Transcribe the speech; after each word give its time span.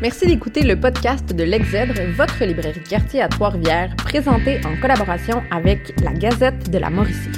Merci 0.00 0.26
d'écouter 0.26 0.62
le 0.62 0.80
podcast 0.80 1.34
de 1.34 1.44
l'Exèdre, 1.44 1.92
votre 2.16 2.42
librairie 2.42 2.80
de 2.80 2.88
quartier 2.88 3.20
à 3.20 3.28
Trois-Rivières, 3.28 3.94
présenté 3.96 4.58
en 4.64 4.80
collaboration 4.80 5.42
avec 5.50 5.92
la 6.02 6.14
Gazette 6.14 6.70
de 6.70 6.78
la 6.78 6.88
Mauricie. 6.88 7.28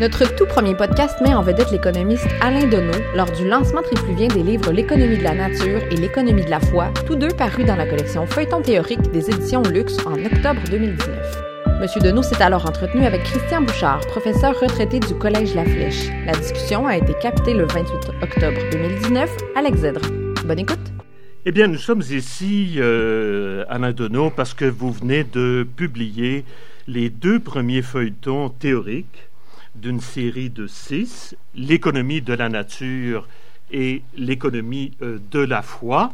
Notre 0.00 0.34
tout 0.34 0.46
premier 0.46 0.74
podcast 0.74 1.20
met 1.20 1.34
en 1.34 1.42
vedette 1.42 1.70
l'économiste 1.70 2.26
Alain 2.40 2.66
Deneau 2.66 2.98
lors 3.14 3.30
du 3.32 3.46
lancement 3.46 3.82
tripluvien 3.82 4.28
des 4.28 4.42
livres 4.42 4.72
L'économie 4.72 5.18
de 5.18 5.24
la 5.24 5.34
nature 5.34 5.82
et 5.90 5.96
L'économie 5.96 6.46
de 6.46 6.50
la 6.50 6.60
foi, 6.60 6.90
tous 7.06 7.14
deux 7.14 7.28
parus 7.28 7.66
dans 7.66 7.76
la 7.76 7.86
collection 7.86 8.26
Feuilleton 8.26 8.62
théorique 8.62 9.10
des 9.12 9.28
éditions 9.28 9.62
Luxe 9.62 9.98
en 10.06 10.14
octobre 10.14 10.62
2019. 10.70 11.51
Monsieur 11.82 12.00
Deneau 12.00 12.22
s'est 12.22 12.40
alors 12.40 12.64
entretenu 12.64 13.04
avec 13.04 13.24
Christian 13.24 13.60
Bouchard, 13.60 14.06
professeur 14.06 14.54
retraité 14.60 15.00
du 15.00 15.14
Collège 15.14 15.52
La 15.56 15.64
Flèche. 15.64 16.10
La 16.24 16.30
discussion 16.30 16.86
a 16.86 16.96
été 16.96 17.12
captée 17.20 17.54
le 17.54 17.64
28 17.64 18.22
octobre 18.22 18.60
2019 18.70 19.28
à 19.56 19.62
l'Exèdre. 19.62 20.00
Bonne 20.44 20.60
écoute. 20.60 20.92
Eh 21.44 21.50
bien, 21.50 21.66
nous 21.66 21.78
sommes 21.78 22.04
ici, 22.08 22.74
euh, 22.76 23.64
Alain 23.68 23.92
parce 24.30 24.54
que 24.54 24.64
vous 24.64 24.92
venez 24.92 25.24
de 25.24 25.66
publier 25.76 26.44
les 26.86 27.10
deux 27.10 27.40
premiers 27.40 27.82
feuilletons 27.82 28.50
théoriques 28.50 29.28
d'une 29.74 29.98
série 29.98 30.50
de 30.50 30.68
six, 30.68 31.34
l'économie 31.56 32.22
de 32.22 32.32
la 32.32 32.48
nature 32.48 33.26
et 33.72 34.02
l'économie 34.16 34.92
euh, 35.02 35.18
de 35.32 35.40
la 35.40 35.62
foi. 35.62 36.12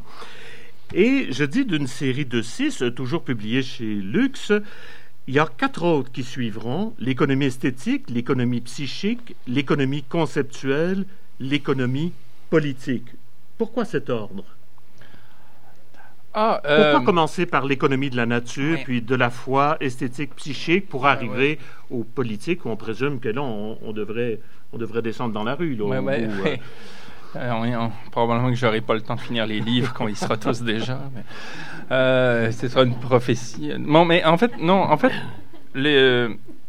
Et 0.94 1.26
je 1.30 1.44
dis 1.44 1.66
d'une 1.66 1.86
série 1.86 2.24
de 2.24 2.40
six, 2.40 2.82
toujours 2.96 3.22
publiée 3.22 3.62
chez 3.62 3.84
Lux, 3.84 4.50
il 5.28 5.34
y 5.34 5.38
a 5.38 5.46
quatre 5.46 5.84
autres 5.84 6.10
qui 6.10 6.24
suivront, 6.24 6.94
l'économie 6.98 7.44
esthétique, 7.44 8.08
l'économie 8.08 8.62
psychique, 8.62 9.36
l'économie 9.46 10.02
conceptuelle, 10.02 11.04
l'économie 11.38 12.14
politique. 12.48 13.08
Pourquoi 13.58 13.84
cet 13.84 14.08
ordre? 14.08 14.44
Ah, 16.32 16.60
Pourquoi 16.62 16.72
euh, 16.72 17.00
commencer 17.00 17.44
par 17.44 17.66
l'économie 17.66 18.08
de 18.08 18.16
la 18.16 18.24
nature, 18.24 18.78
puis 18.84 19.02
de 19.02 19.14
la 19.14 19.28
foi 19.28 19.76
esthétique, 19.80 20.34
psychique, 20.36 20.88
pour 20.88 21.06
arriver 21.06 21.58
aux 21.90 22.04
politiques 22.04 22.64
où 22.64 22.70
on 22.70 22.76
présume 22.76 23.20
que 23.20 23.28
là, 23.28 23.42
on, 23.42 23.92
devrait, 23.92 24.40
on 24.72 24.78
devrait 24.78 25.02
descendre 25.02 25.34
dans 25.34 25.44
la 25.44 25.56
rue 25.56 25.74
là, 25.74 25.92
euh, 25.92 26.56
probablement 28.10 28.48
que 28.48 28.54
j'aurai 28.54 28.80
pas 28.80 28.94
le 28.94 29.00
temps 29.00 29.16
de 29.16 29.20
finir 29.20 29.46
les 29.46 29.60
livres 29.60 29.92
quand 29.92 30.08
ils 30.08 30.16
seront 30.16 30.36
tous 30.40 30.62
déjà. 30.62 30.98
Mais, 31.14 31.22
euh, 31.90 32.50
c'est 32.52 32.76
une 32.76 32.94
prophétie. 32.94 33.72
Bon, 33.78 34.04
mais 34.04 34.24
en 34.24 34.36
fait, 34.36 34.58
non, 34.58 34.82
en 34.82 34.96
fait, 34.96 35.12
les, 35.74 35.96
euh, 35.96 36.28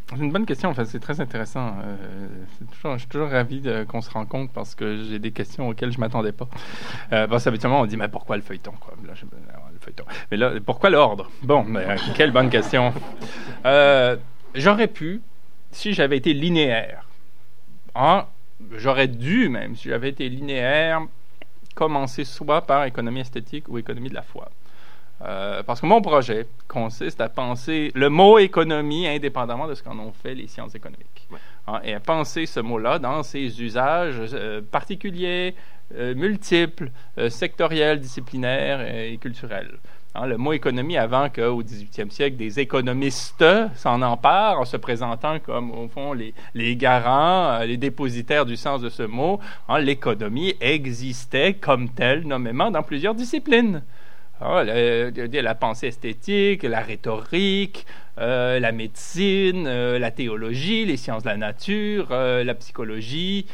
c'est 0.10 0.22
une 0.22 0.32
bonne 0.32 0.46
question. 0.46 0.70
Enfin, 0.70 0.86
c'est 0.86 1.00
très 1.00 1.22
intéressant. 1.22 1.76
Euh, 1.84 2.28
toujours, 2.72 2.94
je 2.94 3.00
suis 3.00 3.08
toujours 3.08 3.30
ravi 3.30 3.62
qu'on 3.88 4.02
se 4.02 4.10
rencontre 4.10 4.52
parce 4.54 4.76
que 4.76 5.04
j'ai 5.04 5.20
des 5.20 5.32
questions 5.32 5.70
auxquelles 5.70 5.92
je 5.92 6.00
m'attendais 6.00 6.32
pas. 6.32 6.48
parce 7.10 7.44
qu'habituellement, 7.44 7.82
on 7.82 7.86
dit, 7.86 7.98
mais 7.98 8.08
pourquoi 8.08 8.36
le 8.36 8.42
feuilleton, 8.42 8.74
quoi? 8.80 8.94
Là, 9.06 9.14
je, 9.16 9.26
le 9.26 9.80
feuilleton. 9.80 10.06
Mais 10.32 10.38
là, 10.38 10.54
pourquoi 10.66 10.90
l'ordre? 10.90 11.30
Bon, 11.44 11.64
mais, 11.64 11.96
quelle 12.16 12.32
bonne 12.32 12.50
question. 12.50 12.94
j'aurais 14.56 14.88
pu, 14.88 15.22
si 15.72 15.94
j'avais 15.94 16.18
été 16.18 16.34
linéaire, 16.34 17.06
en 17.94 18.24
j'aurais 18.72 19.08
dû 19.08 19.50
même, 19.50 19.76
si 19.76 19.90
j'avais 19.90 20.10
été 20.10 20.30
linéaire, 20.30 21.02
commencer 21.76 22.26
soit 22.26 22.62
par 22.62 22.86
économie 22.86 23.22
esthétique 23.22 23.68
ou 23.70 23.78
économie 23.78 24.10
de 24.10 24.16
la 24.16 24.22
foi. 24.22 24.50
Euh, 25.22 25.64
parce 25.64 25.82
que 25.82 25.86
mon 25.86 26.02
projet 26.02 26.48
consiste 26.68 27.20
à 27.20 27.28
penser 27.28 27.92
le 27.94 28.10
mot 28.10 28.40
économie 28.40 29.06
indépendamment 29.06 29.68
de 29.68 29.74
ce 29.74 29.84
qu'en 29.84 30.00
ont 30.00 30.14
fait 30.14 30.34
les 30.34 30.48
sciences 30.48 30.76
économiques. 30.76 31.28
Hein, 31.68 31.82
et 31.84 31.94
à 31.94 32.00
penser 32.00 32.46
ce 32.46 32.62
mot-là 32.62 33.00
dans 33.00 33.22
ses 33.24 33.62
usages 33.62 34.22
euh, 34.34 34.62
particuliers, 34.62 35.56
euh, 35.94 36.16
multiples, 36.16 36.92
sectoriels, 37.30 38.00
disciplinaires 38.00 38.82
et 38.82 39.18
culturels. 39.18 39.78
Hein, 40.22 40.28
le 40.28 40.38
mot 40.38 40.52
économie, 40.52 40.98
avant 40.98 41.30
qu'au 41.30 41.64
18e 41.64 42.10
siècle, 42.10 42.36
des 42.36 42.60
économistes 42.60 43.46
s'en 43.76 44.02
emparent 44.02 44.60
en 44.60 44.66
se 44.66 44.76
présentant 44.76 45.40
comme, 45.40 45.72
au 45.72 45.88
fond, 45.88 46.12
les, 46.12 46.34
les 46.54 46.76
garants, 46.76 47.62
euh, 47.62 47.66
les 47.66 47.78
dépositaires 47.78 48.46
du 48.46 48.58
sens 48.58 48.82
de 48.82 48.90
ce 48.90 49.04
mot, 49.04 49.40
hein, 49.70 49.80
l'économie 49.80 50.56
existait 50.60 51.54
comme 51.54 51.88
telle, 51.88 52.28
nommément, 52.28 52.70
dans 52.70 52.84
plusieurs 52.84 53.16
disciplines. 53.16 53.82
Ah, 54.42 54.64
la, 54.66 55.56
pensée 55.56 55.88
esthétique, 55.88 56.64
la 56.64 56.82
rhétorique, 56.82 57.86
euh, 58.20 58.60
la 58.60 58.72
médecine, 58.72 59.66
euh, 59.68 59.98
la 59.98 60.12
théologie, 60.12 60.86
les 60.86 60.98
sciences 60.98 61.24
de 61.24 61.30
la 61.30 61.38
nature, 61.38 62.10
la 62.10 62.54
psychologie, 62.56 63.46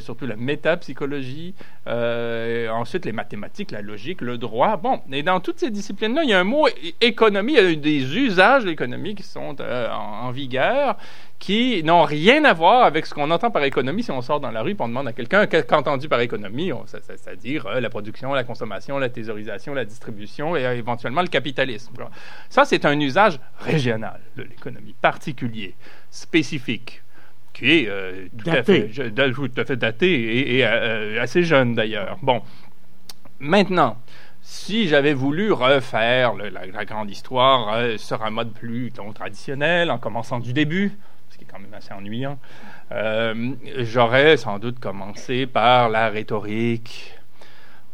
surtout 0.00 0.26
la 0.26 0.36
métapsychologie, 0.36 1.54
ensuite 1.86 3.04
les 3.04 3.12
mathématiques, 3.12 3.70
la 3.70 3.82
logique, 3.82 4.20
le 4.20 4.38
droit. 4.38 4.76
Bon, 4.76 5.00
et 5.12 5.22
dans 5.22 5.40
toutes 5.40 5.60
ces 5.60 5.70
disciplines-là, 5.70 6.24
il 6.24 6.30
y 6.30 6.32
a 6.32 6.40
un 6.40 6.44
mot 6.44 6.66
économie, 7.00 7.54
il 7.54 7.56
y 7.56 7.72
a 7.72 7.74
des 7.74 8.16
usages 8.16 8.64
de 8.64 8.70
l'économie 8.70 9.14
qui 9.14 9.22
sont 9.22 9.56
en, 9.60 10.30
vigueur 10.30 10.96
qui 11.38 11.82
n'ont 11.84 12.02
rien 12.02 12.44
à 12.44 12.52
voir 12.52 12.84
avec 12.84 13.06
ce 13.06 13.14
qu'on 13.14 13.30
entend 13.30 13.50
par 13.50 13.62
économie 13.62 14.02
si 14.02 14.10
on 14.10 14.20
sort 14.20 14.40
dans 14.40 14.50
la 14.50 14.62
rue 14.62 14.72
et 14.72 14.76
on 14.78 14.88
demande 14.88 15.06
à 15.06 15.12
quelqu'un 15.12 15.46
qu'est-ce 15.46 15.72
entendu 15.72 16.08
par 16.08 16.20
économie, 16.20 16.72
c'est-à-dire 16.86 17.66
euh, 17.66 17.80
la 17.80 17.90
production, 17.90 18.32
la 18.32 18.44
consommation, 18.44 18.98
la 18.98 19.08
thésaurisation, 19.08 19.72
la 19.74 19.84
distribution 19.84 20.56
et 20.56 20.66
euh, 20.66 20.76
éventuellement 20.76 21.22
le 21.22 21.28
capitalisme. 21.28 21.94
Ça, 22.48 22.64
c'est 22.64 22.84
un 22.84 22.98
usage 22.98 23.38
régional 23.60 24.20
de 24.36 24.42
l'économie, 24.42 24.94
particulier, 25.00 25.74
spécifique 26.10 27.02
qui 27.52 27.70
est 27.70 27.88
euh, 27.88 28.26
tout, 28.36 28.50
à 28.50 28.62
fait, 28.62 28.88
tout, 28.88 29.50
à 29.56 29.64
fait, 29.64 29.76
daté 29.76 30.56
et, 30.56 30.64
assez 30.64 31.42
jeune 31.42 31.74
d'ailleurs. 31.74 32.18
Bon, 32.22 32.42
maintenant, 33.38 33.96
si 34.42 34.88
j'avais 34.88 35.14
voulu 35.14 35.52
refaire 35.52 36.34
la, 36.34 36.84
grande 36.84 37.10
histoire 37.10 37.98
sur 37.98 38.24
un 38.24 38.30
mode 38.30 38.52
plus 38.52 38.92
traditionnel, 39.14 39.90
en 39.90 39.98
commençant 39.98 40.38
du 40.38 40.52
début, 40.52 40.96
qui 41.38 41.44
est 41.44 41.46
quand 41.46 41.58
même 41.60 41.74
assez 41.74 41.92
ennuyant. 41.92 42.38
Euh, 42.92 43.54
j'aurais 43.78 44.36
sans 44.36 44.58
doute 44.58 44.78
commencé 44.80 45.46
par 45.46 45.88
la 45.88 46.10
rhétorique, 46.10 47.14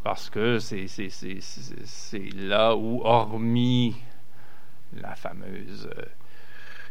parce 0.03 0.31
que 0.31 0.59
c'est 0.59 0.89
là 2.35 2.75
où, 2.75 3.03
hormis 3.05 3.97
la 5.01 5.15
fameuse 5.15 5.89
euh, 5.99 6.03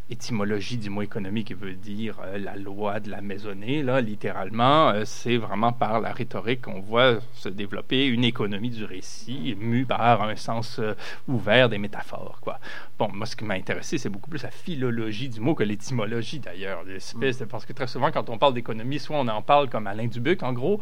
étymologie 0.09 0.77
du 0.77 0.89
mot 0.89 1.01
économique 1.01 1.47
qui 1.47 1.53
veut 1.53 1.73
dire 1.73 2.17
euh, 2.25 2.37
la 2.37 2.55
loi 2.55 2.99
de 2.99 3.09
la 3.09 3.21
maisonnée, 3.21 3.83
là, 3.83 4.01
littéralement, 4.01 4.89
euh, 4.89 5.03
c'est 5.05 5.37
vraiment 5.37 5.71
par 5.71 6.01
la 6.01 6.11
rhétorique 6.11 6.63
qu'on 6.63 6.81
voit 6.81 7.19
se 7.33 7.49
développer 7.49 8.05
une 8.05 8.23
économie 8.23 8.69
du 8.69 8.83
récit 8.83 9.55
mue 9.59 9.85
par 9.85 10.23
un 10.23 10.35
sens 10.35 10.79
euh, 10.79 10.93
ouvert 11.27 11.69
des 11.69 11.77
métaphores. 11.77 12.39
Quoi. 12.41 12.59
Bon, 12.99 13.09
moi, 13.13 13.25
ce 13.25 13.35
qui 13.35 13.45
m'a 13.45 13.53
intéressé, 13.53 13.97
c'est 13.97 14.09
beaucoup 14.09 14.29
plus 14.29 14.43
la 14.43 14.51
philologie 14.51 15.29
du 15.29 15.39
mot 15.39 15.55
que 15.55 15.63
l'étymologie, 15.63 16.39
d'ailleurs. 16.39 16.83
Mm. 16.83 17.45
Parce 17.49 17.65
que 17.65 17.73
très 17.73 17.87
souvent, 17.87 18.11
quand 18.11 18.29
on 18.29 18.37
parle 18.37 18.53
d'économie, 18.53 18.99
soit 18.99 19.17
on 19.17 19.27
en 19.27 19.41
parle 19.41 19.69
comme 19.69 19.87
Alain 19.87 20.07
Dubuc, 20.07 20.43
en 20.43 20.53
gros, 20.53 20.79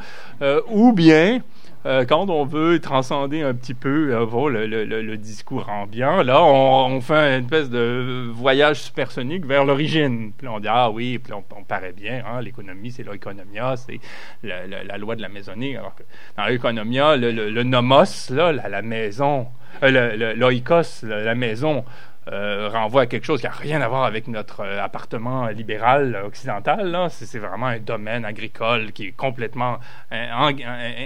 ou 0.67 0.93
bien 0.93 1.41
quand 1.83 2.29
on 2.29 2.45
veut 2.45 2.79
transcender 2.79 3.41
un 3.41 3.53
petit 3.53 3.73
peu 3.73 4.13
euh, 4.13 4.65
le, 4.67 5.17
discours 5.17 5.69
ambiant, 5.69 6.23
là, 6.23 6.43
on, 6.43 7.01
fait 7.01 7.37
une 7.37 7.43
espèce 7.43 7.69
de 7.69 8.29
voyage 8.31 8.81
vers 9.17 9.65
l'origine. 9.65 10.31
Puis 10.37 10.47
on 10.47 10.59
dit, 10.59 10.67
ah 10.69 10.89
oui, 10.89 11.19
puis 11.19 11.33
on, 11.33 11.41
paraît 11.63 11.93
bien, 11.93 12.23
hein, 12.25 12.41
l'économie, 12.41 12.91
c'est 12.91 13.03
l'économia, 13.03 13.75
c'est 13.77 13.99
la, 14.43 14.97
loi 14.97 15.15
de 15.15 15.21
la 15.21 15.29
maisonnée. 15.29 15.77
Alors 15.77 15.95
que 15.95 16.03
dans 16.37 16.45
l'économia, 16.45 17.15
le, 17.17 17.63
nomos, 17.63 18.29
là, 18.29 18.51
la, 18.51 18.81
maison, 18.81 19.47
euh, 19.83 20.35
l'oikos, 20.35 21.03
la 21.03 21.35
maison, 21.35 21.83
euh, 22.27 22.69
renvoie 22.69 23.01
à 23.01 23.05
quelque 23.07 23.25
chose 23.25 23.39
qui 23.39 23.47
n'a 23.47 23.51
rien 23.51 23.81
à 23.81 23.87
voir 23.87 24.03
avec 24.03 24.27
notre 24.27 24.59
euh, 24.59 24.83
appartement 24.83 25.47
libéral 25.47 26.21
occidental. 26.23 27.07
C'est 27.09 27.39
vraiment 27.39 27.65
un 27.65 27.79
domaine 27.79 28.25
agricole 28.25 28.91
qui 28.91 29.07
est 29.07 29.11
complètement 29.11 29.79
euh, 30.11 30.51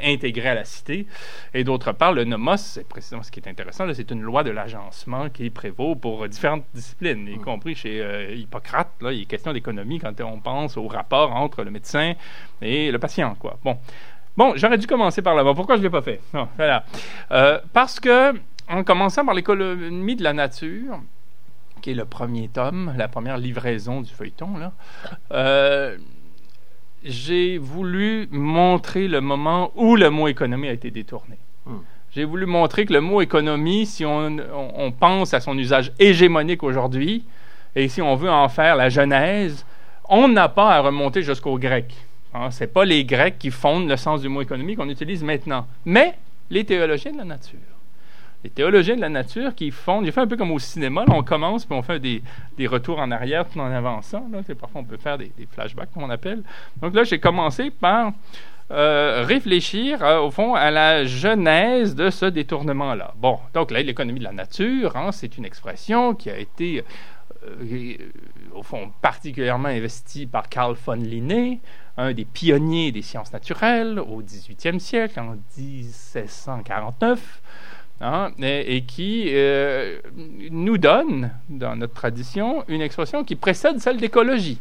intégré 0.03 0.49
à 0.49 0.55
la 0.55 0.65
cité. 0.65 1.07
Et 1.53 1.63
d'autre 1.63 1.93
part, 1.93 2.11
le 2.11 2.25
nomos, 2.25 2.57
c'est 2.57 2.85
précisément 2.85 3.23
ce 3.23 3.31
qui 3.31 3.39
est 3.39 3.47
intéressant, 3.47 3.87
c'est 3.93 4.11
une 4.11 4.23
loi 4.23 4.43
de 4.43 4.51
l'agencement 4.51 5.29
qui 5.29 5.49
prévaut 5.49 5.95
pour 5.95 6.27
différentes 6.27 6.65
disciplines, 6.73 7.29
y 7.29 7.37
compris 7.37 7.75
chez 7.75 8.35
Hippocrate. 8.35 8.89
Là, 8.99 9.13
il 9.13 9.21
est 9.21 9.25
question 9.25 9.53
d'économie 9.53 9.99
quand 9.99 10.19
on 10.19 10.41
pense 10.41 10.75
au 10.75 10.87
rapport 10.87 11.33
entre 11.33 11.63
le 11.63 11.71
médecin 11.71 12.13
et 12.61 12.91
le 12.91 12.99
patient. 12.99 13.35
Quoi. 13.35 13.57
Bon. 13.63 13.77
Bon, 14.35 14.51
j'aurais 14.57 14.77
dû 14.77 14.85
commencer 14.85 15.21
par 15.21 15.33
là-bas. 15.33 15.53
Pourquoi 15.53 15.77
je 15.77 15.79
ne 15.79 15.85
l'ai 15.85 15.89
pas 15.89 16.01
fait? 16.01 16.19
voilà. 16.57 16.83
parce 17.71 18.01
que 18.01 18.33
en 18.69 18.83
commençant 18.83 19.25
par 19.25 19.33
l'économie 19.33 20.15
de 20.15 20.23
la 20.23 20.33
nature, 20.33 20.99
qui 21.81 21.91
est 21.91 21.95
le 21.95 22.05
premier 22.05 22.47
tome, 22.47 22.93
la 22.97 23.07
première 23.07 23.37
livraison 23.37 24.01
du 24.01 24.11
feuilleton, 24.11 24.57
là, 24.57 24.71
euh, 25.31 25.97
j'ai 27.03 27.57
voulu 27.57 28.27
montrer 28.31 29.07
le 29.07 29.21
moment 29.21 29.71
où 29.75 29.95
le 29.95 30.09
mot 30.09 30.27
économie 30.27 30.67
a 30.67 30.73
été 30.73 30.89
détourné. 30.89 31.37
Hmm. 31.65 31.79
J'ai 32.11 32.23
voulu 32.23 32.45
montrer 32.45 32.85
que 32.85 32.93
le 32.93 33.01
mot 33.01 33.21
économie, 33.21 33.85
si 33.85 34.05
on, 34.05 34.37
on 34.53 34.91
pense 34.91 35.33
à 35.33 35.41
son 35.41 35.57
usage 35.57 35.91
hégémonique 35.99 36.63
aujourd'hui, 36.63 37.25
et 37.75 37.89
si 37.89 38.01
on 38.01 38.15
veut 38.15 38.31
en 38.31 38.47
faire 38.47 38.75
la 38.75 38.89
genèse, 38.89 39.65
on 40.07 40.27
n'a 40.27 40.49
pas 40.49 40.71
à 40.71 40.79
remonter 40.81 41.21
jusqu'au 41.21 41.59
grec. 41.59 41.93
Hein, 42.33 42.51
Ce 42.51 42.63
n'est 42.63 42.67
pas 42.67 42.85
les 42.85 43.03
Grecs 43.05 43.37
qui 43.37 43.51
fondent 43.51 43.87
le 43.87 43.97
sens 43.97 44.21
du 44.21 44.29
mot 44.29 44.41
économie 44.41 44.75
qu'on 44.75 44.89
utilise 44.89 45.23
maintenant, 45.23 45.67
mais 45.83 46.17
les 46.49 46.63
théologiens 46.63 47.11
de 47.11 47.17
la 47.17 47.25
nature. 47.25 47.59
Les 48.45 48.51
théologiens 48.51 48.95
de 48.95 49.01
la 49.01 49.09
nature 49.09 49.55
qui 49.55 49.71
fondent, 49.71 50.05
j'ai 50.05 50.11
fait 50.11 50.21
un 50.21 50.27
peu 50.27 50.37
comme 50.37 50.51
au 50.51 50.59
cinéma, 50.59 51.03
là, 51.07 51.15
on 51.15 51.23
commence 51.23 51.65
puis 51.65 51.75
on 51.75 51.81
fait 51.81 51.99
des, 51.99 52.21
des 52.59 52.67
retours 52.67 52.99
en 52.99 53.09
arrière 53.09 53.49
tout 53.49 53.59
en 53.59 53.71
avançant. 53.71 54.27
Là, 54.31 54.41
parfois, 54.53 54.81
on 54.81 54.83
peut 54.83 54.97
faire 54.97 55.17
des, 55.17 55.31
des 55.35 55.47
flashbacks, 55.47 55.91
comme 55.91 56.03
on 56.03 56.11
appelle. 56.11 56.43
Donc 56.79 56.93
là, 56.93 57.03
j'ai 57.03 57.17
commencé 57.17 57.71
par 57.71 58.13
euh, 58.69 59.23
réfléchir, 59.25 60.03
euh, 60.03 60.19
au 60.19 60.29
fond, 60.29 60.53
à 60.53 60.69
la 60.69 61.05
genèse 61.05 61.95
de 61.95 62.11
ce 62.11 62.27
détournement-là. 62.27 63.15
Bon, 63.17 63.39
donc 63.55 63.71
là, 63.71 63.81
l'économie 63.81 64.19
de 64.19 64.25
la 64.25 64.31
nature, 64.31 64.95
hein, 64.95 65.11
c'est 65.11 65.39
une 65.39 65.45
expression 65.45 66.13
qui 66.13 66.29
a 66.29 66.37
été, 66.37 66.83
euh, 67.47 67.95
au 68.53 68.61
fond, 68.61 68.91
particulièrement 69.01 69.69
investie 69.69 70.27
par 70.27 70.49
Carl 70.49 70.75
von 70.85 70.93
Linné, 70.93 71.61
un 71.97 72.13
des 72.13 72.25
pionniers 72.25 72.91
des 72.91 73.01
sciences 73.01 73.33
naturelles 73.33 73.97
au 73.97 74.21
18e 74.21 74.77
siècle, 74.77 75.19
en 75.19 75.35
1749. 75.57 77.41
Hein, 78.01 78.31
et, 78.41 78.81
qui 78.81 79.27
euh, 79.29 79.99
nous 80.51 80.77
donne, 80.77 81.31
dans 81.47 81.77
notre 81.77 81.93
tradition, 81.93 82.65
une 82.67 82.81
expression 82.81 83.23
qui 83.23 83.37
précède 83.37 83.79
celle 83.79 83.97
d'écologie. 83.97 84.59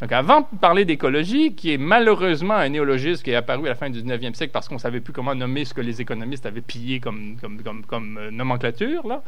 Donc, 0.00 0.10
avant 0.10 0.40
de 0.40 0.58
parler 0.60 0.84
d'écologie, 0.84 1.54
qui 1.54 1.72
est 1.72 1.78
malheureusement 1.78 2.54
un 2.54 2.68
néologisme 2.70 3.22
qui 3.22 3.30
est 3.30 3.36
apparu 3.36 3.66
à 3.66 3.68
la 3.68 3.74
fin 3.76 3.88
du 3.88 4.02
19e 4.02 4.34
siècle 4.34 4.50
parce 4.52 4.68
qu'on 4.68 4.74
ne 4.74 4.80
savait 4.80 4.98
plus 4.98 5.12
comment 5.12 5.36
nommer 5.36 5.64
ce 5.64 5.74
que 5.74 5.80
les 5.80 6.00
économistes 6.00 6.44
avaient 6.44 6.60
pillé 6.60 6.98
comme, 6.98 7.36
comme, 7.40 7.62
comme, 7.62 7.86
comme 7.86 8.18
euh, 8.18 8.30
nomenclature, 8.32 9.06
là, 9.06 9.22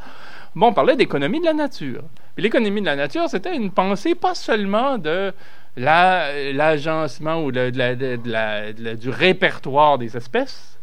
bon, 0.56 0.68
on 0.68 0.72
parlait 0.72 0.96
d'économie 0.96 1.38
de 1.38 1.44
la 1.44 1.54
nature. 1.54 2.02
l'économie 2.36 2.80
de 2.80 2.86
la 2.86 2.96
nature, 2.96 3.28
c'était 3.28 3.54
une 3.54 3.70
pensée 3.70 4.16
pas 4.16 4.34
seulement 4.34 4.98
de 4.98 5.32
l'agencement 5.76 7.44
ou 7.44 7.52
de, 7.52 7.70
de, 7.70 8.94
du 8.96 9.10
répertoire 9.10 9.98
des 9.98 10.16
espèces, 10.16 10.80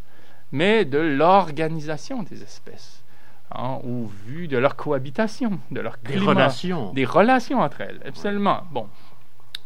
mais 0.51 0.85
de 0.85 0.97
l'organisation 0.97 2.23
des 2.23 2.43
espèces, 2.43 3.03
hein, 3.51 3.79
au 3.83 4.05
vu 4.25 4.47
de 4.47 4.57
leur 4.57 4.75
cohabitation, 4.75 5.59
de 5.71 5.81
leur 5.81 6.01
climat, 6.01 6.19
des 6.19 6.27
relations, 6.27 6.93
des 6.93 7.05
relations 7.05 7.59
entre 7.59 7.81
elles, 7.81 8.01
absolument. 8.05 8.63
Bon, 8.71 8.87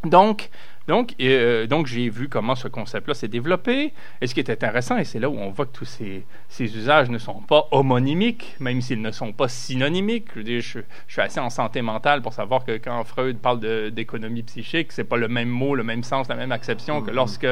donc 0.04 0.50
donc, 0.88 1.16
euh, 1.20 1.66
donc 1.66 1.88
j'ai 1.88 2.10
vu 2.10 2.30
comment 2.30 2.54
ce 2.56 2.68
concept-là 2.68 3.16
s'est 3.16 3.28
développé. 3.28 3.94
Et 4.22 4.28
ce 4.28 4.34
qui 4.34 4.40
est 4.40 4.50
intéressant, 4.50 4.98
et 4.98 5.04
c'est 5.04 5.20
là 5.20 5.30
où 5.30 5.38
on 5.38 5.50
voit 5.50 5.66
que 5.66 5.76
tous 5.76 5.86
ces, 5.86 6.26
ces 6.48 6.66
usages 6.78 7.10
ne 7.10 7.18
sont 7.18 7.42
pas 7.42 7.68
homonymiques, 7.72 8.56
même 8.60 8.82
s'ils 8.82 9.02
ne 9.02 9.12
sont 9.12 9.34
pas 9.34 9.48
synonymiques. 9.48 10.28
Je, 10.36 10.42
dire, 10.42 10.62
je, 10.62 10.80
je, 11.08 11.14
suis 11.14 11.22
assez 11.22 11.40
en 11.40 11.50
santé 11.50 11.82
mentale 11.82 12.22
pour 12.22 12.34
savoir 12.34 12.66
que 12.66 12.74
quand 12.78 13.04
Freud 13.04 13.38
parle 13.38 13.92
d'économie 13.92 14.44
psychique, 14.44 14.92
c'est 14.92 15.04
pas 15.04 15.18
le 15.18 15.28
même 15.28 15.50
mot, 15.50 15.74
le 15.74 15.84
même 15.84 16.04
sens, 16.04 16.28
la 16.28 16.36
même 16.36 16.52
acception 16.52 17.02
que 17.02 17.10
mm-hmm. 17.10 17.16
lorsque 17.16 17.48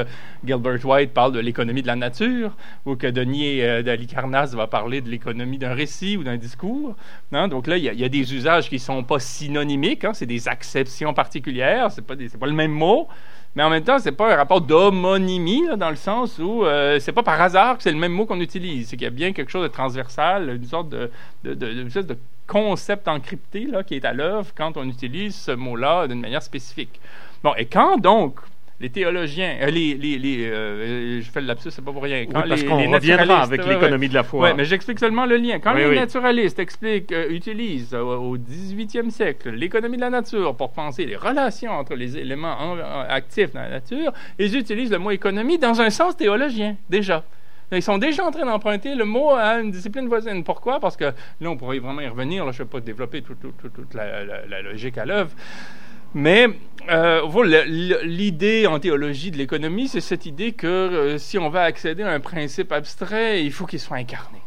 Gilbert 0.45 0.85
White 0.85 1.11
parle 1.11 1.31
de 1.31 1.39
l'économie 1.39 1.81
de 1.81 1.87
la 1.87 1.95
nature, 1.95 2.55
ou 2.85 2.95
que 2.95 3.07
Denis 3.07 3.61
euh, 3.61 3.81
d'Alicarnasse 3.81 4.53
va 4.53 4.67
parler 4.67 5.01
de 5.01 5.09
l'économie 5.09 5.57
d'un 5.57 5.73
récit 5.73 6.17
ou 6.17 6.23
d'un 6.23 6.37
discours. 6.37 6.95
Non? 7.31 7.47
Donc 7.47 7.65
là, 7.65 7.77
il 7.77 7.83
y, 7.83 7.95
y, 7.95 8.03
a 8.03 8.09
des 8.09 8.33
usages 8.35 8.69
qui 8.69 8.77
sont 8.77 9.03
pas 9.03 9.19
synonymiques, 9.19 10.05
hein? 10.05 10.13
c'est 10.13 10.27
des 10.27 10.47
acceptions 10.47 11.15
particulières, 11.15 11.91
c'est 11.91 12.05
pas, 12.05 12.15
pas 12.15 12.45
le 12.45 12.53
même 12.53 12.71
mot 12.71 13.07
mais 13.55 13.63
en 13.63 13.69
même 13.69 13.83
temps, 13.83 13.99
c'est 13.99 14.11
pas 14.11 14.33
un 14.33 14.35
rapport 14.35 14.61
d'homonymie, 14.61 15.67
dans 15.77 15.89
le 15.89 15.95
sens 15.95 16.39
où 16.39 16.65
euh, 16.65 16.99
c'est 16.99 17.11
pas 17.11 17.23
par 17.23 17.39
hasard 17.39 17.77
que 17.77 17.83
c'est 17.83 17.91
le 17.91 17.97
même 17.97 18.11
mot 18.11 18.25
qu'on 18.25 18.39
utilise. 18.39 18.89
C'est 18.89 18.97
qu'il 18.97 19.05
y 19.05 19.07
a 19.07 19.11
bien 19.11 19.31
quelque 19.31 19.51
chose 19.51 19.63
de 19.63 19.67
transversal, 19.67 20.49
une 20.55 20.65
sorte 20.65 20.89
de, 20.89 21.11
de, 21.43 21.53
de, 21.53 21.83
de, 21.83 22.01
de 22.01 22.17
concept 22.47 23.07
encrypté 23.07 23.65
là, 23.65 23.83
qui 23.83 23.95
est 23.95 24.05
à 24.05 24.13
l'œuvre 24.13 24.51
quand 24.55 24.75
on 24.75 24.87
utilise 24.87 25.35
ce 25.35 25.51
mot-là 25.51 26.07
d'une 26.07 26.19
manière 26.19 26.41
spécifique. 26.43 26.99
Bon, 27.43 27.53
et 27.55 27.65
quand 27.65 27.97
donc 27.97 28.39
les 28.83 28.89
théologiens, 28.89 29.55
euh, 29.61 29.67
les, 29.67 29.93
les, 29.93 30.19
les 30.19 30.45
euh, 30.45 31.21
je 31.21 31.31
fais 31.31 31.39
le 31.39 31.47
lapsus, 31.47 31.71
c'est 31.71 31.81
pas 31.81 31.93
pour 31.93 32.03
rien. 32.03 32.25
Quand 32.25 32.41
oui, 32.41 32.49
parce 32.49 32.63
qu'on 32.63 32.91
reviendra 32.91 33.41
avec 33.41 33.65
l'économie 33.65 34.09
de 34.09 34.13
la 34.13 34.23
foi. 34.23 34.49
Oui, 34.49 34.53
mais 34.57 34.65
j'explique 34.65 34.99
seulement 34.99 35.25
le 35.25 35.37
lien. 35.37 35.59
Quand 35.59 35.73
oui, 35.73 35.83
les 35.83 35.89
oui. 35.91 35.95
naturalistes 35.95 36.59
expliquent, 36.59 37.13
euh, 37.13 37.29
utilisent 37.29 37.95
au 37.95 38.37
18e 38.37 39.09
siècle 39.09 39.51
l'économie 39.51 39.95
de 39.95 40.01
la 40.01 40.09
nature 40.09 40.53
pour 40.57 40.73
penser 40.73 41.05
les 41.05 41.15
relations 41.15 41.71
entre 41.71 41.95
les 41.95 42.17
éléments 42.17 42.57
en, 42.59 42.77
en, 42.77 43.05
actifs 43.07 43.53
dans 43.53 43.61
la 43.61 43.69
nature, 43.69 44.11
ils 44.37 44.53
utilisent 44.53 44.91
le 44.91 44.99
mot 44.99 45.11
économie 45.11 45.57
dans 45.57 45.79
un 45.79 45.89
sens 45.89 46.17
théologien, 46.17 46.75
déjà. 46.89 47.23
Ils 47.71 47.81
sont 47.81 47.97
déjà 47.97 48.25
en 48.25 48.31
train 48.31 48.45
d'emprunter 48.45 48.95
le 48.95 49.05
mot 49.05 49.31
à 49.31 49.61
une 49.61 49.71
discipline 49.71 50.09
voisine. 50.09 50.43
Pourquoi? 50.43 50.81
Parce 50.81 50.97
que 50.97 51.05
là, 51.05 51.49
on 51.49 51.55
pourrait 51.55 51.79
vraiment 51.79 52.01
y 52.01 52.07
revenir. 52.07 52.45
Là, 52.45 52.51
je 52.51 52.61
ne 52.61 52.67
vais 52.67 52.69
pas 52.69 52.81
développer 52.81 53.21
toute, 53.21 53.39
toute, 53.39 53.57
toute, 53.57 53.73
toute 53.73 53.93
la, 53.93 54.25
la, 54.25 54.45
la, 54.45 54.61
logique 54.61 54.97
à 54.97 55.05
l'œuvre. 55.05 55.31
Mais 56.13 56.47
euh, 56.89 57.21
l'idée 58.03 58.67
en 58.67 58.79
théologie 58.79 59.31
de 59.31 59.37
l'économie, 59.37 59.87
c'est 59.87 60.01
cette 60.01 60.25
idée 60.25 60.51
que 60.51 60.67
euh, 60.67 61.17
si 61.17 61.37
on 61.37 61.49
va 61.49 61.63
accéder 61.63 62.03
à 62.03 62.11
un 62.11 62.19
principe 62.19 62.71
abstrait, 62.71 63.43
il 63.43 63.51
faut 63.51 63.65
qu'il 63.65 63.79
soit 63.79 63.97
incarné. 63.97 64.39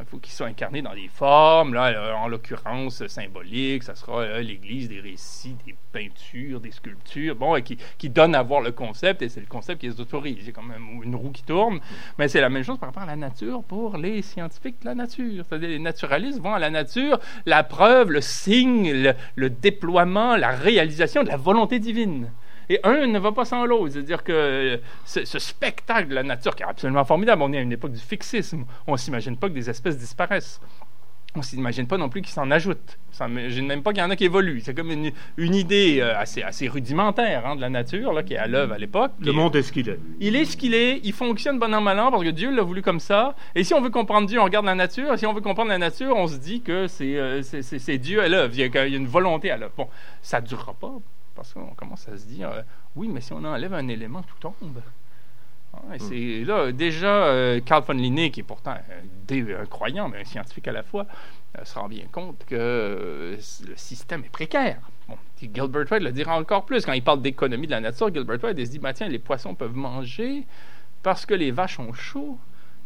Il 0.00 0.06
faut 0.06 0.18
qu'il 0.18 0.32
soit 0.32 0.46
incarné 0.46 0.82
dans 0.82 0.94
des 0.94 1.08
formes, 1.08 1.74
là, 1.74 1.88
euh, 1.88 2.12
en 2.14 2.28
l'occurrence 2.28 3.06
symboliques, 3.06 3.82
ça 3.82 3.94
sera 3.94 4.20
euh, 4.20 4.40
l'Église, 4.40 4.88
des 4.88 5.00
récits, 5.00 5.56
des 5.66 5.74
peintures, 5.92 6.60
des 6.60 6.70
sculptures, 6.70 7.36
bon, 7.36 7.60
qui, 7.62 7.76
qui 7.98 8.08
donne 8.08 8.34
à 8.34 8.42
voir 8.42 8.60
le 8.60 8.72
concept, 8.72 9.22
et 9.22 9.28
c'est 9.28 9.40
le 9.40 9.46
concept 9.46 9.80
qui 9.80 9.88
les 9.88 10.00
autorise. 10.00 10.38
C'est 10.44 10.52
quand 10.52 10.62
même 10.62 11.02
une 11.02 11.14
roue 11.14 11.30
qui 11.30 11.42
tourne, 11.42 11.80
mais 12.18 12.28
c'est 12.28 12.40
la 12.40 12.48
même 12.48 12.62
chose 12.62 12.78
par 12.78 12.88
rapport 12.88 13.02
à 13.02 13.06
la 13.06 13.16
nature 13.16 13.62
pour 13.62 13.96
les 13.96 14.22
scientifiques 14.22 14.80
de 14.80 14.86
la 14.86 14.94
nature. 14.94 15.44
C'est-à-dire 15.48 15.68
les 15.68 15.78
naturalistes 15.78 16.40
vont 16.40 16.54
à 16.54 16.58
la 16.58 16.70
nature 16.70 17.18
la 17.46 17.62
preuve, 17.62 18.10
le 18.10 18.20
signe, 18.20 19.14
le 19.34 19.50
déploiement, 19.50 20.36
la 20.36 20.50
réalisation 20.50 21.22
de 21.22 21.28
la 21.28 21.36
volonté 21.36 21.78
divine. 21.78 22.30
Et 22.70 22.78
un 22.84 23.08
ne 23.08 23.18
va 23.18 23.32
pas 23.32 23.44
sans 23.44 23.66
l'autre. 23.66 23.94
C'est-à-dire 23.94 24.22
que 24.22 24.80
ce, 25.04 25.24
ce, 25.24 25.38
spectacle 25.40 26.08
de 26.08 26.14
la 26.14 26.22
nature 26.22 26.54
qui 26.54 26.62
est 26.62 26.66
absolument 26.66 27.04
formidable, 27.04 27.42
on 27.42 27.52
est 27.52 27.58
à 27.58 27.62
une 27.62 27.72
époque 27.72 27.92
du 27.92 27.98
fixisme. 27.98 28.64
On 28.86 28.92
ne 28.92 28.96
s'imagine 28.96 29.36
pas 29.36 29.48
que 29.48 29.54
des 29.54 29.68
espèces 29.68 29.98
disparaissent. 29.98 30.60
On 31.34 31.40
ne 31.40 31.44
s'imagine 31.44 31.88
pas 31.88 31.96
non 31.96 32.08
plus 32.08 32.22
qu'ils 32.22 32.32
s'en 32.32 32.48
ajoutent. 32.52 32.98
On 33.10 33.24
s'imagine 33.24 33.66
même 33.66 33.82
pas 33.82 33.92
qu'il 33.92 34.02
y 34.02 34.04
en 34.04 34.10
a 34.10 34.14
qui 34.14 34.24
évoluent. 34.24 34.60
C'est 34.60 34.74
comme 34.74 34.92
une, 34.92 35.10
une 35.36 35.54
idée 35.56 35.98
euh, 36.00 36.16
assez, 36.16 36.42
assez, 36.44 36.68
rudimentaire 36.68 37.44
hein, 37.44 37.56
de 37.56 37.60
la 37.60 37.70
nature 37.70 38.12
là, 38.12 38.22
qui 38.22 38.34
est 38.34 38.38
à 38.38 38.46
l'œuvre 38.46 38.74
à 38.74 38.78
l'époque. 38.78 39.12
Le 39.20 39.32
monde 39.32 39.56
est 39.56 39.62
ce 39.62 39.72
qu'il 39.72 39.88
est. 39.88 39.98
Il 40.20 40.36
est 40.36 40.44
ce 40.44 40.56
qu'il 40.56 40.74
est. 40.74 41.00
Il 41.02 41.12
fonctionne 41.12 41.58
bon 41.58 41.74
an, 41.74 41.80
mal 41.80 41.98
an 41.98 42.12
parce 42.12 42.22
que 42.22 42.30
Dieu 42.30 42.54
l'a 42.54 42.62
voulu 42.62 42.82
comme 42.82 43.00
ça. 43.00 43.34
Et 43.56 43.64
si 43.64 43.74
on 43.74 43.80
veut 43.80 43.90
comprendre 43.90 44.28
Dieu, 44.28 44.40
on 44.40 44.44
regarde 44.44 44.66
la 44.66 44.76
nature. 44.76 45.12
Et 45.12 45.18
si 45.18 45.26
on 45.26 45.32
veut 45.32 45.40
comprendre 45.40 45.70
la 45.70 45.78
nature, 45.78 46.16
on 46.16 46.28
se 46.28 46.36
dit 46.36 46.62
que 46.62 46.86
c'est 46.86 47.16
euh, 47.16 47.42
Dieu 47.98 48.22
à 48.22 48.28
l'œuvre. 48.28 48.52
Il, 48.54 48.60
il, 48.60 48.74
y 48.74 48.76
a 48.78 48.86
une 48.86 49.08
volonté 49.08 49.50
à 49.50 49.56
l'œuvre. 49.56 49.72
Bon, 49.76 49.88
ça 50.22 50.40
ne 50.40 50.46
durera 50.46 50.74
pas 50.74 50.92
parce 51.40 51.54
qu'on 51.54 51.74
commence 51.74 52.06
à 52.06 52.18
se 52.18 52.26
dire, 52.26 52.50
euh, 52.50 52.60
oui, 52.96 53.08
mais 53.08 53.22
si 53.22 53.32
on 53.32 53.42
enlève 53.42 53.72
un 53.72 53.88
élément, 53.88 54.20
tout 54.20 54.36
tombe. 54.38 54.82
Ah, 55.72 55.96
et 55.96 55.98
c'est 55.98 56.44
là, 56.44 56.70
déjà, 56.70 57.24
euh, 57.24 57.60
Carl 57.64 57.82
von 57.82 57.94
Linné, 57.94 58.30
qui 58.30 58.40
est 58.40 58.42
pourtant 58.42 58.72
un, 58.72 59.34
un, 59.34 59.64
croyant, 59.64 60.10
mais 60.10 60.20
un 60.20 60.24
scientifique 60.24 60.68
à 60.68 60.72
la 60.72 60.82
fois, 60.82 61.06
euh, 61.58 61.64
se 61.64 61.78
rend 61.78 61.88
bien 61.88 62.04
compte 62.12 62.44
que 62.44 62.54
euh, 62.54 63.36
le 63.66 63.76
système 63.76 64.22
est 64.22 64.30
précaire. 64.30 64.80
Bon, 65.08 65.16
Gilbert 65.40 65.90
White 65.90 66.02
le 66.02 66.12
dira 66.12 66.38
encore 66.38 66.66
plus. 66.66 66.84
Quand 66.84 66.92
il 66.92 67.02
parle 67.02 67.22
d'économie 67.22 67.66
de 67.66 67.72
la 67.72 67.80
nature, 67.80 68.12
Gilbert 68.12 68.44
White 68.44 68.56
il 68.58 68.66
se 68.66 68.72
dit, 68.72 68.78
bah, 68.78 68.92
tiens, 68.92 69.08
les 69.08 69.18
poissons 69.18 69.54
peuvent 69.54 69.74
manger 69.74 70.46
parce 71.02 71.24
que 71.24 71.32
les 71.32 71.52
vaches 71.52 71.80
ont 71.80 71.94
chaud. 71.94 72.38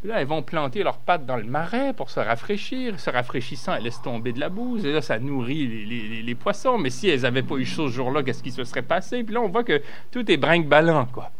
Là, 0.05 0.21
elles 0.21 0.27
vont 0.27 0.43
planter 0.43 0.83
leurs 0.83 0.99
pattes 0.99 1.25
dans 1.25 1.39
le 1.39 1.45
marais 1.45 1.95
pour 1.95 2.11
se 2.11 2.21
rafraîchir. 2.21 3.01
Se 3.01 3.09
rafraîchissant, 3.09 3.75
elles 3.75 3.85
laissent 3.85 4.03
tomber 4.03 4.33
de 4.33 4.41
la 4.41 4.51
bouse. 4.51 4.85
Et 4.85 4.93
là, 4.93 5.01
ça 5.01 5.19
nourrit 5.19 6.23
les 6.23 6.35
poissons. 6.35 6.77
Mais 6.77 6.91
si 6.91 7.09
elles 7.09 7.23
n'avaient 7.23 7.43
pas 7.43 7.55
eu 7.57 7.65
chaud 7.65 7.89
ce 7.89 7.95
jour-là, 7.95 8.23
qu'est-ce 8.23 8.43
qui 8.43 8.51
se 8.51 8.65
serait 8.65 8.83
passé? 8.83 9.25
Puis 9.25 9.35
là, 9.35 9.41
on 9.41 9.49
voit 9.49 9.65
que 9.65 9.81
tout 10.11 10.31
est 10.31 10.37
brinque-ballant, 10.37 11.07
quoi. 11.07 11.31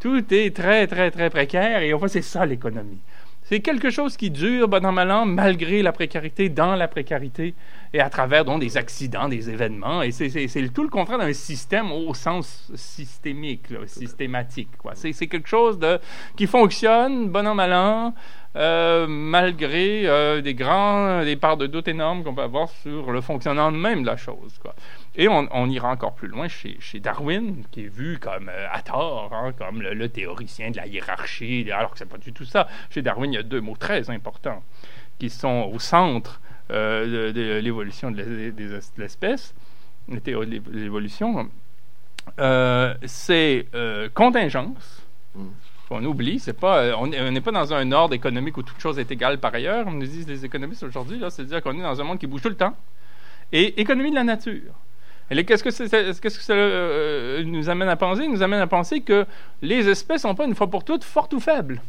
Tout 0.00 0.22
est 0.34 0.54
très, 0.54 0.86
très, 0.86 1.10
très 1.10 1.30
précaire. 1.30 1.80
Et 1.80 1.94
on 1.94 1.98
voit 1.98 2.08
c'est 2.08 2.20
ça 2.20 2.44
l'économie. 2.44 3.00
C'est 3.50 3.58
quelque 3.58 3.90
chose 3.90 4.16
qui 4.16 4.30
dure, 4.30 4.68
bon 4.68 4.86
an, 4.86 4.92
mal 4.92 5.10
an, 5.10 5.26
malgré 5.26 5.82
la 5.82 5.90
précarité, 5.90 6.48
dans 6.48 6.76
la 6.76 6.86
précarité, 6.86 7.56
et 7.92 7.98
à 7.98 8.08
travers 8.08 8.44
donc, 8.44 8.60
des 8.60 8.76
accidents, 8.76 9.28
des 9.28 9.50
événements. 9.50 10.02
Et 10.02 10.12
c'est 10.12 10.68
tout 10.72 10.84
le 10.84 10.88
contraire 10.88 11.18
d'un 11.18 11.32
système 11.32 11.90
au 11.90 12.14
sens 12.14 12.70
systémique, 12.76 13.68
là, 13.70 13.80
systématique. 13.86 14.68
C'est 14.94 15.26
quelque 15.26 15.48
chose 15.48 15.80
de, 15.80 15.98
qui 16.36 16.46
fonctionne, 16.46 17.28
bon 17.28 17.44
an, 17.44 17.56
mal 17.56 17.72
an, 17.72 18.14
malgré 19.08 20.06
euh, 20.06 20.40
des 20.40 20.54
grands, 20.54 21.24
des 21.24 21.34
parts 21.34 21.56
de 21.56 21.66
doute 21.66 21.88
énormes 21.88 22.22
qu'on 22.22 22.36
peut 22.36 22.42
avoir 22.42 22.68
sur 22.68 23.10
le 23.10 23.20
fonctionnement 23.20 23.72
même 23.72 24.02
de 24.02 24.06
la 24.06 24.16
chose. 24.16 24.60
Quoi. 24.62 24.76
Et 25.16 25.28
on, 25.28 25.48
on, 25.50 25.68
ira 25.68 25.90
encore 25.90 26.14
plus 26.14 26.28
loin 26.28 26.46
chez, 26.48 26.76
chez, 26.80 27.00
Darwin, 27.00 27.64
qui 27.72 27.84
est 27.84 27.88
vu 27.88 28.18
comme 28.18 28.48
euh, 28.48 28.66
à 28.70 28.80
tort, 28.82 29.30
hein, 29.32 29.52
comme 29.58 29.82
le, 29.82 29.92
le, 29.92 30.08
théoricien 30.08 30.70
de 30.70 30.76
la 30.76 30.86
hiérarchie, 30.86 31.70
alors 31.72 31.92
que 31.92 31.98
c'est 31.98 32.08
pas 32.08 32.18
du 32.18 32.32
tout 32.32 32.44
ça. 32.44 32.68
Chez 32.90 33.02
Darwin, 33.02 33.32
il 33.32 33.36
y 33.36 33.38
a 33.38 33.42
deux 33.42 33.60
mots 33.60 33.76
très 33.76 34.08
importants 34.08 34.62
qui 35.18 35.28
sont 35.28 35.68
au 35.72 35.78
centre 35.78 36.40
euh, 36.70 37.32
de, 37.32 37.32
de 37.32 37.58
l'évolution 37.58 38.10
de 38.10 38.22
l'espèce, 38.96 39.54
l'évolution. 40.08 41.50
Euh, 42.38 42.94
c'est 43.04 43.66
contingence. 44.14 45.02
Mm 45.34 45.48
on 45.90 46.04
oublie, 46.04 46.38
c'est 46.38 46.52
pas, 46.52 46.96
on 46.96 47.06
n'est 47.08 47.40
pas 47.40 47.50
dans 47.50 47.74
un 47.74 47.92
ordre 47.92 48.14
économique 48.14 48.56
où 48.56 48.62
toute 48.62 48.80
chose 48.80 48.98
est 48.98 49.10
égale 49.10 49.38
par 49.38 49.54
ailleurs, 49.54 49.86
on 49.88 49.92
nous 49.92 50.06
disent 50.06 50.28
les 50.28 50.44
économistes 50.44 50.84
aujourd'hui, 50.84 51.20
c'est-à-dire 51.28 51.62
qu'on 51.62 51.76
est 51.78 51.82
dans 51.82 52.00
un 52.00 52.04
monde 52.04 52.18
qui 52.18 52.28
bouge 52.28 52.42
tout 52.42 52.48
le 52.48 52.56
temps. 52.56 52.76
Et 53.52 53.80
économie 53.80 54.10
de 54.10 54.14
la 54.14 54.24
nature. 54.24 54.72
Et 55.30 55.44
qu'est-ce 55.44 55.62
que, 55.62 55.70
qu'est-ce 56.20 56.40
euh, 56.50 57.44
nous 57.44 57.70
amène 57.70 57.88
à 57.88 57.96
penser? 57.96 58.24
Il 58.24 58.32
nous 58.32 58.42
amène 58.42 58.60
à 58.60 58.66
penser 58.66 59.00
que 59.00 59.26
les 59.62 59.88
espèces 59.88 60.22
sont 60.22 60.34
pas 60.34 60.44
une 60.44 60.56
fois 60.56 60.68
pour 60.68 60.84
toutes 60.84 61.04
fortes 61.04 61.32
ou 61.32 61.40
faibles. 61.40 61.80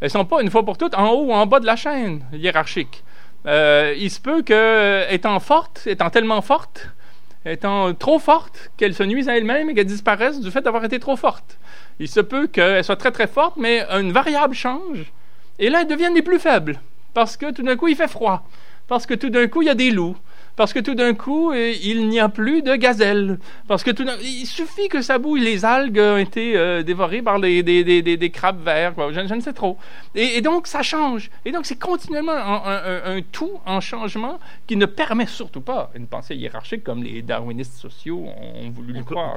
Elles 0.00 0.10
sont 0.10 0.24
pas 0.24 0.42
une 0.42 0.50
fois 0.50 0.64
pour 0.64 0.78
toutes 0.78 0.94
en 0.94 1.10
haut 1.10 1.24
ou 1.24 1.32
en 1.32 1.44
bas 1.46 1.58
de 1.58 1.66
la 1.66 1.74
chaîne 1.74 2.22
hiérarchique. 2.32 3.02
Euh, 3.46 3.94
il 3.98 4.10
se 4.10 4.20
peut 4.20 4.42
que, 4.42 5.12
étant 5.12 5.40
fortes, 5.40 5.82
étant 5.86 6.08
tellement 6.10 6.40
fortes, 6.40 6.88
étant 7.44 7.94
trop 7.94 8.20
fortes, 8.20 8.70
qu'elles 8.76 8.94
se 8.94 9.02
nuisent 9.02 9.28
à 9.28 9.36
elles-mêmes 9.36 9.70
et 9.70 9.74
qu'elles 9.74 9.86
disparaissent 9.86 10.40
du 10.40 10.50
fait 10.52 10.60
d'avoir 10.60 10.84
été 10.84 11.00
trop 11.00 11.16
fortes. 11.16 11.58
Il 11.98 12.08
se 12.08 12.20
peut 12.20 12.46
qu'elles 12.46 12.84
soient 12.84 12.96
très 12.96 13.10
très 13.10 13.26
fortes, 13.26 13.56
mais 13.56 13.84
une 13.90 14.12
variable 14.12 14.54
change, 14.54 15.12
et 15.58 15.68
là 15.68 15.80
elles 15.80 15.88
deviennent 15.88 16.14
les 16.14 16.22
plus 16.22 16.38
faibles, 16.38 16.80
parce 17.14 17.36
que 17.36 17.50
tout 17.50 17.62
d'un 17.62 17.76
coup 17.76 17.88
il 17.88 17.96
fait 17.96 18.08
froid, 18.08 18.46
parce 18.86 19.06
que 19.06 19.14
tout 19.14 19.30
d'un 19.30 19.48
coup 19.48 19.62
il 19.62 19.66
y 19.66 19.70
a 19.70 19.74
des 19.74 19.90
loups, 19.90 20.16
parce 20.58 20.72
que 20.72 20.80
tout 20.80 20.96
d'un 20.96 21.14
coup, 21.14 21.52
euh, 21.52 21.72
il 21.84 22.08
n'y 22.08 22.18
a 22.18 22.28
plus 22.28 22.62
de 22.62 22.74
gazelles. 22.74 23.38
Parce 23.68 23.84
que 23.84 23.92
tout 23.92 24.04
il 24.20 24.44
suffit 24.44 24.88
que 24.88 25.02
ça 25.02 25.18
bouille. 25.18 25.40
Les 25.40 25.64
algues 25.64 26.00
ont 26.00 26.16
été 26.16 26.56
euh, 26.56 26.82
dévorées 26.82 27.22
par 27.22 27.38
des, 27.38 27.62
des, 27.62 28.30
crabes 28.30 28.60
verts. 28.64 28.94
Je, 29.12 29.34
ne 29.34 29.40
sais 29.40 29.52
trop. 29.52 29.78
Et, 30.16 30.40
donc, 30.40 30.66
ça 30.66 30.82
change. 30.82 31.30
Et 31.44 31.52
donc, 31.52 31.64
c'est 31.64 31.78
continuellement 31.78 32.32
un, 32.66 33.20
tout 33.30 33.60
en 33.66 33.80
changement 33.80 34.40
qui 34.66 34.76
ne 34.76 34.86
permet 34.86 35.26
surtout 35.26 35.60
pas 35.60 35.92
une 35.94 36.08
pensée 36.08 36.34
hiérarchique 36.34 36.82
comme 36.82 37.04
les 37.04 37.22
darwinistes 37.22 37.74
sociaux 37.74 38.26
ont 38.26 38.70
voulu 38.70 38.94
le 38.94 39.04
croire. 39.04 39.36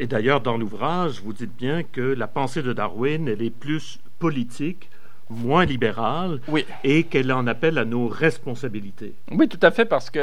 Et 0.00 0.06
d'ailleurs, 0.08 0.40
dans 0.40 0.56
l'ouvrage, 0.56 1.22
vous 1.24 1.32
dites 1.32 1.56
bien 1.56 1.84
que 1.84 2.00
la 2.00 2.26
pensée 2.26 2.64
de 2.64 2.72
Darwin, 2.72 3.28
elle 3.28 3.42
est 3.42 3.50
plus 3.50 4.00
politique 4.18 4.90
moins 5.30 5.64
libérale 5.64 6.40
et 6.84 7.04
qu'elle 7.04 7.32
en 7.32 7.46
appelle 7.46 7.78
à 7.78 7.84
nos 7.84 8.08
responsabilités. 8.08 9.14
Oui, 9.30 9.48
tout 9.48 9.60
à 9.62 9.70
fait, 9.70 9.84
parce 9.84 10.10
qu'on 10.10 10.18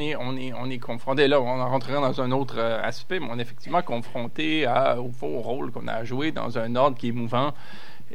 est, 0.00 0.16
on 0.16 0.36
est, 0.36 0.52
on 0.52 0.70
est 0.70 0.78
confronté, 0.78 1.28
là, 1.28 1.40
on 1.40 1.44
rentrerait 1.44 2.00
dans 2.00 2.20
un 2.20 2.30
autre 2.30 2.56
euh, 2.58 2.82
aspect, 2.82 3.20
mais 3.20 3.28
on 3.30 3.38
est 3.38 3.42
effectivement 3.42 3.82
confronté 3.82 4.66
à, 4.66 5.00
au 5.00 5.10
faux 5.10 5.40
rôle 5.40 5.70
qu'on 5.72 5.88
a 5.88 5.92
à 5.92 6.04
jouer 6.04 6.32
dans 6.32 6.58
un 6.58 6.76
ordre 6.76 6.96
qui 6.96 7.08
est 7.08 7.12
mouvant 7.12 7.52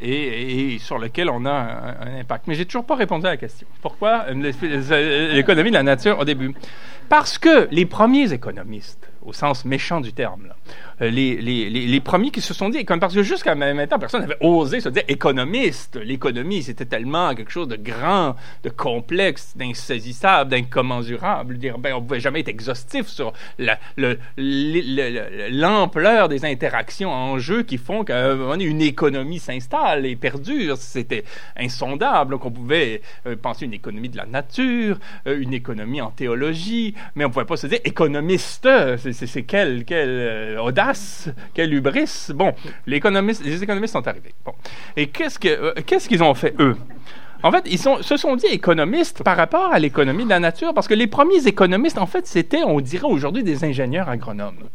et, 0.01 0.77
sur 0.79 0.97
lequel 0.97 1.29
on 1.29 1.45
a 1.45 1.51
un, 1.51 2.19
impact. 2.19 2.47
Mais 2.47 2.55
j'ai 2.55 2.65
toujours 2.65 2.85
pas 2.85 2.95
répondu 2.95 3.25
à 3.25 3.31
la 3.31 3.37
question. 3.37 3.67
Pourquoi 3.81 4.25
l'économie 4.31 5.69
de 5.69 5.75
la 5.75 5.83
nature 5.83 6.19
au 6.19 6.25
début? 6.25 6.53
Parce 7.09 7.38
que 7.38 7.67
les 7.71 7.85
premiers 7.85 8.33
économistes, 8.33 9.09
au 9.21 9.33
sens 9.33 9.65
méchant 9.65 10.01
du 10.01 10.13
terme, 10.13 10.53
euh, 11.01 11.09
les, 11.09 11.41
les, 11.41 11.69
les, 11.69 12.00
premiers 12.00 12.31
qui 12.31 12.39
se 12.39 12.53
sont 12.53 12.69
dit, 12.69 12.85
parce 12.85 13.13
que 13.13 13.21
jusqu'à 13.21 13.53
maintenant, 13.53 14.00
personne 14.00 14.21
n'avait 14.21 14.38
osé 14.39 14.79
se 14.79 14.88
dire 14.88 15.03
économiste. 15.09 15.97
L'économie, 15.97 16.63
c'était 16.63 16.85
tellement 16.85 17.35
quelque 17.35 17.51
chose 17.51 17.67
de 17.67 17.75
grand, 17.75 18.35
de 18.63 18.69
complexe, 18.69 19.53
d'insaisissable, 19.57 20.51
d'incommensurable. 20.51 21.57
Ben, 21.79 21.93
on 21.93 22.01
ne 22.01 22.05
pouvait 22.05 22.21
jamais 22.21 22.39
être 22.39 22.47
exhaustif 22.47 23.07
sur 23.07 23.33
l'ampleur 24.38 26.29
des 26.29 26.45
interactions 26.45 27.12
en 27.12 27.39
jeu 27.39 27.63
qui 27.63 27.77
font 27.77 28.05
qu'une 28.05 28.81
économie 28.81 29.39
s'installe 29.39 30.05
et 30.05 30.15
perdure. 30.15 30.77
C'était 30.77 31.25
insondable. 31.57 32.31
Donc, 32.31 32.45
on 32.45 32.51
pouvait 32.51 33.01
euh, 33.27 33.35
penser 33.35 33.65
une 33.65 33.74
économie 33.74 34.07
de 34.09 34.17
la 34.17 34.25
nature, 34.25 34.97
euh, 35.27 35.41
une 35.41 35.53
économie 35.53 36.00
en 36.00 36.12
théologie, 36.12 36.94
mais 37.15 37.25
on 37.25 37.29
ne 37.29 37.33
pouvait 37.33 37.45
pas 37.45 37.57
se 37.57 37.67
dire 37.67 37.79
économiste. 37.83 38.67
C'est 38.97 39.43
quelle, 39.43 39.85
quelle 39.85 40.57
audace 40.59 41.29
quel 41.53 41.73
hubris. 41.73 42.31
Bon, 42.33 42.53
les 42.85 42.97
économistes, 42.97 43.43
sont 43.87 44.07
arrivés. 44.07 44.33
Bon. 44.43 44.53
Et 44.95 45.07
qu'est-ce 45.07 45.39
que, 45.39 45.47
euh, 45.47 45.73
qu'est-ce 45.85 46.07
qu'ils 46.07 46.23
ont 46.23 46.33
fait, 46.33 46.53
eux? 46.59 46.75
En 47.43 47.51
fait, 47.51 47.63
ils 47.69 47.77
sont, 47.77 48.01
se 48.01 48.17
sont 48.17 48.35
dit 48.35 48.47
économistes 48.47 49.23
par 49.23 49.37
rapport 49.37 49.71
à 49.71 49.79
l'économie 49.79 50.23
de 50.23 50.29
la 50.29 50.39
nature, 50.39 50.73
parce 50.73 50.87
que 50.87 50.93
les 50.93 51.07
premiers 51.07 51.45
économistes, 51.47 51.97
en 51.97 52.07
fait, 52.07 52.25
c'était, 52.25 52.63
on 52.63 52.79
dirait 52.81 53.07
aujourd'hui, 53.07 53.43
des 53.43 53.63
ingénieurs 53.63 54.09
agronomes. 54.09 54.69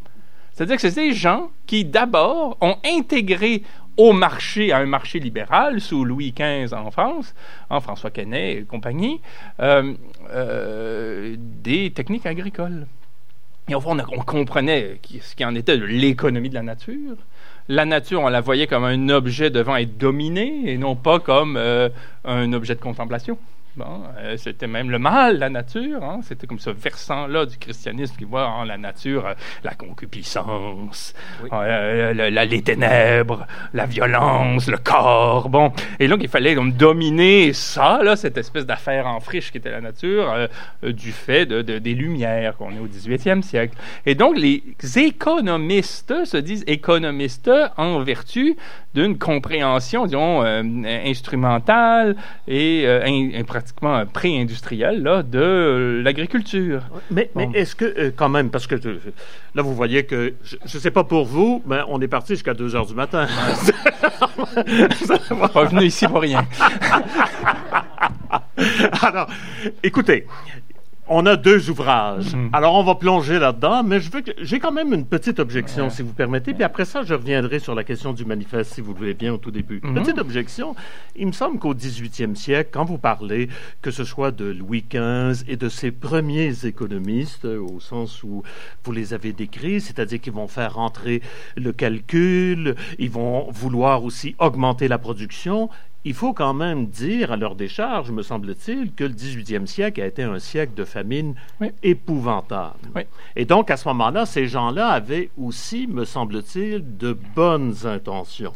C'est-à-dire 0.52 0.76
que 0.76 0.82
c'est 0.82 0.94
des 0.94 1.12
gens 1.12 1.50
qui, 1.66 1.84
d'abord, 1.84 2.58
ont 2.60 2.76
intégré 2.84 3.62
au 4.00 4.14
marché, 4.14 4.72
à 4.72 4.78
un 4.78 4.86
marché 4.86 5.20
libéral, 5.20 5.78
sous 5.78 6.06
Louis 6.06 6.32
XV 6.32 6.72
en 6.72 6.90
France, 6.90 7.34
en 7.68 7.80
François 7.80 8.10
Quesnay 8.10 8.52
et 8.52 8.62
compagnie, 8.62 9.20
euh, 9.60 9.92
euh, 10.30 11.36
des 11.38 11.90
techniques 11.90 12.24
agricoles. 12.24 12.86
Et 13.68 13.74
au 13.74 13.82
on, 13.86 14.20
comprenait 14.20 14.98
ce 15.20 15.34
qui 15.34 15.44
en 15.44 15.54
était 15.54 15.76
de 15.76 15.84
l'économie 15.84 16.48
de 16.48 16.54
la 16.54 16.62
nature. 16.62 17.16
La 17.68 17.84
nature, 17.84 18.22
on 18.22 18.28
la 18.28 18.40
voyait 18.40 18.66
comme 18.66 18.84
un 18.84 19.10
objet 19.10 19.50
devant 19.50 19.76
être 19.76 19.98
dominé 19.98 20.62
et 20.64 20.78
non 20.78 20.96
pas 20.96 21.20
comme 21.20 21.58
euh, 21.58 21.90
un 22.24 22.54
objet 22.54 22.74
de 22.74 22.80
contemplation. 22.80 23.36
Bon, 23.76 24.02
euh, 24.18 24.36
c'était 24.36 24.66
même 24.66 24.90
le 24.90 24.98
mal, 24.98 25.38
la 25.38 25.48
nature. 25.48 26.02
Hein. 26.02 26.20
C'était 26.24 26.48
comme 26.48 26.58
ce 26.58 26.70
versant-là 26.70 27.46
du 27.46 27.56
christianisme 27.56 28.16
qui 28.16 28.24
voit 28.24 28.48
en 28.48 28.64
la 28.64 28.76
nature 28.76 29.26
euh, 29.26 29.34
la 29.62 29.74
concupiscence, 29.74 31.14
euh, 31.52 32.12
les 32.12 32.62
ténèbres, 32.62 33.46
la 33.72 33.86
violence, 33.86 34.66
le 34.66 34.76
corps. 34.76 35.48
Bon, 35.48 35.72
et 36.00 36.08
donc 36.08 36.18
il 36.22 36.28
fallait 36.28 36.56
donc 36.56 36.76
dominer 36.76 37.52
ça, 37.52 38.00
là, 38.02 38.16
cette 38.16 38.36
espèce 38.38 38.66
d'affaire 38.66 39.06
en 39.06 39.20
friche 39.20 39.52
qui 39.52 39.58
était 39.58 39.70
la 39.70 39.80
nature, 39.80 40.48
du 40.82 41.12
fait 41.12 41.46
de, 41.46 41.62
des 41.62 41.94
Lumières, 41.94 42.56
qu'on 42.56 42.72
est 42.72 42.80
au 42.80 42.88
18e 42.88 43.42
siècle. 43.42 43.76
Et 44.04 44.16
donc 44.16 44.36
les 44.36 44.64
économistes 44.96 46.24
se 46.24 46.36
disent 46.36 46.64
économistes 46.66 47.50
en 47.76 48.00
vertu 48.00 48.56
d'une 48.94 49.16
compréhension, 49.16 50.06
disons, 50.06 50.42
instrumentale 50.42 52.16
et 52.48 52.84
pratiquement 53.60 54.06
pré-industriel 54.06 55.02
là, 55.02 55.22
de 55.22 56.00
l'agriculture. 56.02 56.82
Mais, 57.10 57.30
mais 57.34 57.50
est-ce 57.52 57.74
que, 57.74 57.84
euh, 57.84 58.10
quand 58.14 58.30
même, 58.30 58.48
parce 58.48 58.66
que 58.66 58.74
là, 58.74 59.62
vous 59.62 59.74
voyez 59.74 60.04
que, 60.04 60.32
je 60.42 60.56
ne 60.62 60.80
sais 60.80 60.90
pas 60.90 61.04
pour 61.04 61.26
vous, 61.26 61.62
mais 61.66 61.80
on 61.88 62.00
est 62.00 62.08
parti 62.08 62.32
jusqu'à 62.32 62.54
2 62.54 62.74
heures 62.74 62.86
du 62.86 62.94
matin. 62.94 63.26
pas 65.52 65.64
venu 65.64 65.84
ici 65.84 66.08
pour 66.08 66.22
rien. 66.22 66.46
Alors, 69.02 69.26
écoutez, 69.82 70.26
on 71.10 71.26
a 71.26 71.36
deux 71.36 71.68
ouvrages. 71.68 72.34
Mhm. 72.34 72.50
Alors, 72.52 72.76
on 72.76 72.84
va 72.84 72.94
plonger 72.94 73.40
là-dedans, 73.40 73.82
mais 73.82 74.00
je 74.00 74.10
veux 74.12 74.20
que 74.20 74.30
j'ai 74.40 74.60
quand 74.60 74.70
même 74.70 74.94
une 74.94 75.04
petite 75.04 75.40
objection, 75.40 75.90
si 75.90 76.02
vous 76.02 76.12
permettez. 76.12 76.54
Puis 76.54 76.62
après 76.62 76.84
ça, 76.84 77.02
je 77.02 77.12
reviendrai 77.14 77.58
sur 77.58 77.74
la 77.74 77.82
question 77.82 78.12
du 78.12 78.24
manifeste, 78.24 78.74
si 78.74 78.80
vous 78.80 78.92
le 78.92 78.98
voulez 78.98 79.14
bien, 79.14 79.34
au 79.34 79.36
tout 79.36 79.50
début. 79.50 79.80
Mhm. 79.82 79.94
Petite 79.94 80.18
objection. 80.18 80.76
Il 81.16 81.26
me 81.26 81.32
semble 81.32 81.58
qu'au 81.58 81.74
18e 81.74 82.36
siècle, 82.36 82.70
quand 82.72 82.84
vous 82.84 82.96
parlez, 82.96 83.48
que 83.82 83.90
ce 83.90 84.04
soit 84.04 84.30
de 84.30 84.44
Louis 84.44 84.84
XV 84.88 85.44
et 85.48 85.56
de 85.56 85.68
ses 85.68 85.90
premiers 85.90 86.64
économistes, 86.64 87.44
au 87.44 87.80
sens 87.80 88.22
où 88.22 88.44
vous 88.84 88.92
les 88.92 89.12
avez 89.12 89.32
décrits, 89.32 89.80
c'est-à-dire 89.80 90.20
qu'ils 90.20 90.32
vont 90.32 90.46
faire 90.48 90.74
rentrer 90.74 91.22
le 91.56 91.72
calcul, 91.72 92.76
ils 93.00 93.10
vont 93.10 93.50
vouloir 93.50 94.04
aussi 94.04 94.36
augmenter 94.38 94.86
la 94.86 94.98
production, 94.98 95.70
il 96.04 96.14
faut 96.14 96.32
quand 96.32 96.54
même 96.54 96.86
dire 96.86 97.32
à 97.32 97.36
leur 97.36 97.54
décharge, 97.54 98.10
me 98.10 98.22
semble-t-il, 98.22 98.92
que 98.92 99.04
le 99.04 99.12
18e 99.12 99.66
siècle 99.66 100.00
a 100.00 100.06
été 100.06 100.22
un 100.22 100.38
siècle 100.38 100.72
de 100.74 100.84
famine 100.84 101.34
épouvantable. 101.82 103.06
Et 103.36 103.44
donc, 103.44 103.70
à 103.70 103.76
ce 103.76 103.86
moment-là, 103.88 104.24
ces 104.24 104.46
gens-là 104.46 104.88
avaient 104.88 105.30
aussi, 105.36 105.86
me 105.86 106.06
semble-t-il, 106.06 106.96
de 106.96 107.12
bonnes 107.12 107.74
intentions. 107.84 108.54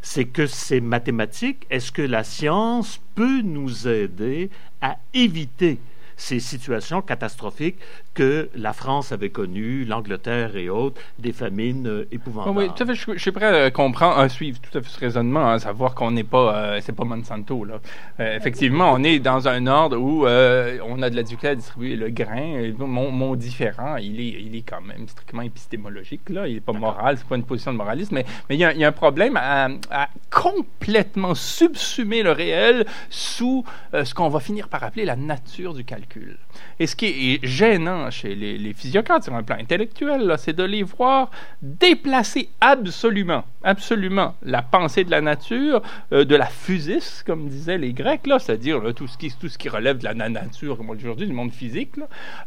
C'est 0.00 0.26
que 0.26 0.46
ces 0.46 0.80
mathématiques, 0.80 1.66
est-ce 1.70 1.90
que 1.90 2.02
la 2.02 2.22
science 2.24 3.00
peut 3.16 3.42
nous 3.42 3.88
aider 3.88 4.48
à 4.80 4.96
éviter 5.12 5.78
ces 6.16 6.38
situations 6.38 7.02
catastrophiques 7.02 7.78
que 8.14 8.50
la 8.56 8.72
France 8.72 9.12
avait 9.12 9.30
connues, 9.30 9.84
l'Angleterre 9.84 10.56
et 10.56 10.68
autres, 10.68 11.00
des 11.18 11.32
famines 11.32 11.86
euh, 11.86 12.08
épouvantables. 12.10 12.58
Oui, 12.58 12.68
tout 12.74 12.82
à 12.82 12.86
fait, 12.86 12.94
je, 12.94 13.18
suis 13.18 13.30
prêt 13.30 13.64
à 13.66 13.70
comprendre, 13.70 14.18
à 14.18 14.28
suivre 14.28 14.58
tout 14.60 14.76
à 14.76 14.82
fait 14.82 14.90
ce 14.90 14.98
raisonnement, 14.98 15.48
à 15.48 15.58
savoir 15.58 15.94
qu'on 15.94 16.10
n'est 16.10 16.24
pas, 16.24 16.56
euh, 16.56 16.80
c'est 16.82 16.94
pas 16.94 17.04
Monsanto 17.04 17.64
là. 17.64 17.80
Euh, 18.18 18.36
effectivement, 18.36 18.92
on 18.92 19.04
est 19.04 19.20
dans 19.20 19.46
un 19.46 19.66
ordre 19.66 19.96
où 19.96 20.24
on 20.24 21.02
a 21.02 21.10
de 21.10 21.16
la 21.16 21.22
difficulté 21.22 21.48
à 21.48 21.54
distribuer 21.54 21.96
le 21.96 22.10
grain. 22.10 22.72
Mon, 22.78 23.10
mon, 23.10 23.36
différent, 23.36 23.96
il 23.96 24.20
est, 24.20 24.42
il 24.42 24.56
est 24.56 24.62
quand 24.62 24.80
même 24.80 25.06
strictement 25.06 25.42
épistémologique 25.42 26.28
là. 26.30 26.48
Il 26.48 26.54
n'est 26.54 26.60
pas 26.60 26.72
moral, 26.72 27.16
c'est 27.16 27.26
pas 27.26 27.36
une 27.36 27.44
position 27.44 27.72
de 27.72 27.76
moraliste, 27.76 28.12
mais 28.12 28.24
mais 28.48 28.56
il 28.56 28.58
y 28.60 28.64
a, 28.64 28.72
il 28.72 28.80
y 28.80 28.84
a 28.84 28.88
un 28.88 28.92
problème 28.92 29.36
à, 29.36 29.68
à, 29.90 30.08
complètement 30.30 31.34
subsumer 31.34 32.22
le 32.22 32.32
réel 32.32 32.86
sous 33.08 33.64
ce 33.92 34.14
qu'on 34.14 34.28
va 34.28 34.40
finir 34.40 34.68
par 34.68 34.82
appeler 34.82 35.04
la 35.04 35.16
nature 35.16 35.74
du 35.74 35.84
calcul. 35.84 36.38
Et 36.78 36.86
ce 36.86 36.96
qui 36.96 37.06
est 37.34 37.46
gênant 37.46 37.99
chez 38.08 38.34
les, 38.34 38.72
physiocrates 38.72 39.24
sur 39.24 39.34
un 39.34 39.42
plan 39.42 39.56
intellectuel, 39.58 40.34
c'est 40.38 40.54
de 40.54 40.62
les 40.62 40.82
voir 40.82 41.30
déplacer 41.60 42.48
absolument, 42.60 43.44
absolument 43.62 44.34
la 44.42 44.62
pensée 44.62 45.04
de 45.04 45.10
la 45.10 45.20
nature, 45.20 45.82
euh, 46.12 46.24
de 46.24 46.36
la 46.36 46.46
physis, 46.46 47.22
comme 47.26 47.48
disaient 47.48 47.78
les 47.78 47.92
Grecs, 47.92 48.22
c'est-à-dire 48.38 48.80
tout, 48.94 49.08
ce 49.08 49.18
qui, 49.18 49.32
tout 49.38 49.48
ce 49.48 49.58
qui 49.58 49.68
relève 49.68 49.98
de 49.98 50.04
la 50.04 50.14
nature, 50.14 50.76
comme 50.76 50.90
aujourd'hui, 50.90 51.26
du 51.26 51.32
monde 51.32 51.52
physique, 51.52 51.94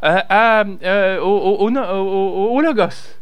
euh, 0.02 0.20
euh, 0.30 1.20
au, 1.20 1.68
au, 1.68 1.70
au, 1.70 2.60
logos. 2.60 3.18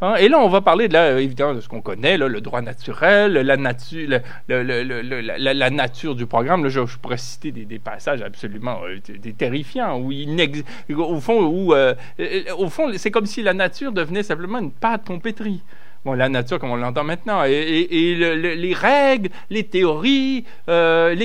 Hein? 0.00 0.16
Et 0.16 0.28
là, 0.28 0.38
on 0.38 0.48
va 0.48 0.60
parler 0.60 0.88
de 0.88 0.92
la, 0.92 1.20
évidemment 1.20 1.54
de 1.54 1.60
ce 1.60 1.68
qu'on 1.68 1.80
connaît, 1.80 2.18
là, 2.18 2.28
le 2.28 2.40
droit 2.40 2.60
naturel, 2.60 3.32
la 3.32 3.56
nature, 3.56 4.20
la, 4.48 5.70
nature 5.70 6.14
du 6.14 6.26
programme. 6.26 6.64
Là, 6.64 6.70
je, 6.70 6.84
je, 6.84 6.98
pourrais 6.98 7.16
citer 7.16 7.50
des, 7.52 7.78
passages 7.78 8.22
absolument 8.22 8.80
euh, 8.84 8.98
terrifiants 9.36 9.98
où 9.98 10.12
il 10.12 10.36
au 10.96 11.20
fond, 11.20 11.44
où, 11.44 11.74
euh, 11.74 11.94
au 12.58 12.68
fond, 12.68 12.90
c'est 12.96 13.10
comme 13.10 13.26
si 13.26 13.42
la 13.42 13.54
nature 13.54 13.92
devenait 13.92 14.22
simplement 14.22 14.58
une 14.58 14.72
pâte 14.72 15.06
qu'on 15.06 15.18
pétrit. 15.18 15.62
Bon, 16.06 16.12
la 16.12 16.28
nature 16.28 16.60
comme 16.60 16.70
on 16.70 16.76
l'entend 16.76 17.02
maintenant, 17.02 17.44
et, 17.44 17.50
et, 17.50 18.12
et 18.12 18.14
le, 18.14 18.36
les 18.36 18.74
règles, 18.74 19.28
les 19.50 19.64
théories, 19.64 20.44
euh, 20.68 21.16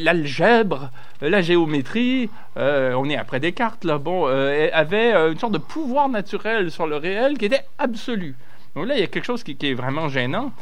l'algèbre, 0.00 0.92
la 1.20 1.42
géométrie, 1.42 2.30
euh, 2.56 2.92
on 2.94 3.10
est 3.10 3.16
après 3.16 3.40
Descartes, 3.40 3.82
là, 3.82 3.98
bon, 3.98 4.28
euh, 4.28 4.68
avait 4.72 5.12
euh, 5.12 5.32
une 5.32 5.38
sorte 5.40 5.54
de 5.54 5.58
pouvoir 5.58 6.08
naturel 6.08 6.70
sur 6.70 6.86
le 6.86 6.98
réel 6.98 7.36
qui 7.36 7.46
était 7.46 7.64
absolu. 7.78 8.36
Donc 8.76 8.86
là, 8.86 8.94
il 8.94 9.00
y 9.00 9.02
a 9.02 9.08
quelque 9.08 9.26
chose 9.26 9.42
qui, 9.42 9.58
est 9.60 9.74
vraiment 9.74 10.08
gênant. 10.08 10.52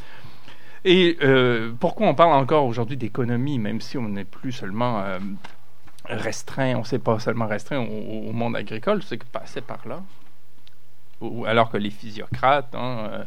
Et 0.86 1.18
euh, 1.20 1.72
pourquoi 1.78 2.06
on 2.06 2.14
parle 2.14 2.32
encore 2.32 2.64
aujourd'hui 2.64 2.96
d'économie, 2.96 3.58
même 3.58 3.82
si 3.82 3.98
on 3.98 4.08
n'est 4.08 4.24
plus 4.24 4.52
seulement 4.52 5.00
euh, 5.00 5.18
restreint, 6.06 6.76
on 6.76 6.80
ne 6.80 6.84
s'est 6.84 6.98
pas 6.98 7.18
seulement 7.18 7.46
restreint 7.46 7.80
au, 7.80 8.30
au 8.30 8.32
monde 8.32 8.56
agricole, 8.56 9.02
c'est 9.02 9.18
que 9.18 9.26
passer 9.26 9.60
par 9.60 9.86
là 9.86 10.00
alors 11.46 11.70
que 11.70 11.76
les 11.76 11.90
physiocrates 11.90 12.74
hein, 12.74 13.08
euh, 13.10 13.24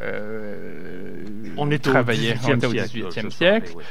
euh 0.00 1.24
on 1.56 1.70
est 1.70 1.78
travaillaient 1.78 2.34
au 2.34 2.56
XVIIIe 2.56 3.30
siècle, 3.30 3.72
oui. 3.76 3.84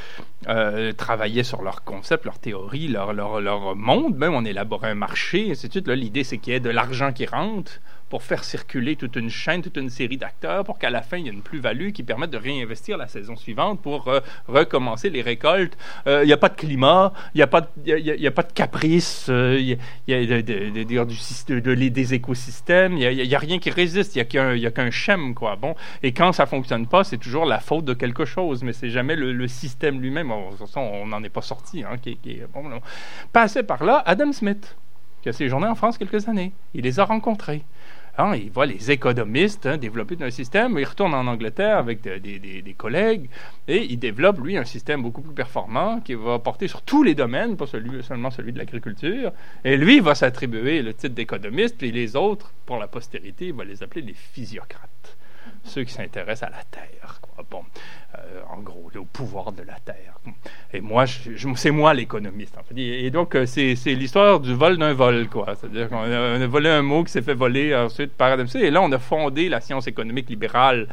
euh, 0.48 0.92
travaillaient 0.92 1.42
sur 1.42 1.62
leurs 1.62 1.84
concepts, 1.84 2.24
leurs 2.24 2.38
théories, 2.38 2.88
leur, 2.88 3.12
leur, 3.12 3.40
leur 3.40 3.76
monde, 3.76 4.16
même 4.16 4.34
on 4.34 4.44
élaborait 4.44 4.90
un 4.90 4.94
marché, 4.94 5.48
et 5.48 5.50
ainsi 5.52 5.68
de 5.68 5.72
suite. 5.72 5.88
L'idée, 5.88 6.24
c'est 6.24 6.38
qu'il 6.38 6.54
y 6.54 6.56
ait 6.56 6.60
de 6.60 6.70
l'argent 6.70 7.12
qui 7.12 7.26
rentre 7.26 7.80
pour 8.12 8.22
faire 8.22 8.44
circuler 8.44 8.94
toute 8.96 9.16
une 9.16 9.30
chaîne, 9.30 9.62
toute 9.62 9.78
une 9.78 9.88
série 9.88 10.18
d'acteurs, 10.18 10.64
pour 10.64 10.78
qu'à 10.78 10.90
la 10.90 11.00
fin, 11.00 11.16
il 11.16 11.24
y 11.24 11.28
ait 11.30 11.32
une 11.32 11.40
plus-value 11.40 11.92
qui 11.92 12.02
permette 12.02 12.28
de 12.28 12.36
réinvestir 12.36 12.98
la 12.98 13.08
saison 13.08 13.36
suivante 13.36 13.80
pour 13.80 14.08
euh, 14.08 14.20
recommencer 14.48 15.08
les 15.08 15.22
récoltes. 15.22 15.78
Il 16.04 16.12
euh, 16.12 16.26
n'y 16.26 16.32
a 16.34 16.36
pas 16.36 16.50
de 16.50 16.54
climat, 16.56 17.14
il 17.34 17.38
n'y 17.38 17.42
a, 17.42 17.46
pas 17.46 17.62
de, 17.62 17.68
y 17.86 18.10
a, 18.10 18.14
y 18.14 18.30
pas 18.30 18.42
de 18.42 18.52
caprice, 18.52 19.24
il 19.28 19.32
euh, 19.32 19.76
y 20.08 20.12
a, 20.12 20.26
de, 20.26 20.42
de, 20.42 21.60
de, 21.60 21.88
des 21.88 22.12
écosystèmes, 22.12 22.98
il 22.98 23.26
n'y 23.26 23.34
a, 23.34 23.38
rien 23.38 23.58
qui 23.58 23.70
résiste, 23.70 24.14
il 24.14 24.18
n'y 24.18 24.66
a 24.66 24.70
qu'un 24.70 24.90
qu 24.90 25.34
quoi. 25.34 25.56
Bon. 25.56 25.74
Et 26.02 26.12
quand 26.12 26.32
ça 26.32 26.44
fonctionne 26.44 26.86
pas, 26.86 27.04
c'est 27.04 27.16
toujours 27.16 27.46
la 27.46 27.60
faute 27.60 27.86
de 27.86 27.94
quelque 27.94 28.26
chose, 28.26 28.62
mais 28.62 28.74
c'est 28.74 28.90
jamais 28.90 29.16
le, 29.16 29.48
système 29.48 30.02
lui-même. 30.02 30.30
on 30.32 31.06
n'en 31.06 31.24
est 31.24 31.30
pas 31.30 31.40
sorti. 31.40 31.82
Hein, 31.82 31.96
Passé 33.32 33.62
par 33.62 33.82
là, 33.84 34.02
Adam 34.04 34.32
Smith, 34.32 34.76
qui 35.22 35.30
a 35.30 35.32
séjourné 35.32 35.66
en 35.66 35.74
France 35.74 35.96
quelques 35.96 36.28
années. 36.28 36.52
Il 36.74 36.82
les 36.82 37.00
a 37.00 37.06
rencontrés. 37.06 37.62
Hein, 38.18 38.36
il 38.36 38.50
voit 38.50 38.66
les 38.66 38.90
économistes 38.90 39.64
hein, 39.64 39.78
développer 39.78 40.16
un 40.20 40.30
système, 40.30 40.76
il 40.78 40.84
retourne 40.84 41.14
en 41.14 41.26
Angleterre 41.26 41.78
avec 41.78 42.02
de, 42.02 42.18
de, 42.18 42.36
de, 42.36 42.60
des 42.60 42.74
collègues 42.74 43.30
et 43.66 43.84
il 43.84 43.98
développe, 43.98 44.38
lui, 44.38 44.58
un 44.58 44.64
système 44.64 45.00
beaucoup 45.00 45.22
plus 45.22 45.32
performant 45.32 45.98
qui 46.00 46.12
va 46.12 46.38
porter 46.38 46.68
sur 46.68 46.82
tous 46.82 47.02
les 47.02 47.14
domaines, 47.14 47.56
pas 47.56 47.66
seulement 47.66 48.30
celui 48.30 48.52
de 48.52 48.58
l'agriculture. 48.58 49.32
Et 49.64 49.78
lui 49.78 50.00
va 50.00 50.14
s'attribuer 50.14 50.82
le 50.82 50.92
titre 50.92 51.14
d'économiste, 51.14 51.78
puis 51.78 51.90
les 51.90 52.14
autres, 52.14 52.52
pour 52.66 52.76
la 52.76 52.86
postérité, 52.86 53.46
il 53.46 53.54
va 53.54 53.64
les 53.64 53.82
appeler 53.82 54.02
les 54.02 54.14
physiocrates, 54.14 55.16
ceux 55.64 55.84
qui 55.84 55.92
s'intéressent 55.92 56.50
à 56.50 56.52
la 56.56 56.64
terre. 56.64 57.20
Quoi. 57.20 57.44
Bon, 57.50 57.62
euh, 58.14 58.40
en 58.50 58.60
gros, 58.60 58.90
au 58.96 59.04
pouvoir 59.04 59.52
de 59.52 59.62
la 59.62 59.78
terre. 59.84 60.14
Et 60.72 60.80
moi, 60.80 61.06
je, 61.06 61.34
je, 61.34 61.48
c'est 61.54 61.70
moi 61.70 61.94
l'économiste. 61.94 62.56
En. 62.56 62.62
Et, 62.76 63.10
donc, 63.10 63.34
euh, 63.34 63.46
c'est, 63.46 63.74
l'histoire 63.86 64.40
du 64.40 64.54
vol 64.54 64.78
d'un 64.78 64.92
vol, 64.92 65.28
quoi. 65.28 65.54
C'est-à-dire 65.54 65.88
qu'on 65.88 66.02
a, 66.02 66.46
volé 66.46 66.68
un 66.68 66.82
mot 66.82 67.04
qui 67.04 67.12
s'est 67.12 67.22
fait 67.22 67.34
voler 67.34 67.74
ensuite 67.74 68.12
par 68.12 68.32
Adam 68.32 68.46
Smith. 68.46 68.64
Et 68.64 68.70
là, 68.70 68.82
on 68.82 68.92
a 68.92 68.98
fondé 68.98 69.48
la 69.48 69.60
science 69.60 69.86
économique 69.86 70.28
libérale 70.28 70.88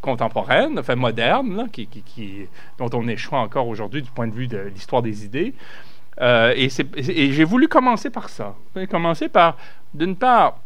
contemporaine, 0.00 0.78
enfin 0.78 0.94
moderne, 0.94 1.56
là, 1.56 1.64
qui, 1.72 1.86
qui, 1.86 2.46
dont 2.78 2.90
on 2.92 3.08
échoue 3.08 3.34
encore 3.34 3.66
aujourd'hui 3.66 4.02
du 4.02 4.10
point 4.10 4.28
de 4.28 4.34
vue 4.34 4.46
de 4.46 4.58
l'histoire 4.58 5.02
des 5.02 5.24
idées. 5.24 5.54
Euh, 6.20 6.52
et, 6.56 6.68
et 6.96 7.32
j'ai 7.32 7.44
voulu 7.44 7.68
commencer 7.68 8.10
par 8.10 8.28
ça. 8.28 8.54
J'ai 8.76 8.86
commencé 8.86 9.28
par, 9.28 9.56
d'une 9.94 10.16
part, 10.16 10.60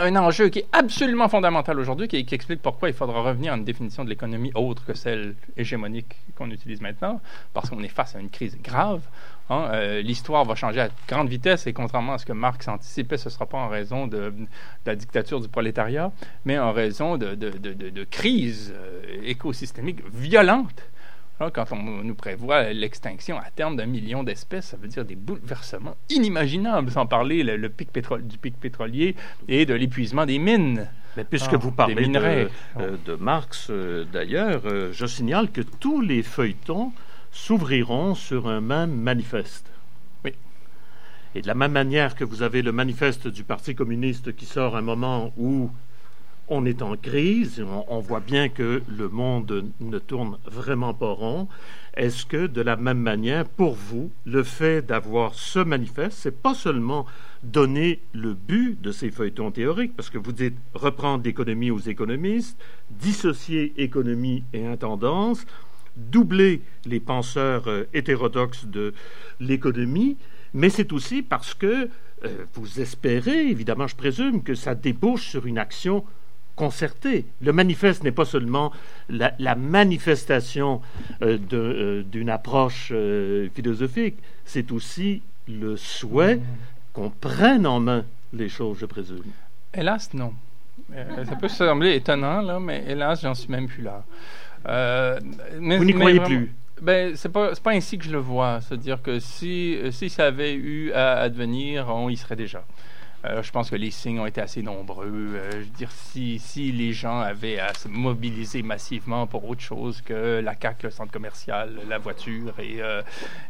un 0.00 0.16
enjeu 0.16 0.48
qui 0.48 0.60
est 0.60 0.66
absolument 0.72 1.28
fondamental 1.28 1.78
aujourd'hui, 1.78 2.08
qui, 2.08 2.24
qui, 2.24 2.34
explique 2.34 2.62
pourquoi 2.62 2.88
il 2.88 2.94
faudra 2.94 3.20
revenir 3.22 3.52
à 3.52 3.56
une 3.56 3.64
définition 3.64 4.04
de 4.04 4.08
l'économie 4.08 4.50
autre 4.54 4.84
que 4.84 4.94
celle 4.94 5.34
hégémonique 5.56 6.16
qu'on 6.36 6.50
utilise 6.50 6.80
maintenant, 6.80 7.20
parce 7.52 7.70
qu'on 7.70 7.82
est 7.82 7.88
face 7.88 8.16
à 8.16 8.20
une 8.20 8.30
crise 8.30 8.56
grave. 8.62 9.02
Hein, 9.50 9.68
euh, 9.72 10.02
L'histoire 10.02 10.44
va 10.44 10.54
changer 10.54 10.80
à 10.80 10.88
grande 11.08 11.28
vitesse 11.28 11.66
et 11.66 11.72
contrairement 11.72 12.14
à 12.14 12.18
ce 12.18 12.26
que 12.26 12.32
Marx 12.32 12.68
anticipait, 12.68 13.16
ce 13.16 13.28
ne 13.28 13.32
sera 13.32 13.46
pas 13.46 13.58
en 13.58 13.68
raison 13.68 14.06
de, 14.06 14.32
la 14.86 14.94
dictature 14.94 15.40
du 15.40 15.48
prolétariat, 15.48 16.12
mais 16.44 16.58
en 16.58 16.72
raison 16.72 17.16
de, 17.16 17.34
de, 17.34 17.50
de 17.50 18.04
crise 18.04 18.72
euh, 18.76 19.02
écosystémique 19.24 20.00
violente 21.40 21.54
quand 21.54 21.72
on 21.72 22.04
nous 22.04 22.14
prévoit 22.14 22.72
l'extinction 22.72 23.38
à 23.38 23.50
terme 23.50 23.76
d'un 23.76 23.86
million 23.86 24.22
d'espèces, 24.22 24.66
ça 24.66 24.76
veut 24.76 24.88
dire 24.88 25.04
des 25.04 25.16
bouleversements 25.16 25.96
inimaginables, 26.08 26.90
sans 26.90 27.06
parler 27.06 27.42
le, 27.42 27.56
le 27.56 27.68
pic 27.68 27.90
pétrole, 27.90 28.26
du 28.26 28.38
pic 28.38 28.58
pétrolier 28.58 29.14
et 29.48 29.66
de 29.66 29.74
l'épuisement 29.74 30.26
des 30.26 30.38
mines. 30.38 30.88
Mais 31.16 31.24
puisque 31.24 31.54
ah, 31.54 31.56
vous 31.56 31.72
parlez 31.72 32.06
de, 32.06 32.48
euh, 32.78 32.96
de, 33.04 33.14
Marx, 33.14 33.68
euh, 33.70 34.04
d'ailleurs, 34.12 34.62
euh, 34.66 34.92
je 34.92 35.06
signale 35.06 35.50
que 35.50 35.60
tous 35.60 36.00
les 36.00 36.22
feuilletons 36.22 36.92
s'ouvriront 37.32 38.14
sur 38.14 38.48
un 38.48 38.60
même 38.60 38.92
manifeste. 38.92 39.66
Oui. 40.24 40.34
Et 41.34 41.42
de 41.42 41.46
la 41.48 41.54
même 41.54 41.72
manière 41.72 42.14
que 42.14 42.22
vous 42.22 42.42
avez 42.42 42.62
le 42.62 42.70
manifeste 42.70 43.26
du 43.26 43.42
Parti 43.42 43.74
communiste 43.74 44.36
qui 44.36 44.46
sort 44.46 44.76
un 44.76 44.82
moment 44.82 45.32
où 45.36 45.70
on 46.50 46.64
est 46.64 46.82
en 46.82 46.96
crise, 46.96 47.64
on, 47.88 48.00
voit 48.00 48.20
bien 48.20 48.48
que 48.48 48.82
le 48.88 49.08
monde 49.08 49.70
ne 49.78 49.98
tourne 50.00 50.36
vraiment 50.44 50.92
pas 50.92 51.12
rond. 51.12 51.46
Est-ce 51.94 52.26
que, 52.26 52.48
de 52.48 52.60
la 52.60 52.76
même 52.76 52.98
manière, 52.98 53.44
pour 53.44 53.74
vous, 53.74 54.10
le 54.26 54.42
fait 54.42 54.84
d'avoir 54.84 55.34
ce 55.34 55.60
manifeste, 55.60 56.18
c'est 56.18 56.42
pas 56.42 56.54
seulement 56.54 57.06
donner 57.44 58.00
le 58.12 58.34
but 58.34 58.80
de 58.80 58.90
ces 58.90 59.12
feuilletons 59.12 59.52
théoriques, 59.52 59.94
parce 59.96 60.10
que 60.10 60.18
vous 60.18 60.32
dites 60.32 60.56
reprendre 60.74 61.24
l'économie 61.24 61.70
aux 61.70 61.78
économistes, 61.78 62.60
dissocier 62.90 63.72
économie 63.76 64.42
et 64.52 64.66
intendance, 64.66 65.46
doubler 65.96 66.62
les 66.84 67.00
penseurs 67.00 67.68
euh, 67.68 67.84
hétérodoxes 67.94 68.66
de 68.66 68.92
l'économie, 69.38 70.16
mais 70.52 70.68
c'est 70.68 70.92
aussi 70.92 71.22
parce 71.22 71.54
que 71.54 71.88
euh, 72.24 72.44
vous 72.54 72.80
espérez, 72.80 73.48
évidemment, 73.48 73.86
je 73.86 73.96
présume, 73.96 74.42
que 74.42 74.54
ça 74.54 74.74
débouche 74.74 75.28
sur 75.28 75.46
une 75.46 75.58
action 75.58 76.04
concerté. 76.60 77.24
Le 77.40 77.54
manifeste 77.54 78.04
n'est 78.04 78.12
pas 78.12 78.26
seulement 78.26 78.70
la, 79.08 79.32
la 79.38 79.54
manifestation 79.54 80.82
euh, 81.22 81.38
d'une 81.38 82.28
euh, 82.28 82.34
approche 82.34 82.90
euh, 82.92 83.48
philosophique, 83.54 84.16
c'est 84.44 84.70
aussi 84.70 85.22
le 85.48 85.78
souhait 85.78 86.36
mmh. 86.36 86.42
qu'on 86.92 87.08
prenne 87.08 87.66
en 87.66 87.80
main 87.80 88.04
les 88.34 88.50
choses, 88.50 88.76
je 88.78 88.84
présume. 88.84 89.32
Hélas, 89.72 90.12
non. 90.12 90.34
Ça 91.24 91.36
peut 91.36 91.48
sembler 91.48 91.94
étonnant, 91.94 92.42
là, 92.42 92.60
mais 92.60 92.84
hélas, 92.86 93.22
j'en 93.22 93.34
suis 93.34 93.48
même 93.48 93.66
plus 93.66 93.82
là. 93.82 94.04
Mais, 95.58 95.78
Vous 95.78 95.84
n'y 95.84 95.94
croyez 95.94 96.18
vraiment, 96.18 96.26
plus? 96.26 96.54
ben, 96.82 97.16
c'est 97.16 97.30
pas, 97.30 97.54
pas 97.54 97.70
ainsi 97.70 97.96
que 97.96 98.04
je 98.04 98.10
le 98.10 98.18
vois. 98.18 98.60
C'est-à-dire 98.60 99.00
que 99.00 99.18
si, 99.18 99.78
si 99.92 100.10
ça 100.10 100.26
avait 100.26 100.54
eu 100.54 100.92
à 100.92 101.20
advenir, 101.20 101.88
on 101.88 102.10
y 102.10 102.16
serait 102.16 102.36
déjà. 102.36 102.64
Euh, 103.26 103.42
je 103.42 103.50
pense 103.50 103.68
que 103.68 103.76
les 103.76 103.90
signes 103.90 104.18
ont 104.18 104.26
été 104.26 104.40
assez 104.40 104.62
nombreux. 104.62 105.06
Euh, 105.06 105.50
je 105.52 105.56
veux 105.58 105.64
dire, 105.64 105.90
si, 105.92 106.38
si 106.38 106.72
les 106.72 106.92
gens 106.92 107.20
avaient 107.20 107.58
à 107.58 107.74
se 107.74 107.86
mobiliser 107.86 108.62
massivement 108.62 109.26
pour 109.26 109.46
autre 109.48 109.60
chose 109.60 110.00
que 110.00 110.40
la 110.40 110.54
CAC, 110.54 110.84
le 110.84 110.90
centre 110.90 111.12
commercial, 111.12 111.80
la 111.88 111.98
voiture 111.98 112.54
et, 112.58 112.80
euh, 112.80 113.02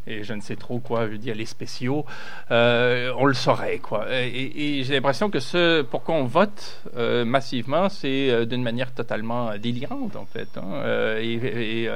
et 0.09 0.25
je 0.25 0.35
ne 0.35 0.41
sais 0.41 0.57
trop 0.57 0.81
quoi, 0.81 1.07
je 1.07 1.13
veux 1.13 1.19
dire, 1.19 1.37
les 1.37 1.47
spéciaux, 1.47 2.05
on 2.51 3.25
le 3.27 3.35
saurait, 3.35 3.79
quoi. 3.79 4.07
Et, 4.11 4.83
j'ai 4.83 4.95
l'impression 4.95 5.31
que 5.31 5.41
ce 5.41 5.83
pourquoi 5.83 6.15
on 6.17 6.25
vote 6.25 6.83
massivement, 7.25 7.89
c'est 7.89 8.47
d'une 8.47 8.63
manière 8.63 8.93
totalement 8.93 9.57
délirante, 9.57 10.17
en 10.17 10.27
fait, 10.27 10.49
hein, 10.57 10.83
et, 11.19 11.89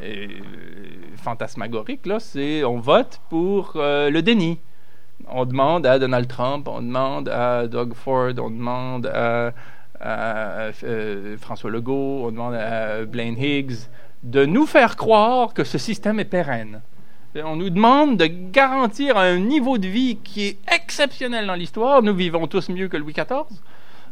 et, 0.00 0.56
fantasmagorique, 1.16 2.06
là, 2.06 2.20
c'est 2.20 2.64
on 2.64 2.78
vote 2.78 3.20
pour 3.28 3.72
le 3.74 4.20
déni 4.20 4.58
on 5.30 5.44
demande 5.44 5.86
à 5.86 5.98
Donald 5.98 6.28
Trump, 6.28 6.68
on 6.68 6.80
demande 6.80 7.28
à 7.28 7.66
Doug 7.66 7.94
Ford, 7.94 8.32
on 8.38 8.50
demande 8.50 9.06
à, 9.06 9.52
euh, 10.02 11.36
François 11.38 11.70
Legault, 11.70 12.22
on 12.24 12.30
demande 12.30 12.54
à 12.54 13.04
Blaine 13.04 13.38
Higgs 13.38 13.88
de 14.22 14.44
nous 14.44 14.66
faire 14.66 14.96
croire 14.96 15.54
que 15.54 15.64
ce 15.64 15.78
système 15.78 16.18
est 16.20 16.24
pérenne. 16.24 16.80
On 17.36 17.56
nous 17.56 17.70
demande 17.70 18.16
de 18.16 18.26
garantir 18.26 19.16
un 19.16 19.38
niveau 19.38 19.76
de 19.76 19.88
vie 19.88 20.18
qui 20.22 20.46
est 20.46 20.58
exceptionnel 20.72 21.46
dans 21.46 21.54
l'histoire. 21.54 22.00
Nous 22.02 22.14
vivons 22.14 22.46
tous 22.46 22.68
mieux 22.68 22.88
que 22.88 22.96
Louis 22.96 23.12
XIV. 23.12 23.60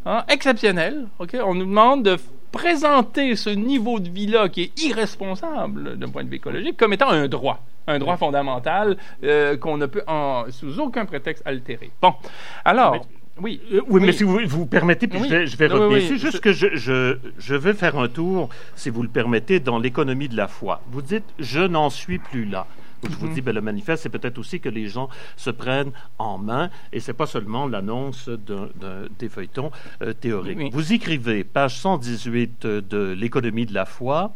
Hein, 0.04 0.24
exceptionnel. 0.28 1.06
Okay? 1.20 1.40
On 1.40 1.54
nous 1.54 1.64
demande 1.64 2.04
de 2.04 2.16
présenter 2.52 3.34
ce 3.36 3.50
niveau 3.50 3.98
de 3.98 4.08
vie-là 4.08 4.48
qui 4.48 4.62
est 4.62 4.82
irresponsable 4.82 5.96
d'un 5.98 6.08
point 6.08 6.22
de 6.24 6.28
vue 6.28 6.36
écologique 6.36 6.76
comme 6.76 6.92
étant 6.92 7.08
un 7.10 7.26
droit 7.28 7.64
un 7.88 7.98
droit 7.98 8.16
fondamental 8.16 8.96
euh, 9.24 9.56
qu'on 9.56 9.76
ne 9.76 9.86
peut 9.86 10.02
en, 10.06 10.44
sous 10.50 10.78
aucun 10.78 11.04
prétexte 11.04 11.42
altérer. 11.44 11.90
Bon, 12.00 12.14
alors, 12.64 13.04
Oui. 13.40 13.60
Euh, 13.72 13.80
oui, 13.88 14.00
mais 14.04 14.12
si 14.12 14.22
vous, 14.22 14.38
vous 14.46 14.66
permettez, 14.66 15.08
puis 15.08 15.18
Oui. 15.20 15.26
je 15.28 15.34
vais, 15.34 15.46
je 15.48 15.56
vais 15.56 15.66
Oui, 15.72 15.78
revenir. 15.80 16.08
C'est 16.08 16.18
juste 16.18 16.38
que 16.40 16.52
je, 16.52 16.68
je, 16.74 17.16
je 17.38 17.54
vais 17.56 17.72
faire 17.74 17.98
un 17.98 18.06
tour, 18.08 18.50
si 18.76 18.88
vous 18.90 19.02
le 19.02 19.08
permettez, 19.08 19.58
dans 19.58 19.80
l'économie 19.80 20.28
de 20.28 20.36
la 20.36 20.46
foi. 20.46 20.80
Vous 20.92 21.02
dites, 21.02 21.24
je 21.40 21.60
n'en 21.60 21.90
suis 21.90 22.18
plus 22.18 22.44
là. 22.44 22.66
Je 23.02 23.16
vous 23.16 23.26
Mhm. 23.26 23.34
dis, 23.34 23.40
ben, 23.40 23.54
le 23.54 23.60
manifeste, 23.60 24.02
c'est 24.04 24.08
peut-être 24.08 24.38
aussi 24.38 24.60
que 24.60 24.68
les 24.68 24.86
gens 24.88 25.08
se 25.36 25.50
prennent 25.50 25.92
en 26.18 26.38
main, 26.38 26.70
et 26.92 27.00
c'est 27.00 27.12
pas 27.12 27.26
seulement 27.26 27.66
l'annonce 27.66 28.28
des 29.18 29.28
feuilletons 29.28 29.70
euh, 30.02 30.12
théoriques. 30.12 30.58
Oui. 30.58 30.70
Vous 30.72 30.92
écrivez, 30.92 31.44
page 31.44 31.78
118 31.78 32.64
euh, 32.64 32.80
de 32.80 33.12
l'économie 33.12 33.66
de 33.66 33.74
la 33.74 33.84
foi, 33.84 34.32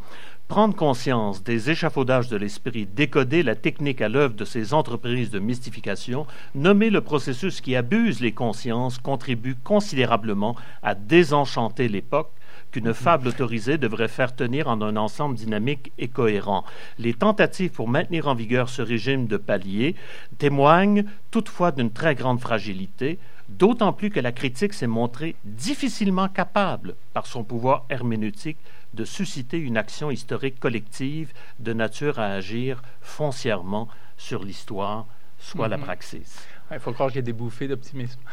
Prendre 0.49 0.77
conscience 0.77 1.43
des 1.43 1.71
échafaudages 1.71 2.29
de 2.29 2.37
l'esprit, 2.37 2.87
décoder 2.87 3.43
la 3.43 3.57
technique 3.57 4.01
à 4.01 4.09
l'œuvre 4.09 4.35
de 4.37 4.45
ces 4.45 4.75
entreprises 4.75 5.29
de 5.31 5.41
mystification, 5.41 6.25
nommer 6.55 6.91
le 6.91 7.01
processus 7.01 7.61
qui 7.61 7.75
abuse 7.75 8.21
les 8.21 8.31
consciences 8.31 8.99
contribue 8.99 9.57
considérablement 9.57 10.55
à 10.85 10.95
désenchanter 10.95 11.89
l'époque 11.89 12.31
qu'une 12.77 12.93
fable 12.93 13.29
autorisée 13.29 13.79
devrait 13.79 14.07
faire 14.07 14.37
tenir 14.37 14.69
en 14.69 14.83
un 14.83 14.97
ensemble 14.97 15.35
dynamique 15.35 15.93
et 15.97 16.09
cohérent. 16.09 16.63
Les 16.99 17.15
tentatives 17.15 17.71
pour 17.71 17.89
maintenir 17.89 18.29
en 18.29 18.35
vigueur 18.35 18.69
ce 18.69 18.83
régime 18.83 19.27
de 19.27 19.39
paliers 19.39 19.95
témoignent 20.37 21.07
toutefois 21.31 21.73
d'une 21.73 21.91
très 21.91 22.15
grande 22.15 22.39
fragilité, 22.39 23.19
d'autant 23.49 23.95
plus 23.95 24.11
que 24.11 24.21
la 24.21 24.31
critique 24.31 24.75
s'est 24.75 24.87
montrée 24.87 25.37
difficilement 25.47 26.29
capable, 26.29 26.97
par 27.15 27.25
son 27.25 27.45
pouvoir 27.45 27.87
herméneutique, 27.89 28.59
de 28.93 29.07
susciter 29.07 29.57
une 29.57 29.79
action 29.79 30.11
historique 30.11 30.61
collective 30.61 31.33
de 31.59 31.73
nature 31.73 32.19
à 32.19 32.27
agir 32.27 32.83
foncièrement 33.01 33.89
sur 34.19 34.45
l'histoire, 34.45 35.07
soit 35.39 35.69
la 35.69 35.79
Mhm. 35.79 35.85
praxis. 35.85 36.47
Il 36.73 36.81
faut 36.81 36.93
croire 36.93 37.15
y 37.15 37.19
a 37.19 37.23
des 37.23 37.33
bouffées 37.33 37.69
d'optimisme. 37.69 38.19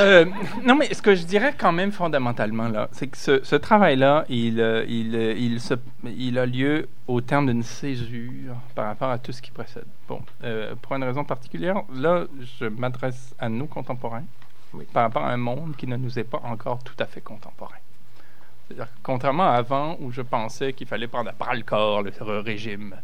Euh, 0.00 0.24
non, 0.64 0.76
mais 0.76 0.92
ce 0.94 1.02
que 1.02 1.14
je 1.14 1.24
dirais 1.24 1.54
quand 1.56 1.72
même 1.72 1.92
fondamentalement, 1.92 2.68
là, 2.68 2.88
c'est 2.92 3.06
que 3.08 3.16
ce, 3.18 3.44
ce 3.44 3.54
travail-là, 3.56 4.24
il, 4.30 4.58
euh, 4.60 4.84
il, 4.88 5.14
euh, 5.14 5.34
il, 5.36 5.60
se- 5.60 5.74
il 6.04 6.38
a 6.38 6.46
lieu 6.46 6.88
au 7.06 7.20
terme 7.20 7.46
d'une 7.48 7.62
césure 7.62 8.54
par 8.74 8.86
rapport 8.86 9.10
à 9.10 9.18
tout 9.18 9.30
ce 9.32 9.42
qui 9.42 9.50
précède. 9.50 9.84
Bon, 10.08 10.22
euh, 10.42 10.74
pour 10.80 10.96
une 10.96 11.04
raison 11.04 11.22
particulière, 11.24 11.82
là, 11.94 12.24
je 12.60 12.64
m'adresse 12.66 13.34
à 13.38 13.48
nos 13.50 13.66
contemporains 13.66 14.24
Oui. 14.72 14.86
par 14.92 15.02
rapport 15.02 15.24
à 15.24 15.32
un 15.32 15.36
monde 15.36 15.74
qui 15.76 15.86
ne 15.86 15.96
nous 15.96 16.18
est 16.18 16.24
pas 16.24 16.40
encore 16.44 16.82
tout 16.82 16.96
à 16.98 17.04
fait 17.04 17.20
contemporain. 17.20 17.76
C'est-à-dire 18.66 18.86
que 18.86 18.98
contrairement 19.02 19.50
à 19.50 19.54
avant, 19.56 19.96
où 20.00 20.10
je 20.12 20.22
pensais 20.22 20.72
qu'il 20.72 20.86
fallait 20.86 21.08
prendre 21.08 21.28
à 21.30 21.32
bras 21.32 21.54
le 21.54 21.62
corps 21.62 22.02
le 22.02 22.38
régime, 22.40 22.94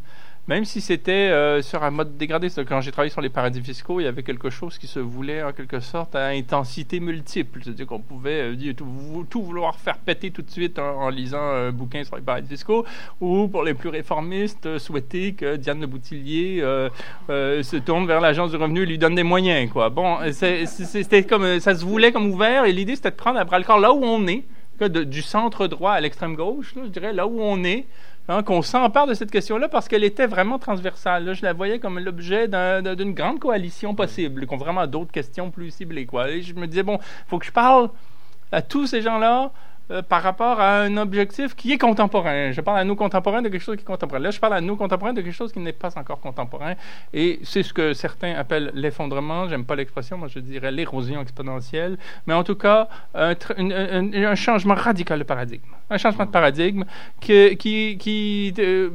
même 0.48 0.64
si 0.64 0.80
c'était 0.80 1.10
euh, 1.12 1.60
sur 1.60 1.82
un 1.82 1.90
mode 1.90 2.16
dégradé, 2.16 2.48
quand 2.68 2.80
j'ai 2.80 2.92
travaillé 2.92 3.10
sur 3.10 3.20
les 3.20 3.28
paradis 3.28 3.60
fiscaux, 3.60 4.00
il 4.00 4.04
y 4.04 4.06
avait 4.06 4.22
quelque 4.22 4.48
chose 4.48 4.78
qui 4.78 4.86
se 4.86 5.00
voulait 5.00 5.42
en 5.42 5.52
quelque 5.52 5.80
sorte 5.80 6.14
à 6.14 6.26
intensité 6.28 7.00
multiple. 7.00 7.60
C'est-à-dire 7.64 7.86
qu'on 7.86 7.98
pouvait 8.00 8.54
euh, 8.54 8.72
tout, 8.72 8.84
vou- 8.86 9.24
tout 9.24 9.42
vouloir 9.42 9.76
faire 9.80 9.98
péter 9.98 10.30
tout 10.30 10.42
de 10.42 10.50
suite 10.50 10.78
en, 10.78 11.08
lisant 11.08 11.40
un 11.42 11.72
bouquin 11.72 12.04
sur 12.04 12.14
les 12.16 12.22
paradis 12.22 12.48
fiscaux, 12.48 12.84
ou 13.20 13.48
pour 13.48 13.64
les 13.64 13.74
plus 13.74 13.88
réformistes, 13.88 14.66
euh, 14.66 14.78
souhaiter 14.78 15.32
que 15.32 15.56
Diane 15.56 15.80
Le 15.80 15.86
Boutillier 15.88 16.60
euh, 16.62 16.90
se 17.28 17.76
tourne 17.76 18.06
vers 18.06 18.20
l'agence 18.20 18.52
du 18.52 18.56
revenu 18.56 18.82
et 18.82 18.86
lui 18.86 18.98
donne 18.98 19.16
des 19.16 19.24
moyens. 19.24 19.70
Quoi. 19.72 19.90
Bon, 19.90 20.18
c'était 20.30 21.24
comme 21.24 21.58
ça 21.58 21.74
se 21.74 21.84
voulait 21.84 22.12
comme 22.12 22.30
ouvert, 22.30 22.66
et 22.66 22.72
l'idée 22.72 22.94
c'était 22.94 23.10
de 23.10 23.16
prendre 23.16 23.38
à 23.40 23.44
bras 23.44 23.58
le 23.58 23.64
corps 23.64 23.80
là 23.80 23.92
où 23.92 24.04
on 24.04 24.26
est, 24.28 24.44
de- 24.80 25.04
du 25.04 25.22
centre 25.22 25.66
droit 25.66 25.92
à 25.92 26.00
l'extrême 26.00 26.36
gauche, 26.36 26.74
là, 26.76 26.82
je 26.84 26.90
dirais 26.90 27.12
là 27.12 27.26
où 27.26 27.40
on 27.40 27.64
est, 27.64 27.86
hein, 28.28 28.42
qu'on 28.42 28.62
s'empare 28.62 29.06
de 29.06 29.14
cette 29.14 29.30
question-là 29.30 29.68
parce 29.68 29.88
qu'elle 29.88 30.04
était 30.04 30.26
vraiment 30.26 30.58
transversale. 30.58 31.24
Là, 31.24 31.32
je 31.32 31.42
la 31.42 31.52
voyais 31.52 31.78
comme 31.78 31.98
l'objet 31.98 32.48
d'un- 32.48 32.82
d'un- 32.82 32.94
d'une 32.94 33.14
grande 33.14 33.38
coalition 33.38 33.94
possible, 33.94 34.46
qui 34.46 34.54
ont 34.54 34.58
vraiment 34.58 34.86
d'autres 34.86 35.12
questions 35.12 35.50
plus 35.50 35.70
ciblées. 35.70 36.06
Quoi. 36.06 36.30
Et 36.30 36.42
je 36.42 36.54
me 36.54 36.66
disais, 36.66 36.82
bon, 36.82 36.98
faut 37.28 37.38
que 37.38 37.46
je 37.46 37.52
parle 37.52 37.90
à 38.52 38.62
tous 38.62 38.86
ces 38.86 39.02
gens-là 39.02 39.52
euh, 39.90 40.02
par 40.02 40.22
rapport 40.22 40.60
à 40.60 40.80
un 40.80 40.96
objectif 40.96 41.54
qui 41.54 41.72
est 41.72 41.78
contemporain. 41.78 42.50
Je 42.52 42.60
parle 42.60 42.78
à 42.78 42.84
nos 42.84 42.96
contemporains 42.96 43.42
de 43.42 43.48
quelque 43.48 43.62
chose 43.62 43.76
qui 43.76 43.82
est 43.82 43.86
contemporain. 43.86 44.20
Là, 44.20 44.30
je 44.30 44.40
parle 44.40 44.54
à 44.54 44.60
nos 44.60 44.76
contemporains 44.76 45.12
de 45.12 45.20
quelque 45.20 45.32
chose 45.34 45.52
qui 45.52 45.60
n'est 45.60 45.72
pas 45.72 45.96
encore 45.96 46.20
contemporain. 46.20 46.74
Et 47.14 47.38
c'est 47.44 47.62
ce 47.62 47.72
que 47.72 47.92
certains 47.92 48.34
appellent 48.34 48.72
l'effondrement. 48.74 49.48
J'aime 49.48 49.64
pas 49.64 49.76
l'expression, 49.76 50.18
moi 50.18 50.28
je 50.28 50.38
dirais 50.40 50.72
l'érosion 50.72 51.20
exponentielle. 51.22 51.96
Mais 52.26 52.34
en 52.34 52.42
tout 52.44 52.56
cas, 52.56 52.88
un, 53.14 53.34
changement 54.34 54.74
radical 54.74 55.18
de 55.18 55.24
paradigme. 55.24 55.62
Un 55.88 55.98
changement 55.98 56.26
de 56.26 56.30
paradigme 56.30 56.84
qui, 57.20 58.54
euh, 58.58 58.90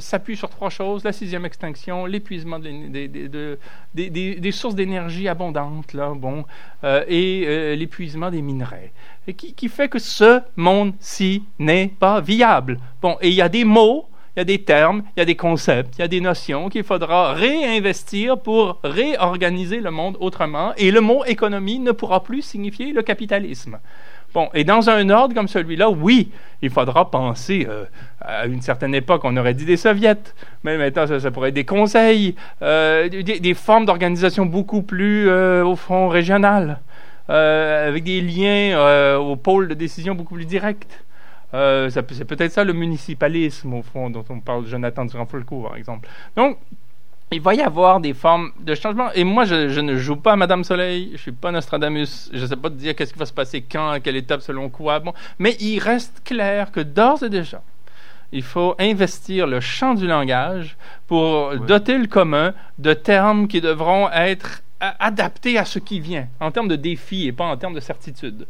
s'appuie 0.00 0.36
sur 0.36 0.50
trois 0.50 0.70
choses 0.70 1.04
la 1.04 1.12
sixième 1.12 1.44
extinction, 1.46 2.06
l'épuisement 2.06 2.58
de 2.58 2.64
l'é- 2.64 2.88
des- 2.88 3.08
des- 3.08 3.28
de- 3.28 3.58
des, 3.94 4.10
des- 4.10 4.34
des 4.36 4.52
sources 4.52 4.74
d'énergie 4.74 5.28
abondantes, 5.28 5.92
là, 5.94 6.12
bon, 6.14 6.44
euh, 6.84 7.04
et 7.08 7.74
l'épuisement 7.76 8.30
des 8.30 8.42
minerais. 8.42 8.92
Et 9.28 9.34
qui, 9.34 9.68
fait 9.68 9.88
que 9.88 9.98
ce 9.98 10.40
monde-ci 10.54 11.42
n'est 11.58 11.88
pas 11.88 12.20
viable. 12.20 12.78
Bon, 13.02 13.16
et 13.20 13.28
il 13.28 13.34
y 13.34 13.42
a 13.42 13.48
des 13.48 13.64
mots, 13.64 14.06
il 14.36 14.40
y 14.40 14.42
a 14.42 14.44
des 14.44 14.62
termes, 14.62 15.02
il 15.16 15.20
y 15.20 15.22
a 15.22 15.24
des 15.24 15.34
concepts, 15.34 15.96
il 15.98 16.02
y 16.02 16.04
a 16.04 16.08
des 16.08 16.20
notions 16.20 16.68
qu'il 16.68 16.84
faudra 16.84 17.32
réinvestir 17.32 18.38
pour 18.38 18.78
réorganiser 18.84 19.80
le 19.80 19.90
monde 19.90 20.16
autrement. 20.20 20.74
Et 20.76 20.92
le 20.92 21.00
mot 21.00 21.24
économie 21.24 21.80
ne 21.80 21.90
pourra 21.90 22.22
plus 22.22 22.42
signifier 22.42 22.92
le 22.92 23.02
capitalisme. 23.02 23.78
Bon, 24.32 24.50
et 24.52 24.64
dans 24.64 24.90
un 24.90 25.08
ordre 25.08 25.34
comme 25.34 25.48
celui-là, 25.48 25.88
oui, 25.88 26.30
il 26.60 26.68
faudra 26.70 27.10
penser, 27.10 27.66
euh, 27.68 27.84
à 28.20 28.46
une 28.46 28.60
certaine 28.60 28.94
époque, 28.94 29.22
on 29.24 29.36
aurait 29.36 29.54
dit 29.54 29.64
des 29.64 29.78
soviets, 29.78 30.14
mais 30.62 30.76
maintenant, 30.76 31.06
ça, 31.06 31.30
pourrait 31.30 31.48
être 31.48 31.54
des 31.54 31.64
conseils, 31.64 32.34
euh, 32.60 33.08
des, 33.08 33.40
des 33.40 33.54
formes 33.54 33.86
d'organisation 33.86 34.44
beaucoup 34.44 34.82
plus, 34.82 35.28
euh, 35.28 35.64
au 35.64 35.74
fond, 35.74 36.08
régionales, 36.08 36.80
euh, 37.30 37.88
avec 37.88 38.04
des 38.04 38.20
liens 38.20 38.78
euh, 38.78 39.16
au 39.16 39.36
pôle 39.36 39.68
de 39.68 39.74
décision 39.74 40.14
beaucoup 40.14 40.34
plus 40.34 40.46
directs. 40.46 40.86
Euh, 41.54 41.88
c'est 41.90 42.24
peut-être 42.24 42.52
ça 42.52 42.64
le 42.64 42.72
municipalisme, 42.72 43.72
au 43.74 43.82
fond, 43.82 44.10
dont 44.10 44.24
on 44.28 44.40
parle 44.40 44.66
Jonathan 44.66 45.04
Durand-Folco, 45.04 45.62
par 45.62 45.76
exemple. 45.76 46.08
Donc, 46.36 46.58
il 47.32 47.40
va 47.40 47.54
y 47.54 47.60
avoir 47.62 48.00
des 48.00 48.14
formes 48.14 48.50
de 48.60 48.74
changement. 48.74 49.10
Et 49.14 49.24
moi, 49.24 49.44
je, 49.44 49.68
je 49.68 49.80
ne 49.80 49.96
joue 49.96 50.16
pas 50.16 50.32
à 50.32 50.36
Madame 50.36 50.64
Soleil, 50.64 51.10
je 51.12 51.18
suis 51.18 51.32
pas 51.32 51.50
Nostradamus, 51.52 52.30
je 52.32 52.40
ne 52.40 52.46
sais 52.46 52.56
pas 52.56 52.68
te 52.70 52.74
dire 52.74 52.94
qu'est-ce 52.94 53.12
qui 53.12 53.18
va 53.18 53.26
se 53.26 53.32
passer 53.32 53.62
quand, 53.62 53.90
à 53.90 54.00
quelle 54.00 54.16
étape, 54.16 54.42
selon 54.42 54.68
quoi. 54.68 55.00
Bon, 55.00 55.12
mais 55.38 55.56
il 55.60 55.78
reste 55.80 56.22
clair 56.24 56.70
que 56.70 56.80
d'ores 56.80 57.22
et 57.24 57.28
déjà, 57.30 57.62
il 58.32 58.42
faut 58.42 58.74
investir 58.78 59.46
le 59.46 59.60
champ 59.60 59.94
du 59.94 60.06
langage 60.06 60.76
pour 61.06 61.48
Ouais. 61.48 61.58
doter 61.66 61.96
le 61.98 62.06
commun 62.06 62.54
de 62.78 62.92
termes 62.92 63.48
qui 63.48 63.60
devront 63.60 64.10
être 64.10 64.62
a- 64.88 64.96
adaptés 65.06 65.58
à 65.58 65.64
ce 65.64 65.78
qui 65.78 66.00
vient, 66.00 66.28
en 66.40 66.50
termes 66.50 66.68
de 66.68 66.76
défis 66.76 67.26
et 67.26 67.32
pas 67.32 67.44
en 67.44 67.56
termes 67.56 67.74
de 67.74 67.80
certitude. 67.80 68.46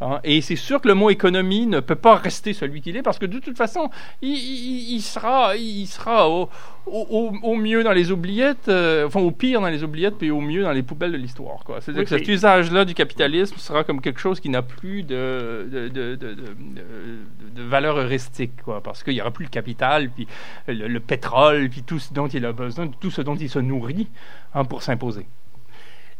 Hein, 0.00 0.20
Et 0.22 0.40
c'est 0.42 0.54
sûr 0.54 0.80
que 0.80 0.86
le 0.86 0.94
mot 0.94 1.10
économie 1.10 1.66
ne 1.66 1.80
peut 1.80 1.96
pas 1.96 2.14
rester 2.14 2.52
celui 2.52 2.80
qu'il 2.82 2.96
est 2.96 3.02
parce 3.02 3.18
que 3.18 3.26
de 3.26 3.40
toute 3.40 3.56
façon, 3.56 3.90
il, 4.22 4.30
il- 4.30 4.94
il 4.94 5.00
sera, 5.02 5.56
il 5.56 5.86
sera 5.88 6.30
au, 6.30 6.48
au- 6.86 7.06
au- 7.10 7.32
au 7.42 7.56
mieux 7.56 7.82
dans 7.82 7.90
les 7.92 8.12
oubliettes, 8.12 8.68
euh, 8.68 9.08
enfin 9.08 9.18
au 9.18 9.32
pire 9.32 9.60
dans 9.60 9.66
les 9.68 9.82
oubliettes, 9.82 10.14
puis 10.16 10.30
au 10.30 10.40
mieux 10.40 10.62
dans 10.62 10.70
les 10.70 10.84
poubelles 10.84 11.10
de 11.10 11.16
l'histoire. 11.16 11.58
C'est-à-dire 11.80 12.02
Oui, 12.02 12.04
que 12.04 12.16
cet 12.16 12.28
usage-là 12.28 12.84
du 12.84 12.94
capitalisme 12.94 13.56
sera 13.56 13.82
comme 13.82 14.00
quelque 14.00 14.20
chose 14.20 14.38
qui 14.38 14.50
n'a 14.50 14.62
plus 14.62 15.02
de, 15.02 15.68
de, 15.68 15.88
de, 15.88 16.14
de- 16.14 16.32
de- 16.32 16.34
de- 16.44 17.50
de 17.56 17.62
valeur 17.64 17.96
heuristique, 17.96 18.62
quoi, 18.62 18.80
parce 18.80 19.02
qu'il 19.02 19.14
n'y 19.14 19.20
aura 19.20 19.32
plus 19.32 19.46
le 19.46 19.50
capital, 19.50 20.10
puis 20.10 20.28
le, 20.68 20.86
le 20.86 21.00
pétrole, 21.00 21.68
puis 21.70 21.82
tout 21.82 21.98
ce 21.98 22.14
dont 22.14 22.28
il 22.28 22.46
a 22.46 22.52
besoin, 22.52 22.86
tout 23.00 23.10
ce 23.10 23.20
dont 23.20 23.34
il 23.34 23.50
se 23.50 23.58
nourrit 23.58 24.06
hein, 24.54 24.64
pour 24.64 24.84
s'imposer. 24.84 25.26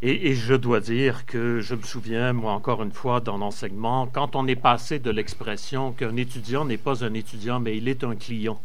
Et, 0.00 0.28
et 0.28 0.34
je 0.34 0.54
dois 0.54 0.80
dire 0.80 1.26
que 1.26 1.60
je 1.60 1.74
me 1.74 1.82
souviens, 1.82 2.32
moi, 2.32 2.52
encore 2.52 2.82
une 2.82 2.92
fois, 2.92 3.20
dans 3.20 3.36
l'enseignement, 3.36 4.06
quand 4.06 4.36
on 4.36 4.46
est 4.46 4.56
passé 4.56 5.00
de 5.00 5.10
l'expression 5.10 5.92
qu'un 5.92 6.16
étudiant 6.16 6.64
n'est 6.64 6.76
pas 6.76 7.04
un 7.04 7.14
étudiant, 7.14 7.58
mais 7.58 7.76
il 7.76 7.88
est 7.88 8.04
un 8.04 8.14
client, 8.14 8.60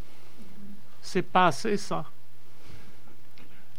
c'est 1.02 1.24
passé 1.24 1.78
ça 1.78 2.06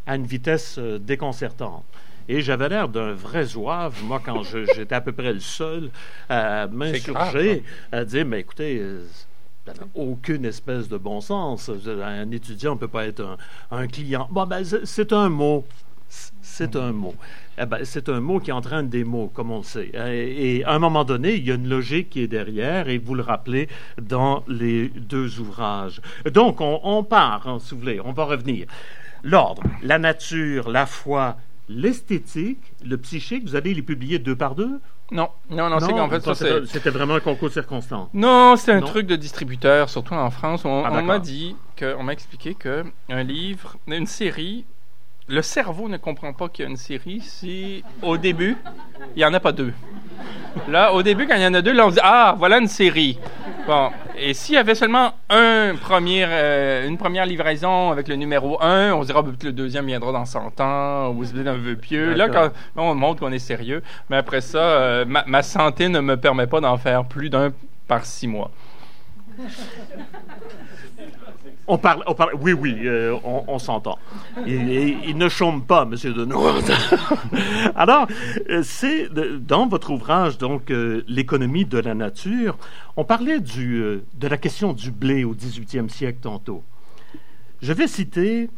à 0.05 0.15
une 0.15 0.25
vitesse 0.25 0.75
euh, 0.77 0.99
déconcertante. 0.99 1.83
Et 2.27 2.41
j'avais 2.41 2.69
l'air 2.69 2.89
d'un 2.89 3.13
vrai 3.13 3.45
zouave, 3.45 4.03
moi, 4.03 4.21
quand 4.23 4.43
j'étais 4.75 4.95
à 4.95 5.01
peu 5.01 5.11
près 5.11 5.33
le 5.33 5.39
seul 5.39 5.89
à 6.29 6.67
m'insurger, 6.67 7.63
à 7.91 8.03
dire, 8.03 8.25
mais 8.25 8.41
écoutez, 8.41 8.79
euh, 8.79 9.05
ça 9.65 9.73
n'a 9.73 9.87
aucune 9.95 10.45
espèce 10.45 10.87
de 10.87 10.97
bon 10.97 11.21
sens. 11.21 11.69
Un 11.69 12.29
étudiant 12.31 12.75
ne 12.75 12.79
peut 12.79 12.87
pas 12.87 13.07
être 13.07 13.21
un, 13.21 13.37
un 13.71 13.87
client. 13.87 14.27
Bon, 14.31 14.45
ben, 14.45 14.63
c'est 14.83 15.13
un 15.13 15.29
mot. 15.29 15.65
C'est 16.07 16.75
un 16.75 16.91
mot. 16.91 17.15
Eh 17.57 17.65
ben, 17.65 17.79
c'est 17.83 18.07
un 18.09 18.19
mot 18.19 18.39
qui 18.39 18.51
entraîne 18.51 18.87
des 18.89 19.03
mots, 19.03 19.29
comme 19.33 19.51
on 19.51 19.57
le 19.57 19.63
sait. 19.63 19.91
Et, 19.95 20.57
et 20.57 20.63
à 20.65 20.71
un 20.73 20.79
moment 20.79 21.03
donné, 21.03 21.35
il 21.35 21.45
y 21.45 21.51
a 21.51 21.55
une 21.55 21.67
logique 21.67 22.09
qui 22.11 22.21
est 22.21 22.27
derrière, 22.27 22.87
et 22.87 22.97
vous 22.97 23.15
le 23.15 23.23
rappelez 23.23 23.67
dans 24.01 24.43
les 24.47 24.89
deux 24.89 25.39
ouvrages. 25.39 26.01
Donc, 26.31 26.61
on, 26.61 26.79
on 26.83 27.03
part, 27.03 27.47
hein, 27.47 27.57
si 27.59 27.73
vous 27.73 27.81
voulez, 27.81 27.99
on 27.99 28.13
va 28.13 28.25
revenir. 28.25 28.67
L'ordre, 29.23 29.63
la 29.81 29.97
nature, 29.97 30.69
la 30.69 30.85
foi, 30.85 31.37
l'esthétique, 31.67 32.61
le 32.85 32.97
psychique, 32.97 33.43
vous 33.45 33.55
allez 33.55 33.73
les 33.73 33.81
publier 33.81 34.19
deux 34.19 34.35
par 34.35 34.55
deux? 34.55 34.79
Non, 35.11 35.29
non, 35.49 35.69
non, 35.69 35.79
c'est 35.79 35.91
qu'en 35.91 36.09
fait, 36.09 36.21
ça, 36.21 36.35
c'est... 36.35 36.65
c'était 36.65 36.89
vraiment 36.89 37.15
un 37.15 37.19
concours 37.19 37.49
de 37.49 37.53
circonstances. 37.53 38.09
Non, 38.13 38.55
c'est 38.55 38.71
un 38.71 38.79
Non? 38.79 38.87
truc 38.87 39.07
de 39.07 39.15
distributeur, 39.15 39.89
surtout 39.89 40.13
en 40.15 40.29
France. 40.31 40.65
On, 40.65 40.83
Ah, 40.83 40.89
on 40.91 41.03
m'a 41.03 41.19
dit, 41.19 41.55
que, 41.75 41.95
on 41.95 42.03
m'a 42.03 42.13
expliqué 42.13 42.55
que 42.55 42.83
un 43.09 43.23
livre, 43.23 43.77
une 43.87 44.07
série 44.07 44.65
le 45.27 45.41
cerveau 45.41 45.89
ne 45.89 45.97
comprend 45.97 46.33
pas 46.33 46.49
qu'il 46.49 46.65
y 46.65 46.67
a 46.67 46.71
une 46.71 46.77
série 46.77 47.21
si, 47.21 47.83
au 48.01 48.17
début, 48.17 48.57
il 49.15 49.19
n'y 49.19 49.25
en 49.25 49.33
a 49.33 49.39
pas 49.39 49.51
deux. 49.51 49.73
Là, 50.69 50.93
au 50.93 51.03
début, 51.03 51.27
quand 51.27 51.35
il 51.35 51.41
y 51.41 51.47
en 51.47 51.53
a 51.53 51.61
deux, 51.61 51.73
là, 51.73 51.87
on 51.87 51.89
dit 51.89 51.99
Ah, 52.01 52.35
voilà 52.37 52.59
une 52.59 52.67
série. 52.67 53.19
Bon. 53.67 53.89
Et 54.17 54.33
s'il 54.33 54.55
y 54.55 54.57
avait 54.57 54.75
seulement 54.75 55.13
un 55.29 55.75
premier, 55.75 56.25
euh, 56.27 56.87
une 56.87 56.97
première 56.97 57.25
livraison 57.25 57.91
avec 57.91 58.07
le 58.07 58.15
numéro 58.15 58.61
1, 58.61 58.93
on 58.93 59.01
se 59.01 59.07
dira 59.07 59.23
que 59.23 59.45
le 59.45 59.51
deuxième 59.51 59.87
viendra 59.87 60.11
dans 60.11 60.25
100 60.25 60.61
ans, 60.61 61.09
ou 61.09 61.15
vous 61.15 61.37
êtes 61.37 61.47
un 61.47 61.57
vœu 61.57 61.75
pieux. 61.75 62.13
Là, 62.13 62.29
quand, 62.29 62.51
on 62.77 62.95
montre 62.95 63.19
qu'on 63.19 63.31
est 63.31 63.39
sérieux. 63.39 63.81
Mais 64.09 64.17
après 64.17 64.41
ça, 64.41 64.59
euh, 64.59 65.05
ma, 65.05 65.23
ma 65.25 65.43
santé 65.43 65.89
ne 65.89 65.99
me 65.99 66.15
permet 66.15 66.47
pas 66.47 66.61
d'en 66.61 66.77
faire 66.77 67.03
plus 67.05 67.29
d'un 67.29 67.51
par 67.87 68.05
six 68.05 68.27
mois. 68.27 68.51
On 71.67 71.79
parle, 71.79 72.03
oui, 72.39 72.53
oui, 72.53 72.77
euh, 72.83 73.17
on, 73.23 73.57
s'entend. 73.57 73.97
Il, 74.45 75.17
ne 75.17 75.29
chôme 75.29 75.63
pas, 75.63 75.85
Monsieur 75.85 76.13
Deneau. 76.13 76.45
Alors, 77.75 78.07
euh, 78.49 78.61
c'est 78.63 79.09
dans 79.11 79.67
votre 79.67 79.89
ouvrage, 79.89 80.37
donc, 80.37 80.69
euh, 80.69 81.03
L'économie 81.07 81.65
de 81.65 81.79
la 81.79 81.95
nature, 81.95 82.57
on 82.97 83.03
parlait 83.03 83.39
de 83.39 84.01
la 84.21 84.37
question 84.37 84.73
du 84.73 84.91
blé 84.91 85.23
au 85.23 85.33
18e 85.33 85.89
siècle 85.89 86.19
tantôt. 86.21 86.63
Je 87.63 87.73
vais 87.73 87.87
citer 87.87 88.49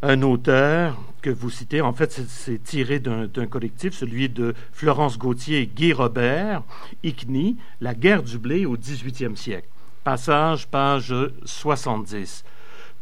un 0.00 0.22
auteur 0.22 0.98
que 1.20 1.30
vous 1.30 1.50
citez, 1.50 1.82
en 1.82 1.92
fait, 1.92 2.10
c'est 2.12 2.62
tiré 2.62 3.00
d'un 3.00 3.46
collectif, 3.46 3.92
celui 3.92 4.30
de 4.30 4.54
Florence 4.72 5.18
Gauthier 5.18 5.60
et 5.60 5.66
Guy 5.66 5.92
Robert, 5.92 6.62
ICNI, 7.02 7.56
La 7.82 7.94
guerre 7.94 8.22
du 8.22 8.38
blé 8.38 8.64
au 8.64 8.78
18e 8.78 9.36
siècle. 9.36 9.68
Passage, 10.06 10.68
page 10.68 11.12
70. 11.44 12.44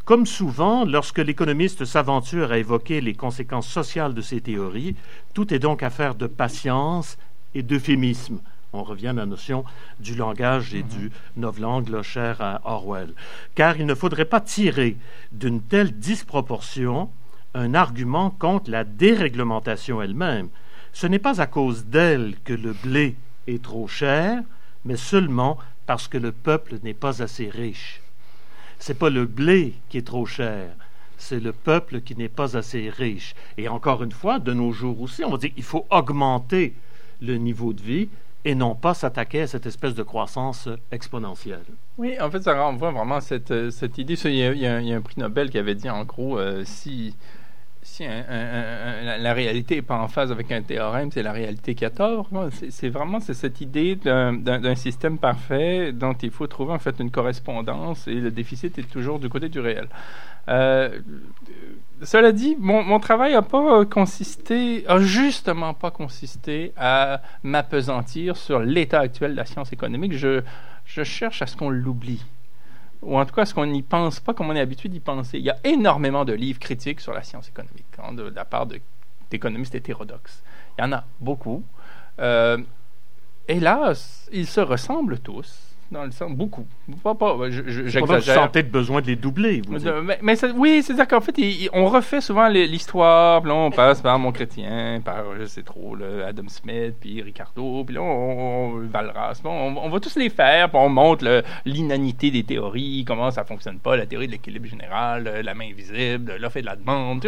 Comme 0.05 0.25
souvent, 0.25 0.85
lorsque 0.85 1.19
l'économiste 1.19 1.85
s'aventure 1.85 2.51
à 2.51 2.57
évoquer 2.57 2.99
les 2.99 3.13
conséquences 3.13 3.67
sociales 3.67 4.15
de 4.15 4.21
ses 4.21 4.41
théories, 4.41 4.95
tout 5.35 5.53
est 5.53 5.59
donc 5.59 5.83
affaire 5.83 6.15
de 6.15 6.25
patience 6.25 7.19
et 7.53 7.61
d'euphémisme. 7.61 8.39
On 8.73 8.81
revient 8.81 9.09
à 9.09 9.13
la 9.13 9.27
notion 9.27 9.65
du 9.99 10.15
langage 10.15 10.73
et 10.73 10.81
du 10.81 11.11
novlangue 11.37 12.01
cher 12.01 12.41
à 12.41 12.61
Orwell. 12.63 13.13
Car 13.53 13.77
il 13.77 13.85
ne 13.85 13.93
faudrait 13.93 14.25
pas 14.25 14.41
tirer 14.41 14.97
d'une 15.31 15.61
telle 15.61 15.91
disproportion 15.91 17.11
un 17.53 17.75
argument 17.75 18.31
contre 18.31 18.71
la 18.71 18.83
déréglementation 18.83 20.01
elle-même. 20.01 20.49
Ce 20.91 21.05
n'est 21.05 21.19
pas 21.19 21.39
à 21.39 21.45
cause 21.45 21.85
d'elle 21.85 22.33
que 22.43 22.53
le 22.53 22.73
blé 22.73 23.15
est 23.45 23.61
trop 23.61 23.87
cher, 23.87 24.41
mais 24.85 24.97
seulement 24.97 25.59
parce 25.85 26.07
que 26.07 26.17
le 26.17 26.31
peuple 26.31 26.77
n'est 26.83 26.93
pas 26.93 27.21
assez 27.21 27.49
riche. 27.49 28.01
C'est 28.79 28.97
pas 28.97 29.09
le 29.09 29.25
blé 29.25 29.75
qui 29.89 29.97
est 29.97 30.07
trop 30.07 30.25
cher, 30.25 30.69
c'est 31.17 31.39
le 31.39 31.53
peuple 31.53 32.01
qui 32.01 32.15
n'est 32.15 32.29
pas 32.29 32.57
assez 32.57 32.89
riche. 32.89 33.35
Et 33.57 33.67
encore 33.67 34.03
une 34.03 34.11
fois, 34.11 34.39
de 34.39 34.53
nos 34.53 34.71
jours 34.71 35.01
aussi, 35.01 35.23
on 35.23 35.31
va 35.31 35.37
dire 35.37 35.53
qu'il 35.53 35.63
faut 35.63 35.85
augmenter 35.89 36.75
le 37.21 37.37
niveau 37.37 37.73
de 37.73 37.81
vie 37.81 38.09
et 38.43 38.53
non 38.53 38.75
pas 38.75 38.93
s'attaquer 38.93 39.41
à 39.41 39.47
cette 39.47 39.65
espèce 39.65 39.95
de 39.95 40.03
croissance 40.03 40.69
exponentielle. 40.91 41.63
Oui, 41.97 42.19
en 42.19 42.29
fait, 42.29 42.43
ça 42.43 42.53
renvoie 42.61 42.91
vraiment 42.91 43.19
cette, 43.21 43.51
euh, 43.51 43.71
cette 43.71 43.97
idée. 43.97 44.13
Il 44.25 44.35
y, 44.35 44.67
a, 44.67 44.75
un 44.75 45.01
prix 45.01 45.15
Nobel 45.17 45.49
qui 45.49 45.57
avait 45.57 45.73
dit, 45.73 45.89
en 45.89 46.03
gros, 46.03 46.37
euh, 46.37 46.63
si 46.63 47.15
si 47.85 48.03
la, 48.03 49.33
réalité 49.33 49.75
n'est 49.75 49.81
pas 49.83 49.97
en 49.97 50.07
phase 50.07 50.31
avec 50.31 50.51
un 50.51 50.63
théorème, 50.63 51.11
c'est 51.11 51.21
la 51.21 51.31
réalité 51.31 51.75
qui 51.75 51.85
a 51.85 51.91
tort. 51.91 52.27
C'est 52.69 52.89
vraiment 52.89 53.19
cette 53.19 53.61
idée 53.61 53.95
d'un 53.95 54.75
système 54.75 55.19
parfait 55.19 55.91
dont 55.93 56.13
il 56.13 56.31
faut 56.31 56.47
trouver 56.47 56.73
en 56.73 56.79
fait 56.79 56.99
une 56.99 57.11
correspondance 57.11 58.07
et 58.07 58.15
le 58.15 58.31
déficit 58.31 58.77
est 58.79 58.91
toujours 58.91 59.19
du 59.19 59.29
côté 59.29 59.49
du 59.49 59.59
réel. 59.59 59.87
Euh, 60.47 60.99
cela 62.01 62.31
dit, 62.31 62.57
mon, 62.59 62.99
travail 62.99 63.33
n'a 63.33 63.43
pas 63.43 63.85
consisté, 63.85 64.83
justement 64.97 65.75
pas 65.75 65.91
consisté 65.91 66.73
à 66.75 67.21
m'apesantir 67.43 68.35
sur 68.35 68.59
l'état 68.59 68.99
actuel 68.99 69.31
de 69.31 69.37
la 69.37 69.45
science 69.45 69.71
économique. 69.71 70.13
Je 70.13 70.41
cherche 70.85 71.43
à 71.43 71.45
ce 71.45 71.55
qu'on 71.55 71.69
l'oublie 71.69 72.25
ou 73.05 73.17
en 73.17 73.25
tout 73.25 73.35
cas, 73.35 73.45
ce 73.45 73.53
qu'on 73.53 73.67
n'y 73.67 73.83
pense 73.83 74.19
pas 74.19 74.33
comme 74.33 74.49
on 74.49 74.55
est 74.55 74.59
habitué 74.59 74.89
d'y 74.89 74.99
penser. 74.99 75.37
Il 75.37 75.45
y 75.45 75.49
a 75.49 75.57
énormément 75.63 76.25
de 76.25 76.33
livres 76.33 76.59
critiques 76.59 76.99
sur 76.99 77.13
la 77.13 77.23
science 77.23 77.47
économique 77.47 77.85
hein, 77.99 78.13
de, 78.13 78.23
la 78.23 78.45
part 78.45 78.67
d'économistes 79.29 79.75
hétérodoxes. 79.75 80.43
Il 80.77 80.81
y 80.81 80.85
en 80.85 80.91
a 80.91 81.03
beaucoup. 81.19 81.63
Euh, 82.19 82.57
hélas, 83.47 84.27
ils 84.33 84.47
se 84.47 84.59
ressemblent 84.59 85.19
tous 85.19 85.74
dans 85.91 86.03
le 86.03 86.11
sens, 86.11 86.31
beaucoup. 86.31 86.65
Pas, 87.03 87.15
pas, 87.15 87.37
j'exagère. 87.49 88.49
Vous 88.51 88.57
le 88.57 88.61
besoin 88.63 89.01
de 89.01 89.07
les 89.07 89.15
doubler, 89.15 89.61
vous 89.65 89.77
Mais, 90.03 90.19
mais 90.21 90.35
oui, 90.55 90.81
c'est-à-dire 90.83 91.07
qu'en 91.07 91.21
fait, 91.21 91.35
on 91.73 91.87
refait 91.87 92.21
souvent 92.21 92.47
l'histoire, 92.47 93.41
puis 93.41 93.49
là, 93.49 93.55
on 93.55 93.71
passe 93.71 94.01
par 94.01 94.17
Mon 94.19 94.31
Chrétien, 94.31 95.01
par, 95.03 95.23
je 95.39 95.45
sais 95.45 95.63
trop, 95.63 95.95
Adam 96.27 96.47
Smith, 96.47 96.95
puis 96.99 97.21
Ricardo, 97.21 97.83
puis 97.83 97.95
là, 97.95 98.01
on, 98.01 98.79
Valras, 98.87 99.41
on, 99.43 99.89
va 99.89 99.99
tous 99.99 100.15
les 100.15 100.29
faire, 100.29 100.69
puis 100.69 100.79
on 100.81 100.89
montre 100.89 101.43
l'inanité 101.65 102.31
des 102.31 102.43
théories, 102.43 103.05
comment 103.05 103.31
ça 103.31 103.43
fonctionne 103.43 103.79
pas, 103.79 103.95
la 103.95 104.05
théorie 104.05 104.27
de 104.27 104.33
l'équilibre 104.33 104.65
général, 104.65 105.41
la 105.43 105.53
main 105.53 105.69
invisible, 105.69 106.37
l'offre 106.39 106.57
et 106.57 106.61
de 106.61 106.65
la 106.65 106.75
demande, 106.75 107.25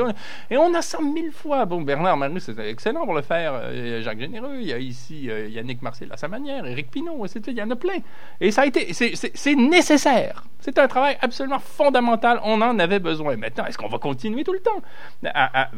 et 0.49 0.57
on 0.57 0.73
a 0.73 0.81
ça 0.81 0.99
mille 1.01 1.31
fois. 1.31 1.65
Bon, 1.65 1.81
Bernard 1.81 2.17
Manu, 2.17 2.39
c'est 2.39 2.57
excellent 2.59 3.05
pour 3.05 3.13
le 3.13 3.21
faire, 3.21 3.53
euh, 3.55 4.01
Jacques 4.01 4.19
Généreux, 4.19 4.57
il 4.61 4.67
y 4.67 4.73
a 4.73 4.77
ici 4.77 5.29
euh, 5.29 5.47
Yannick 5.47 5.81
Marcel 5.81 6.11
à 6.11 6.17
sa 6.17 6.27
manière, 6.27 6.65
Éric 6.65 6.91
Pinault, 6.91 7.25
il 7.47 7.53
y 7.53 7.61
en 7.61 7.69
a 7.69 7.75
plein. 7.75 7.99
Et 8.41 8.46
ça 8.51 8.61
a 8.61 8.65
été, 8.65 8.93
c'est 8.93 9.55
nécessaire. 9.55 10.43
C'est 10.59 10.79
un 10.79 10.87
travail 10.87 11.17
absolument 11.21 11.59
fondamental. 11.59 12.41
On 12.43 12.61
en 12.61 12.77
avait 12.77 12.99
besoin. 12.99 13.37
Maintenant, 13.37 13.65
est-ce 13.65 13.77
qu'on 13.77 13.87
va 13.87 13.99
continuer 13.99 14.43
tout 14.43 14.51
le 14.51 14.59
temps? 14.59 14.81
À, 15.25 15.69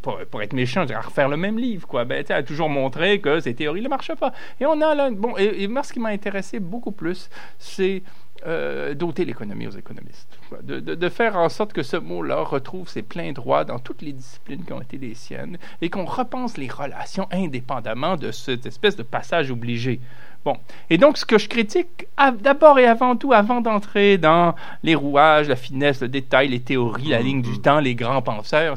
pour, 0.00 0.42
être 0.42 0.54
méchant, 0.54 0.86
à 0.88 1.00
refaire 1.00 1.28
le 1.28 1.36
même 1.36 1.58
livre, 1.58 1.86
quoi 1.86 2.06
Ben, 2.06 2.24
à 2.30 2.42
toujours 2.42 2.70
montrer 2.70 3.20
que 3.20 3.40
ces 3.40 3.54
théories 3.54 3.82
ne 3.82 3.88
marchent 3.88 4.14
pas. 4.14 4.32
Et 4.58 4.64
on 4.64 4.80
a 4.80 5.10
bon, 5.10 5.36
et, 5.36 5.68
moi, 5.68 5.82
ce 5.82 5.92
qui 5.92 6.00
m'a 6.00 6.08
intéressé 6.08 6.58
beaucoup 6.58 6.92
plus, 6.92 7.28
c'est 7.58 8.02
euh, 8.46 8.94
doter 8.94 9.26
l'économie 9.26 9.66
aux 9.66 9.72
économistes. 9.72 10.39
De, 10.62 10.80
de, 10.80 11.08
faire 11.08 11.36
en 11.36 11.48
sorte 11.48 11.72
que 11.72 11.82
ce 11.82 11.96
mot-là 11.96 12.42
retrouve 12.42 12.88
ses 12.88 13.02
pleins 13.02 13.32
droits 13.32 13.64
dans 13.64 13.78
toutes 13.78 14.02
les 14.02 14.12
disciplines 14.12 14.64
qui 14.64 14.72
ont 14.72 14.80
été 14.80 14.98
les 14.98 15.14
siennes 15.14 15.58
et 15.80 15.90
qu'on 15.90 16.04
repense 16.04 16.56
les 16.56 16.68
relations 16.68 17.28
indépendamment 17.30 18.16
de 18.16 18.30
cette 18.30 18.66
espèce 18.66 18.96
de 18.96 19.02
passage 19.02 19.50
obligé. 19.50 20.00
Bon. 20.42 20.56
Et 20.88 20.96
donc, 20.96 21.18
ce 21.18 21.26
que 21.26 21.36
je 21.36 21.48
critique, 21.48 22.06
d'abord 22.40 22.78
et 22.78 22.86
avant 22.86 23.14
tout, 23.14 23.34
avant 23.34 23.60
d'entrer 23.60 24.16
dans 24.16 24.54
les 24.82 24.94
rouages, 24.94 25.48
la 25.48 25.56
finesse, 25.56 26.00
le 26.00 26.08
détail, 26.08 26.48
les 26.48 26.60
théories, 26.60 27.08
la 27.08 27.20
ligne 27.20 27.42
du 27.42 27.60
temps, 27.60 27.78
les 27.78 27.94
grands 27.94 28.22
penseurs, 28.22 28.76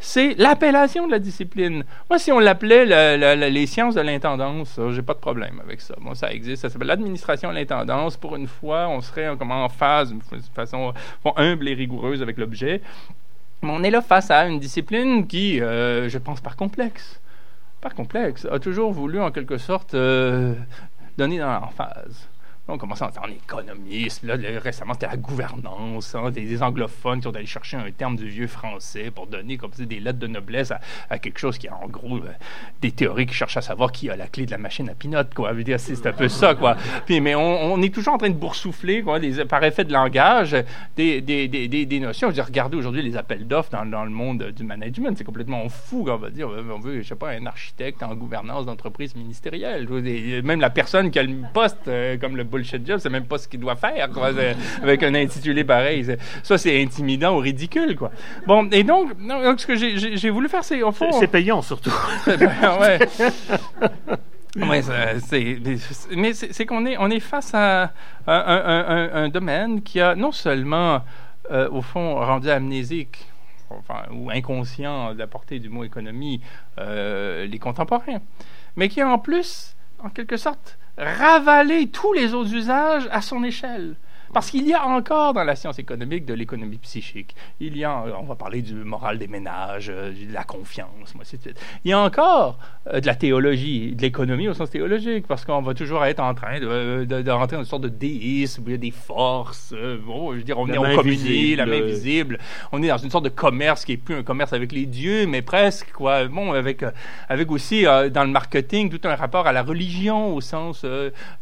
c'est 0.00 0.34
l'appellation 0.36 1.06
de 1.06 1.12
la 1.12 1.18
discipline. 1.18 1.84
Moi, 2.10 2.18
si 2.18 2.30
on 2.30 2.38
l'appelait 2.38 2.84
les 3.36 3.66
sciences 3.66 3.94
de 3.94 4.02
l'intendance, 4.02 4.78
j'ai 4.90 5.00
pas 5.00 5.14
de 5.14 5.18
problème 5.18 5.62
avec 5.64 5.80
ça. 5.80 5.94
Bon, 5.98 6.14
ça 6.14 6.30
existe. 6.30 6.60
Ça 6.62 6.68
s'appelle 6.68 6.88
l'administration 6.88 7.48
de 7.50 7.54
l'intendance. 7.54 8.18
Pour 8.18 8.36
une 8.36 8.46
fois, 8.46 8.88
on 8.88 9.00
serait 9.00 9.28
en, 9.28 9.38
en 9.40 9.68
phase, 9.70 10.12
de 10.12 10.40
façon 10.54 10.92
humble 11.36 11.68
et 11.68 11.74
rigoureuse 11.74 12.22
avec 12.22 12.38
l'objet. 12.38 12.80
Mais 13.62 13.70
on 13.72 13.82
est 13.82 13.90
là 13.90 14.02
face 14.02 14.30
à 14.30 14.46
une 14.46 14.60
discipline 14.60 15.26
qui, 15.26 15.60
euh, 15.60 16.08
je 16.08 16.18
pense, 16.18 16.40
par 16.40 16.56
complexe 16.56 17.20
par 17.80 17.94
complexe, 17.94 18.46
a 18.50 18.58
toujours 18.58 18.92
voulu 18.92 19.20
en 19.20 19.30
quelque 19.30 19.58
sorte 19.58 19.94
euh, 19.94 20.54
donner 21.16 21.38
dans 21.38 21.60
l'emphase 21.60 22.28
on 22.68 22.78
commence 22.78 23.02
en, 23.02 23.06
en 23.06 23.28
économiste. 23.30 24.22
Là, 24.22 24.34
récemment, 24.62 24.92
c'était 24.92 25.06
la 25.06 25.16
gouvernance. 25.16 26.14
Hein, 26.14 26.30
des, 26.30 26.62
anglophones 26.62 27.18
qui 27.18 27.24
sont 27.24 27.34
allés 27.34 27.46
chercher 27.46 27.76
un 27.76 27.90
terme 27.90 28.16
du 28.16 28.28
vieux 28.28 28.46
français 28.46 29.10
pour 29.10 29.26
donner 29.26 29.56
comme 29.56 29.70
des 29.78 30.00
lettres 30.00 30.18
de 30.18 30.26
noblesse 30.26 30.72
à, 31.08 31.18
quelque 31.18 31.38
chose 31.38 31.56
qui 31.58 31.66
est 31.66 31.70
en 31.70 31.88
gros 31.88 32.18
euh, 32.18 32.32
des 32.80 32.90
théories 32.90 33.26
qui 33.26 33.34
cherchent 33.34 33.56
à 33.56 33.62
savoir 33.62 33.92
qui 33.92 34.10
a 34.10 34.16
la 34.16 34.26
clé 34.26 34.44
de 34.44 34.50
la 34.50 34.58
machine 34.58 34.88
à 34.90 34.94
pinote. 34.94 35.34
Quoi. 35.34 35.52
C'est 35.78 36.06
un 36.06 36.12
peu 36.12 36.28
ça. 36.28 36.54
Quoi. 36.54 36.76
Puis, 37.06 37.20
mais 37.20 37.34
on, 37.34 37.80
est 37.80 37.94
toujours 37.94 38.14
en 38.14 38.18
train 38.18 38.30
de 38.30 38.34
boursoufler 38.34 39.02
quoi, 39.02 39.18
par 39.48 39.64
effet 39.64 39.84
de 39.84 39.92
langage 39.92 40.56
des, 40.96 41.20
des, 41.20 41.48
des, 41.48 42.00
notions. 42.00 42.28
Regardez 42.28 42.76
aujourd'hui 42.76 43.02
les 43.02 43.16
appels 43.16 43.46
d'offres 43.46 43.70
dans, 43.70 44.04
le 44.04 44.10
monde 44.10 44.52
du 44.54 44.64
management. 44.64 45.16
C'est 45.16 45.24
complètement 45.24 45.68
fou. 45.68 46.06
On 46.08 46.16
va 46.16 46.30
dire, 46.30 46.48
on 46.48 46.78
veut, 46.78 47.02
je 47.02 47.08
sais 47.08 47.14
pas, 47.14 47.30
un 47.30 47.46
architecte 47.46 48.02
en 48.02 48.14
gouvernance 48.14 48.66
d'entreprise 48.66 49.14
ministérielle. 49.14 49.88
Même 50.42 50.60
la 50.60 50.70
personne 50.70 51.10
qui 51.10 51.18
a 51.18 51.22
le 51.22 51.42
poste, 51.52 51.88
euh, 51.88 52.16
comme 52.18 52.36
le 52.36 52.44
bullshit 52.58 52.86
job, 52.86 52.98
c'est 52.98 53.10
même 53.10 53.26
pas 53.26 53.38
ce 53.38 53.48
qu'il 53.48 53.60
doit 53.60 53.76
faire, 53.76 54.08
avec 54.82 55.02
un 55.02 55.14
intitulé 55.14 55.64
pareil. 55.64 56.16
Ça, 56.42 56.58
c'est 56.58 56.82
intimidant 56.82 57.36
ou 57.36 57.38
ridicule, 57.38 57.96
quoi. 57.96 58.10
Bon, 58.46 58.68
et 58.70 58.82
donc, 58.82 59.12
ce 59.58 59.66
que 59.66 59.76
j'ai 59.76 60.30
voulu 60.30 60.48
faire, 60.48 60.64
c'est, 60.64 60.82
au 60.82 60.92
fond... 60.92 61.10
C'est 61.12 61.28
payant, 61.28 61.62
surtout. 61.62 61.94
ouais. 62.26 62.98
mais 64.56 66.32
c'est 66.32 66.66
qu'on 66.66 66.86
est, 66.86 66.96
on 66.98 67.10
est 67.10 67.20
face 67.20 67.52
à 67.54 67.92
un, 68.26 69.28
domaine 69.28 69.82
qui 69.82 70.00
a 70.00 70.14
non 70.14 70.32
seulement, 70.32 71.02
euh, 71.50 71.68
au 71.70 71.82
fond, 71.82 72.16
rendu 72.16 72.50
amnésique 72.50 73.26
enfin, 73.70 74.02
ou 74.10 74.30
inconscient 74.30 75.14
de 75.14 75.18
la 75.18 75.26
portée 75.26 75.58
du 75.58 75.68
mot 75.68 75.84
économie 75.84 76.40
euh, 76.78 77.46
les 77.46 77.58
contemporains, 77.58 78.20
mais 78.76 78.88
qui 78.88 79.00
a 79.00 79.08
en 79.08 79.18
plus, 79.18 79.76
en 80.02 80.10
quelque 80.10 80.36
sorte, 80.36 80.78
ravaler 80.98 81.88
tous 81.88 82.12
les 82.12 82.34
autres 82.34 82.52
usages 82.52 83.08
à 83.10 83.22
son 83.22 83.44
échelle. 83.44 83.96
Parce 84.32 84.50
qu'il 84.50 84.66
y 84.66 84.74
a 84.74 84.86
encore 84.86 85.32
dans 85.32 85.44
la 85.44 85.56
science 85.56 85.78
économique 85.78 86.24
de 86.26 86.34
l'économie 86.34 86.78
psychique. 86.78 87.34
Il 87.60 87.76
y 87.76 87.84
a, 87.84 88.04
on 88.20 88.24
va 88.24 88.34
parler 88.34 88.62
du 88.62 88.74
moral 88.74 89.18
des 89.18 89.28
ménages, 89.28 89.90
euh, 89.90 90.10
de 90.10 90.32
la 90.32 90.44
confiance, 90.44 91.14
moi, 91.14 91.24
c'est 91.24 91.38
Il 91.84 91.90
y 91.90 91.92
a 91.92 91.98
encore 91.98 92.58
euh, 92.92 93.00
de 93.00 93.06
la 93.06 93.14
théologie, 93.14 93.94
de 93.94 94.02
l'économie 94.02 94.48
au 94.48 94.54
sens 94.54 94.70
théologique, 94.70 95.26
parce 95.26 95.44
qu'on 95.44 95.62
va 95.62 95.74
toujours 95.74 96.04
être 96.04 96.20
en 96.20 96.34
train 96.34 96.60
de, 96.60 97.04
de, 97.04 97.30
rentrer 97.30 97.56
dans 97.56 97.62
une 97.62 97.68
sorte 97.68 97.82
de 97.82 97.88
déisme, 97.88 98.62
où 98.62 98.68
il 98.68 98.72
y 98.72 98.74
a 98.74 98.78
des 98.78 98.90
forces. 98.90 99.72
Euh, 99.74 99.98
bon, 100.04 100.32
je 100.32 100.38
veux 100.38 100.44
dire, 100.44 100.58
on 100.58 100.68
est 100.68 100.78
en 100.78 100.94
communie, 100.94 101.56
la 101.56 101.66
main 101.66 101.80
visible. 101.80 102.38
On 102.72 102.82
est 102.82 102.88
dans 102.88 102.98
une 102.98 103.10
sorte 103.10 103.24
de 103.24 103.30
commerce 103.30 103.84
qui 103.84 103.92
est 103.92 103.96
plus 103.96 104.14
un 104.14 104.22
commerce 104.22 104.52
avec 104.52 104.72
les 104.72 104.86
dieux, 104.86 105.26
mais 105.26 105.42
presque, 105.42 105.92
quoi. 105.92 106.26
Bon, 106.26 106.52
avec, 106.52 106.84
avec 107.28 107.50
aussi, 107.50 107.84
dans 107.84 108.24
le 108.24 108.30
marketing, 108.30 108.90
tout 108.90 109.06
un 109.08 109.14
rapport 109.14 109.46
à 109.46 109.52
la 109.52 109.62
religion 109.62 110.34
au 110.34 110.40
sens 110.40 110.84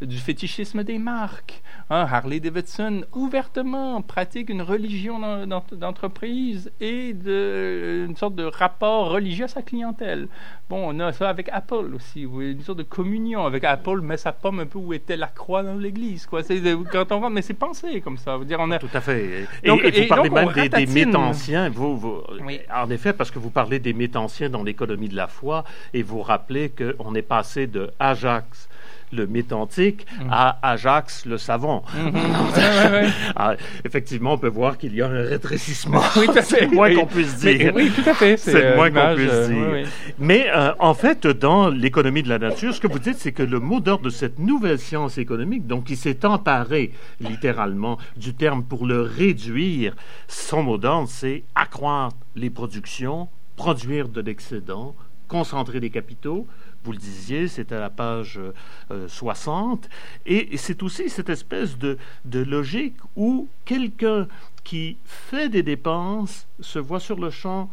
du 0.01 0.18
fétichisme 0.18 0.85
des 0.85 0.99
marques. 0.99 1.62
Hein, 1.88 2.05
Harley 2.11 2.40
Davidson 2.40 3.05
ouvertement 3.12 4.03
pratique 4.03 4.51
une 4.51 4.62
religion 4.62 5.20
d'entreprise 5.46 6.72
et 6.81 7.12
de, 7.12 8.07
une 8.09 8.16
sorte 8.16 8.35
de 8.35 8.42
rapport 8.42 9.11
religieux 9.11 9.44
à 9.44 9.49
sa 9.49 9.62
clientèle. 9.62 10.27
Bon, 10.68 10.92
on 10.92 10.99
a 10.99 11.12
ça 11.12 11.29
avec 11.29 11.49
Apple 11.53 11.94
aussi, 11.94 12.22
une 12.22 12.61
sorte 12.62 12.79
de 12.79 12.83
communion 12.83 13.46
avec 13.46 13.62
Apple, 13.62 14.01
met 14.01 14.16
sa 14.16 14.33
pomme 14.33 14.59
un 14.59 14.66
peu 14.66 14.81
où 14.81 14.94
était 14.94 15.16
la 15.16 15.29
croix 15.29 15.62
dans 15.62 15.77
l'église. 15.77 16.27
Quoi. 16.27 16.42
quand 16.90 17.12
on 17.12 17.20
va, 17.20 17.31
mais 17.31 17.42
c'est 17.42 17.55
pensé 17.55 18.01
comme 18.01 18.18
ça. 18.18 18.37
Dire, 18.44 18.59
on 18.59 18.72
a... 18.72 18.81
Tout 18.81 18.88
à 18.92 19.01
fait. 19.01 19.46
Et, 19.62 19.68
donc, 19.68 19.85
vous 19.85 20.09
parlez 20.09 20.31
même 20.31 20.53
des, 20.55 20.68
des 20.68 20.87
métanciens, 20.87 21.68
vous, 21.68 21.96
vous 21.96 22.20
en 22.75 22.90
effet, 22.90 23.12
parce 23.12 23.31
que 23.31 23.38
vous 23.38 23.51
parlez 23.51 23.79
des 23.79 23.92
métanciens 23.92 24.51
dans 24.51 24.64
l'économie 24.64 25.09
de 25.09 25.14
la 25.14 25.29
foi, 25.29 25.62
et 25.94 26.03
vous 26.03 26.20
rappelez 26.20 26.70
qu'on 26.70 27.14
est 27.14 27.22
passé 27.22 27.68
de 27.68 27.92
Ajax 28.01 28.68
le 29.12 29.27
mythe 29.27 29.53
antique, 29.53 30.07
mm. 30.21 30.29
à 30.31 30.59
Ajax 30.62 31.27
le 31.27 31.38
savant. 31.38 31.85
Mm-hmm. 31.95 33.11
Ah, 33.38 33.55
effectivement, 33.85 34.35
on 34.35 34.38
peut 34.38 34.49
voir 34.49 34.79
qu'il 34.79 34.95
y 34.95 35.03
a 35.03 35.07
un 35.07 35.23
rétrécissement. 35.23 36.01
Oui, 36.16 36.27
C'est 36.42 36.66
moins 36.66 36.95
qu'on 36.95 37.07
puisse 37.07 37.37
dire. 37.37 37.73
oui, 37.75 37.90
tout 37.95 38.09
à 38.09 38.14
fait. 38.14 38.37
C'est 38.37 38.71
le 38.71 38.77
moins 38.77 38.90
qu'on 38.90 39.14
puisse 39.14 39.31
euh, 39.31 39.49
dire. 39.49 39.88
Mais 40.19 40.47
euh, 40.55 40.73
en 40.79 40.95
fait, 40.95 41.27
dans 41.27 41.69
l'économie 41.69 42.23
de 42.23 42.29
la 42.29 42.38
nature, 42.38 42.75
ce 42.75 42.81
que 42.81 42.87
vous 42.87 42.99
dites, 42.99 43.19
c'est 43.19 43.33
que 43.33 43.42
le 43.42 43.61
mot 43.61 43.81
d'ordre 43.81 44.05
de 44.05 44.11
cette 44.11 44.38
nouvelle 44.38 44.79
science 44.79 45.19
économique, 45.19 45.66
donc 45.66 45.85
qui 45.85 45.97
s'est 45.97 46.25
emparé 46.25 46.92
littéralement 47.21 47.99
du 48.16 48.35
terme 48.35 48.62
pour 48.62 48.87
le 48.87 49.03
réduire, 49.03 49.95
son 50.29 50.62
mot 50.62 50.79
d'ordre, 50.79 51.09
c'est 51.09 51.45
accroître 51.55 52.16
les 52.35 52.51
productions, 52.51 53.29
produire 53.57 54.09
de 54.09 54.21
l'excédent, 54.21 54.95
concentrer 55.29 55.81
les 55.81 55.90
capitaux, 55.90 56.47
vous 56.87 56.92
le 56.92 56.99
disiez, 56.99 57.49
c'est 57.49 57.72
à 57.72 57.81
la 57.81 57.90
page 57.90 58.38
60. 59.09 59.85
Euh, 59.85 59.88
et, 60.25 60.57
c'est 60.57 60.85
aussi 60.85 61.11
cette 61.11 61.29
espèce 61.29 61.77
de, 61.77 61.99
de 62.25 62.38
logique 62.38 62.96
où 63.16 63.49
quelqu'un 63.64 64.29
qui 64.62 64.96
fait 65.05 65.49
des 65.49 65.64
dépenses 65.64 66.46
se 66.61 66.79
voit 66.79 67.01
sur 67.01 67.18
le 67.18 67.31
champ 67.31 67.68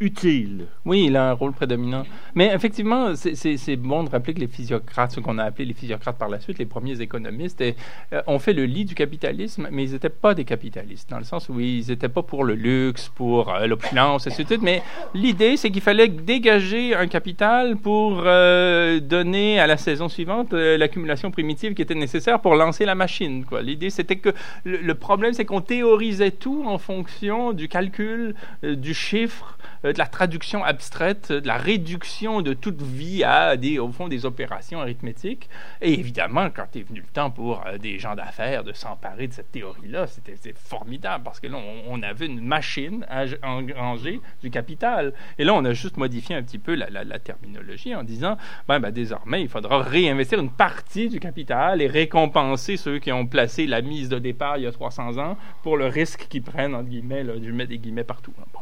utile. 0.00 0.66
Oui, 0.84 1.06
il 1.06 1.16
a 1.16 1.30
un 1.30 1.32
rôle 1.32 1.52
prédominant. 1.52 2.04
Mais 2.34 2.52
effectivement, 2.54 3.14
c'est 3.14 3.76
bon 3.76 4.04
de 4.04 4.10
rappeler 4.10 4.34
que 4.34 4.40
les 4.40 4.46
physiocrates, 4.46 5.12
ce 5.12 5.20
qu'on 5.20 5.38
a 5.38 5.44
appelé 5.44 5.64
les 5.64 5.74
physiocrates 5.74 6.18
par 6.18 6.28
la 6.28 6.38
suite, 6.38 6.58
les 6.58 6.66
premiers 6.66 7.00
économistes, 7.00 7.62
euh, 7.62 8.22
ont 8.26 8.38
fait 8.38 8.52
le 8.52 8.64
lit 8.64 8.84
du 8.84 8.94
capitalisme, 8.94 9.68
mais 9.70 9.84
ils 9.84 9.92
n'étaient 9.92 10.10
pas 10.10 10.34
des 10.34 10.44
capitalistes, 10.44 11.08
dans 11.08 11.18
le 11.18 11.24
sens 11.24 11.48
où 11.48 11.60
ils 11.60 11.88
n'étaient 11.88 12.10
pas 12.10 12.22
pour 12.22 12.44
le 12.44 12.54
luxe, 12.54 13.08
pour 13.08 13.54
euh, 13.54 13.66
l'opulence, 13.66 14.26
etc. 14.26 14.58
Mais 14.60 14.82
l'idée, 15.14 15.56
c'est 15.56 15.70
qu'il 15.70 15.80
fallait 15.80 16.08
dégager 16.08 16.94
un 16.94 17.06
capital 17.06 17.76
pour 17.76 18.22
euh, 18.26 19.00
donner 19.00 19.58
à 19.58 19.66
la 19.66 19.78
saison 19.78 20.08
suivante 20.08 20.52
l'accumulation 20.52 21.30
primitive 21.30 21.74
qui 21.74 21.82
était 21.82 21.94
nécessaire 21.94 22.40
pour 22.40 22.54
lancer 22.54 22.84
la 22.84 22.94
machine. 22.94 23.44
L'idée, 23.62 23.90
c'était 23.90 24.16
que 24.16 24.30
le 24.64 24.94
problème, 24.94 25.32
c'est 25.32 25.44
qu'on 25.44 25.62
théorisait 25.62 26.32
tout 26.32 26.64
en 26.66 26.78
fonction 26.78 27.52
du 27.52 27.68
calcul, 27.68 28.34
du 28.62 28.92
chiffre, 28.92 29.56
euh, 29.85 29.85
de 29.92 29.98
la 29.98 30.06
traduction 30.06 30.64
abstraite, 30.64 31.32
de 31.32 31.46
la 31.46 31.56
réduction 31.56 32.42
de 32.42 32.54
toute 32.54 32.82
vie 32.82 33.24
à 33.24 33.56
des, 33.56 33.78
au 33.78 33.90
fond, 33.90 34.08
des 34.08 34.26
opérations 34.26 34.80
arithmétiques. 34.80 35.48
Et 35.80 35.92
évidemment, 35.94 36.48
quand 36.54 36.74
est 36.76 36.82
venu 36.82 37.00
le 37.00 37.06
temps 37.06 37.30
pour 37.30 37.64
euh, 37.66 37.78
des 37.78 37.98
gens 37.98 38.14
d'affaires 38.14 38.64
de 38.64 38.72
s'emparer 38.72 39.28
de 39.28 39.32
cette 39.32 39.52
théorie-là, 39.52 40.06
c'était 40.06 40.54
formidable 40.54 41.24
parce 41.24 41.40
que 41.40 41.46
là, 41.46 41.58
on, 41.88 42.02
avait 42.02 42.26
une 42.26 42.40
machine 42.40 43.04
à 43.08 43.24
engranger 43.42 44.20
du 44.42 44.50
capital. 44.50 45.12
Et 45.38 45.44
là, 45.44 45.54
on 45.54 45.64
a 45.64 45.72
juste 45.72 45.96
modifié 45.96 46.36
un 46.36 46.42
petit 46.42 46.58
peu 46.58 46.74
la, 46.74 47.18
terminologie 47.18 47.94
en 47.94 48.04
disant, 48.04 48.36
ben, 48.68 48.78
ben, 48.78 48.90
désormais, 48.90 49.42
il 49.42 49.48
faudra 49.48 49.82
réinvestir 49.82 50.38
une 50.38 50.50
partie 50.50 51.08
du 51.08 51.18
capital 51.18 51.80
et 51.80 51.86
récompenser 51.86 52.76
ceux 52.76 52.98
qui 52.98 53.10
ont 53.10 53.26
placé 53.26 53.66
la 53.66 53.80
mise 53.80 54.08
de 54.08 54.18
départ 54.18 54.58
il 54.58 54.64
y 54.64 54.66
a 54.66 54.72
300 54.72 55.18
ans 55.18 55.36
pour 55.62 55.76
le 55.76 55.86
risque 55.86 56.26
qu'ils 56.28 56.42
prennent, 56.42 56.74
entre 56.74 56.88
guillemets, 56.88 57.24
je 57.24 57.50
mets 57.50 57.66
des 57.66 57.78
guillemets 57.78 58.04
partout. 58.04 58.32
Bon. 58.52 58.60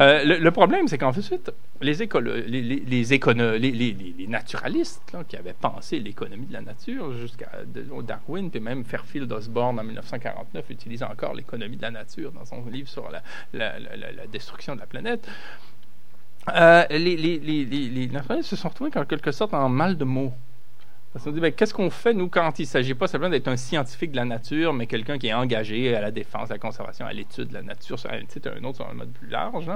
Euh, 0.00 0.38
le 0.38 0.50
problème, 0.50 0.65
c'est 0.86 0.98
qu'en 0.98 1.12
fait, 1.12 1.52
les, 1.80 2.02
écoles, 2.02 2.28
les, 2.46 2.62
les, 2.62 2.80
les, 2.80 4.26
naturalistes 4.26 5.02
qui 5.28 5.36
avaient 5.36 5.52
pensé 5.52 5.98
l'économie 5.98 6.46
de 6.46 6.52
la 6.52 6.62
nature 6.62 7.12
jusqu'à 7.12 7.50
Darwin, 7.66 8.50
puis 8.50 8.60
même 8.60 8.84
Fairfield 8.84 9.30
Osborne 9.32 9.78
en 9.78 9.84
1949 9.84 10.70
utilise 10.70 11.02
encore 11.02 11.34
l'économie 11.34 11.76
de 11.76 11.82
la 11.82 11.90
nature 11.90 12.32
dans 12.32 12.44
son 12.44 12.64
livre 12.66 12.88
sur 12.88 13.10
la, 13.10 14.26
destruction 14.26 14.74
de 14.74 14.80
la 14.80 14.86
planète. 14.86 15.28
Euh, 16.54 16.84
les, 16.90 18.08
naturalistes 18.12 18.50
se 18.50 18.56
sont 18.56 18.68
retrouvés 18.68 18.96
en 18.96 19.04
quelque 19.04 19.32
sorte 19.32 19.54
en 19.54 19.68
mal 19.68 19.96
de 19.96 20.04
mots. 20.04 20.32
Ben, 21.14 21.50
qu'est-ce 21.50 21.72
qu'on 21.72 21.88
fait, 21.88 22.12
nous, 22.12 22.28
quand 22.28 22.58
il 22.58 22.62
ne 22.62 22.66
s'agit 22.66 22.94
pas 22.94 23.06
simplement 23.06 23.30
d'être 23.30 23.48
un 23.48 23.56
scientifique 23.56 24.10
de 24.10 24.16
la 24.16 24.26
nature, 24.26 24.74
mais 24.74 24.86
quelqu'un 24.86 25.18
qui 25.18 25.28
est 25.28 25.34
engagé 25.34 25.94
à 25.96 26.00
la 26.00 26.10
défense, 26.10 26.50
à 26.50 26.54
la 26.54 26.58
conservation, 26.58 27.06
à 27.06 27.12
l'étude 27.12 27.48
de 27.48 27.54
la 27.54 27.62
nature, 27.62 27.98
c'est 27.98 28.46
un 28.46 28.64
autre 28.64 28.76
sur 28.76 28.88
un 28.88 28.92
mode 28.92 29.12
plus 29.12 29.28
large. 29.28 29.70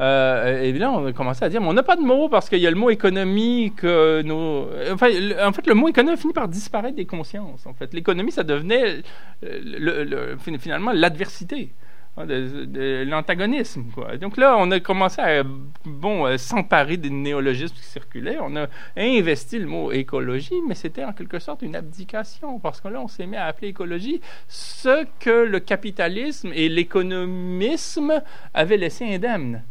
Euh, 0.00 0.62
et 0.62 0.72
là, 0.72 0.90
on 0.90 1.06
a 1.06 1.12
commencé 1.12 1.44
à 1.44 1.48
dire, 1.48 1.60
mais 1.60 1.68
on 1.68 1.72
n'a 1.72 1.84
pas 1.84 1.96
de 1.96 2.02
mots 2.02 2.28
parce 2.28 2.48
qu'il 2.48 2.58
y 2.58 2.66
a 2.66 2.70
le 2.70 2.76
mot 2.76 2.90
économie 2.90 3.72
que 3.76 4.22
nos... 4.22 4.68
Enfin, 4.92 5.08
en 5.46 5.52
fait, 5.52 5.66
le 5.66 5.74
mot 5.74 5.88
économie 5.88 6.16
finit 6.16 6.32
par 6.32 6.48
disparaître 6.48 6.96
des 6.96 7.06
consciences. 7.06 7.64
En 7.66 7.74
fait, 7.74 7.94
l'économie, 7.94 8.32
ça 8.32 8.42
devenait 8.42 9.02
euh, 9.44 10.36
finalement 10.58 10.92
l'adversité. 10.92 11.70
De, 12.14 13.04
l'antagonisme. 13.04 13.86
Donc 14.20 14.36
là, 14.36 14.56
on 14.58 14.70
a 14.70 14.80
commencé 14.80 15.22
à 15.22 15.42
bon, 15.86 16.26
euh, 16.26 16.36
s'emparer 16.36 16.98
des 16.98 17.08
néologismes 17.08 17.74
qui 17.74 17.84
circulaient. 17.84 18.36
On 18.38 18.54
a 18.54 18.66
investi 18.98 19.58
le 19.58 19.66
mot 19.66 19.90
écologie, 19.92 20.60
mais 20.68 20.74
c'était 20.74 21.04
en 21.04 21.14
quelque 21.14 21.38
sorte 21.38 21.62
une 21.62 21.74
abdication, 21.74 22.58
parce 22.58 22.82
que 22.82 22.88
là, 22.88 23.00
on 23.00 23.08
s'est 23.08 23.26
mis 23.26 23.38
à 23.38 23.46
appeler 23.46 23.68
écologie 23.68 24.20
ce 24.46 25.06
que 25.20 25.46
le 25.46 25.58
capitalisme 25.58 26.50
et 26.54 26.68
l'économisme 26.68 28.22
avaient 28.52 28.76
laissé 28.76 29.06
indemne. 29.06 29.62